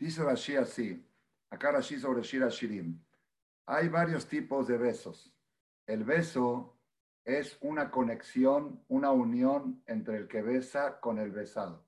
Dice 0.00 0.24
Rashi 0.24 0.56
así, 0.56 1.06
acá 1.50 1.72
Rashi 1.72 1.98
sobre 1.98 2.22
Shira 2.22 2.48
Shirim. 2.48 2.98
Hay 3.66 3.90
varios 3.90 4.26
tipos 4.26 4.66
de 4.66 4.78
besos. 4.78 5.30
El 5.86 6.04
beso 6.04 6.80
es 7.22 7.58
una 7.60 7.90
conexión, 7.90 8.82
una 8.88 9.12
unión 9.12 9.82
entre 9.86 10.16
el 10.16 10.26
que 10.26 10.40
besa 10.40 10.98
con 11.00 11.18
el 11.18 11.32
besado. 11.32 11.86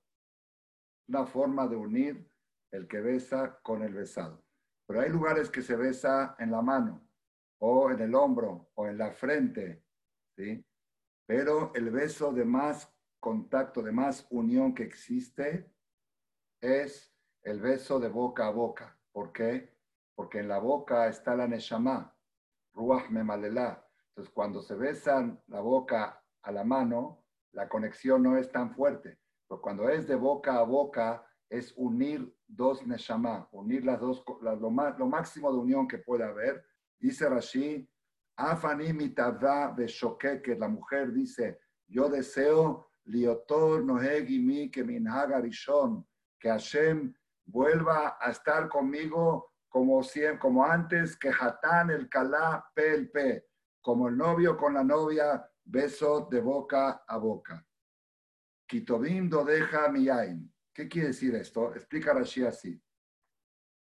Una 1.07 1.25
forma 1.25 1.67
de 1.67 1.75
unir 1.75 2.29
el 2.69 2.87
que 2.87 3.01
besa 3.01 3.59
con 3.63 3.81
el 3.81 3.95
besado. 3.95 4.45
Pero 4.85 5.01
hay 5.01 5.09
lugares 5.09 5.49
que 5.49 5.63
se 5.63 5.75
besa 5.75 6.35
en 6.37 6.51
la 6.51 6.61
mano, 6.61 7.09
o 7.57 7.89
en 7.89 7.99
el 7.99 8.13
hombro, 8.13 8.69
o 8.75 8.85
en 8.87 8.99
la 8.99 9.11
frente, 9.11 9.83
¿sí? 10.37 10.63
Pero 11.25 11.71
el 11.73 11.89
beso 11.89 12.31
de 12.31 12.45
más 12.45 12.93
contacto, 13.19 13.81
de 13.81 13.91
más 13.91 14.27
unión 14.29 14.75
que 14.75 14.83
existe, 14.83 15.73
es 16.61 17.12
el 17.43 17.59
beso 17.59 17.99
de 17.99 18.09
boca 18.09 18.47
a 18.47 18.51
boca. 18.51 18.97
¿Por 19.11 19.31
qué? 19.31 19.75
Porque 20.15 20.39
en 20.39 20.47
la 20.47 20.59
boca 20.59 21.07
está 21.07 21.35
la 21.35 21.47
neshama, 21.47 22.15
ruach 22.73 23.09
memalela, 23.09 23.83
entonces, 24.15 24.31
cuando 24.33 24.61
se 24.61 24.75
besan 24.75 25.41
la 25.47 25.59
boca 25.59 26.23
a 26.43 26.51
la 26.51 26.63
mano, 26.63 27.25
la 27.51 27.67
conexión 27.67 28.21
no 28.21 28.37
es 28.37 28.51
tan 28.51 28.71
fuerte. 28.75 29.17
Pero 29.47 29.59
cuando 29.59 29.89
es 29.89 30.07
de 30.07 30.15
boca 30.15 30.59
a 30.59 30.63
boca, 30.63 31.25
es 31.49 31.73
unir 31.75 32.31
dos 32.47 32.85
neshama, 32.85 33.47
unir 33.51 33.83
las 33.83 33.99
dos, 33.99 34.23
lo, 34.41 34.69
máximo 34.69 35.51
de 35.51 35.57
unión 35.57 35.87
que 35.87 35.97
pueda 35.97 36.27
haber. 36.27 36.63
Dice 36.99 37.27
Rashi, 37.27 37.89
Afani 38.35 38.93
mitavá 38.93 39.75
que 39.75 40.55
la 40.55 40.67
mujer 40.67 41.11
dice, 41.11 41.59
yo 41.87 42.07
deseo 42.07 42.87
liotor 43.05 43.83
nohegimi 43.83 44.69
que 44.69 44.83
minhaga 44.83 45.39
rishon, 45.41 46.07
que 46.39 46.49
Hashem 46.49 47.13
vuelva 47.53 48.17
a 48.19 48.31
estar 48.31 48.67
conmigo 48.67 49.53
como, 49.69 50.01
como 50.39 50.65
antes 50.65 51.15
que 51.15 51.29
Hatán 51.29 51.91
el 51.91 52.09
Kalá 52.09 52.65
pe 52.73 53.45
como 53.79 54.07
el 54.07 54.17
novio 54.17 54.57
con 54.57 54.73
la 54.73 54.83
novia, 54.83 55.47
beso 55.63 56.27
de 56.31 56.41
boca 56.41 57.03
a 57.07 57.17
boca. 57.17 57.63
Kitobim 58.67 59.29
deja 59.29 59.89
miyain. 59.89 60.51
¿Qué 60.73 60.87
quiere 60.87 61.09
decir 61.09 61.35
esto? 61.35 61.75
Explica 61.75 62.13
Rashi 62.13 62.43
así. 62.43 62.81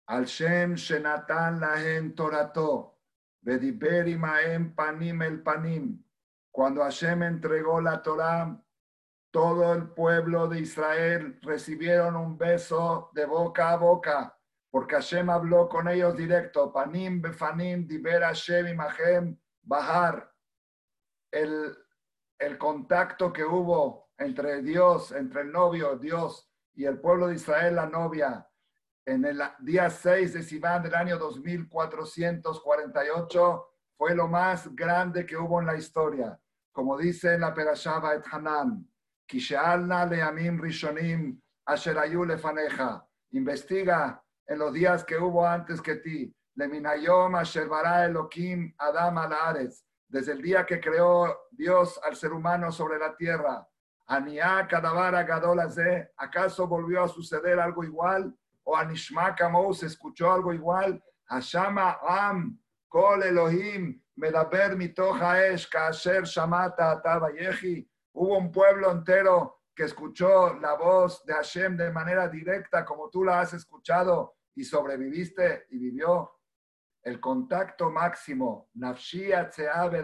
Al 0.08 0.26
Shem 0.26 0.74
Shenatan 0.74 1.60
Lahem 1.60 2.16
Torato, 2.16 2.98
Bediberi 3.42 4.18
Maem 4.18 4.74
Panim 4.74 5.22
el 5.22 5.44
Panim. 5.44 6.04
Cuando 6.50 6.82
Hashem 6.82 7.24
entregó 7.24 7.82
la 7.82 8.02
Torah, 8.02 8.63
todo 9.34 9.74
el 9.74 9.90
pueblo 9.90 10.48
de 10.48 10.60
Israel 10.60 11.40
recibieron 11.42 12.16
un 12.16 12.38
beso 12.38 13.10
de 13.14 13.26
boca 13.26 13.72
a 13.72 13.78
boca, 13.78 14.38
porque 14.70 14.94
Hashem 14.94 15.28
habló 15.28 15.68
con 15.68 15.88
ellos 15.88 16.16
directo. 16.16 16.72
Panim 16.72 17.20
Befanim 17.20 17.88
Diber 17.88 18.22
Hashem 18.22 18.68
Imahem 18.68 19.36
Bahar. 19.64 20.32
El, 21.32 21.76
el 22.38 22.60
contacto 22.60 23.34
que 23.34 23.44
hubo 23.44 24.12
entre 24.20 24.62
Dios, 24.62 25.12
entre 25.12 25.42
el 25.42 25.52
novio, 25.52 25.98
Dios, 25.98 26.48
y 26.76 26.86
el 26.86 27.00
pueblo 27.00 27.26
de 27.26 27.34
Israel, 27.34 27.78
la 27.78 27.88
novia, 27.88 28.48
en 29.04 29.26
el 29.26 29.42
día 29.62 29.90
6 29.90 30.36
de 30.36 30.44
Sivan 30.44 30.84
del 30.84 30.94
año 30.94 31.18
2448, 31.18 33.68
fue 33.98 34.14
lo 34.14 34.28
más 34.28 34.76
grande 34.76 35.26
que 35.26 35.38
hubo 35.38 35.60
en 35.60 35.66
la 35.66 35.76
historia. 35.76 36.40
Como 36.72 36.96
dice 36.96 37.34
en 37.34 37.42
la 37.42 37.52
Perashava 37.52 38.14
et 38.14 38.24
Hanan, 38.32 38.93
rishonim. 40.60 41.42
Investiga 43.32 44.24
en 44.48 44.60
los 44.60 44.74
días 44.74 45.04
que 45.04 45.18
hubo 45.18 45.46
antes 45.46 45.82
que 45.82 45.96
ti. 45.96 46.36
Leminayom 46.56 47.36
asher 47.36 47.68
Elohim 48.06 48.74
Adam. 48.78 49.20
Desde 50.08 50.34
el 50.34 50.42
día 50.42 50.66
que 50.66 50.80
creó 50.80 51.48
Dios 51.52 52.00
al 52.04 52.16
ser 52.16 52.34
humano 52.34 52.72
sobre 52.72 53.00
la 53.00 53.16
tierra. 53.16 53.68
Aniá 54.06 54.68
Kadavara 54.68 55.24
Gadolaze, 55.24 56.12
¿acaso 56.18 56.68
volvió 56.68 57.04
a 57.04 57.08
suceder 57.08 57.60
algo 57.60 57.84
igual? 57.84 58.36
¿O 58.64 58.76
Anishma 58.76 59.36
se 59.74 59.88
escuchó 59.88 60.32
algo 60.32 60.54
igual? 60.54 61.02
Hashama 61.26 61.98
Am, 62.08 62.60
Kol 62.90 63.24
Elohim, 63.24 64.02
Medaber 64.16 64.76
Mitoja 64.76 65.48
Esh, 65.48 65.68
Kasher 65.70 66.24
Shamata 66.24 66.92
Atabayehi. 66.92 67.88
Hubo 68.14 68.38
un 68.38 68.52
pueblo 68.52 68.92
entero 68.92 69.64
que 69.76 69.84
escuchó 69.84 70.54
la 70.60 70.76
voz 70.76 71.26
de 71.26 71.34
Hashem 71.34 71.76
de 71.76 71.92
manera 71.92 72.28
directa, 72.28 72.86
como 72.86 73.10
tú 73.10 73.24
la 73.24 73.40
has 73.42 73.54
escuchado, 73.54 74.36
y 74.56 74.64
sobreviviste 74.64 75.66
y 75.72 75.80
vivió. 75.80 76.32
El 77.02 77.20
contacto 77.20 77.90
máximo, 77.90 78.70
Nafshia 78.76 79.50
Tseabe 79.50 80.04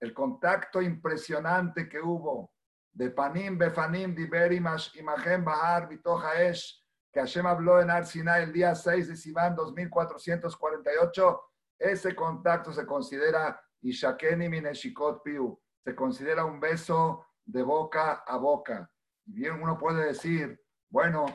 el 0.00 0.12
contacto 0.12 0.82
impresionante 0.82 1.88
que 1.88 2.00
hubo 2.00 2.52
de 2.92 3.10
Panim, 3.10 3.58
Befanim, 3.58 4.14
Diber, 4.14 4.52
Imagen, 4.52 5.44
Bahar, 5.44 5.88
Bitoja 5.88 6.42
Esh, 6.42 6.82
que 7.12 7.20
Hashem 7.20 7.46
habló 7.46 7.80
en 7.80 7.90
Arsinai 7.90 8.44
el 8.44 8.52
día 8.52 8.74
6 8.74 9.08
de 9.08 9.16
Sivan 9.16 9.54
2448, 9.54 11.42
ese 11.78 12.14
contacto 12.14 12.72
se 12.72 12.86
considera 12.86 13.60
Ishakeni 13.82 14.48
Mineshikot 14.48 15.22
Piu, 15.22 15.58
se 15.86 15.94
considera 15.94 16.44
un 16.44 16.58
beso 16.58 17.24
de 17.44 17.62
boca 17.62 18.24
a 18.26 18.36
boca. 18.38 18.90
Y 19.24 19.34
bien 19.34 19.62
uno 19.62 19.78
puede 19.78 20.06
decir, 20.06 20.60
bueno, 20.90 21.26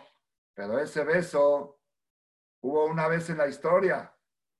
pero 0.54 0.78
ese 0.78 1.06
beso 1.06 1.80
hubo 2.62 2.86
una 2.88 3.08
vez 3.08 3.30
en 3.30 3.38
la 3.38 3.48
historia, 3.48 4.14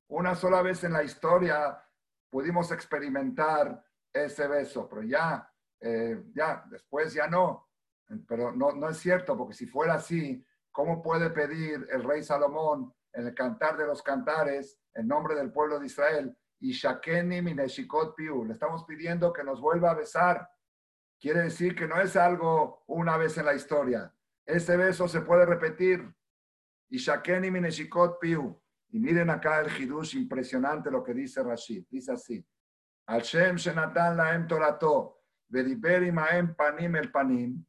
una 0.08 0.34
sola 0.34 0.62
vez 0.62 0.86
en 0.86 0.94
la 0.94 1.04
historia 1.04 1.78
pudimos 2.30 2.72
experimentar 2.72 3.86
ese 4.14 4.48
beso, 4.48 4.88
pero 4.88 5.04
ya 5.04 5.52
eh, 5.82 6.24
ya, 6.34 6.64
después 6.70 7.14
ya 7.14 7.28
no. 7.28 7.68
Pero 8.30 8.54
no, 8.54 8.72
no 8.72 8.88
es 8.88 8.98
cierto, 8.98 9.38
porque 9.38 9.56
si 9.56 9.66
fuera 9.66 9.96
así, 9.96 10.42
¿cómo 10.72 11.02
puede 11.02 11.32
pedir 11.32 11.86
el 11.92 12.06
rey 12.06 12.24
Salomón 12.24 12.94
en 13.12 13.28
el 13.28 13.36
cantar 13.36 13.76
de 13.76 13.88
los 13.88 14.02
cantares, 14.02 14.80
en 14.94 15.10
nombre 15.10 15.36
del 15.36 15.52
pueblo 15.52 15.80
de 15.80 15.88
Israel, 15.88 16.38
y 16.62 16.72
Shakeni 16.72 17.42
Mineshikot 17.42 18.16
Piu? 18.16 18.46
Le 18.46 18.54
estamos 18.54 18.86
pidiendo 18.86 19.34
que 19.34 19.44
nos 19.44 19.60
vuelva 19.60 19.92
a 19.92 19.96
besar. 19.96 20.50
Quiere 21.20 21.42
decir 21.42 21.76
que 21.76 21.88
no 21.88 22.00
es 22.00 22.16
algo 22.16 22.84
una 22.88 23.18
vez 23.18 23.38
en 23.38 23.46
la 23.46 23.54
historia. 23.54 24.14
Ese 24.46 24.78
beso 24.78 25.08
se 25.08 25.22
puede 25.22 25.46
repetir. 25.46 26.10
Y 26.90 26.98
Shakeni 26.98 27.52
Mineshikot 27.52 28.20
Piu. 28.20 28.58
Y 28.90 29.00
miren 29.00 29.30
acá 29.30 29.60
el 29.60 29.70
Hidush 29.70 30.16
impresionante 30.16 30.90
lo 30.90 31.04
que 31.04 31.14
dice 31.14 31.44
Rashid. 31.44 31.86
Dice 31.90 32.14
así. 32.14 32.46
Al 33.08 33.22
Shem 33.22 33.58
Shenatan 33.58 34.16
Laem 34.16 34.48
Torato. 34.48 35.22
Veriberi 35.52 36.12
Maem 36.12 36.56
Panim 36.56 36.96
el 36.96 37.12
Panim, 37.12 37.66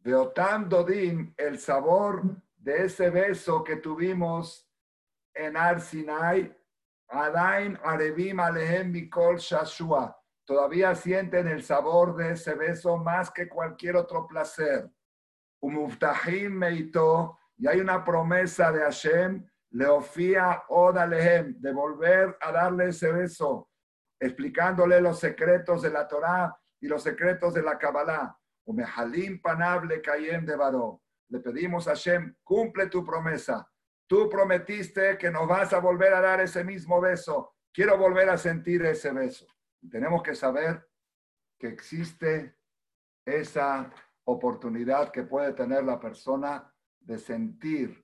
Beotam 0.00 0.68
Dodim, 0.68 1.34
el 1.36 1.58
sabor 1.58 2.22
de 2.56 2.84
ese 2.84 3.10
beso 3.10 3.64
que 3.64 3.76
tuvimos 3.76 4.70
en 5.34 5.56
Arsinai, 5.56 6.56
Adain 7.10 7.78
Arevim 7.82 8.38
Alehem 8.40 8.92
Mikol 8.92 9.38
Shashua. 9.38 10.14
Todavía 10.46 10.94
sienten 10.94 11.48
el 11.48 11.62
sabor 11.62 12.16
de 12.16 12.32
ese 12.32 12.54
beso 12.54 12.96
más 12.96 13.30
que 13.30 13.48
cualquier 13.48 13.96
otro 13.96 14.26
placer. 14.26 14.90
Umuftahim 15.60 16.52
Meito, 16.52 17.38
y 17.56 17.66
hay 17.66 17.80
una 17.80 18.04
promesa 18.04 18.70
de 18.72 18.80
Hashem, 18.80 19.46
Leofía 19.70 20.62
Odalehem, 20.68 21.60
de 21.60 21.72
volver 21.72 22.36
a 22.40 22.52
darle 22.52 22.88
ese 22.88 23.12
beso, 23.12 23.68
explicándole 24.20 25.00
los 25.00 25.18
secretos 25.18 25.82
de 25.82 25.90
la 25.90 26.06
Torah 26.06 26.56
y 26.80 26.88
los 26.88 27.02
secretos 27.02 27.52
de 27.54 27.62
la 27.62 27.76
Kabbalah. 27.76 28.38
Umehalim 28.66 29.40
panable 29.40 30.00
kayem 30.00 30.46
de 30.46 30.56
varó. 30.56 31.02
Le 31.30 31.40
pedimos 31.40 31.88
a 31.88 31.90
Hashem, 31.90 32.36
cumple 32.44 32.86
tu 32.86 33.04
promesa. 33.04 33.68
Tú 34.08 34.28
prometiste 34.30 35.18
que 35.18 35.30
nos 35.30 35.46
vas 35.46 35.74
a 35.74 35.80
volver 35.80 36.14
a 36.14 36.22
dar 36.22 36.40
ese 36.40 36.64
mismo 36.64 36.98
beso. 36.98 37.54
Quiero 37.72 37.98
volver 37.98 38.30
a 38.30 38.38
sentir 38.38 38.82
ese 38.84 39.12
beso. 39.12 39.46
tenemos 39.90 40.22
que 40.22 40.34
saber 40.34 40.88
que 41.58 41.68
existe 41.68 42.56
esa 43.26 43.92
oportunidad 44.24 45.12
que 45.12 45.24
puede 45.24 45.52
tener 45.52 45.84
la 45.84 46.00
persona 46.00 46.74
de 47.00 47.18
sentir, 47.18 48.02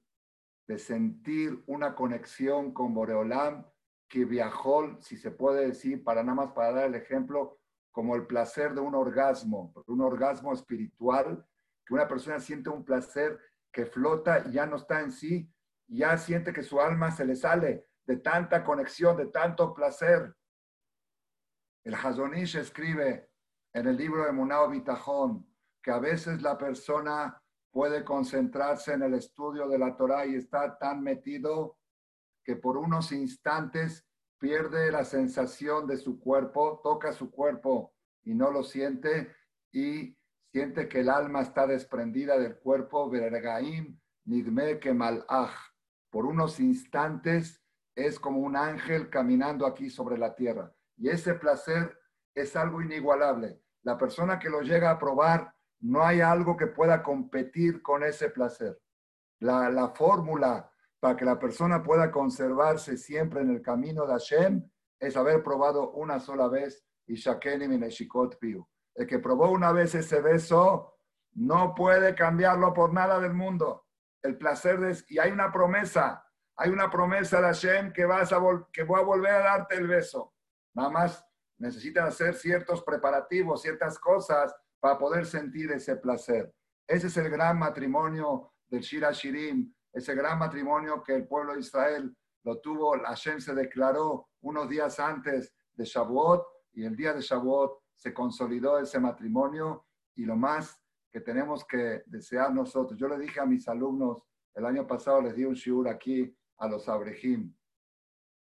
de 0.69 0.79
sentir 0.79 1.65
una 1.67 1.95
conexión 1.95 2.73
con 2.75 2.93
Boreolam 2.93 3.67
que 4.07 4.27
viajó, 4.27 5.01
si 5.01 5.17
se 5.17 5.31
puede 5.31 5.69
decir, 5.69 6.05
para 6.05 6.23
nada 6.23 6.37
más 6.37 6.53
para 6.53 6.73
dar 6.73 6.87
el 6.87 6.95
ejemplo, 6.95 7.59
como 7.91 8.15
el 8.15 8.27
placer 8.27 8.75
de 8.75 8.81
un 8.81 8.95
orgasmo, 8.95 9.73
un 9.87 10.03
orgasmo 10.03 10.53
espiritual, 10.53 11.47
que 11.87 11.95
una 11.95 12.07
persona 12.07 12.41
siente 12.41 12.69
un 12.69 12.85
placer 12.85 13.39
que 13.73 13.87
flota 13.87 14.45
y 14.47 14.53
ya 14.53 14.67
no 14.67 14.77
está 14.77 15.01
en 15.01 15.11
sí, 15.11 15.51
ya 15.87 16.17
siente 16.19 16.53
que 16.53 16.63
su 16.63 16.81
alma 16.81 17.11
se 17.11 17.25
le 17.25 17.37
sale 17.37 17.87
de 18.07 18.17
tanta 18.19 18.65
conexión, 18.65 19.17
de 19.17 19.27
tanto 19.27 19.75
placer. 19.75 20.35
El 21.85 21.95
Hazonish 21.95 22.57
escribe 22.57 23.31
en 23.73 23.87
el 23.87 23.97
libro 23.97 24.25
de 24.25 24.33
Munao 24.33 24.69
Bitajón 24.71 25.47
que 25.83 25.91
a 25.91 25.99
veces 25.99 26.41
la 26.41 26.57
persona 26.57 27.41
puede 27.71 28.05
concentrarse 28.05 28.93
en 28.93 29.03
el 29.03 29.15
estudio 29.15 29.69
de 29.69 29.79
la 29.79 29.97
Torah 29.97 30.25
y 30.25 30.37
está 30.37 30.79
tan 30.79 31.03
metido 31.03 31.79
que 32.45 32.57
por 32.57 32.77
unos 32.77 33.11
instantes 33.13 34.07
pierde 34.39 34.93
la 34.93 35.05
sensación 35.05 35.87
de 35.87 35.97
su 35.97 36.21
cuerpo, 36.21 36.81
toca 36.83 37.13
su 37.13 37.31
cuerpo 37.31 37.95
y 38.23 38.35
no 38.35 38.51
lo 38.51 38.63
siente 38.63 39.35
y 39.73 40.17
siente 40.53 40.89
que 40.89 41.01
el 41.01 41.09
alma 41.09 41.41
está 41.41 41.67
desprendida 41.67 42.39
del 42.39 42.57
cuerpo, 42.59 43.11
vergaim, 43.11 43.99
nidme 44.25 44.79
que 44.79 44.95
malaj. 44.95 45.74
Por 46.15 46.27
unos 46.27 46.61
instantes 46.61 47.61
es 47.97 48.21
como 48.21 48.39
un 48.39 48.55
ángel 48.55 49.11
caminando 49.11 49.67
aquí 49.67 49.91
sobre 49.91 50.17
la 50.17 50.37
tierra. 50.37 50.73
Y 50.97 51.09
ese 51.09 51.35
placer 51.35 51.99
es 52.37 52.55
algo 52.55 52.81
inigualable. 52.81 53.61
La 53.83 53.99
persona 53.99 54.39
que 54.39 54.49
lo 54.49 54.61
llega 54.61 54.93
a 54.93 54.99
probar, 55.01 55.53
no 55.81 56.05
hay 56.05 56.21
algo 56.21 56.57
que 56.57 56.69
pueda 56.69 57.03
competir 57.03 57.83
con 57.83 58.05
ese 58.05 58.31
placer. 58.31 58.81
La, 59.41 59.69
la 59.71 59.89
fórmula 59.89 60.71
para 61.01 61.17
que 61.17 61.25
la 61.25 61.37
persona 61.37 61.83
pueda 61.83 62.13
conservarse 62.13 62.97
siempre 62.97 63.41
en 63.41 63.51
el 63.51 63.61
camino 63.61 64.07
de 64.07 64.13
Hashem 64.13 64.71
es 65.01 65.17
haber 65.17 65.43
probado 65.43 65.91
una 65.95 66.21
sola 66.21 66.47
vez 66.47 66.87
y 67.09 67.17
Piu. 68.41 68.69
El 68.95 69.07
que 69.09 69.19
probó 69.19 69.51
una 69.51 69.73
vez 69.73 69.97
ese 69.97 70.21
beso 70.21 70.95
no 71.33 71.75
puede 71.75 72.15
cambiarlo 72.15 72.73
por 72.73 72.93
nada 72.93 73.19
del 73.19 73.35
mundo. 73.35 73.84
El 74.25 74.37
placer 74.37 74.81
de... 74.81 74.99
Y 75.09 75.21
hay 75.21 75.31
una 75.31 75.53
promesa, 75.53 76.25
hay 76.57 76.71
una 76.71 76.91
promesa 76.91 77.41
de 77.41 77.47
Hashem 77.47 77.93
que, 77.93 78.05
vas 78.05 78.33
a 78.33 78.41
que 78.73 78.83
voy 78.83 79.01
a 79.01 79.05
volver 79.05 79.33
a 79.33 79.39
darte 79.39 79.77
el 79.77 79.87
beso. 79.87 80.35
Nada 80.75 80.91
más 80.91 81.25
necesitan 81.59 82.09
hacer 82.09 82.35
ciertos 82.35 82.83
preparativos, 82.83 83.63
ciertas 83.63 83.99
cosas 83.99 84.53
para 84.81 84.99
poder 84.99 85.27
sentir 85.27 85.71
ese 85.71 85.97
placer. 85.97 86.53
Ese 86.89 87.07
es 87.07 87.17
el 87.17 87.31
gran 87.31 87.59
matrimonio 87.59 88.53
del 88.69 88.81
Shira 88.81 89.13
Shirim, 89.13 89.73
ese 89.93 90.15
gran 90.15 90.39
matrimonio 90.39 91.03
que 91.03 91.15
el 91.15 91.29
pueblo 91.29 91.55
de 91.55 91.61
Israel 91.61 92.15
lo 92.43 92.61
tuvo, 92.61 92.99
Hashem 92.99 93.41
se 93.41 93.55
declaró 93.55 94.29
unos 94.43 94.69
días 94.69 94.99
antes 95.01 95.55
de 95.73 95.85
Shavuot 95.85 96.45
y 96.73 96.85
el 96.85 96.97
día 96.97 97.15
de 97.15 97.21
Shavuot 97.21 97.79
se 97.95 98.13
consolidó 98.13 98.79
ese 98.79 99.01
matrimonio 99.01 99.87
y 100.15 100.25
lo 100.25 100.37
más 100.37 100.84
que 101.15 101.21
tenemos 101.21 101.65
que 101.65 102.03
desear 102.07 102.53
nosotros. 102.53 102.99
Yo 102.99 103.07
le 103.07 103.17
dije 103.17 103.39
a 103.39 103.47
mis 103.47 103.69
alumnos, 103.69 104.25
el 104.53 104.67
año 104.67 104.85
pasado 104.85 105.23
les 105.23 105.37
di 105.37 105.45
un 105.45 105.55
shiur 105.55 105.89
aquí 105.89 106.37
a 106.59 106.67
los 106.67 106.89
abrejim. 106.89 107.55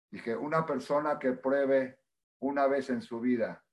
Dije, 0.09 0.35
una 0.35 0.65
persona 0.65 1.19
que 1.19 1.33
pruebe 1.33 1.99
una 2.39 2.65
vez 2.65 2.89
en 2.89 3.03
su 3.03 3.19
vida, 3.19 3.63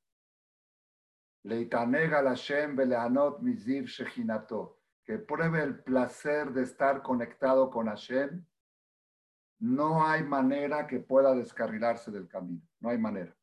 que 5.05 5.19
pruebe 5.19 5.63
el 5.63 5.83
placer 5.83 6.53
de 6.53 6.63
estar 6.63 7.01
conectado 7.01 7.71
con 7.71 7.87
Hashem, 7.87 8.45
no 9.61 10.07
hay 10.07 10.23
manera 10.23 10.87
que 10.87 11.01
pueda 11.01 11.35
descarrilarse 11.35 12.11
del 12.11 12.29
camino. 12.29 12.61
No 12.79 12.91
hay 12.91 12.99
manera. 12.99 13.35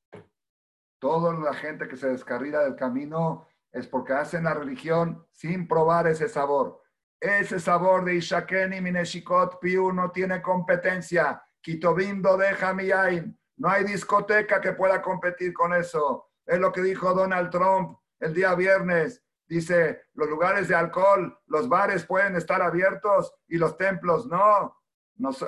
Toda 1.00 1.34
la 1.34 1.56
gente 1.56 1.88
que 1.88 1.98
se 1.98 2.10
descarrila 2.10 2.60
del 2.66 2.76
camino 2.76 3.49
es 3.72 3.88
porque 3.88 4.14
hacen 4.14 4.44
la 4.44 4.54
religión 4.54 5.26
sin 5.32 5.68
probar 5.68 6.08
ese 6.08 6.28
sabor. 6.28 6.82
Ese 7.20 7.60
sabor 7.60 8.06
de 8.06 8.16
Ishakeni 8.16 8.82
Mineshikot 8.82 9.60
Piu 9.60 9.92
no 9.92 10.12
tiene 10.12 10.42
competencia. 10.42 11.44
Kitobindo 11.62 12.38
deja 12.38 12.74
Miyain. 12.74 13.38
No 13.58 13.70
hay 13.70 13.84
discoteca 13.84 14.62
que 14.62 14.72
pueda 14.72 15.02
competir 15.02 15.54
con 15.54 15.74
eso. 15.74 16.30
Es 16.46 16.60
lo 16.60 16.72
que 16.72 16.82
dijo 16.82 17.14
Donald 17.14 17.50
Trump 17.50 18.00
el 18.20 18.34
día 18.34 18.56
viernes. 18.56 19.22
Dice, 19.48 20.04
los 20.14 20.30
lugares 20.30 20.68
de 20.68 20.76
alcohol, 20.76 21.38
los 21.48 21.68
bares 21.68 22.06
pueden 22.06 22.36
estar 22.36 22.62
abiertos 22.62 23.34
y 23.48 23.58
los 23.58 23.78
templos 23.78 24.28
no. 24.28 24.78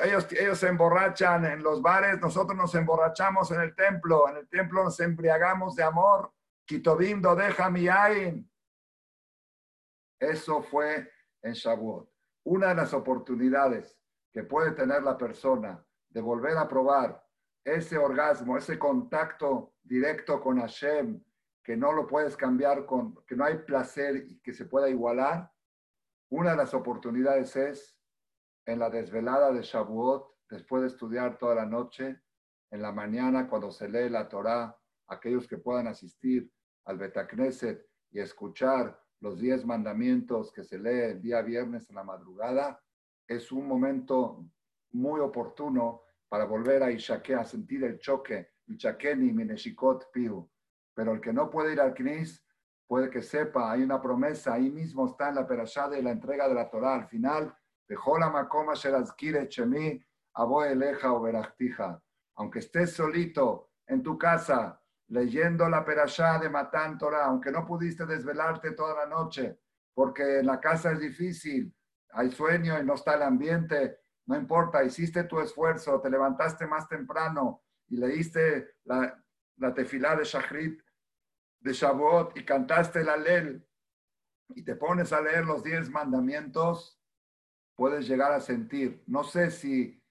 ellos, 0.03 0.27
ellos 0.33 0.57
se 0.57 0.67
emborrachan 0.67 1.45
en 1.45 1.63
los 1.63 1.81
bares, 1.81 2.19
nosotros 2.19 2.57
nos 2.57 2.75
emborrachamos 2.75 3.51
en 3.51 3.61
el 3.61 3.75
templo. 3.75 4.27
En 4.27 4.37
el 4.37 4.49
templo 4.49 4.83
nos 4.83 4.99
embriagamos 4.99 5.75
de 5.75 5.83
amor. 5.83 6.33
Kitobindo 6.71 7.35
deja 7.35 7.69
mi 7.69 7.85
Eso 10.17 10.61
fue 10.61 11.11
en 11.41 11.51
Shavuot. 11.51 12.09
Una 12.45 12.69
de 12.69 12.75
las 12.75 12.93
oportunidades 12.93 13.99
que 14.31 14.43
puede 14.43 14.71
tener 14.71 15.03
la 15.03 15.17
persona 15.17 15.85
de 16.07 16.21
volver 16.21 16.57
a 16.57 16.69
probar 16.69 17.21
ese 17.65 17.97
orgasmo, 17.97 18.57
ese 18.57 18.79
contacto 18.79 19.73
directo 19.83 20.39
con 20.39 20.61
Hashem, 20.61 21.21
que 21.61 21.75
no 21.75 21.91
lo 21.91 22.07
puedes 22.07 22.37
cambiar 22.37 22.85
con, 22.85 23.21
que 23.25 23.35
no 23.35 23.43
hay 23.43 23.57
placer 23.57 24.25
y 24.29 24.39
que 24.39 24.53
se 24.53 24.63
pueda 24.63 24.87
igualar, 24.87 25.51
una 26.29 26.51
de 26.51 26.57
las 26.57 26.73
oportunidades 26.73 27.53
es 27.57 27.99
en 28.65 28.79
la 28.79 28.89
desvelada 28.89 29.51
de 29.51 29.61
Shavuot, 29.61 30.37
después 30.49 30.83
de 30.83 30.87
estudiar 30.87 31.37
toda 31.37 31.53
la 31.53 31.65
noche, 31.65 32.21
en 32.69 32.81
la 32.81 32.93
mañana 32.93 33.49
cuando 33.49 33.71
se 33.71 33.89
lee 33.89 34.09
la 34.09 34.29
Torá, 34.29 34.79
aquellos 35.07 35.49
que 35.49 35.57
puedan 35.57 35.87
asistir 35.87 36.49
al 36.85 36.97
Betacneset 36.97 37.85
y 38.11 38.19
escuchar 38.19 38.99
los 39.19 39.39
diez 39.39 39.65
mandamientos 39.65 40.51
que 40.51 40.63
se 40.63 40.79
lee 40.79 41.11
el 41.11 41.21
día 41.21 41.41
viernes 41.41 41.89
en 41.89 41.95
la 41.95 42.03
madrugada, 42.03 42.81
es 43.27 43.51
un 43.51 43.67
momento 43.67 44.45
muy 44.91 45.19
oportuno 45.19 46.01
para 46.27 46.45
volver 46.45 46.83
a 46.83 46.91
Ishaque, 46.91 47.35
a 47.35 47.43
sentir 47.43 47.83
el 47.83 47.99
choque, 47.99 48.49
Ishakeni 48.67 49.31
Mineshikot 49.31 50.11
Piu. 50.11 50.49
Pero 50.93 51.13
el 51.13 51.21
que 51.21 51.31
no 51.31 51.49
puede 51.49 51.73
ir 51.73 51.81
al 51.81 51.93
Knis, 51.93 52.43
puede 52.87 53.09
que 53.09 53.21
sepa, 53.21 53.71
hay 53.71 53.83
una 53.83 54.01
promesa, 54.01 54.53
ahí 54.53 54.69
mismo 54.69 55.05
está 55.05 55.29
en 55.29 55.35
la 55.35 55.47
perashá 55.47 55.87
de 55.87 56.01
la 56.01 56.11
entrega 56.11 56.47
de 56.47 56.55
la 56.55 56.69
Torah, 56.69 56.95
al 56.95 57.07
final, 57.07 57.55
Bejola 57.87 58.29
Makoma 58.29 58.73
Sherazkire 58.73 59.47
Chemi, 59.47 60.03
Abo 60.33 60.63
Eleja 60.63 61.13
o 61.13 61.25
Aunque 62.35 62.59
estés 62.59 62.93
solito 62.93 63.71
en 63.85 64.01
tu 64.01 64.17
casa, 64.17 64.80
leyendo 65.11 65.67
la 65.67 65.83
perashá 65.83 66.39
de 66.39 66.49
Matán 66.49 66.97
Torah, 66.97 67.25
aunque 67.25 67.51
no 67.51 67.65
pudiste 67.65 68.05
desvelarte 68.05 68.71
toda 68.71 68.95
la 68.95 69.05
noche, 69.05 69.59
porque 69.93 70.39
en 70.39 70.45
la 70.45 70.59
casa 70.59 70.93
es 70.93 70.99
difícil, 70.99 71.75
hay 72.13 72.31
sueño 72.31 72.79
y 72.79 72.85
no 72.85 72.93
está 72.93 73.15
el 73.15 73.23
ambiente, 73.23 73.99
no 74.25 74.37
importa, 74.37 74.83
hiciste 74.85 75.25
tu 75.25 75.41
esfuerzo, 75.41 75.99
te 75.99 76.09
levantaste 76.09 76.65
más 76.65 76.87
temprano 76.87 77.61
y 77.89 77.97
leíste 77.97 78.75
la, 78.85 79.21
la 79.57 79.73
tefilá 79.73 80.15
de 80.15 80.23
Shachrit 80.23 80.81
de 81.59 81.73
Shavuot 81.73 82.37
y 82.37 82.45
cantaste 82.45 83.03
la 83.03 83.17
ley 83.17 83.61
y 84.55 84.63
te 84.63 84.75
pones 84.75 85.11
a 85.11 85.19
leer 85.19 85.43
los 85.43 85.61
diez 85.61 85.89
mandamientos, 85.89 87.01
puedes 87.75 88.07
llegar 88.07 88.31
a 88.31 88.39
sentir, 88.39 89.03
no 89.07 89.25
sé 89.25 89.51
si 89.51 90.01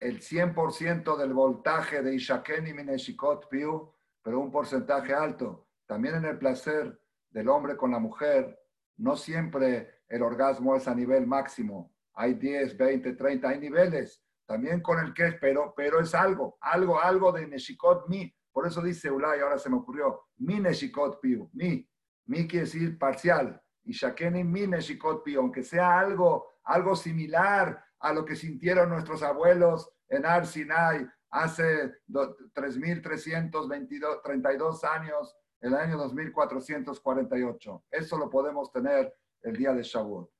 el 0.00 0.20
100% 0.20 1.16
del 1.16 1.32
voltaje 1.32 2.02
de 2.02 2.14
Ishaken 2.14 2.66
y 2.66 2.74
Mineshikot 2.74 3.48
Piu, 3.48 3.94
pero 4.24 4.40
un 4.40 4.50
porcentaje 4.50 5.12
alto. 5.14 5.68
También 5.86 6.16
en 6.16 6.24
el 6.24 6.38
placer 6.38 6.98
del 7.30 7.48
hombre 7.48 7.76
con 7.76 7.92
la 7.92 7.98
mujer, 7.98 8.58
no 8.96 9.16
siempre 9.16 10.00
el 10.08 10.22
orgasmo 10.22 10.74
es 10.74 10.88
a 10.88 10.94
nivel 10.94 11.26
máximo. 11.26 11.94
Hay 12.14 12.34
10, 12.34 12.76
20, 12.76 13.12
30, 13.12 13.48
hay 13.48 13.60
niveles. 13.60 14.24
También 14.46 14.80
con 14.80 14.98
el 14.98 15.12
que 15.12 15.26
es, 15.26 15.34
pero, 15.40 15.74
pero 15.76 16.00
es 16.00 16.14
algo, 16.14 16.56
algo, 16.60 17.00
algo 17.00 17.32
de 17.32 17.46
Neshikot 17.46 18.08
Mi. 18.08 18.34
Por 18.50 18.66
eso 18.66 18.80
dice 18.82 19.10
Ulay, 19.10 19.40
ahora 19.40 19.58
se 19.58 19.68
me 19.68 19.76
ocurrió, 19.76 20.22
Mi 20.38 20.58
Neshikot 20.58 21.20
Piu, 21.20 21.50
Mi. 21.52 21.86
Mi 22.26 22.48
quiere 22.48 22.64
decir 22.64 22.98
parcial. 22.98 23.60
Y 23.82 23.92
Shakeni 23.92 24.42
Mi 24.42 24.66
Neshikot 24.66 25.22
Piu, 25.22 25.40
aunque 25.40 25.62
sea 25.62 25.98
algo, 25.98 26.46
algo 26.64 26.96
similar 26.96 27.84
a 27.98 28.12
lo 28.12 28.24
que 28.24 28.36
sintieron 28.36 28.88
nuestros 28.88 29.22
abuelos 29.22 29.90
en 30.08 30.24
Ar 30.24 30.46
Sinai, 30.46 31.06
hace 31.34 31.92
3.332 32.08 34.84
años, 34.84 35.36
el 35.60 35.74
año 35.74 35.98
2448. 35.98 37.84
Eso 37.90 38.16
lo 38.16 38.30
podemos 38.30 38.70
tener 38.70 39.12
el 39.42 39.56
día 39.56 39.72
de 39.72 39.82
Shavuot. 39.82 40.30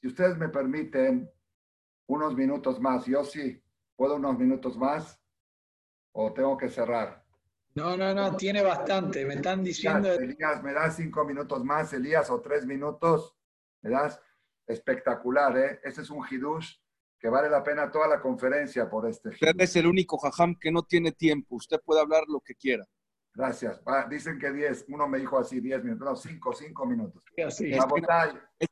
Si 0.00 0.08
ustedes 0.08 0.36
me 0.36 0.50
permiten 0.50 1.30
unos 2.08 2.36
minutos 2.36 2.78
más, 2.78 3.06
yo 3.06 3.24
sí, 3.24 3.58
¿puedo 3.96 4.16
unos 4.16 4.38
minutos 4.38 4.76
más 4.76 5.18
o 6.12 6.34
tengo 6.34 6.58
que 6.58 6.68
cerrar? 6.68 7.24
No, 7.74 7.96
no, 7.96 8.12
no, 8.14 8.36
tiene 8.36 8.62
bastante. 8.62 9.24
Me 9.24 9.36
están 9.36 9.64
diciendo. 9.64 10.12
Elías, 10.12 10.62
me 10.62 10.74
das 10.74 10.96
cinco 10.96 11.24
minutos 11.24 11.64
más, 11.64 11.94
Elías, 11.94 12.28
o 12.30 12.42
tres 12.42 12.66
minutos. 12.66 13.34
Me 13.82 13.88
das 13.90 14.20
espectacular, 14.66 15.56
¿eh? 15.56 15.80
Ese 15.82 16.02
es 16.02 16.10
un 16.10 16.22
hidush 16.30 16.76
que 17.24 17.30
vale 17.30 17.48
la 17.48 17.64
pena 17.64 17.90
toda 17.90 18.06
la 18.06 18.20
conferencia 18.20 18.90
por 18.90 19.08
este. 19.08 19.30
Usted 19.30 19.58
es 19.58 19.76
el 19.76 19.86
único 19.86 20.18
jajam 20.18 20.54
que 20.60 20.70
no 20.70 20.82
tiene 20.82 21.10
tiempo. 21.10 21.56
Usted 21.56 21.80
puede 21.82 22.02
hablar 22.02 22.24
lo 22.28 22.38
que 22.40 22.54
quiera. 22.54 22.84
Gracias. 23.32 23.80
dicen 24.10 24.38
que 24.38 24.52
10, 24.52 24.84
uno 24.88 25.08
me 25.08 25.20
dijo 25.20 25.38
así 25.38 25.58
10 25.58 25.84
minutos, 25.84 26.06
no, 26.06 26.16
5, 26.16 26.52
5 26.52 26.84
minutos. 26.84 27.24
Es, 27.34 27.56
que, 27.56 27.78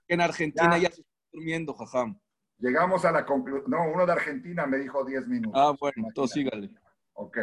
en 0.07 0.21
Argentina 0.21 0.77
ya, 0.77 0.91
se 0.91 1.01
está 1.01 1.15
durmiendo, 1.33 1.73
jajam. 1.73 2.21
Llegamos 2.59 3.07
a 3.07 3.13
la 3.13 3.25
conclusión, 3.25 3.71
no, 3.71 3.91
uno 3.91 4.05
de 4.05 4.13
Argentina 4.13 4.67
me 4.67 4.77
dijo 4.77 5.03
10 5.03 5.29
minutos. 5.29 5.59
Ah, 5.59 5.75
bueno, 5.81 6.09
entonces 6.09 6.35
sígale. 6.35 6.71
Ok. 7.15 7.39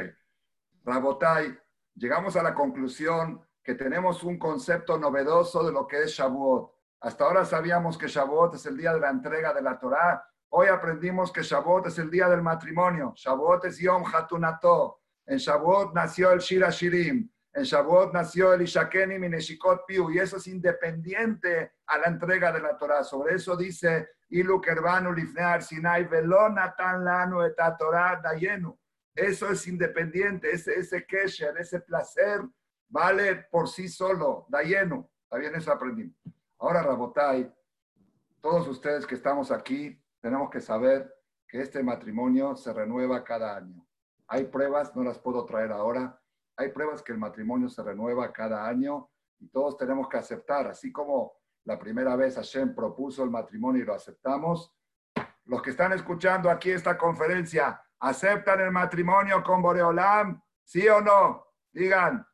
Rabotay, 0.83 1.57
llegamos 1.95 2.35
a 2.35 2.43
la 2.43 2.53
conclusión 2.53 3.43
que 3.63 3.73
tenemos 3.73 4.23
un 4.23 4.37
concepto 4.37 4.99
novedoso 4.99 5.65
de 5.65 5.71
lo 5.71 5.87
que 5.87 6.03
es 6.03 6.11
Shavuot. 6.11 6.71
Hasta 6.99 7.23
ahora 7.23 7.45
sabíamos 7.45 7.97
que 7.97 8.07
Shavuot 8.07 8.53
es 8.53 8.65
el 8.67 8.77
día 8.77 8.93
de 8.93 8.99
la 8.99 9.09
entrega 9.09 9.55
de 9.55 9.63
la 9.63 9.79
Torá, 9.79 10.28
Hoy 10.51 10.67
aprendimos 10.67 11.31
que 11.31 11.43
Shavuot 11.43 11.87
es 11.87 11.99
el 11.99 12.09
día 12.09 12.27
del 12.27 12.41
matrimonio. 12.41 13.13
Shavuot 13.15 13.65
es 13.65 13.77
Yom 13.77 14.03
Hatunato. 14.03 15.01
En 15.27 15.37
Shavuot 15.37 15.93
nació 15.93 16.31
el 16.31 16.39
Shira 16.39 16.71
Shirim. 16.71 17.29
En 17.53 17.63
Shavuot 17.63 18.11
nació 18.13 18.53
el 18.53 18.63
Ishakeni 18.63 19.19
Mineshikot 19.19 19.85
Piu. 19.85 20.09
Y 20.09 20.17
eso 20.17 20.37
es 20.37 20.47
independiente 20.47 21.73
a 21.85 21.99
la 21.99 22.07
entrega 22.07 22.51
de 22.51 22.61
la 22.61 22.75
Torah. 22.75 23.03
Sobre 23.03 23.35
eso 23.35 23.55
dice 23.55 24.09
Ilu 24.29 24.59
Kerbanu 24.59 25.13
Lifnear 25.13 25.61
Sinai 25.61 26.05
Velonatan 26.05 27.05
Lanu 27.05 27.43
et 27.43 27.55
Torah 27.77 28.19
Dayenu. 28.19 28.75
Eso 29.13 29.51
es 29.51 29.67
independiente. 29.67 30.51
Ese, 30.51 30.79
ese 30.79 31.05
kesher, 31.05 31.55
ese 31.59 31.79
placer, 31.81 32.41
vale 32.87 33.45
por 33.51 33.69
sí 33.69 33.87
solo. 33.87 34.47
Dayenu. 34.49 35.07
Está 35.25 35.37
bien, 35.37 35.53
eso 35.53 35.71
aprendimos. 35.71 36.15
Ahora, 36.57 36.81
Rabotai, 36.81 37.53
todos 38.41 38.67
ustedes 38.67 39.05
que 39.05 39.13
estamos 39.13 39.51
aquí, 39.51 40.01
tenemos 40.21 40.49
que 40.49 40.61
saber 40.61 41.13
que 41.47 41.61
este 41.61 41.81
matrimonio 41.83 42.55
se 42.55 42.73
renueva 42.73 43.23
cada 43.23 43.55
año. 43.55 43.85
Hay 44.27 44.45
pruebas, 44.45 44.95
no 44.95 45.03
las 45.03 45.19
puedo 45.19 45.45
traer 45.45 45.71
ahora, 45.71 46.21
hay 46.57 46.69
pruebas 46.69 47.01
que 47.01 47.11
el 47.11 47.17
matrimonio 47.17 47.69
se 47.69 47.81
renueva 47.81 48.31
cada 48.31 48.67
año 48.67 49.09
y 49.39 49.47
todos 49.47 49.77
tenemos 49.77 50.07
que 50.09 50.17
aceptar, 50.17 50.67
así 50.67 50.91
como 50.91 51.33
la 51.65 51.79
primera 51.79 52.15
vez 52.15 52.35
Hashem 52.35 52.75
propuso 52.75 53.23
el 53.23 53.29
matrimonio 53.29 53.81
y 53.81 53.85
lo 53.85 53.93
aceptamos. 53.93 54.75
Los 55.45 55.61
que 55.61 55.71
están 55.71 55.93
escuchando 55.93 56.49
aquí 56.49 56.71
esta 56.71 56.97
conferencia, 56.97 57.81
¿aceptan 57.99 58.61
el 58.61 58.71
matrimonio 58.71 59.43
con 59.43 59.61
Boreolam? 59.61 60.41
¿Sí 60.63 60.87
o 60.87 61.01
no? 61.01 61.47
Digan, 61.71 62.25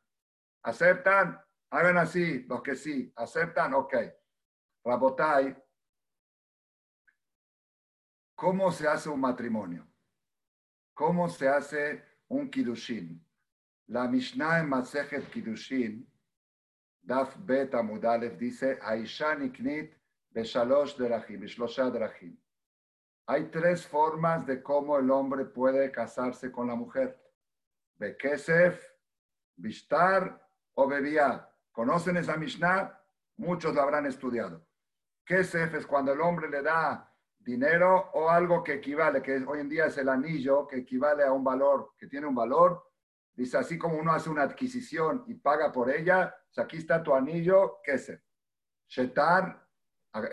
¿aceptan? 0.62 1.40
Hagan 1.70 1.98
así, 1.98 2.44
los 2.48 2.62
que 2.62 2.76
sí, 2.76 3.12
¿aceptan? 3.16 3.74
Ok. 3.74 3.94
Rabotai, 4.84 5.56
¿Cómo 8.36 8.70
se 8.70 8.86
hace 8.86 9.08
un 9.08 9.20
matrimonio? 9.20 9.86
¿Cómo 10.92 11.26
se 11.26 11.48
hace 11.48 12.04
un 12.28 12.50
Kiddushin? 12.50 13.26
La 13.86 14.06
Mishnah 14.06 14.60
en 14.60 14.68
Masejet 14.68 15.30
Kiddushin 15.30 16.06
Daf 17.00 17.34
Beta 17.38 17.82
Mudalev 17.82 18.36
dice, 18.36 18.78
Aisha 18.82 19.34
Niknit 19.34 19.94
Beshalosh 20.34 20.96
Derachim, 20.96 21.40
Beshlosha 21.40 21.90
Derachim. 21.90 22.36
Hay 23.26 23.44
tres 23.44 23.86
formas 23.86 24.44
de 24.46 24.62
cómo 24.62 24.98
el 24.98 25.10
hombre 25.10 25.46
puede 25.46 25.90
casarse 25.90 26.52
con 26.52 26.66
la 26.66 26.74
mujer. 26.74 27.18
Bekesef, 27.96 28.78
Bishtar 29.56 30.46
o 30.74 30.86
Bebia. 30.86 31.48
¿Conocen 31.72 32.18
esa 32.18 32.36
Mishnah? 32.36 33.00
Muchos 33.38 33.74
lo 33.74 33.80
habrán 33.80 34.04
estudiado. 34.04 34.66
Kesef 35.24 35.74
es 35.74 35.86
cuando 35.86 36.12
el 36.12 36.20
hombre 36.20 36.50
le 36.50 36.60
da 36.60 37.15
dinero 37.46 38.10
o 38.14 38.28
algo 38.28 38.64
que 38.64 38.74
equivale, 38.74 39.22
que 39.22 39.36
hoy 39.46 39.60
en 39.60 39.68
día 39.68 39.86
es 39.86 39.96
el 39.98 40.08
anillo, 40.08 40.66
que 40.66 40.78
equivale 40.78 41.22
a 41.22 41.32
un 41.32 41.44
valor, 41.44 41.92
que 41.96 42.08
tiene 42.08 42.26
un 42.26 42.34
valor. 42.34 42.82
Dice, 43.32 43.56
así 43.56 43.78
como 43.78 43.96
uno 43.98 44.12
hace 44.12 44.28
una 44.28 44.42
adquisición 44.42 45.24
y 45.28 45.34
paga 45.34 45.70
por 45.70 45.90
ella, 45.90 46.34
pues 46.46 46.58
aquí 46.58 46.78
está 46.78 47.02
tu 47.02 47.14
anillo, 47.14 47.78
Kesef. 47.84 48.20
Shetar 48.88 49.64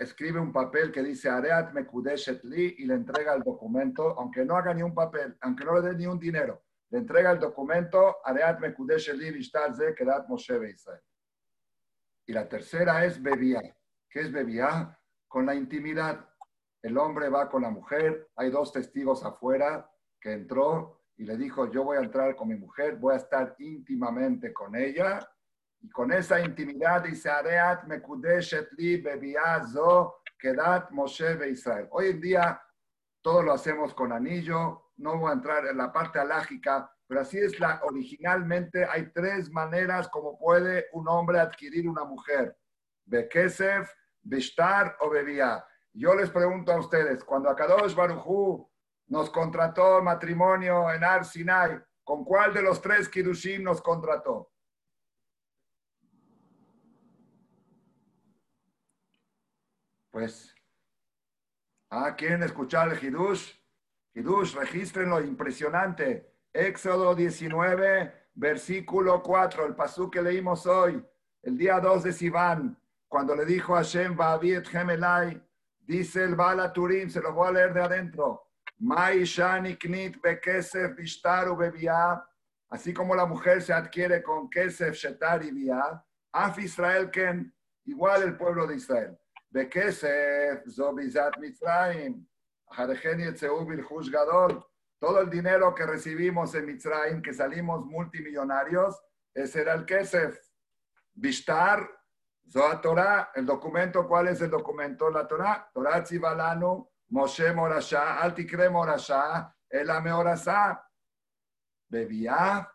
escribe 0.00 0.40
un 0.40 0.52
papel 0.52 0.90
que 0.90 1.02
dice 1.02 1.28
Areat 1.28 1.72
Mekudeshet 1.72 2.42
Li 2.44 2.76
y 2.78 2.86
le 2.86 2.94
entrega 2.94 3.34
el 3.34 3.42
documento, 3.42 4.18
aunque 4.18 4.44
no 4.44 4.56
haga 4.56 4.72
ni 4.74 4.82
un 4.82 4.94
papel, 4.94 5.36
aunque 5.40 5.64
no 5.64 5.74
le 5.74 5.88
dé 5.88 5.94
ni 5.94 6.06
un 6.06 6.18
dinero, 6.18 6.64
le 6.90 6.98
entrega 6.98 7.30
el 7.32 7.38
documento 7.38 8.16
Areat 8.24 8.58
Mekudeshet 8.60 9.16
Li 9.16 9.30
Vishtar 9.30 9.74
Ze 9.74 9.94
Kedat 9.94 10.26
Moshe 10.28 10.54
Israel. 10.70 11.02
Y 12.26 12.32
la 12.32 12.48
tercera 12.48 13.04
es 13.04 13.22
Bebia. 13.22 13.60
¿Qué 14.08 14.20
es 14.20 14.32
Bebia? 14.32 14.98
Con 15.28 15.44
la 15.44 15.54
intimidad. 15.54 16.26
El 16.84 16.98
hombre 16.98 17.30
va 17.30 17.48
con 17.48 17.62
la 17.62 17.70
mujer, 17.70 18.28
hay 18.36 18.50
dos 18.50 18.70
testigos 18.70 19.24
afuera 19.24 19.90
que 20.20 20.34
entró 20.34 21.00
y 21.16 21.24
le 21.24 21.38
dijo, 21.38 21.70
yo 21.70 21.82
voy 21.82 21.96
a 21.96 22.02
entrar 22.02 22.36
con 22.36 22.48
mi 22.48 22.56
mujer, 22.56 22.96
voy 22.96 23.14
a 23.14 23.16
estar 23.16 23.56
íntimamente 23.58 24.52
con 24.52 24.76
ella 24.76 25.26
y 25.80 25.88
con 25.88 26.12
esa 26.12 26.40
intimidad 26.40 27.02
dice, 27.02 27.30
Areat 27.30 27.84
mekudeshet 27.84 28.70
li 28.72 29.00
bebiazo 29.00 30.16
kedat 30.38 30.90
Moshe 30.90 31.36
be 31.36 31.48
Israel. 31.52 31.88
Hoy 31.90 32.08
en 32.08 32.20
día 32.20 32.62
todo 33.22 33.42
lo 33.42 33.54
hacemos 33.54 33.94
con 33.94 34.12
anillo, 34.12 34.90
no 34.98 35.16
voy 35.18 35.30
a 35.30 35.34
entrar 35.36 35.64
en 35.66 35.78
la 35.78 35.90
parte 35.90 36.18
alágica, 36.18 36.94
pero 37.06 37.22
así 37.22 37.38
es 37.38 37.58
la 37.60 37.80
originalmente 37.84 38.84
hay 38.84 39.10
tres 39.10 39.50
maneras 39.50 40.06
como 40.10 40.38
puede 40.38 40.88
un 40.92 41.08
hombre 41.08 41.40
adquirir 41.40 41.88
una 41.88 42.04
mujer. 42.04 42.54
Bekesef, 43.06 43.90
Bishtar 44.20 44.98
o 45.00 45.08
Bebia. 45.08 45.64
Yo 45.96 46.12
les 46.12 46.28
pregunto 46.28 46.72
a 46.72 46.80
ustedes, 46.80 47.22
cuando 47.22 47.48
Akadosh 47.48 47.94
Baruchu 47.94 48.68
nos 49.06 49.30
contrató 49.30 50.02
matrimonio 50.02 50.90
en 50.92 51.04
Ar 51.04 51.24
Sinai, 51.24 51.80
¿con 52.02 52.24
cuál 52.24 52.52
de 52.52 52.62
los 52.62 52.82
tres 52.82 53.08
Kidushim 53.08 53.62
nos 53.62 53.80
contrató? 53.80 54.50
Pues, 60.10 60.52
ah, 61.90 62.16
¿quieren 62.16 62.42
escuchar 62.42 62.88
el 62.90 62.98
Hidush? 62.98 63.52
Hidush, 64.14 64.56
regístrenlo, 64.56 65.20
impresionante. 65.20 66.34
Éxodo 66.52 67.14
19, 67.14 68.30
versículo 68.34 69.22
4, 69.22 69.66
el 69.66 69.76
pasú 69.76 70.10
que 70.10 70.22
leímos 70.22 70.66
hoy, 70.66 71.04
el 71.42 71.56
día 71.56 71.78
2 71.78 72.02
de 72.02 72.12
Sivan, 72.12 72.80
cuando 73.06 73.36
le 73.36 73.44
dijo 73.44 73.74
a 73.74 73.78
Hashem, 73.78 74.16
Babiet 74.16 74.66
Gemelai, 74.66 75.40
Dice 75.86 76.24
el 76.24 76.34
Balaturim, 76.34 77.10
se 77.10 77.20
lo 77.20 77.32
voy 77.32 77.48
a 77.48 77.52
leer 77.52 77.74
de 77.74 77.82
adentro. 77.82 78.48
Así 82.70 82.94
como 82.94 83.14
la 83.14 83.26
mujer 83.26 83.62
se 83.62 83.72
adquiere 83.72 84.22
con 84.22 84.48
Kesef, 84.48 84.96
Shetar 84.96 85.44
y 85.44 85.50
Biá, 85.50 86.02
Af 86.32 86.58
Israel 86.58 87.10
Ken, 87.10 87.54
igual 87.84 88.22
el 88.22 88.36
pueblo 88.36 88.66
de 88.66 88.76
Israel. 88.76 89.18
Bekesef, 89.50 90.66
Zobizat 90.68 91.38
Mitzrayim, 91.38 92.26
Harejen 92.70 93.20
Yetzeu 93.20 93.64
Bilhush 93.64 94.10
Gadol. 94.10 94.64
Todo 94.98 95.20
el 95.20 95.30
dinero 95.30 95.74
que 95.74 95.86
recibimos 95.86 96.54
en 96.54 96.66
Mitzrayim, 96.66 97.22
que 97.22 97.34
salimos 97.34 97.84
multimillonarios, 97.84 99.00
ese 99.34 99.60
era 99.60 99.74
el 99.74 99.84
Kesef. 99.84 100.36
Bishtar, 101.12 101.88
Zohar 102.48 102.80
Torah, 102.80 103.30
el 103.34 103.46
documento, 103.46 104.06
¿cuál 104.06 104.28
es 104.28 104.40
el 104.40 104.50
documento? 104.50 105.10
La 105.10 105.26
Torah. 105.26 105.70
Torah 105.72 106.02
Tzivalanu, 106.02 106.88
Moshe 107.10 107.52
Morasha, 107.52 108.20
Altikre 108.20 108.68
Morasha, 108.68 109.54
Elame 109.68 110.12
Orasá. 110.12 110.80
Bebía. 111.88 112.68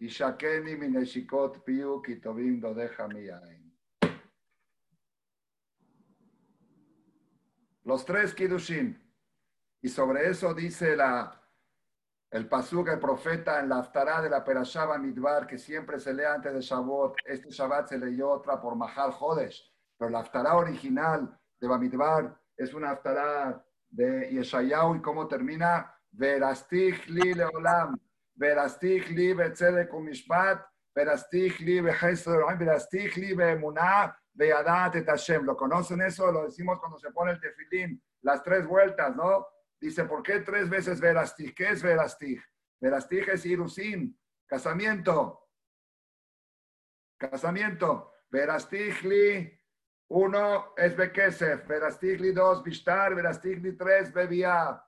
Ishakeni 0.00 0.76
mineshikot 0.76 1.64
piu 1.64 2.02
kitovim 2.02 2.60
dodeja 2.60 3.08
miyain. 3.08 3.72
Los 7.84 8.04
tres 8.04 8.34
Kiddushin. 8.34 9.00
Y 9.82 9.88
sobre 9.88 10.28
eso 10.28 10.54
dice 10.54 10.96
la, 10.96 11.43
el 12.34 12.48
Pasuk, 12.48 12.88
el 12.88 12.98
profeta, 12.98 13.60
en 13.60 13.68
la 13.68 13.78
Aftará 13.78 14.20
de 14.20 14.28
la 14.28 14.42
Perashaba 14.42 14.98
Midbar, 14.98 15.46
que 15.46 15.56
siempre 15.56 16.00
se 16.00 16.12
lee 16.12 16.24
antes 16.24 16.52
de 16.52 16.60
Shavuot. 16.60 17.14
Este 17.24 17.48
Shabbat 17.48 17.86
se 17.86 17.96
leyó 17.96 18.28
otra 18.28 18.60
por 18.60 18.74
Mahal 18.74 19.12
Jodesh. 19.12 19.72
Pero 19.96 20.10
la 20.10 20.18
Aftará 20.18 20.56
original 20.56 21.38
de 21.60 21.68
Bamidbar 21.68 22.36
es 22.56 22.74
una 22.74 22.90
Aftará 22.90 23.64
de 23.88 24.32
Yeshayahu. 24.32 24.96
¿Y 24.96 25.00
cómo 25.00 25.28
termina? 25.28 25.94
Verastich 26.10 27.06
li 27.06 27.34
leolam. 27.34 27.96
Verastich 28.34 29.10
li 29.10 29.32
betzedek 29.32 29.94
umishpat. 29.94 30.60
Verastich 30.92 31.60
li 31.60 31.80
bechesed. 31.80 32.32
Verastich 32.58 33.14
li 33.16 33.32
beemunah 33.32 34.12
Beadat 34.32 34.96
et 34.96 35.08
Hashem. 35.08 35.44
¿Lo 35.44 35.56
conocen 35.56 36.02
eso? 36.02 36.32
Lo 36.32 36.46
decimos 36.46 36.80
cuando 36.80 36.98
se 36.98 37.12
pone 37.12 37.30
el 37.30 37.40
tefilín, 37.40 38.02
las 38.22 38.42
tres 38.42 38.66
vueltas, 38.66 39.14
¿no? 39.14 39.46
Dice, 39.80 40.04
¿por 40.04 40.22
qué 40.22 40.40
tres 40.40 40.68
veces 40.68 41.00
verastij? 41.00 41.54
¿Qué 41.54 41.70
es 41.70 41.82
verastij? 41.82 42.40
Verastij 42.80 43.28
es 43.28 43.44
irusin, 43.46 44.18
casamiento. 44.46 45.48
Casamiento. 47.18 48.12
Verastigli, 48.30 49.60
uno 50.08 50.74
es 50.76 50.96
Bekesef, 50.96 51.68
Verastigli 51.68 52.32
dos, 52.32 52.64
Bishtar, 52.64 53.14
Verastigli 53.14 53.76
tres, 53.76 54.12
Bebia. 54.12 54.84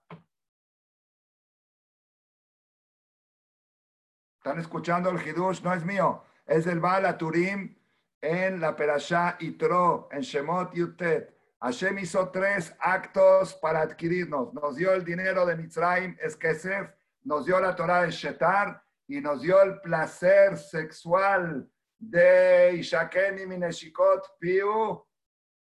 ¿Están 4.39 4.59
escuchando 4.59 5.11
el 5.11 5.21
Hidush? 5.21 5.63
No 5.63 5.73
es 5.75 5.85
mío, 5.85 6.25
es 6.45 6.67
el 6.67 6.81
Bala 6.81 7.17
Turim 7.17 7.77
en 8.21 8.61
la 8.61 8.75
Perashá 8.75 9.37
Itro, 9.41 10.09
en 10.11 10.23
Shemot 10.23 10.75
Yutet. 10.75 11.36
Hashem 11.61 11.99
hizo 11.99 12.31
tres 12.31 12.75
actos 12.79 13.55
para 13.55 13.81
adquirirnos. 13.81 14.53
Nos 14.53 14.77
dio 14.77 14.93
el 14.93 15.05
dinero 15.05 15.47
de 15.47 15.57
Mitzrayim, 15.57 16.17
Esquesef, 16.21 16.91
nos 17.23 17.47
dio 17.47 17.59
la 17.61 17.75
Torah 17.75 18.03
de 18.03 18.11
Shetar 18.11 18.83
y 19.09 19.21
nos 19.21 19.43
dio 19.43 19.61
el 19.63 19.81
placer 19.81 20.59
sexual 20.59 21.69
de 21.99 22.75
Ishaken 22.77 23.49
Mineshikot 23.49 24.39
Piu, 24.39 25.05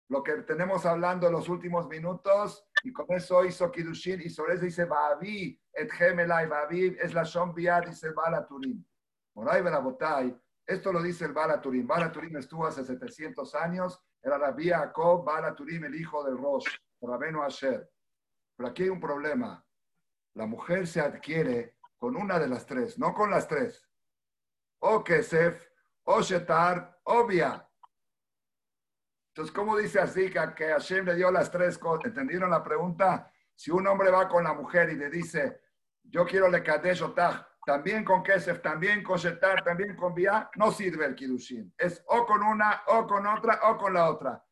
lo 0.09 0.23
que 0.23 0.33
tenemos 0.43 0.85
hablando 0.85 1.27
en 1.27 1.33
los 1.33 1.49
últimos 1.49 1.87
minutos, 1.87 2.65
y 2.83 2.91
con 2.91 3.05
eso 3.09 3.43
hizo 3.45 3.71
Kidushin, 3.71 4.21
y 4.21 4.29
sobre 4.29 4.55
eso 4.55 4.65
dice 4.65 4.85
Baavi, 4.85 5.59
et 5.73 5.91
Gemelai, 5.91 6.47
Baavi 6.47 6.97
es 6.99 7.13
la 7.13 7.23
Shon 7.23 7.53
dice 7.53 8.11
Bala 8.11 8.45
Turim. 8.45 8.83
Moray 9.35 9.61
Berabotay, 9.61 10.35
esto 10.65 10.91
lo 10.91 11.01
dice 11.01 11.25
el 11.25 11.33
Bala 11.33 11.61
Turim. 11.61 11.87
Bala 11.87 12.11
Turim 12.11 12.35
estuvo 12.37 12.65
hace 12.65 12.83
700 12.83 13.55
años. 13.55 14.01
Era 14.23 14.37
Rabbi 14.37 14.69
Jacob 14.69 15.27
Turim, 15.55 15.83
el 15.85 15.95
hijo 15.95 16.23
del 16.23 16.37
Rosh, 16.37 16.67
Rabeno 17.01 17.43
Asher. 17.43 17.89
Pero 18.55 18.69
aquí 18.69 18.83
hay 18.83 18.89
un 18.89 18.99
problema. 18.99 19.65
La 20.35 20.45
mujer 20.45 20.87
se 20.87 21.01
adquiere 21.01 21.77
con 21.97 22.15
una 22.15 22.39
de 22.39 22.47
las 22.47 22.65
tres, 22.65 22.97
no 22.99 23.13
con 23.13 23.31
las 23.31 23.47
tres. 23.47 23.87
O 24.79 25.03
Kesef, 25.03 25.67
o 26.03 26.21
Shetar, 26.21 26.99
obvia. 27.03 27.67
Entonces, 29.29 29.53
¿cómo 29.53 29.77
dice 29.77 29.99
así 29.99 30.29
que, 30.29 30.39
que 30.55 30.67
Hashem 30.67 31.05
le 31.05 31.15
dio 31.15 31.31
las 31.31 31.49
tres 31.49 31.77
cosas? 31.77 32.05
¿Entendieron 32.05 32.49
la 32.49 32.63
pregunta? 32.63 33.31
Si 33.55 33.71
un 33.71 33.87
hombre 33.87 34.11
va 34.11 34.27
con 34.27 34.43
la 34.43 34.53
mujer 34.53 34.89
y 34.89 34.95
le 34.95 35.09
dice, 35.09 35.61
yo 36.03 36.25
quiero 36.25 36.49
le 36.49 36.63
Kadesh 36.63 37.01
Otah, 37.01 37.47
también 37.65 38.03
con 38.03 38.23
Kesef, 38.23 38.61
también 38.61 39.03
con 39.03 39.17
Shetar, 39.17 39.63
también 39.63 39.95
con 39.95 40.15
Bia, 40.15 40.49
no 40.55 40.71
sirve 40.71 41.05
el 41.05 41.15
Kidushin. 41.15 41.73
Es 41.77 42.03
o 42.07 42.25
con 42.25 42.41
una, 42.41 42.81
o 42.87 43.05
con 43.05 43.25
otra, 43.27 43.59
o 43.69 43.77
con 43.77 43.93
la 43.93 44.09
otra. 44.09 44.43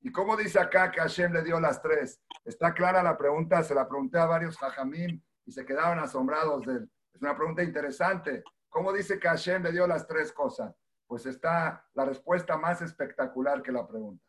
¿Y 0.00 0.12
cómo 0.12 0.36
dice 0.36 0.60
acá 0.60 0.90
que 0.90 1.00
Hashem 1.00 1.32
le 1.32 1.42
dio 1.42 1.58
las 1.58 1.82
tres? 1.82 2.20
Está 2.44 2.72
clara 2.72 3.02
la 3.02 3.16
pregunta, 3.16 3.62
se 3.62 3.74
la 3.74 3.88
pregunté 3.88 4.18
a 4.18 4.26
varios 4.26 4.56
jajamim 4.56 5.20
y 5.44 5.52
se 5.52 5.64
quedaron 5.64 5.98
asombrados 5.98 6.66
de 6.66 6.74
él. 6.74 6.90
Es 7.12 7.22
una 7.22 7.36
pregunta 7.36 7.62
interesante. 7.62 8.44
¿Cómo 8.68 8.92
dice 8.92 9.18
que 9.18 9.28
Hashem 9.28 9.62
le 9.62 9.72
dio 9.72 9.86
las 9.86 10.06
tres 10.06 10.32
cosas? 10.32 10.74
Pues 11.06 11.24
está 11.26 11.86
la 11.94 12.04
respuesta 12.04 12.58
más 12.58 12.82
espectacular 12.82 13.62
que 13.62 13.72
la 13.72 13.86
pregunta. 13.88 14.24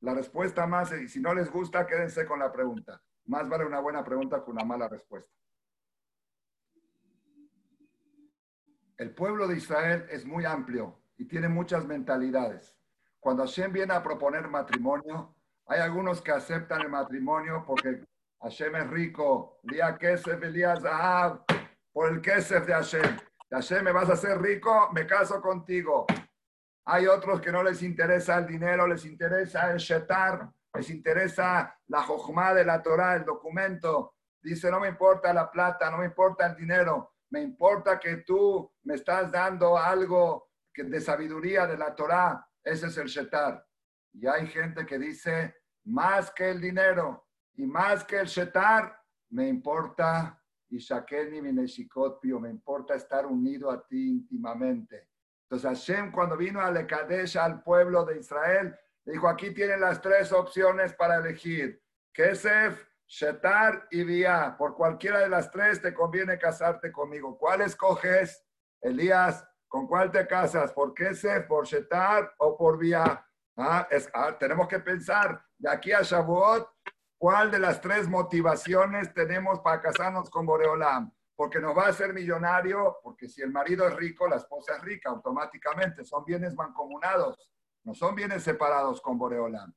La 0.00 0.14
respuesta 0.14 0.66
más, 0.66 0.92
y 0.92 1.08
si 1.08 1.20
no 1.20 1.32
les 1.32 1.50
gusta, 1.50 1.86
quédense 1.86 2.26
con 2.26 2.40
la 2.40 2.52
pregunta. 2.52 3.00
Más 3.26 3.48
vale 3.48 3.64
una 3.64 3.80
buena 3.80 4.04
pregunta 4.04 4.44
que 4.44 4.50
una 4.50 4.64
mala 4.64 4.88
respuesta. 4.88 5.32
El 8.96 9.14
pueblo 9.14 9.48
de 9.48 9.56
Israel 9.56 10.06
es 10.10 10.24
muy 10.24 10.44
amplio 10.44 11.00
y 11.16 11.24
tiene 11.26 11.48
muchas 11.48 11.84
mentalidades. 11.84 12.76
Cuando 13.18 13.44
Hashem 13.44 13.72
viene 13.72 13.94
a 13.94 14.02
proponer 14.02 14.48
matrimonio, 14.48 15.34
hay 15.66 15.80
algunos 15.80 16.20
que 16.20 16.30
aceptan 16.30 16.82
el 16.82 16.90
matrimonio 16.90 17.64
porque 17.66 18.04
Hashem 18.40 18.76
es 18.76 18.90
rico. 18.90 19.58
Lía 19.62 19.96
Kesef, 19.96 20.42
Elías 20.42 20.82
Zahab, 20.82 21.44
por 21.92 22.12
el 22.12 22.20
Kesef 22.20 22.66
de 22.66 22.74
Hashem. 22.74 23.16
Hashem, 23.50 23.84
me 23.84 23.92
vas 23.92 24.10
a 24.10 24.14
hacer 24.14 24.40
rico, 24.40 24.90
me 24.92 25.06
caso 25.06 25.40
contigo. 25.40 26.06
Hay 26.86 27.06
otros 27.06 27.40
que 27.40 27.50
no 27.50 27.62
les 27.62 27.82
interesa 27.82 28.36
el 28.36 28.46
dinero, 28.46 28.86
les 28.86 29.06
interesa 29.06 29.72
el 29.72 29.78
shetar, 29.78 30.50
les 30.74 30.90
interesa 30.90 31.78
la 31.86 32.02
jojma 32.02 32.52
de 32.52 32.64
la 32.64 32.82
Torah, 32.82 33.14
el 33.14 33.24
documento. 33.24 34.14
Dice, 34.42 34.70
no 34.70 34.80
me 34.80 34.88
importa 34.88 35.32
la 35.32 35.50
plata, 35.50 35.90
no 35.90 35.98
me 35.98 36.06
importa 36.06 36.46
el 36.46 36.56
dinero, 36.56 37.13
me 37.34 37.42
importa 37.42 37.98
que 37.98 38.18
tú 38.18 38.72
me 38.84 38.94
estás 38.94 39.28
dando 39.32 39.76
algo 39.76 40.52
de 40.72 41.00
sabiduría 41.00 41.66
de 41.66 41.76
la 41.76 41.92
Torah. 41.92 42.48
Ese 42.62 42.86
es 42.86 42.96
el 42.96 43.08
shetar. 43.08 43.66
Y 44.12 44.28
hay 44.28 44.46
gente 44.46 44.86
que 44.86 45.00
dice, 45.00 45.52
más 45.82 46.30
que 46.30 46.50
el 46.50 46.60
dinero 46.60 47.26
y 47.56 47.66
más 47.66 48.04
que 48.04 48.20
el 48.20 48.28
shetar, 48.28 48.96
me 49.30 49.48
importa 49.48 50.40
y 50.68 50.78
me 52.40 52.50
importa 52.50 52.94
estar 52.94 53.26
unido 53.26 53.68
a 53.68 53.84
ti 53.84 54.10
íntimamente. 54.10 55.08
Entonces 55.42 55.68
Hashem 55.68 56.12
cuando 56.12 56.36
vino 56.36 56.60
a 56.60 56.70
Lekadesh 56.70 57.36
al 57.36 57.64
pueblo 57.64 58.04
de 58.04 58.20
Israel, 58.20 58.76
dijo, 59.04 59.26
aquí 59.28 59.52
tienen 59.52 59.80
las 59.80 60.00
tres 60.00 60.30
opciones 60.30 60.94
para 60.94 61.16
elegir. 61.16 61.82
Kesef, 62.12 62.80
Shetar 63.06 63.86
y 63.90 64.04
Vía. 64.04 64.54
Por 64.58 64.74
cualquiera 64.74 65.20
de 65.20 65.28
las 65.28 65.50
tres 65.50 65.80
te 65.80 65.94
conviene 65.94 66.38
casarte 66.38 66.90
conmigo. 66.90 67.36
¿Cuál 67.38 67.62
escoges, 67.62 68.44
Elías? 68.80 69.46
¿Con 69.68 69.86
cuál 69.86 70.10
te 70.10 70.26
casas? 70.26 70.72
¿Por 70.72 70.94
Kesef, 70.94 71.46
por 71.46 71.66
Shetar 71.66 72.34
o 72.38 72.56
por 72.56 72.78
Vía? 72.78 73.26
Ah, 73.56 73.88
ah, 74.14 74.36
tenemos 74.38 74.68
que 74.68 74.80
pensar 74.80 75.44
de 75.58 75.70
aquí 75.70 75.92
a 75.92 76.02
Shavuot, 76.02 76.68
¿cuál 77.16 77.50
de 77.50 77.58
las 77.58 77.80
tres 77.80 78.08
motivaciones 78.08 79.14
tenemos 79.14 79.60
para 79.60 79.80
casarnos 79.80 80.28
con 80.28 80.44
Boreolam? 80.44 81.12
porque 81.36 81.60
nos 81.60 81.76
va 81.76 81.86
a 81.86 81.88
hacer 81.88 82.12
millonario, 82.12 82.98
porque 83.02 83.28
si 83.28 83.42
el 83.42 83.50
marido 83.50 83.86
es 83.88 83.96
rico, 83.96 84.28
la 84.28 84.36
esposa 84.36 84.76
es 84.76 84.82
rica 84.82 85.10
automáticamente, 85.10 86.04
son 86.04 86.24
bienes 86.24 86.54
mancomunados, 86.54 87.50
no 87.82 87.94
son 87.94 88.14
bienes 88.14 88.42
separados 88.42 89.00
con 89.00 89.18
Boreolam, 89.18 89.74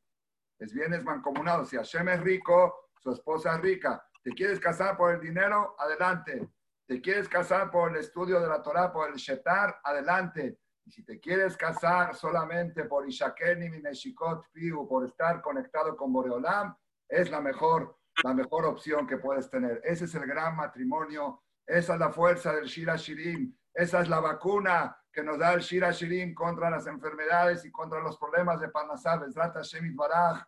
es 0.60 0.74
bienes 0.74 1.04
mancomunados. 1.04 1.70
Si 1.70 1.76
Hashem 1.76 2.10
es 2.10 2.22
rico, 2.22 2.87
su 3.08 3.14
esposa 3.14 3.56
es 3.56 3.62
rica. 3.62 4.04
¿Te 4.22 4.32
quieres 4.32 4.60
casar 4.60 4.98
por 4.98 5.14
el 5.14 5.22
dinero? 5.22 5.76
Adelante. 5.80 6.50
¿Te 6.86 7.02
quieres 7.02 7.30
casar 7.30 7.72
por 7.72 7.92
el 7.92 7.98
estudio 7.98 8.40
de 8.42 8.48
la 8.48 8.62
Torah, 8.62 8.92
por 8.92 9.10
el 9.10 9.16
Shetar? 9.16 9.80
Adelante. 9.84 10.60
Y 10.86 10.92
si 10.92 11.04
te 11.04 11.20
quieres 11.20 11.56
casar 11.56 12.16
solamente 12.16 12.84
por 12.86 13.08
Ishakeni, 13.08 13.70
Mineshikot, 13.70 14.48
Piu, 14.52 14.88
por 14.88 15.06
estar 15.06 15.42
conectado 15.42 15.96
con 15.96 16.12
Boreolam, 16.12 16.76
es 17.08 17.32
la 17.32 17.40
mejor, 17.40 17.98
la 18.24 18.34
mejor 18.34 18.66
opción 18.66 19.08
que 19.08 19.18
puedes 19.18 19.50
tener. 19.50 19.82
Ese 19.84 20.06
es 20.06 20.16
el 20.16 20.26
gran 20.26 20.56
matrimonio 20.56 21.44
esa 21.68 21.96
es 21.96 22.00
la 22.00 22.12
fuerza 22.12 22.54
del 22.54 22.66
Shira 22.66 22.96
Shirim. 22.96 23.54
Esa 23.74 24.02
es 24.02 24.08
la 24.08 24.22
vacuna 24.22 24.98
que 25.12 25.22
nos 25.22 25.38
da 25.38 25.54
el 25.54 25.60
Shira 25.60 25.92
Shirim 25.92 26.34
contra 26.34 26.70
las 26.70 26.88
enfermedades 26.88 27.66
y 27.66 27.72
contra 27.72 28.00
los 28.00 28.18
problemas 28.18 28.62
de 28.62 28.70
Parnasá, 28.70 29.18
Bezrat 29.18 29.54
Hashem 29.54 29.94
Baraj. 29.94 30.46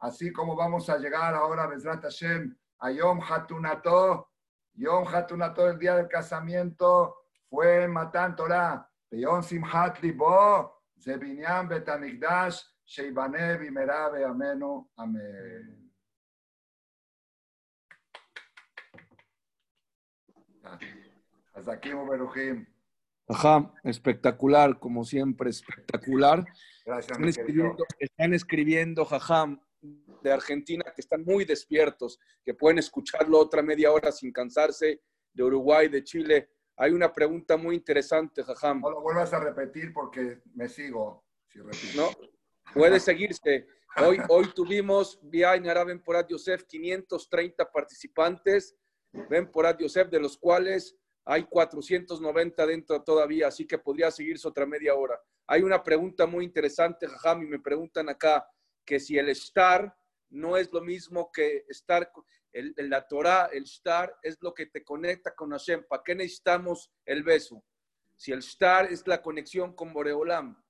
Así 0.00 0.32
como 0.32 0.56
vamos 0.56 0.88
a 0.88 0.96
llegar 0.96 1.34
ahora, 1.34 1.66
Bezrat 1.66 2.02
Hashem, 2.02 2.56
a 2.78 2.90
Yom 2.90 3.20
Hatunato. 3.20 4.30
Yom 4.74 5.06
Hatunato, 5.06 5.68
el 5.68 5.78
día 5.78 5.96
del 5.96 6.08
casamiento, 6.08 7.16
fue 7.48 7.84
en 7.84 7.92
Matan 7.92 8.34
Torah. 8.34 8.90
Yom 9.10 9.42
Simhat 9.42 10.00
Libo, 10.00 10.84
Zebinyan 10.98 11.68
Betamigdash, 11.68 12.62
Sheibane 12.86 13.58
Bimerabe 13.58 14.24
Amenu. 14.24 14.88
Amén. 14.96 15.92
Ajá, 23.28 23.72
espectacular, 23.84 24.78
como 24.78 25.04
siempre, 25.04 25.50
espectacular. 25.50 26.44
Gracias, 26.86 27.10
están, 27.12 27.28
escribiendo, 27.28 27.84
están 27.98 28.34
escribiendo, 28.34 29.04
jajam, 29.04 29.60
de 29.80 30.32
Argentina, 30.32 30.84
que 30.94 31.00
están 31.00 31.24
muy 31.24 31.44
despiertos, 31.44 32.18
que 32.44 32.54
pueden 32.54 32.78
escucharlo 32.78 33.38
otra 33.38 33.62
media 33.62 33.92
hora 33.92 34.12
sin 34.12 34.32
cansarse, 34.32 35.02
de 35.32 35.42
Uruguay, 35.42 35.88
de 35.88 36.02
Chile. 36.02 36.50
Hay 36.76 36.92
una 36.92 37.12
pregunta 37.12 37.56
muy 37.56 37.76
interesante, 37.76 38.42
jajam. 38.42 38.80
No 38.80 38.90
lo 38.90 39.00
vuelvas 39.00 39.32
a 39.32 39.40
repetir 39.40 39.92
porque 39.92 40.40
me 40.54 40.68
sigo. 40.68 41.24
Si 41.48 41.96
no, 41.96 42.10
puede 42.74 43.00
seguirse. 43.00 43.66
Hoy, 43.96 44.18
hoy 44.28 44.52
tuvimos 44.54 45.18
vía 45.22 45.50
Araben 45.50 46.02
Porat 46.02 46.28
Yosef 46.28 46.64
530 46.64 47.70
participantes 47.70 48.76
ven 49.28 49.50
por 49.50 49.76
Yosef, 49.78 50.08
de 50.08 50.20
los 50.20 50.36
cuales 50.36 50.96
hay 51.24 51.44
490 51.44 52.66
dentro 52.66 53.02
todavía, 53.02 53.48
así 53.48 53.66
que 53.66 53.78
podría 53.78 54.10
seguirse 54.10 54.48
otra 54.48 54.66
media 54.66 54.94
hora. 54.94 55.20
Hay 55.46 55.62
una 55.62 55.82
pregunta 55.82 56.26
muy 56.26 56.44
interesante, 56.44 57.06
Jajam, 57.06 57.42
y 57.42 57.46
me 57.46 57.58
preguntan 57.58 58.08
acá 58.08 58.46
que 58.84 59.00
si 59.00 59.18
el 59.18 59.28
estar 59.28 59.96
no 60.30 60.56
es 60.56 60.72
lo 60.72 60.80
mismo 60.80 61.30
que 61.32 61.64
estar, 61.68 62.12
en 62.52 62.90
la 62.90 63.06
Torah, 63.06 63.46
el 63.52 63.64
estar 63.64 64.18
es 64.22 64.38
lo 64.42 64.52
que 64.54 64.66
te 64.66 64.84
conecta 64.84 65.34
con 65.34 65.50
Hashem. 65.50 65.86
¿Para 65.88 66.02
qué 66.02 66.14
necesitamos 66.14 66.92
el 67.04 67.22
beso? 67.22 67.64
Si 68.16 68.32
el 68.32 68.40
estar 68.40 68.86
es 68.86 69.06
la 69.06 69.22
conexión 69.22 69.74
con 69.74 69.92
Boreolam. 69.92 70.62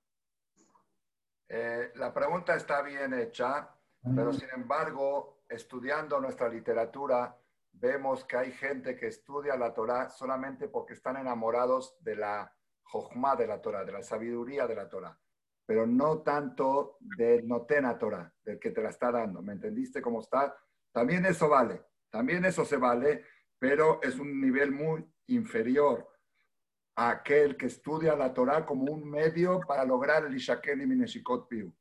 Eh, 1.49 1.91
la 1.97 2.12
pregunta 2.15 2.55
está 2.55 2.81
bien 2.82 3.12
hecha, 3.15 3.69
pero 4.15 4.32
sin 4.32 4.49
embargo, 4.51 5.43
estudiando 5.49 6.20
nuestra 6.20 6.49
literatura, 6.49 7.37
vemos 7.73 8.24
que 8.24 8.37
hay 8.37 8.53
gente 8.53 8.97
que 8.97 9.09
estudia 9.09 9.57
la 9.57 9.74
Torah 9.74 10.09
solamente 10.11 10.69
porque 10.69 10.95
están 10.95 11.16
enamorados 11.16 11.97
de 12.01 12.16
la 12.16 12.55
jojma 12.82 13.37
de 13.37 13.47
la 13.47 13.61
Torah, 13.61 13.85
de 13.85 13.93
la 13.93 14.03
sabiduría 14.03 14.66
de 14.66 14.74
la 14.74 14.89
Torah, 14.89 15.19
pero 15.71 15.87
no 15.87 16.21
tanto 16.23 16.97
del 16.99 17.47
notena 17.47 17.97
Torah, 17.97 18.35
del 18.43 18.59
que 18.59 18.73
te 18.73 18.83
la 18.83 18.89
está 18.89 19.13
dando. 19.13 19.41
¿Me 19.41 19.53
entendiste 19.53 20.03
cómo 20.03 20.19
está? 20.19 20.53
También 20.91 21.25
eso 21.27 21.49
vale, 21.49 21.81
también 22.11 22.45
eso 22.45 22.65
se 22.65 22.77
vale, 22.77 23.25
pero 23.57 24.03
es 24.03 24.19
un 24.19 24.41
nivel 24.41 24.73
muy 24.73 25.09
inferior 25.29 26.09
a 26.97 27.11
aquel 27.11 27.57
que 27.57 27.67
estudia 27.67 28.17
la 28.17 28.35
Torah 28.35 28.67
como 28.67 28.93
un 28.93 29.09
medio 29.09 29.61
para 29.61 29.85
lograr 29.85 30.25
el 30.25 30.35
Ishaken 30.35 30.81
y 30.81 30.87
Mineshikot 30.87 31.47
Piu. 31.47 31.73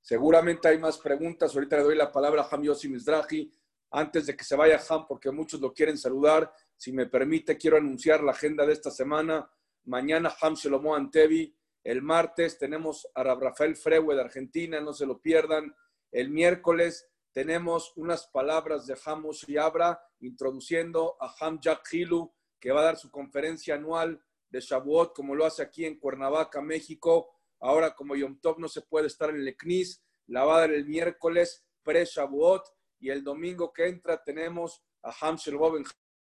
Seguramente 0.00 0.68
hay 0.68 0.78
más 0.78 0.98
preguntas. 0.98 1.52
Ahorita 1.56 1.78
le 1.78 1.82
doy 1.82 1.96
la 1.96 2.12
palabra 2.12 2.42
a 2.42 2.48
Ham 2.48 2.62
Yossi 2.62 2.88
Mizrahi 2.88 3.52
antes 3.90 4.26
de 4.26 4.36
que 4.36 4.44
se 4.44 4.54
vaya 4.54 4.80
Ham, 4.88 5.04
porque 5.08 5.32
muchos 5.32 5.60
lo 5.60 5.74
quieren 5.74 5.98
saludar, 5.98 6.54
si 6.76 6.92
me 6.92 7.06
permite, 7.06 7.58
quiero 7.58 7.76
anunciar 7.76 8.22
la 8.22 8.30
agenda 8.30 8.64
de 8.64 8.74
esta 8.74 8.92
semana. 8.92 9.50
Mañana 9.86 10.32
Ham 10.40 10.54
Shelomo 10.54 10.94
Antevi. 10.94 11.57
El 11.88 12.02
martes 12.02 12.58
tenemos 12.58 13.08
a 13.14 13.24
Rafael 13.24 13.74
Frewe 13.74 14.14
de 14.14 14.20
Argentina, 14.20 14.78
no 14.78 14.92
se 14.92 15.06
lo 15.06 15.22
pierdan. 15.22 15.74
El 16.12 16.28
miércoles 16.28 17.08
tenemos 17.32 17.94
unas 17.96 18.26
palabras 18.26 18.86
de 18.86 18.94
Ham 19.06 19.24
Abra 19.58 19.98
introduciendo 20.20 21.16
a 21.18 21.34
Ham 21.40 21.58
Jack 21.62 21.90
Hilu, 21.90 22.30
que 22.60 22.72
va 22.72 22.82
a 22.82 22.84
dar 22.84 22.98
su 22.98 23.10
conferencia 23.10 23.76
anual 23.76 24.22
de 24.50 24.60
Shavuot, 24.60 25.14
como 25.14 25.34
lo 25.34 25.46
hace 25.46 25.62
aquí 25.62 25.86
en 25.86 25.98
Cuernavaca, 25.98 26.60
México. 26.60 27.30
Ahora, 27.58 27.94
como 27.94 28.14
Yom 28.14 28.38
Tov 28.38 28.60
no 28.60 28.68
se 28.68 28.82
puede 28.82 29.06
estar 29.06 29.30
en 29.30 29.36
el 29.36 29.48
ECNIS, 29.48 30.04
la 30.26 30.44
va 30.44 30.58
a 30.58 30.60
dar 30.60 30.72
el 30.72 30.84
miércoles 30.84 31.64
pre-Shavuot 31.84 32.64
y 32.98 33.08
el 33.08 33.24
domingo 33.24 33.72
que 33.72 33.86
entra 33.86 34.22
tenemos 34.22 34.84
a 35.02 35.14
Hamshel 35.22 35.56
Bob 35.56 35.78
en 35.78 35.84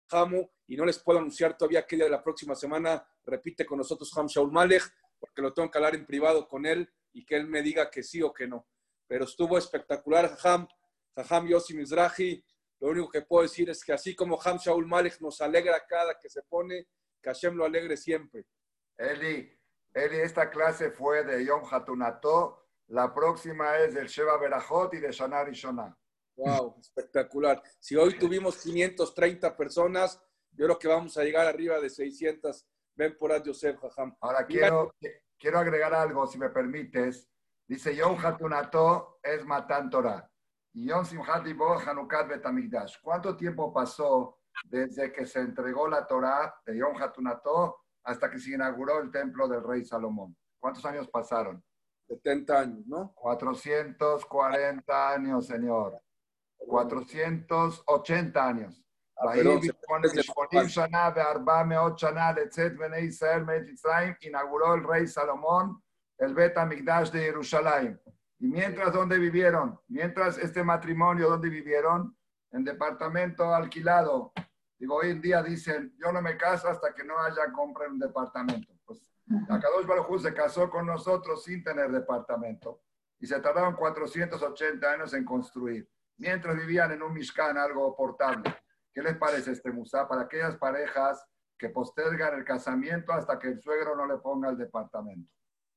Hamu 0.09 0.49
y 0.67 0.77
no 0.77 0.87
les 0.87 0.99
puedo 0.99 1.19
anunciar 1.19 1.59
todavía 1.59 1.87
qué 1.87 1.97
día 1.97 2.07
de 2.07 2.11
la 2.11 2.23
próxima 2.23 2.55
semana 2.55 3.07
repite 3.25 3.67
con 3.67 3.77
nosotros 3.77 4.11
Ham 4.17 4.29
Shaul 4.29 4.51
Malek 4.51 4.83
porque 5.23 5.41
lo 5.41 5.55
tengo 5.55 5.71
que 5.71 5.79
hablar 5.79 5.95
en 5.95 6.05
privado 6.05 6.49
con 6.49 6.67
él 6.67 6.93
y 7.13 7.25
que 7.25 7.37
él 7.37 7.47
me 7.47 7.63
diga 7.63 7.89
que 7.89 8.03
sí 8.03 8.21
o 8.23 8.33
que 8.33 8.49
no. 8.49 8.67
Pero 9.07 9.25
estuvo 9.25 9.57
espectacular 9.57 10.37
Ham, 10.43 10.67
Ham 11.15 11.47
Yossi 11.47 11.75
Mizrahi. 11.75 12.45
Lo 12.81 12.89
único 12.89 13.09
que 13.09 13.23
puedo 13.23 13.45
decir 13.45 13.71
es 13.71 13.85
que 13.85 13.93
así 13.93 14.17
como 14.17 14.37
Ham 14.43 14.59
Shaul 14.59 14.85
Malek 14.85 15.21
nos 15.21 15.41
alegra 15.41 15.87
cada 15.87 16.19
que 16.19 16.29
se 16.29 16.43
pone, 16.43 16.89
que 17.23 17.31
Hashem 17.31 17.55
lo 17.55 17.65
alegre 17.65 17.97
siempre. 17.97 18.47
Eli, 18.99 19.49
Eli, 19.95 20.17
esta 20.17 20.51
clase 20.51 20.91
fue 20.91 21.23
de 21.23 21.45
Yom 21.45 21.63
Hatunato, 21.71 22.67
la 22.89 23.15
próxima 23.15 23.79
es 23.79 23.95
del 23.95 24.09
Sheva 24.09 24.39
Berajot 24.39 24.93
y 24.95 24.99
de 24.99 25.13
Shana 25.13 25.45
Rishonah. 25.45 25.97
Wow, 26.35 26.81
espectacular. 26.81 27.63
Si 27.79 27.95
hoy 27.95 28.19
tuvimos 28.19 28.61
530 28.61 29.57
personas, 29.57 30.21
yo 30.51 30.67
creo 30.67 30.79
que 30.81 30.89
vamos 30.89 31.17
a 31.17 31.23
llegar 31.23 31.47
arriba 31.47 31.79
de 31.79 31.91
600. 31.91 32.67
Ven 32.95 33.17
por 33.19 33.33
ahí, 33.33 33.43
Yosef 33.43 33.79
Jajam. 33.81 34.17
Ahora 34.21 34.47
quiero, 34.47 34.95
quiero 35.39 35.59
agregar 35.59 35.95
algo, 35.95 36.27
si 36.27 36.39
me 36.39 36.51
permites. 36.51 37.29
Dice 37.67 37.95
Yom 37.97 38.17
Hatunato 38.19 39.19
es 39.23 39.45
Matan 39.45 39.89
Torah. 39.89 40.29
Y 40.75 40.89
Yom 40.89 41.05
Simchat 41.05 41.47
Hanukat 41.87 42.29
Betamigdash. 42.29 42.97
¿Cuánto 43.03 43.37
tiempo 43.37 43.73
pasó 43.73 44.39
desde 44.65 45.13
que 45.13 45.27
se 45.27 45.41
entregó 45.41 45.89
la 45.89 46.07
Torah 46.07 46.55
de 46.67 46.77
Yom 46.77 46.97
Hatunato 47.01 47.83
hasta 48.05 48.31
que 48.31 48.39
se 48.39 48.55
inauguró 48.55 49.01
el 49.01 49.11
templo 49.11 49.49
del 49.49 49.63
rey 49.63 49.85
Salomón. 49.85 50.37
¿Cuántos 50.59 50.85
años 50.85 51.09
pasaron? 51.09 51.63
70 52.09 52.61
años, 52.61 52.87
¿no? 52.87 53.13
440 53.15 55.11
años, 55.11 55.47
señor. 55.47 56.01
480 56.59 58.47
años. 58.47 58.85
Inauguró 64.21 64.75
el 64.75 64.85
rey 64.85 65.07
Salomón 65.07 65.83
el 66.19 66.35
Bet 66.35 66.57
Amigdash 66.57 67.11
de 67.11 67.21
Jerusalén. 67.21 68.01
Y 68.39 68.47
mientras, 68.47 68.93
¿dónde 68.93 69.19
vivieron? 69.19 69.79
Mientras 69.89 70.39
este 70.39 70.63
matrimonio, 70.63 71.29
¿dónde 71.29 71.49
vivieron? 71.49 72.17
En 72.53 72.65
departamento 72.65 73.53
alquilado. 73.55 74.33
Digo, 74.79 74.97
hoy 74.97 75.11
en 75.11 75.21
día 75.21 75.43
dicen, 75.43 75.95
yo 75.99 76.13
no 76.13 76.21
me 76.21 76.37
caso 76.37 76.69
hasta 76.69 76.95
que 76.95 77.05
no 77.05 77.19
haya 77.19 77.53
compra 77.53 77.87
en 77.87 77.93
un 77.93 77.99
departamento. 77.99 78.73
Pues 78.85 79.01
Akadosh 79.49 79.87
Baruj 79.87 80.23
se 80.23 80.35
casó 80.35 80.69
con 80.69 80.87
nosotros 80.87 81.45
sin 81.45 81.63
tener 81.63 81.91
departamento 81.91 82.83
y 83.19 83.27
se 83.27 83.41
tardaron 83.41 83.75
480 83.77 84.91
años 84.91 85.15
en 85.15 85.25
construir, 85.25 85.89
mientras 86.17 86.57
vivían 86.57 86.91
en 86.91 87.03
un 87.03 87.13
Mishkan, 87.13 87.57
algo 87.57 87.95
portable. 87.95 88.53
¿Qué 88.93 89.03
les 89.03 89.17
parece 89.17 89.53
este 89.53 89.71
Musá 89.73 90.07
para 90.09 90.23
aquellas 90.23 90.57
parejas 90.57 91.25
que 91.59 91.69
postergan 91.71 92.39
el 92.39 92.45
casamiento 92.45 93.13
hasta 93.13 93.39
que 93.39 93.49
el 93.49 93.61
suegro 93.61 93.97
no 93.97 94.07
le 94.07 94.19
ponga 94.19 94.51
el 94.51 94.59
departamento? 94.59 95.31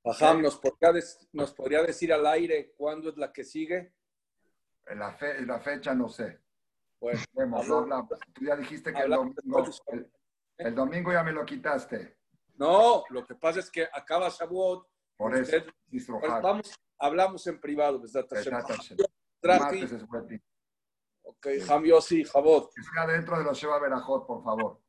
Ajá, 0.04 0.34
¿nos 0.44 0.58
podría, 0.58 0.92
des- 0.92 1.28
¿nos 1.32 1.54
podría 1.54 1.82
decir 1.84 2.14
al 2.14 2.26
aire 2.28 2.74
cuándo 2.78 3.10
es 3.10 3.18
la 3.18 3.32
que 3.32 3.44
sigue? 3.44 3.94
En 4.88 5.00
la, 5.00 5.14
fe- 5.14 5.38
en 5.40 5.48
la 5.48 5.60
fecha 5.60 5.96
no 5.96 6.10
sé. 6.10 6.40
Bueno, 7.00 7.20
Vemos. 7.34 7.66
Tú 8.34 8.46
ya 8.46 8.56
dijiste 8.56 8.94
que 8.94 9.00
el 9.02 9.10
domingo, 9.12 9.66
el, 9.88 10.12
el 10.58 10.76
domingo 10.76 11.12
ya 11.12 11.24
me 11.24 11.32
lo 11.32 11.44
quitaste. 11.46 12.18
no, 12.58 13.04
lo 13.10 13.26
que 13.26 13.36
pasa 13.36 13.60
es 13.60 13.70
que 13.72 13.88
acaba 13.92 14.30
Shavuot. 14.30 14.88
Por 15.18 15.36
eso, 15.36 15.58
usted- 15.58 15.72
pues 16.20 16.32
vamos, 16.44 16.76
hablamos 17.00 17.48
en 17.48 17.60
privado, 17.60 18.00
Besdat 18.00 18.28
Ok, 21.27 21.47
Ham 21.69 21.84
Yossi, 21.84 22.23
Javot. 22.23 22.72
Que 22.73 22.84
sea 22.84 23.07
dentro 23.07 23.38
de 23.38 23.43
los 23.43 23.57
Sheva 23.57 23.80
Berajot, 23.80 24.27
por 24.27 24.43
favor. 24.43 24.80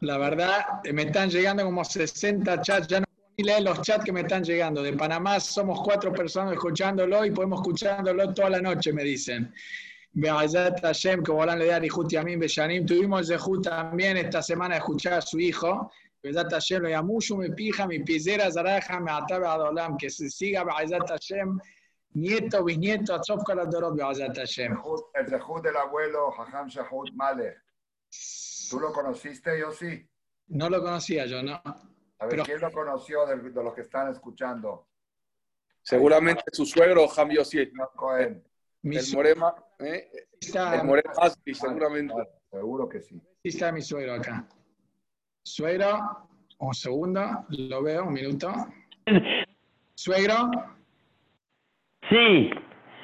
La 0.00 0.18
verdad, 0.18 0.64
me 0.92 1.02
están 1.02 1.30
llegando 1.30 1.64
como 1.64 1.84
60 1.84 2.60
chats, 2.62 2.88
ya 2.88 3.00
no 3.00 3.06
puedo 3.06 3.34
ni 3.36 3.44
leer 3.44 3.62
los 3.62 3.82
chats 3.82 4.04
que 4.04 4.12
me 4.12 4.22
están 4.22 4.42
llegando. 4.42 4.82
De 4.82 4.92
Panamá 4.94 5.38
somos 5.38 5.80
cuatro 5.82 6.12
personas 6.12 6.54
escuchándolo 6.54 7.24
y 7.24 7.30
podemos 7.30 7.60
escuchándolo 7.60 8.32
toda 8.32 8.50
la 8.50 8.60
noche, 8.60 8.92
me 8.92 9.04
dicen. 9.04 9.52
Hashem, 10.18 11.22
que 11.22 11.30
volan 11.30 11.58
le 11.58 11.66
dar 11.66 11.84
Ihut 11.84 12.08
Yamim 12.10 12.40
Beshanim. 12.40 12.86
Tuvimos 12.86 13.26
Zehut 13.26 13.64
también 13.64 14.16
esta 14.16 14.42
semana 14.42 14.76
de 14.76 14.78
escuchar 14.78 15.14
a 15.14 15.20
su 15.20 15.38
hijo. 15.38 15.90
Be'ezat 16.22 16.50
Hashem, 16.50 16.82
lo 16.82 16.88
yamushu 16.88 17.36
mi 17.36 17.50
pija, 17.50 17.86
mi 17.86 17.98
pizera 17.98 18.50
zaraja, 18.50 18.98
me 18.98 19.10
atabe 19.10 19.46
adolam. 19.46 19.98
Que 19.98 20.08
se 20.08 20.30
siga 20.30 20.64
Be'ezat 20.64 21.08
Hashem, 21.08 21.60
nieto, 22.16 22.64
bisnieto. 22.64 23.18
Zehut- 23.20 25.10
El 25.14 25.26
Zehut 25.28 25.62
del 25.62 25.76
abuelo, 25.76 26.30
Jajam 26.32 26.68
Shahut 26.68 27.12
Malek. 27.14 27.62
¿Tú 28.70 28.80
lo 28.80 28.92
conociste? 28.92 29.58
Yo 29.58 29.70
sí. 29.72 30.08
No 30.48 30.68
lo 30.70 30.82
conocía 30.82 31.26
yo, 31.26 31.42
¿no? 31.42 31.54
A 31.54 32.24
ver, 32.26 32.28
Pero- 32.30 32.44
¿quién 32.44 32.60
lo 32.60 32.70
conoció 32.72 33.26
de, 33.26 33.36
de 33.50 33.62
los 33.62 33.74
que 33.74 33.82
están 33.82 34.10
escuchando? 34.10 34.88
Seguramente 35.82 36.42
su 36.52 36.64
suegro, 36.66 37.06
Ham 37.16 37.30
Yossi. 37.30 37.70
No, 37.72 37.88
Cohen. 37.94 38.42
El 38.82 39.00
su- 39.02 39.16
Morema, 39.16 39.54
¿eh? 39.80 40.10
está, 40.40 40.76
El 40.80 40.86
Morema 40.86 41.12
Aspi, 41.18 41.54
seguramente. 41.54 42.14
Seguro 42.50 42.88
que 42.88 43.00
sí. 43.02 43.20
sí 43.42 43.48
está 43.48 43.70
mi 43.72 43.82
suegro 43.82 44.14
acá. 44.14 44.48
Suegro, 45.42 46.28
un 46.58 46.74
segundo, 46.74 47.44
lo 47.50 47.82
veo, 47.82 48.04
un 48.04 48.12
minuto. 48.12 48.52
Suegro, 49.94 50.50
Sí, 52.08 52.50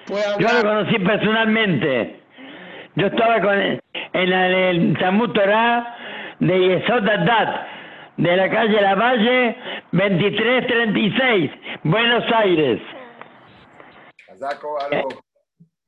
¿puede 0.06 0.22
yo 0.38 0.48
lo 0.48 0.62
conocí 0.62 0.98
personalmente. 0.98 2.20
Yo 2.94 3.06
estaba 3.06 3.40
con 3.40 3.58
en 3.58 4.30
la- 4.30 4.46
el 4.70 4.96
Talmud 4.98 5.30
Torah 5.32 5.96
de 6.40 6.58
Yesod 6.58 7.02
Dat, 7.02 7.66
de 8.16 8.36
la 8.36 8.50
calle 8.50 8.80
La 8.80 8.94
Valle, 8.94 9.56
2336, 9.92 11.50
Buenos 11.84 12.24
Aires. 12.32 12.80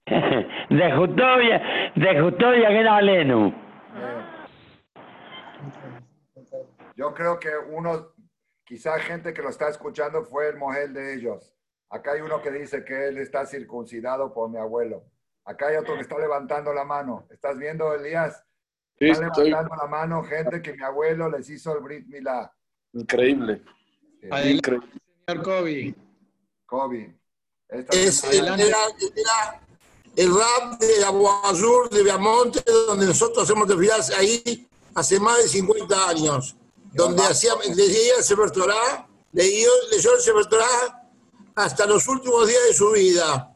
De 0.69 0.93
Jutovia, 0.93 1.91
de 1.95 2.21
Jutovia 2.21 2.69
que 2.69 2.79
era 2.81 2.97
Alenu. 2.97 3.55
Yo 6.97 7.15
creo 7.15 7.39
que 7.39 7.49
uno, 7.71 8.09
quizá 8.65 8.99
gente 8.99 9.33
que 9.33 9.43
lo 9.43 9.49
está 9.49 9.69
escuchando 9.69 10.23
fue 10.25 10.49
el 10.51 10.57
mojel 10.57 10.93
de 10.93 11.15
ellos. 11.15 11.55
Acá 11.91 12.13
hay 12.13 12.21
uno 12.23 12.41
que 12.43 12.51
dice 12.51 12.85
que 12.85 13.09
él 13.09 13.19
está 13.19 13.47
circuncidado 13.47 14.33
por 14.33 14.49
mi 14.51 14.59
abuelo. 14.59 15.05
Acá 15.45 15.69
hay 15.69 15.77
otro 15.77 15.95
que 15.95 16.01
está 16.03 16.19
levantando 16.19 16.73
la 16.73 16.85
mano. 16.85 17.27
¿Estás 17.31 17.57
viendo, 17.59 17.93
Elías? 17.95 18.43
Sí, 18.99 19.11
Está 19.11 19.27
estoy 19.27 19.51
levantando 19.51 19.83
la 19.83 19.89
mano 19.89 20.23
gente 20.25 20.63
que 20.63 20.73
mi 20.73 20.83
abuelo 20.83 21.29
les 21.29 21.49
hizo 21.51 21.77
el 21.77 21.83
Brit 21.83 22.07
Milá. 22.07 22.53
increíble. 22.93 23.63
Adelante, 24.31 24.51
Increíble. 24.57 24.89
señor 25.27 25.45
Kobe. 25.45 25.95
Kobe. 26.67 27.19
Esta 27.69 27.97
Es, 27.97 28.25
era, 28.25 28.55
era 28.57 28.79
el 30.17 30.35
rap 30.35 30.79
de 30.81 31.05
Abu 31.05 31.29
Azur 31.29 31.91
de 31.91 32.03
Viamonte, 32.03 32.63
donde 32.87 33.07
nosotros 33.07 33.45
hacemos 33.45 33.69
desfilas 33.69 34.11
ahí 34.11 34.67
hace 34.95 35.19
más 35.21 35.39
de 35.43 35.49
50 35.49 36.09
años. 36.09 36.57
Donde 36.93 37.23
hacía, 37.25 37.53
leía 37.75 38.17
el 38.19 38.23
Sefer 38.23 38.51
Torah, 38.53 39.07
leyó, 39.33 39.69
leyó 39.91 40.15
el 40.15 40.21
Sefer 40.21 40.47
Torah 40.47 41.04
hasta 41.55 41.87
los 41.87 42.07
últimos 42.09 42.49
días 42.49 42.61
de 42.69 42.75
su 42.75 42.91
vida. 42.93 43.53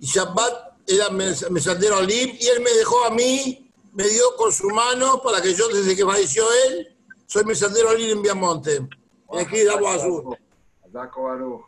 Y 0.00 0.06
Shabbat 0.06 0.74
era 0.86 1.10
mes- 1.10 1.50
mesandero 1.50 1.96
Alim, 1.96 2.36
y 2.38 2.46
él 2.46 2.60
me 2.62 2.70
dejó 2.72 3.04
a 3.04 3.10
mí, 3.10 3.70
me 3.92 4.04
dio 4.08 4.24
con 4.36 4.52
su 4.52 4.68
mano 4.70 5.20
para 5.22 5.40
que 5.40 5.54
yo, 5.54 5.68
desde 5.68 5.94
que 5.96 6.04
falleció 6.04 6.44
él, 6.68 6.96
soy 7.26 7.44
mesandero 7.44 7.90
Alim 7.90 8.10
en 8.18 8.22
Viamonte. 8.22 8.88
Aquí. 9.38 9.64
Kazako 10.92 11.22
Baruch. 11.22 11.64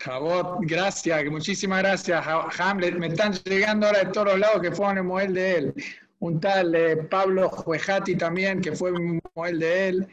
Jabot, 0.00 0.58
gracias, 0.60 1.24
muchísimas 1.26 1.80
gracias, 1.80 2.24
Hamlet. 2.58 2.94
Me 2.94 3.08
están 3.08 3.32
llegando 3.44 3.86
ahora 3.86 4.04
de 4.04 4.12
todos 4.12 4.28
los 4.28 4.38
lados 4.38 4.62
que 4.62 4.70
fueron 4.70 4.98
el 4.98 5.04
model 5.04 5.34
de 5.34 5.54
él. 5.56 5.74
Un 6.20 6.40
tal 6.40 6.74
eh, 6.74 6.96
Pablo 6.96 7.48
Juejati 7.48 8.16
también, 8.16 8.60
que 8.60 8.72
fue 8.72 8.92
un 8.92 9.20
model 9.34 9.58
de 9.58 9.88
él. 9.88 10.08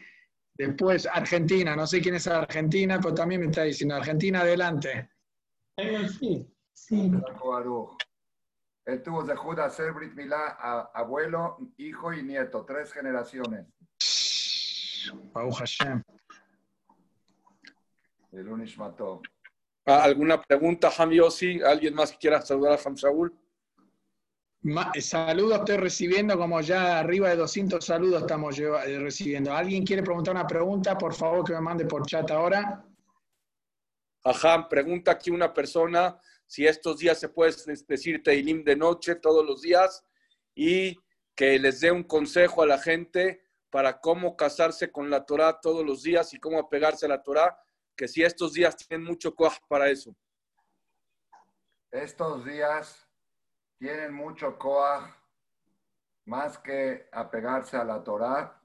Después 0.58 1.06
Argentina, 1.06 1.76
no 1.76 1.86
sé 1.86 2.00
quién 2.00 2.14
es 2.14 2.26
Argentina, 2.26 2.98
pero 3.00 3.14
también 3.14 3.42
me 3.42 3.48
está 3.48 3.62
diciendo 3.62 3.96
Argentina 3.96 4.40
adelante. 4.40 5.10
Kazako 5.76 7.50
Baruch. 7.50 7.96
Él 8.86 9.02
tuvo 9.02 9.24
de 9.24 9.34
Judá 9.34 9.64
hacer 9.64 9.92
Brit 9.92 10.14
Milá 10.14 10.56
a 10.58 10.90
abuelo, 10.94 11.58
hijo 11.76 12.12
y 12.12 12.22
nieto, 12.22 12.64
tres 12.64 12.92
generaciones. 12.92 13.66
Hashem. 15.34 16.02
El 18.32 18.48
Unishmato. 18.48 19.22
Ah, 19.84 20.04
¿Alguna 20.04 20.40
pregunta, 20.40 20.90
Ham 20.96 21.10
Yossi? 21.10 21.60
¿Alguien 21.62 21.94
más 21.94 22.12
que 22.12 22.18
quiera 22.18 22.40
saludar 22.40 22.78
a 22.78 22.82
Ham 22.84 22.94
Shaul? 22.94 23.36
Saludos 25.00 25.58
estoy 25.58 25.76
recibiendo, 25.76 26.36
como 26.36 26.60
ya 26.60 26.98
arriba 26.98 27.28
de 27.28 27.36
200 27.36 27.84
saludos 27.84 28.22
estamos 28.22 28.58
eh, 28.58 28.98
recibiendo. 28.98 29.52
¿Alguien 29.52 29.84
quiere 29.84 30.02
preguntar 30.02 30.34
una 30.34 30.46
pregunta? 30.46 30.98
Por 30.98 31.14
favor, 31.14 31.44
que 31.44 31.52
me 31.52 31.60
mande 31.60 31.86
por 31.86 32.04
chat 32.04 32.28
ahora. 32.32 32.84
Ajá, 34.24 34.68
pregunta 34.68 35.12
aquí 35.12 35.30
una 35.30 35.54
persona 35.54 36.20
si 36.46 36.66
estos 36.66 36.98
días 36.98 37.20
se 37.20 37.28
puede 37.28 37.54
decir 37.86 38.22
Teilim 38.24 38.64
de 38.64 38.74
noche 38.74 39.14
todos 39.14 39.46
los 39.46 39.62
días 39.62 40.04
y 40.54 40.96
que 41.36 41.58
les 41.60 41.80
dé 41.80 41.92
un 41.92 42.02
consejo 42.02 42.62
a 42.62 42.66
la 42.66 42.78
gente 42.78 43.44
para 43.70 44.00
cómo 44.00 44.36
casarse 44.36 44.90
con 44.90 45.10
la 45.10 45.24
Torah 45.24 45.60
todos 45.60 45.84
los 45.84 46.02
días 46.02 46.34
y 46.34 46.40
cómo 46.40 46.58
apegarse 46.58 47.06
a 47.06 47.10
la 47.10 47.22
Torah, 47.22 47.56
que 47.94 48.08
si 48.08 48.24
estos 48.24 48.54
días 48.54 48.76
tienen 48.76 49.06
mucho 49.06 49.32
coaj 49.34 49.58
para 49.68 49.90
eso. 49.90 50.16
Estos 51.92 52.44
días 52.44 53.05
tienen 53.78 54.12
mucho 54.14 54.58
coaj, 54.58 55.14
más 56.24 56.58
que 56.58 57.08
apegarse 57.12 57.76
a 57.76 57.84
la 57.84 58.02
Torá, 58.02 58.60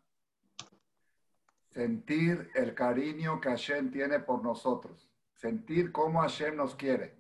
sentir 1.69 2.49
el 2.55 2.73
cariño 2.73 3.39
que 3.39 3.49
Hashem 3.49 3.91
tiene 3.91 4.19
por 4.19 4.43
nosotros, 4.43 5.09
sentir 5.33 5.91
cómo 5.91 6.21
Hashem 6.21 6.55
nos 6.55 6.75
quiere, 6.75 7.17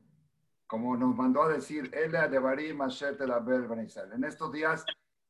como 0.67 0.97
nos 0.97 1.15
mandó 1.15 1.43
a 1.43 1.49
decir. 1.49 1.91
En 1.93 2.15
estos 4.23 4.51
días 4.51 4.85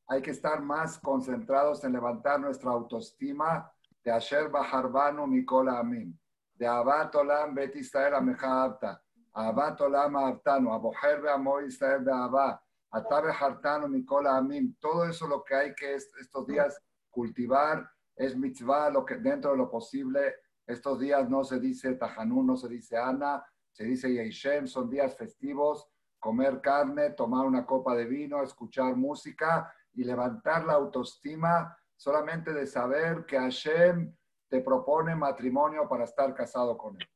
hay 0.06 0.22
que 0.22 0.30
estar 0.30 0.62
más 0.62 0.98
concentrados 0.98 1.84
en 1.84 1.92
levantar 1.92 2.40
nuestra 2.40 2.70
autoestima 2.70 3.70
de 4.02 4.10
Asher 4.10 4.48
Baharbanu 4.48 5.26
Mikola 5.26 5.78
Amin, 5.78 6.18
de 6.54 6.66
Abat 6.66 7.14
Olam 7.14 7.54
Bet 7.54 7.76
Israel 7.76 8.14
Ameja 8.14 8.64
Abta, 8.64 9.02
אהבת 9.37 9.81
עולם 9.81 10.17
אהבתנו, 10.17 10.75
הבוחר 10.75 11.19
ועמו 11.23 11.59
ישראל 11.59 12.03
באהבה, 12.03 12.53
Atabe 12.91 13.33
Hartano, 13.33 13.87
Nicola 13.87 14.37
Amin, 14.37 14.77
todo 14.79 15.05
eso 15.05 15.27
lo 15.27 15.43
que 15.43 15.55
hay 15.55 15.75
que 15.75 15.95
estos 15.95 16.47
días 16.47 16.81
cultivar 17.09 17.89
es 18.15 18.35
mitzvah, 18.35 18.89
lo 18.89 19.05
que 19.05 19.15
dentro 19.15 19.51
de 19.51 19.57
lo 19.57 19.69
posible. 19.69 20.35
Estos 20.65 20.99
días 20.99 21.29
no 21.29 21.43
se 21.43 21.59
dice 21.59 21.95
Tajanún, 21.95 22.47
no 22.47 22.57
se 22.57 22.67
dice 22.67 22.97
Ana, 22.97 23.45
se 23.71 23.83
dice 23.83 24.11
Yeshem, 24.11 24.67
son 24.67 24.89
días 24.89 25.15
festivos, 25.15 25.87
comer 26.19 26.61
carne, 26.61 27.11
tomar 27.11 27.45
una 27.45 27.65
copa 27.65 27.95
de 27.95 28.05
vino, 28.05 28.41
escuchar 28.41 28.95
música 28.95 29.71
y 29.93 30.03
levantar 30.03 30.65
la 30.65 30.73
autoestima 30.73 31.77
solamente 31.95 32.53
de 32.53 32.67
saber 32.67 33.25
que 33.25 33.37
Hashem 33.37 34.13
te 34.49 34.61
propone 34.61 35.15
matrimonio 35.15 35.87
para 35.87 36.05
estar 36.05 36.33
casado 36.33 36.77
con 36.77 36.95
él. 36.99 37.07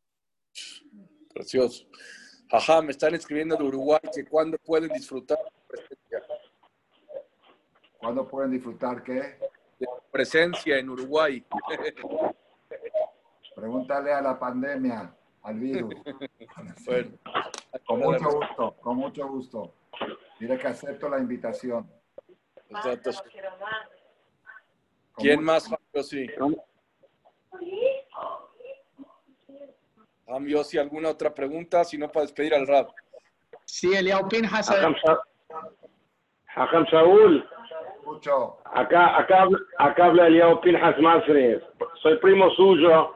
Precioso. 1.36 1.86
Ajá, 2.50 2.80
me 2.80 2.92
están 2.92 3.14
escribiendo 3.14 3.56
de 3.56 3.64
Uruguay 3.64 4.00
que 4.14 4.24
cuándo 4.24 4.56
pueden 4.56 4.90
disfrutar 4.90 5.38
¿Cuándo 7.98 8.26
pueden 8.26 8.52
disfrutar 8.52 9.02
qué? 9.02 9.38
De 9.78 9.86
presencia 10.10 10.78
en 10.78 10.88
Uruguay. 10.88 11.44
Pregúntale 13.54 14.12
a 14.14 14.22
la 14.22 14.38
pandemia, 14.38 15.14
al 15.42 15.58
virus. 15.58 15.94
con 17.86 18.00
mucho 18.00 18.30
gusto, 18.30 18.76
con 18.80 18.96
mucho 18.96 19.28
gusto. 19.28 19.74
Diré 20.40 20.56
que 20.56 20.68
acepto 20.68 21.10
la 21.10 21.18
invitación. 21.18 21.90
¿Quién 25.16 25.44
más, 25.44 25.68
sí? 26.02 26.26
Si 30.64 30.78
¿alguna 30.78 31.10
otra 31.10 31.32
pregunta? 31.32 31.84
Si 31.84 31.96
no, 31.98 32.08
para 32.08 32.22
despedir 32.26 32.54
al 32.54 32.66
rap. 32.66 32.90
Sí, 33.64 33.94
Eliao 33.94 34.28
Pinhas. 34.28 34.70
Hakam 36.54 36.86
Saúl. 36.90 37.48
Mucho. 38.04 38.58
Acá, 38.64 39.18
acá, 39.18 39.48
acá 39.78 40.06
habla 40.06 40.26
Eliao 40.26 40.60
Pinhas 40.60 40.98
Masri. 40.98 41.60
Soy 42.02 42.16
primo 42.18 42.50
suyo. 42.50 43.14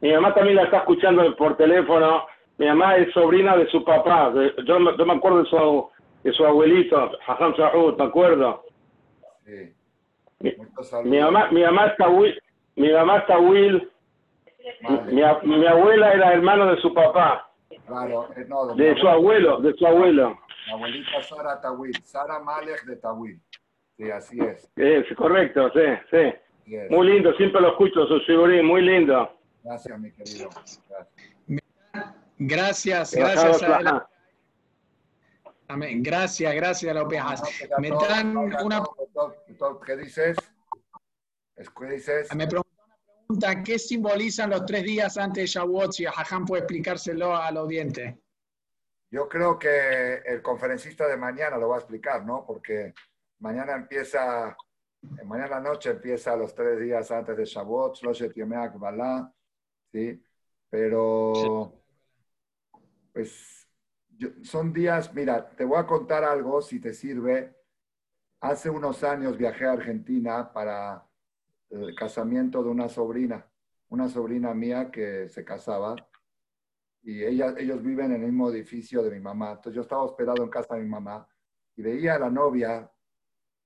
Mi 0.00 0.12
mamá 0.12 0.34
también 0.34 0.56
la 0.56 0.64
está 0.64 0.78
escuchando 0.78 1.34
por 1.36 1.56
teléfono. 1.56 2.26
Mi 2.58 2.66
mamá 2.66 2.96
es 2.96 3.12
sobrina 3.12 3.56
de 3.56 3.66
su 3.68 3.84
papá. 3.84 4.32
Yo, 4.64 4.78
me 4.78 5.12
acuerdo 5.12 5.42
de 5.42 5.50
su, 5.50 5.90
de 6.22 6.32
su 6.32 6.44
abuelito, 6.44 7.12
Hakam 7.26 7.56
Saúl, 7.56 7.96
¿me 7.96 8.04
acuerdo? 8.04 8.64
Sí. 9.44 9.74
Mi, 10.40 10.54
mi, 11.04 11.18
mamá, 11.18 11.50
mi 11.50 11.62
mamá 11.62 11.86
está 11.86 12.08
Will. 12.08 12.40
Mi 12.76 12.92
mamá 12.92 13.18
está 13.18 13.38
Will 13.38 13.90
mi, 15.06 15.22
mi, 15.56 15.66
abuela 15.66 16.12
era 16.12 16.32
hermano 16.32 16.66
de 16.66 16.80
su 16.80 16.92
papá. 16.92 17.50
Claro, 17.86 18.28
eh, 18.36 18.44
no, 18.48 18.74
de, 18.74 18.84
de 18.84 19.00
su 19.00 19.08
abuelo, 19.08 19.60
de 19.60 19.74
su 19.74 19.86
abuelo. 19.86 20.38
La 20.66 20.74
abuelita 20.74 21.22
Sara 21.22 21.60
Tawil, 21.60 21.94
Sara 22.04 22.40
Malek 22.40 22.84
de 22.84 22.96
Tawil. 22.96 23.40
Sí, 23.96 24.10
así 24.10 24.38
es. 24.40 24.70
Es 24.76 25.16
correcto, 25.16 25.70
sí, 25.72 25.80
sí. 26.10 26.76
Muy 26.90 27.06
lindo, 27.06 27.32
siempre 27.34 27.60
lo 27.60 27.70
escucho, 27.70 28.06
su 28.06 28.20
figurín, 28.20 28.66
muy 28.66 28.82
lindo. 28.82 29.30
Gracias, 29.62 29.98
mi 29.98 30.12
querido. 30.12 30.50
Gracias, 32.38 33.14
gracias, 33.14 33.62
a 33.62 34.08
Amén. 35.68 36.02
Gracias, 36.02 36.54
gracias, 36.54 36.94
López. 36.94 37.22
Me 37.78 37.90
dan 37.90 38.36
una... 38.36 38.82
¿Qué 39.84 39.96
dices? 39.96 40.36
¿Qué 41.56 41.86
dices? 41.86 42.34
Me 42.34 42.46
¿qué 43.64 43.78
simbolizan 43.78 44.50
los 44.50 44.64
tres 44.66 44.84
días 44.84 45.16
antes 45.16 45.42
de 45.42 45.46
Shavuot? 45.46 45.92
Si 45.92 46.04
Jajam 46.04 46.44
puede 46.44 46.62
explicárselo 46.62 47.34
al 47.34 47.56
audiente. 47.56 48.20
Yo 49.10 49.28
creo 49.28 49.58
que 49.58 50.16
el 50.24 50.42
conferencista 50.42 51.06
de 51.06 51.16
mañana 51.16 51.56
lo 51.56 51.68
va 51.68 51.76
a 51.76 51.78
explicar, 51.78 52.24
¿no? 52.24 52.44
Porque 52.46 52.92
mañana 53.38 53.74
empieza, 53.74 54.56
mañana 55.24 55.60
noche 55.60 55.90
empieza 55.90 56.36
los 56.36 56.54
tres 56.54 56.80
días 56.80 57.10
antes 57.10 57.36
de 57.36 57.44
Shavuot, 57.44 57.96
Shloshet 57.96 58.34
Yemeak 58.34 58.78
Balá, 58.78 59.32
¿sí? 59.92 60.22
Pero, 60.68 61.72
pues, 63.12 63.68
son 64.42 64.72
días, 64.72 65.14
mira, 65.14 65.48
te 65.50 65.64
voy 65.64 65.78
a 65.78 65.86
contar 65.86 66.24
algo, 66.24 66.60
si 66.60 66.80
te 66.80 66.92
sirve. 66.92 67.54
Hace 68.40 68.70
unos 68.70 69.02
años 69.04 69.36
viajé 69.36 69.66
a 69.66 69.72
Argentina 69.72 70.52
para 70.52 71.05
el 71.70 71.94
casamiento 71.94 72.62
de 72.62 72.70
una 72.70 72.88
sobrina, 72.88 73.50
una 73.88 74.08
sobrina 74.08 74.54
mía 74.54 74.90
que 74.90 75.28
se 75.28 75.44
casaba 75.44 75.96
y 77.02 77.22
ellos 77.22 77.82
viven 77.82 78.12
en 78.12 78.22
el 78.22 78.32
mismo 78.32 78.50
edificio 78.50 79.02
de 79.02 79.10
mi 79.10 79.20
mamá. 79.20 79.50
Entonces 79.50 79.74
yo 79.74 79.82
estaba 79.82 80.02
hospedado 80.02 80.42
en 80.42 80.50
casa 80.50 80.74
de 80.74 80.82
mi 80.82 80.88
mamá 80.88 81.26
y 81.76 81.82
veía 81.82 82.14
a 82.14 82.18
la 82.18 82.30
novia 82.30 82.90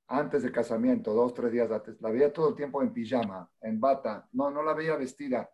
antes 0.09 0.43
del 0.43 0.53
casamiento, 0.53 1.15
dos, 1.15 1.33
tres 1.33 1.53
días 1.53 1.71
antes, 1.71 2.01
la 2.01 2.11
veía 2.11 2.33
todo 2.33 2.49
el 2.49 2.57
tiempo 2.57 2.83
en 2.83 2.93
pijama, 2.93 3.49
en 3.61 3.81
bata, 3.81 4.29
no, 4.33 4.51
no 4.51 4.63
la 4.63 4.75
veía 4.75 4.97
vestida. 4.97 5.49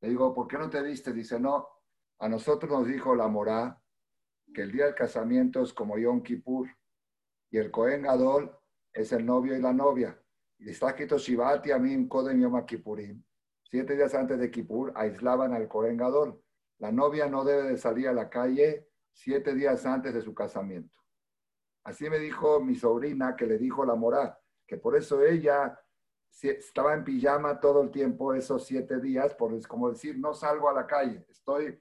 Le 0.00 0.08
digo, 0.08 0.32
¿por 0.32 0.48
qué 0.48 0.56
no 0.56 0.70
te 0.70 0.82
viste? 0.82 1.12
Dice, 1.12 1.38
no, 1.38 1.68
a 2.18 2.28
nosotros 2.28 2.70
nos 2.70 2.86
dijo 2.86 3.14
la 3.14 3.28
morá 3.28 3.80
que 4.54 4.62
el 4.62 4.72
día 4.72 4.86
del 4.86 4.94
casamiento 4.94 5.62
es 5.62 5.74
como 5.74 5.98
Yom 5.98 6.22
Kippur 6.22 6.68
y 7.50 7.58
el 7.58 7.70
Cohen 7.70 8.02
Gadol 8.02 8.50
es 8.92 9.12
el 9.12 9.24
novio 9.24 9.54
y 9.54 9.60
la 9.60 9.72
novia. 9.72 10.18
Está 10.66 10.94
Shivati 10.94 11.72
Amim 11.72 12.06
Kodem 12.06 12.38
Yom 12.42 12.66
Kippurim. 12.66 13.22
Siete 13.62 13.96
días 13.96 14.14
antes 14.14 14.38
de 14.38 14.50
Kippur 14.50 14.92
aislaban 14.94 15.54
al 15.54 15.66
Kohen 15.66 15.96
Gadol. 15.96 16.38
La 16.78 16.92
novia 16.92 17.28
no 17.28 17.44
debe 17.44 17.62
de 17.62 17.78
salir 17.78 18.08
a 18.08 18.12
la 18.12 18.28
calle 18.28 18.86
siete 19.12 19.54
días 19.54 19.86
antes 19.86 20.12
de 20.12 20.20
su 20.20 20.34
casamiento. 20.34 20.98
Así 21.84 22.10
me 22.10 22.18
dijo 22.18 22.60
mi 22.60 22.74
sobrina 22.74 23.36
que 23.36 23.46
le 23.46 23.56
dijo 23.56 23.86
la 23.86 23.94
morá, 23.94 24.38
que 24.66 24.76
por 24.76 24.96
eso 24.96 25.22
ella 25.22 25.80
estaba 26.42 26.92
en 26.92 27.04
pijama 27.04 27.58
todo 27.58 27.82
el 27.82 27.90
tiempo 27.90 28.34
esos 28.34 28.66
siete 28.66 29.00
días, 29.00 29.34
por 29.34 29.66
como 29.66 29.90
decir, 29.90 30.18
no 30.18 30.34
salgo 30.34 30.68
a 30.68 30.74
la 30.74 30.86
calle, 30.86 31.24
estoy. 31.30 31.80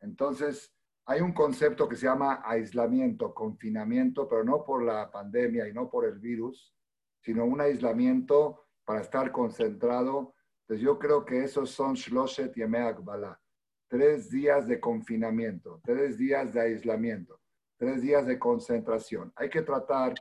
Entonces, 0.00 0.74
hay 1.06 1.20
un 1.20 1.32
concepto 1.32 1.88
que 1.88 1.94
se 1.94 2.06
llama 2.06 2.42
aislamiento, 2.44 3.32
confinamiento, 3.32 4.28
pero 4.28 4.42
no 4.42 4.64
por 4.64 4.82
la 4.82 5.10
pandemia 5.12 5.68
y 5.68 5.72
no 5.72 5.88
por 5.88 6.04
el 6.04 6.18
virus, 6.18 6.75
sino 7.20 7.44
un 7.44 7.60
aislamiento 7.60 8.66
para 8.84 9.00
estar 9.00 9.32
concentrado. 9.32 10.34
Entonces 10.62 10.84
yo 10.84 10.98
creo 10.98 11.24
que 11.24 11.44
esos 11.44 11.70
son 11.70 11.94
Shloshet. 11.94 12.54
Tres 13.88 14.30
días 14.30 14.66
de 14.66 14.80
confinamiento, 14.80 15.80
tres 15.84 16.18
días 16.18 16.52
de 16.52 16.60
aislamiento, 16.60 17.40
tres 17.76 18.02
días 18.02 18.26
de 18.26 18.38
concentración. 18.38 19.32
Hay 19.36 19.48
que 19.48 19.62
tratar 19.62 20.14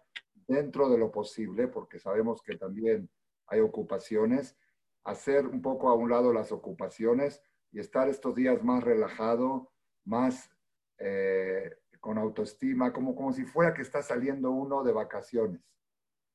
dentro 0.47 0.89
de 0.89 0.97
lo 0.97 1.11
posible, 1.11 1.67
porque 1.67 1.97
sabemos 1.97 2.41
que 2.43 2.57
también 2.57 3.09
hay 3.47 3.61
ocupaciones, 3.61 4.55
hacer 5.03 5.47
un 5.47 5.61
poco 5.61 5.89
a 5.89 5.95
un 5.95 6.09
lado 6.09 6.31
las 6.33 6.51
ocupaciones 6.51 7.41
y 7.71 7.79
estar 7.79 8.07
estos 8.07 8.35
días 8.35 8.63
más 8.63 8.83
relajado, 8.83 9.71
más 10.03 10.49
eh, 10.99 11.75
con 11.99 12.17
autoestima, 12.17 12.93
como, 12.93 13.15
como 13.15 13.33
si 13.33 13.45
fuera 13.45 13.73
que 13.73 13.81
está 13.81 14.03
saliendo 14.03 14.51
uno 14.51 14.83
de 14.83 14.93
vacaciones 14.93 15.61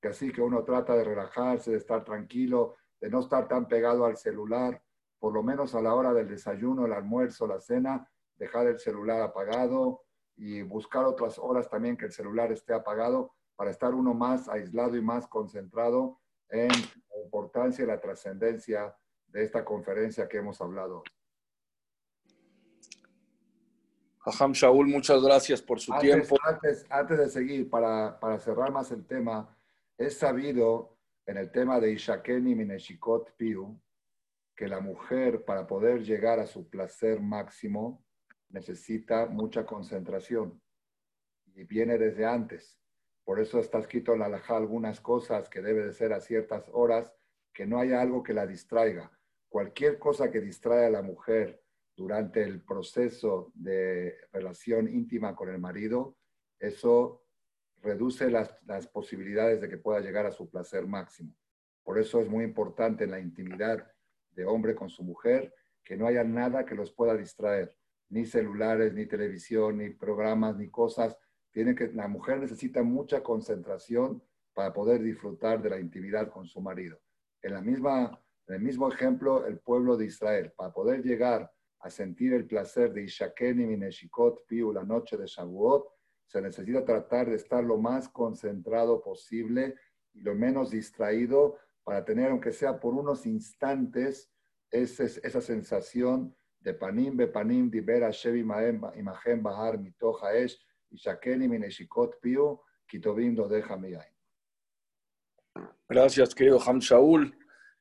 que 0.01 0.09
así 0.09 0.33
que 0.33 0.41
uno 0.41 0.65
trata 0.65 0.95
de 0.95 1.05
relajarse, 1.05 1.73
de 1.73 1.77
estar 1.77 2.05
tranquilo, 2.05 2.77
de 3.01 3.11
no 3.11 3.21
estar 3.21 3.49
tan 3.49 3.69
pegado 3.69 4.05
al 4.05 4.17
celular, 4.17 4.83
por 5.19 5.35
lo 5.35 5.43
menos 5.43 5.75
a 5.75 5.83
la 5.83 5.95
hora 5.95 6.13
del 6.13 6.29
desayuno, 6.29 6.87
el 6.87 6.93
almuerzo, 6.93 7.47
la 7.47 7.61
cena, 7.61 8.11
dejar 8.37 8.67
el 8.67 8.79
celular 8.79 9.21
apagado 9.21 10.03
y 10.37 10.63
buscar 10.63 11.05
otras 11.05 11.39
horas 11.39 11.69
también 11.69 11.97
que 11.97 12.07
el 12.07 12.13
celular 12.13 12.51
esté 12.51 12.73
apagado 12.73 13.35
para 13.57 13.71
estar 13.71 13.95
uno 13.95 14.15
más 14.15 14.49
aislado 14.49 14.97
y 14.97 15.03
más 15.03 15.27
concentrado 15.27 16.19
en 16.49 16.69
la 16.69 17.23
importancia 17.23 17.85
y 17.85 17.87
la 17.87 18.01
trascendencia 18.01 18.97
de 19.29 19.45
esta 19.45 19.65
conferencia 19.65 20.27
que 20.27 20.39
hemos 20.39 20.61
hablado. 20.61 21.03
Aham 24.25 24.53
Shaul, 24.53 24.87
muchas 24.87 25.23
gracias 25.23 25.63
por 25.63 25.81
su 25.81 25.93
tiempo. 25.99 26.37
Antes, 26.43 26.87
antes 26.91 27.19
de 27.19 27.29
seguir, 27.29 27.71
para, 27.71 28.19
para 28.19 28.39
cerrar 28.39 28.71
más 28.71 28.91
el 28.91 29.07
tema, 29.07 29.49
es 30.01 30.17
sabido 30.17 30.97
en 31.27 31.37
el 31.37 31.53
tema 31.53 31.79
de 31.79 31.93
Ishaken 31.93 32.49
y 32.49 32.55
Mineshikot 32.55 33.37
Piu 33.37 33.79
que 34.57 34.67
la 34.67 34.81
mujer 34.81 35.45
para 35.45 35.67
poder 35.67 36.03
llegar 36.03 36.41
a 36.41 36.47
su 36.47 36.71
placer 36.71 37.21
máximo 37.21 38.03
necesita 38.49 39.27
mucha 39.27 39.67
concentración 39.67 40.59
y 41.55 41.65
viene 41.65 41.99
desde 41.99 42.25
antes. 42.25 42.81
Por 43.25 43.41
eso 43.41 43.61
está 43.61 43.79
escrito 43.79 44.15
en 44.15 44.21
la 44.21 44.27
alajá 44.27 44.57
algunas 44.57 45.03
cosas 45.03 45.51
que 45.51 45.61
debe 45.61 45.85
de 45.85 45.93
ser 45.93 46.15
a 46.15 46.21
ciertas 46.23 46.65
horas, 46.73 47.15
que 47.53 47.67
no 47.67 47.79
haya 47.79 48.01
algo 48.01 48.23
que 48.23 48.33
la 48.33 48.47
distraiga. 48.47 49.13
Cualquier 49.51 49.99
cosa 49.99 50.31
que 50.31 50.41
distrae 50.41 50.87
a 50.87 50.91
la 50.91 51.03
mujer 51.03 51.63
durante 51.95 52.43
el 52.43 52.63
proceso 52.63 53.53
de 53.55 54.17
relación 54.33 54.89
íntima 54.89 55.37
con 55.37 55.51
el 55.51 55.59
marido, 55.59 56.17
eso 56.59 57.27
reduce 57.83 58.31
las, 58.31 58.53
posibilidades 58.93 59.61
de 59.61 59.69
que 59.69 59.79
pueda 59.79 60.01
llegar 60.01 60.27
a 60.27 60.33
su 60.33 60.49
placer 60.49 60.87
máximo. 60.87 61.35
Por 61.83 61.99
eso 61.99 62.21
es 62.21 62.29
muy 62.29 62.45
importante 62.45 63.05
en 63.05 63.11
la 63.11 63.21
intimidad 63.21 63.91
de 64.33 64.45
hombre 64.45 64.75
con 64.75 64.91
su 64.91 65.03
mujer 65.03 65.55
que 65.83 65.97
no 65.97 66.07
haya 66.07 66.23
nada 66.23 66.65
que 66.65 66.75
los 66.75 66.93
pueda 66.93 67.17
distraer, 67.17 67.77
ni 68.11 68.27
celulares, 68.27 68.93
ni 68.93 69.07
televisión, 69.07 69.79
ni 69.79 69.91
programas, 69.91 70.57
ni 70.57 70.69
cosas 70.69 71.17
tiene 71.51 71.75
que, 71.75 71.89
la 71.89 72.07
mujer 72.07 72.39
necesita 72.39 72.83
mucha 72.83 73.23
concentración 73.23 74.23
para 74.53 74.73
poder 74.73 75.03
disfrutar 75.03 75.61
de 75.61 75.71
la 75.71 75.81
intimidad 75.81 76.31
con 76.31 76.47
su 76.47 76.61
marido. 76.61 76.99
En, 77.43 77.55
la 77.55 77.61
misma, 77.61 78.23
en 78.47 78.55
el 78.55 78.61
mismo 78.61 78.89
ejemplo, 78.89 79.47
el 79.47 79.59
pueblo 79.59 79.97
de 79.97 80.07
Israel, 80.07 80.53
para 80.57 80.73
poder 80.73 81.03
llegar 81.03 81.51
a 81.81 81.91
sentir 81.91 82.35
el 82.35 82.47
placer 82.47 82.93
de 82.93 83.05
Ishaken 83.05 83.61
y 83.61 83.67
Mineshikot 83.67 84.47
Piu 84.47 84.73
la 84.73 84.85
noche 84.85 85.17
de 85.17 85.27
Shavuot, 85.27 85.87
se 86.31 86.41
necesita 86.41 86.85
tratar 86.85 87.29
de 87.29 87.35
estar 87.35 87.65
lo 87.65 87.77
más 87.77 88.09
concentrado 88.09 89.03
posible 89.03 89.75
y 90.13 90.21
lo 90.21 90.37
menos 90.37 90.71
distraído 90.71 91.59
para 91.83 92.05
tener, 92.05 92.31
aunque 92.31 92.53
sea 92.53 92.79
por 92.79 92.95
unos 92.95 93.27
instantes, 93.27 94.31
ese, 94.71 95.07
esa 95.07 95.41
sensación 95.41 96.33
de 96.61 96.75
panim 96.75 97.17
bepanim 97.17 97.69
diber 97.69 98.03
Hashem 98.03 98.37
imagen 98.37 99.43
bahar 99.43 99.77
mitoch 99.77 100.23
haesh 100.23 100.57
y 100.91 101.49
mineshikot 101.49 102.21
piu 102.21 102.61
kitovim 102.87 103.35
deja 103.35 103.77
miyain. 103.77 104.15
Gracias, 105.89 106.33
querido 106.33 106.61
Ham 106.65 106.79
Shaul. 106.79 107.35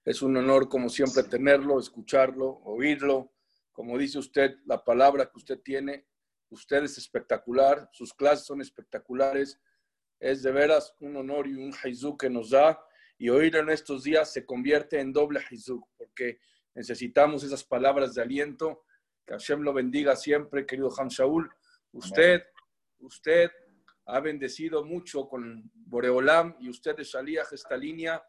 Es 0.03 0.23
un 0.23 0.35
honor, 0.37 0.67
como 0.69 0.89
siempre, 0.89 1.21
tenerlo, 1.21 1.79
escucharlo, 1.79 2.61
oírlo. 2.63 3.31
Como 3.71 3.95
dice 3.95 4.17
usted, 4.17 4.55
la 4.65 4.83
palabra 4.83 5.29
que 5.29 5.37
usted 5.37 5.59
tiene, 5.59 6.07
usted 6.49 6.83
es 6.83 6.97
espectacular, 6.97 7.89
sus 7.91 8.13
clases 8.13 8.45
son 8.45 8.61
espectaculares. 8.61 9.59
Es 10.19 10.43
de 10.43 10.51
veras 10.51 10.93
un 10.99 11.15
honor 11.15 11.47
y 11.47 11.53
un 11.53 11.73
haizuk 11.83 12.21
que 12.21 12.29
nos 12.29 12.49
da. 12.49 12.79
Y 13.17 13.29
oírlo 13.29 13.59
en 13.59 13.69
estos 13.69 14.03
días 14.03 14.31
se 14.31 14.45
convierte 14.45 14.99
en 14.99 15.13
doble 15.13 15.41
haizuk, 15.49 15.87
porque 15.97 16.39
necesitamos 16.75 17.43
esas 17.43 17.63
palabras 17.63 18.13
de 18.15 18.21
aliento. 18.21 18.83
Que 19.25 19.33
Hashem 19.33 19.61
lo 19.61 19.73
bendiga 19.73 20.15
siempre, 20.15 20.65
querido 20.65 20.89
Ham 20.97 21.07
Shaul. 21.09 21.49
Usted, 21.91 22.43
usted 22.99 23.51
ha 24.05 24.19
bendecido 24.19 24.83
mucho 24.83 25.27
con 25.27 25.69
Boreolam 25.73 26.55
y 26.59 26.69
ustedes 26.69 27.11
salía 27.11 27.43
esta 27.51 27.77
línea 27.77 28.21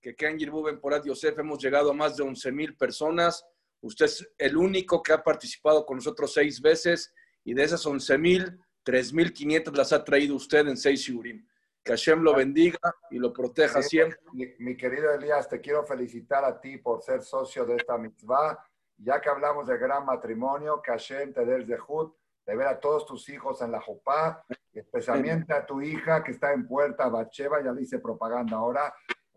que 0.00 0.14
Ken 0.14 0.38
Yirbuben 0.38 0.80
Porat 0.80 1.04
Yosef 1.04 1.38
hemos 1.38 1.62
llegado 1.62 1.90
a 1.90 1.94
más 1.94 2.16
de 2.16 2.22
11 2.22 2.52
mil 2.52 2.76
personas. 2.76 3.44
Usted 3.80 4.04
es 4.04 4.28
el 4.38 4.56
único 4.56 5.02
que 5.02 5.12
ha 5.12 5.22
participado 5.22 5.84
con 5.84 5.96
nosotros 5.96 6.32
seis 6.32 6.60
veces 6.60 7.12
y 7.46 7.54
de 7.54 7.62
esas 7.62 7.86
11 7.86 8.18
mil, 8.18 8.60
3.500 8.84 9.72
las 9.76 9.92
ha 9.92 10.02
traído 10.02 10.34
usted 10.34 10.66
en 10.66 10.76
seis 10.76 11.00
Shurim. 11.00 11.46
Que 11.82 11.92
Hashem 11.92 12.20
lo 12.20 12.34
bendiga 12.34 12.78
y 13.08 13.20
lo 13.20 13.32
proteja 13.32 13.80
siempre. 13.82 14.18
Mi, 14.58 14.76
querido 14.76 15.12
Elías, 15.14 15.48
te 15.48 15.60
quiero 15.60 15.84
felicitar 15.84 16.44
a 16.44 16.60
ti 16.60 16.78
por 16.78 17.02
ser 17.02 17.22
socio 17.22 17.64
de 17.64 17.76
esta 17.76 17.96
mitzvah. 17.96 18.58
Ya 18.98 19.20
que 19.20 19.28
hablamos 19.28 19.68
de 19.68 19.78
gran 19.78 20.04
matrimonio, 20.04 20.82
que 20.82 20.90
Hashem 20.90 21.32
te 21.32 21.44
dé 21.44 21.54
el 21.54 21.66
zehut 21.66 22.16
de 22.44 22.56
ver 22.56 22.66
a 22.66 22.80
todos 22.80 23.06
tus 23.06 23.28
hijos 23.28 23.62
en 23.62 23.70
la 23.70 23.80
Jopá, 23.80 24.44
especialmente 24.72 25.52
a 25.52 25.64
tu 25.64 25.80
hija 25.80 26.24
que 26.24 26.32
está 26.32 26.52
en 26.52 26.66
puerta, 26.66 27.08
Bacheva, 27.08 27.62
ya 27.62 27.72
le 27.72 27.82
hice 27.82 28.00
propaganda 28.00 28.56
ahora, 28.56 28.92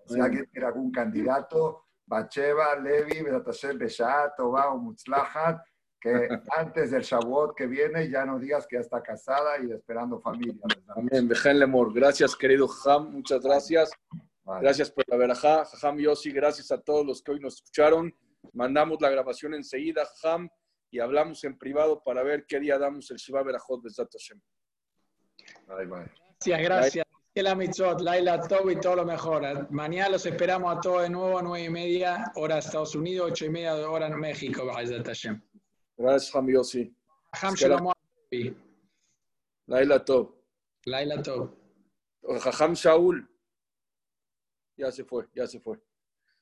si 0.07 0.19
alguien 0.19 0.47
tiene 0.51 0.65
algún 0.65 0.91
candidato, 0.91 1.85
Bacheva, 2.07 2.75
Levi, 2.75 3.21
Besatashem, 3.21 3.77
Beshat, 3.77 4.35
Toba 4.35 4.71
o 4.71 4.77
Mutzlahat, 4.77 5.61
que 5.99 6.29
antes 6.55 6.91
del 6.91 7.01
Shavuot 7.01 7.55
que 7.55 7.67
viene 7.67 8.09
ya 8.09 8.25
no 8.25 8.39
digas 8.39 8.65
que 8.67 8.77
ya 8.77 8.81
está 8.81 9.01
casada 9.01 9.59
y 9.63 9.71
esperando 9.71 10.19
familia. 10.19 10.55
Amén, 10.95 11.29
Lemor. 11.59 11.93
Gracias, 11.93 12.35
querido 12.35 12.67
Jam, 12.67 13.11
muchas 13.11 13.41
gracias. 13.41 13.91
Gracias 14.61 14.89
por 14.89 15.03
la 15.07 15.17
verajá. 15.17 15.65
Jam 15.65 15.97
Yossi, 15.97 16.31
gracias 16.31 16.71
a 16.71 16.81
todos 16.81 17.05
los 17.05 17.21
que 17.21 17.31
hoy 17.31 17.39
nos 17.39 17.55
escucharon. 17.55 18.13
Mandamos 18.53 18.99
la 19.01 19.09
grabación 19.09 19.53
enseguida, 19.53 20.07
Jam 20.21 20.49
y 20.91 20.99
hablamos 20.99 21.43
en 21.43 21.57
privado 21.57 22.01
para 22.03 22.23
ver 22.23 22.45
qué 22.47 22.59
día 22.59 22.77
damos 22.77 23.09
el 23.11 23.17
Shiva 23.17 23.43
Berajot 23.43 23.83
Besat 23.83 24.09
Hashem. 24.11 24.41
Gracias, 25.67 26.61
gracias. 26.61 27.05
La 27.35 27.55
mitzvot, 27.55 28.01
Laila 28.01 28.41
Tov 28.41 28.69
y 28.69 28.79
todo 28.81 28.97
lo 28.97 29.05
mejor. 29.05 29.71
Mañana 29.71 30.09
los 30.09 30.25
esperamos 30.25 30.75
a 30.75 30.81
todos 30.81 31.03
de 31.03 31.09
nuevo, 31.09 31.41
nueve 31.41 31.65
y 31.65 31.69
media, 31.69 32.31
hora 32.35 32.57
Estados 32.57 32.95
Unidos, 32.95 33.31
ocho 33.31 33.45
y 33.45 33.49
media, 33.49 33.75
hora 33.89 34.07
en 34.07 34.19
México, 34.19 34.69
Hashem. 34.73 35.41
Gracias, 35.99 36.33
Ham 36.33 36.49
Yossi. 36.49 36.95
Ham 37.41 37.55
Shalom. 37.55 37.91
Laila 39.67 39.99
Tov. 39.99 40.33
Laila 40.85 41.21
Tov. 41.21 41.51
Jajam 42.23 42.73
Shaul. 42.73 43.27
Ya 44.77 44.91
se 44.93 45.03
fue, 45.03 45.27
ya 45.35 45.45
se 45.45 45.59
fue. 45.59 45.77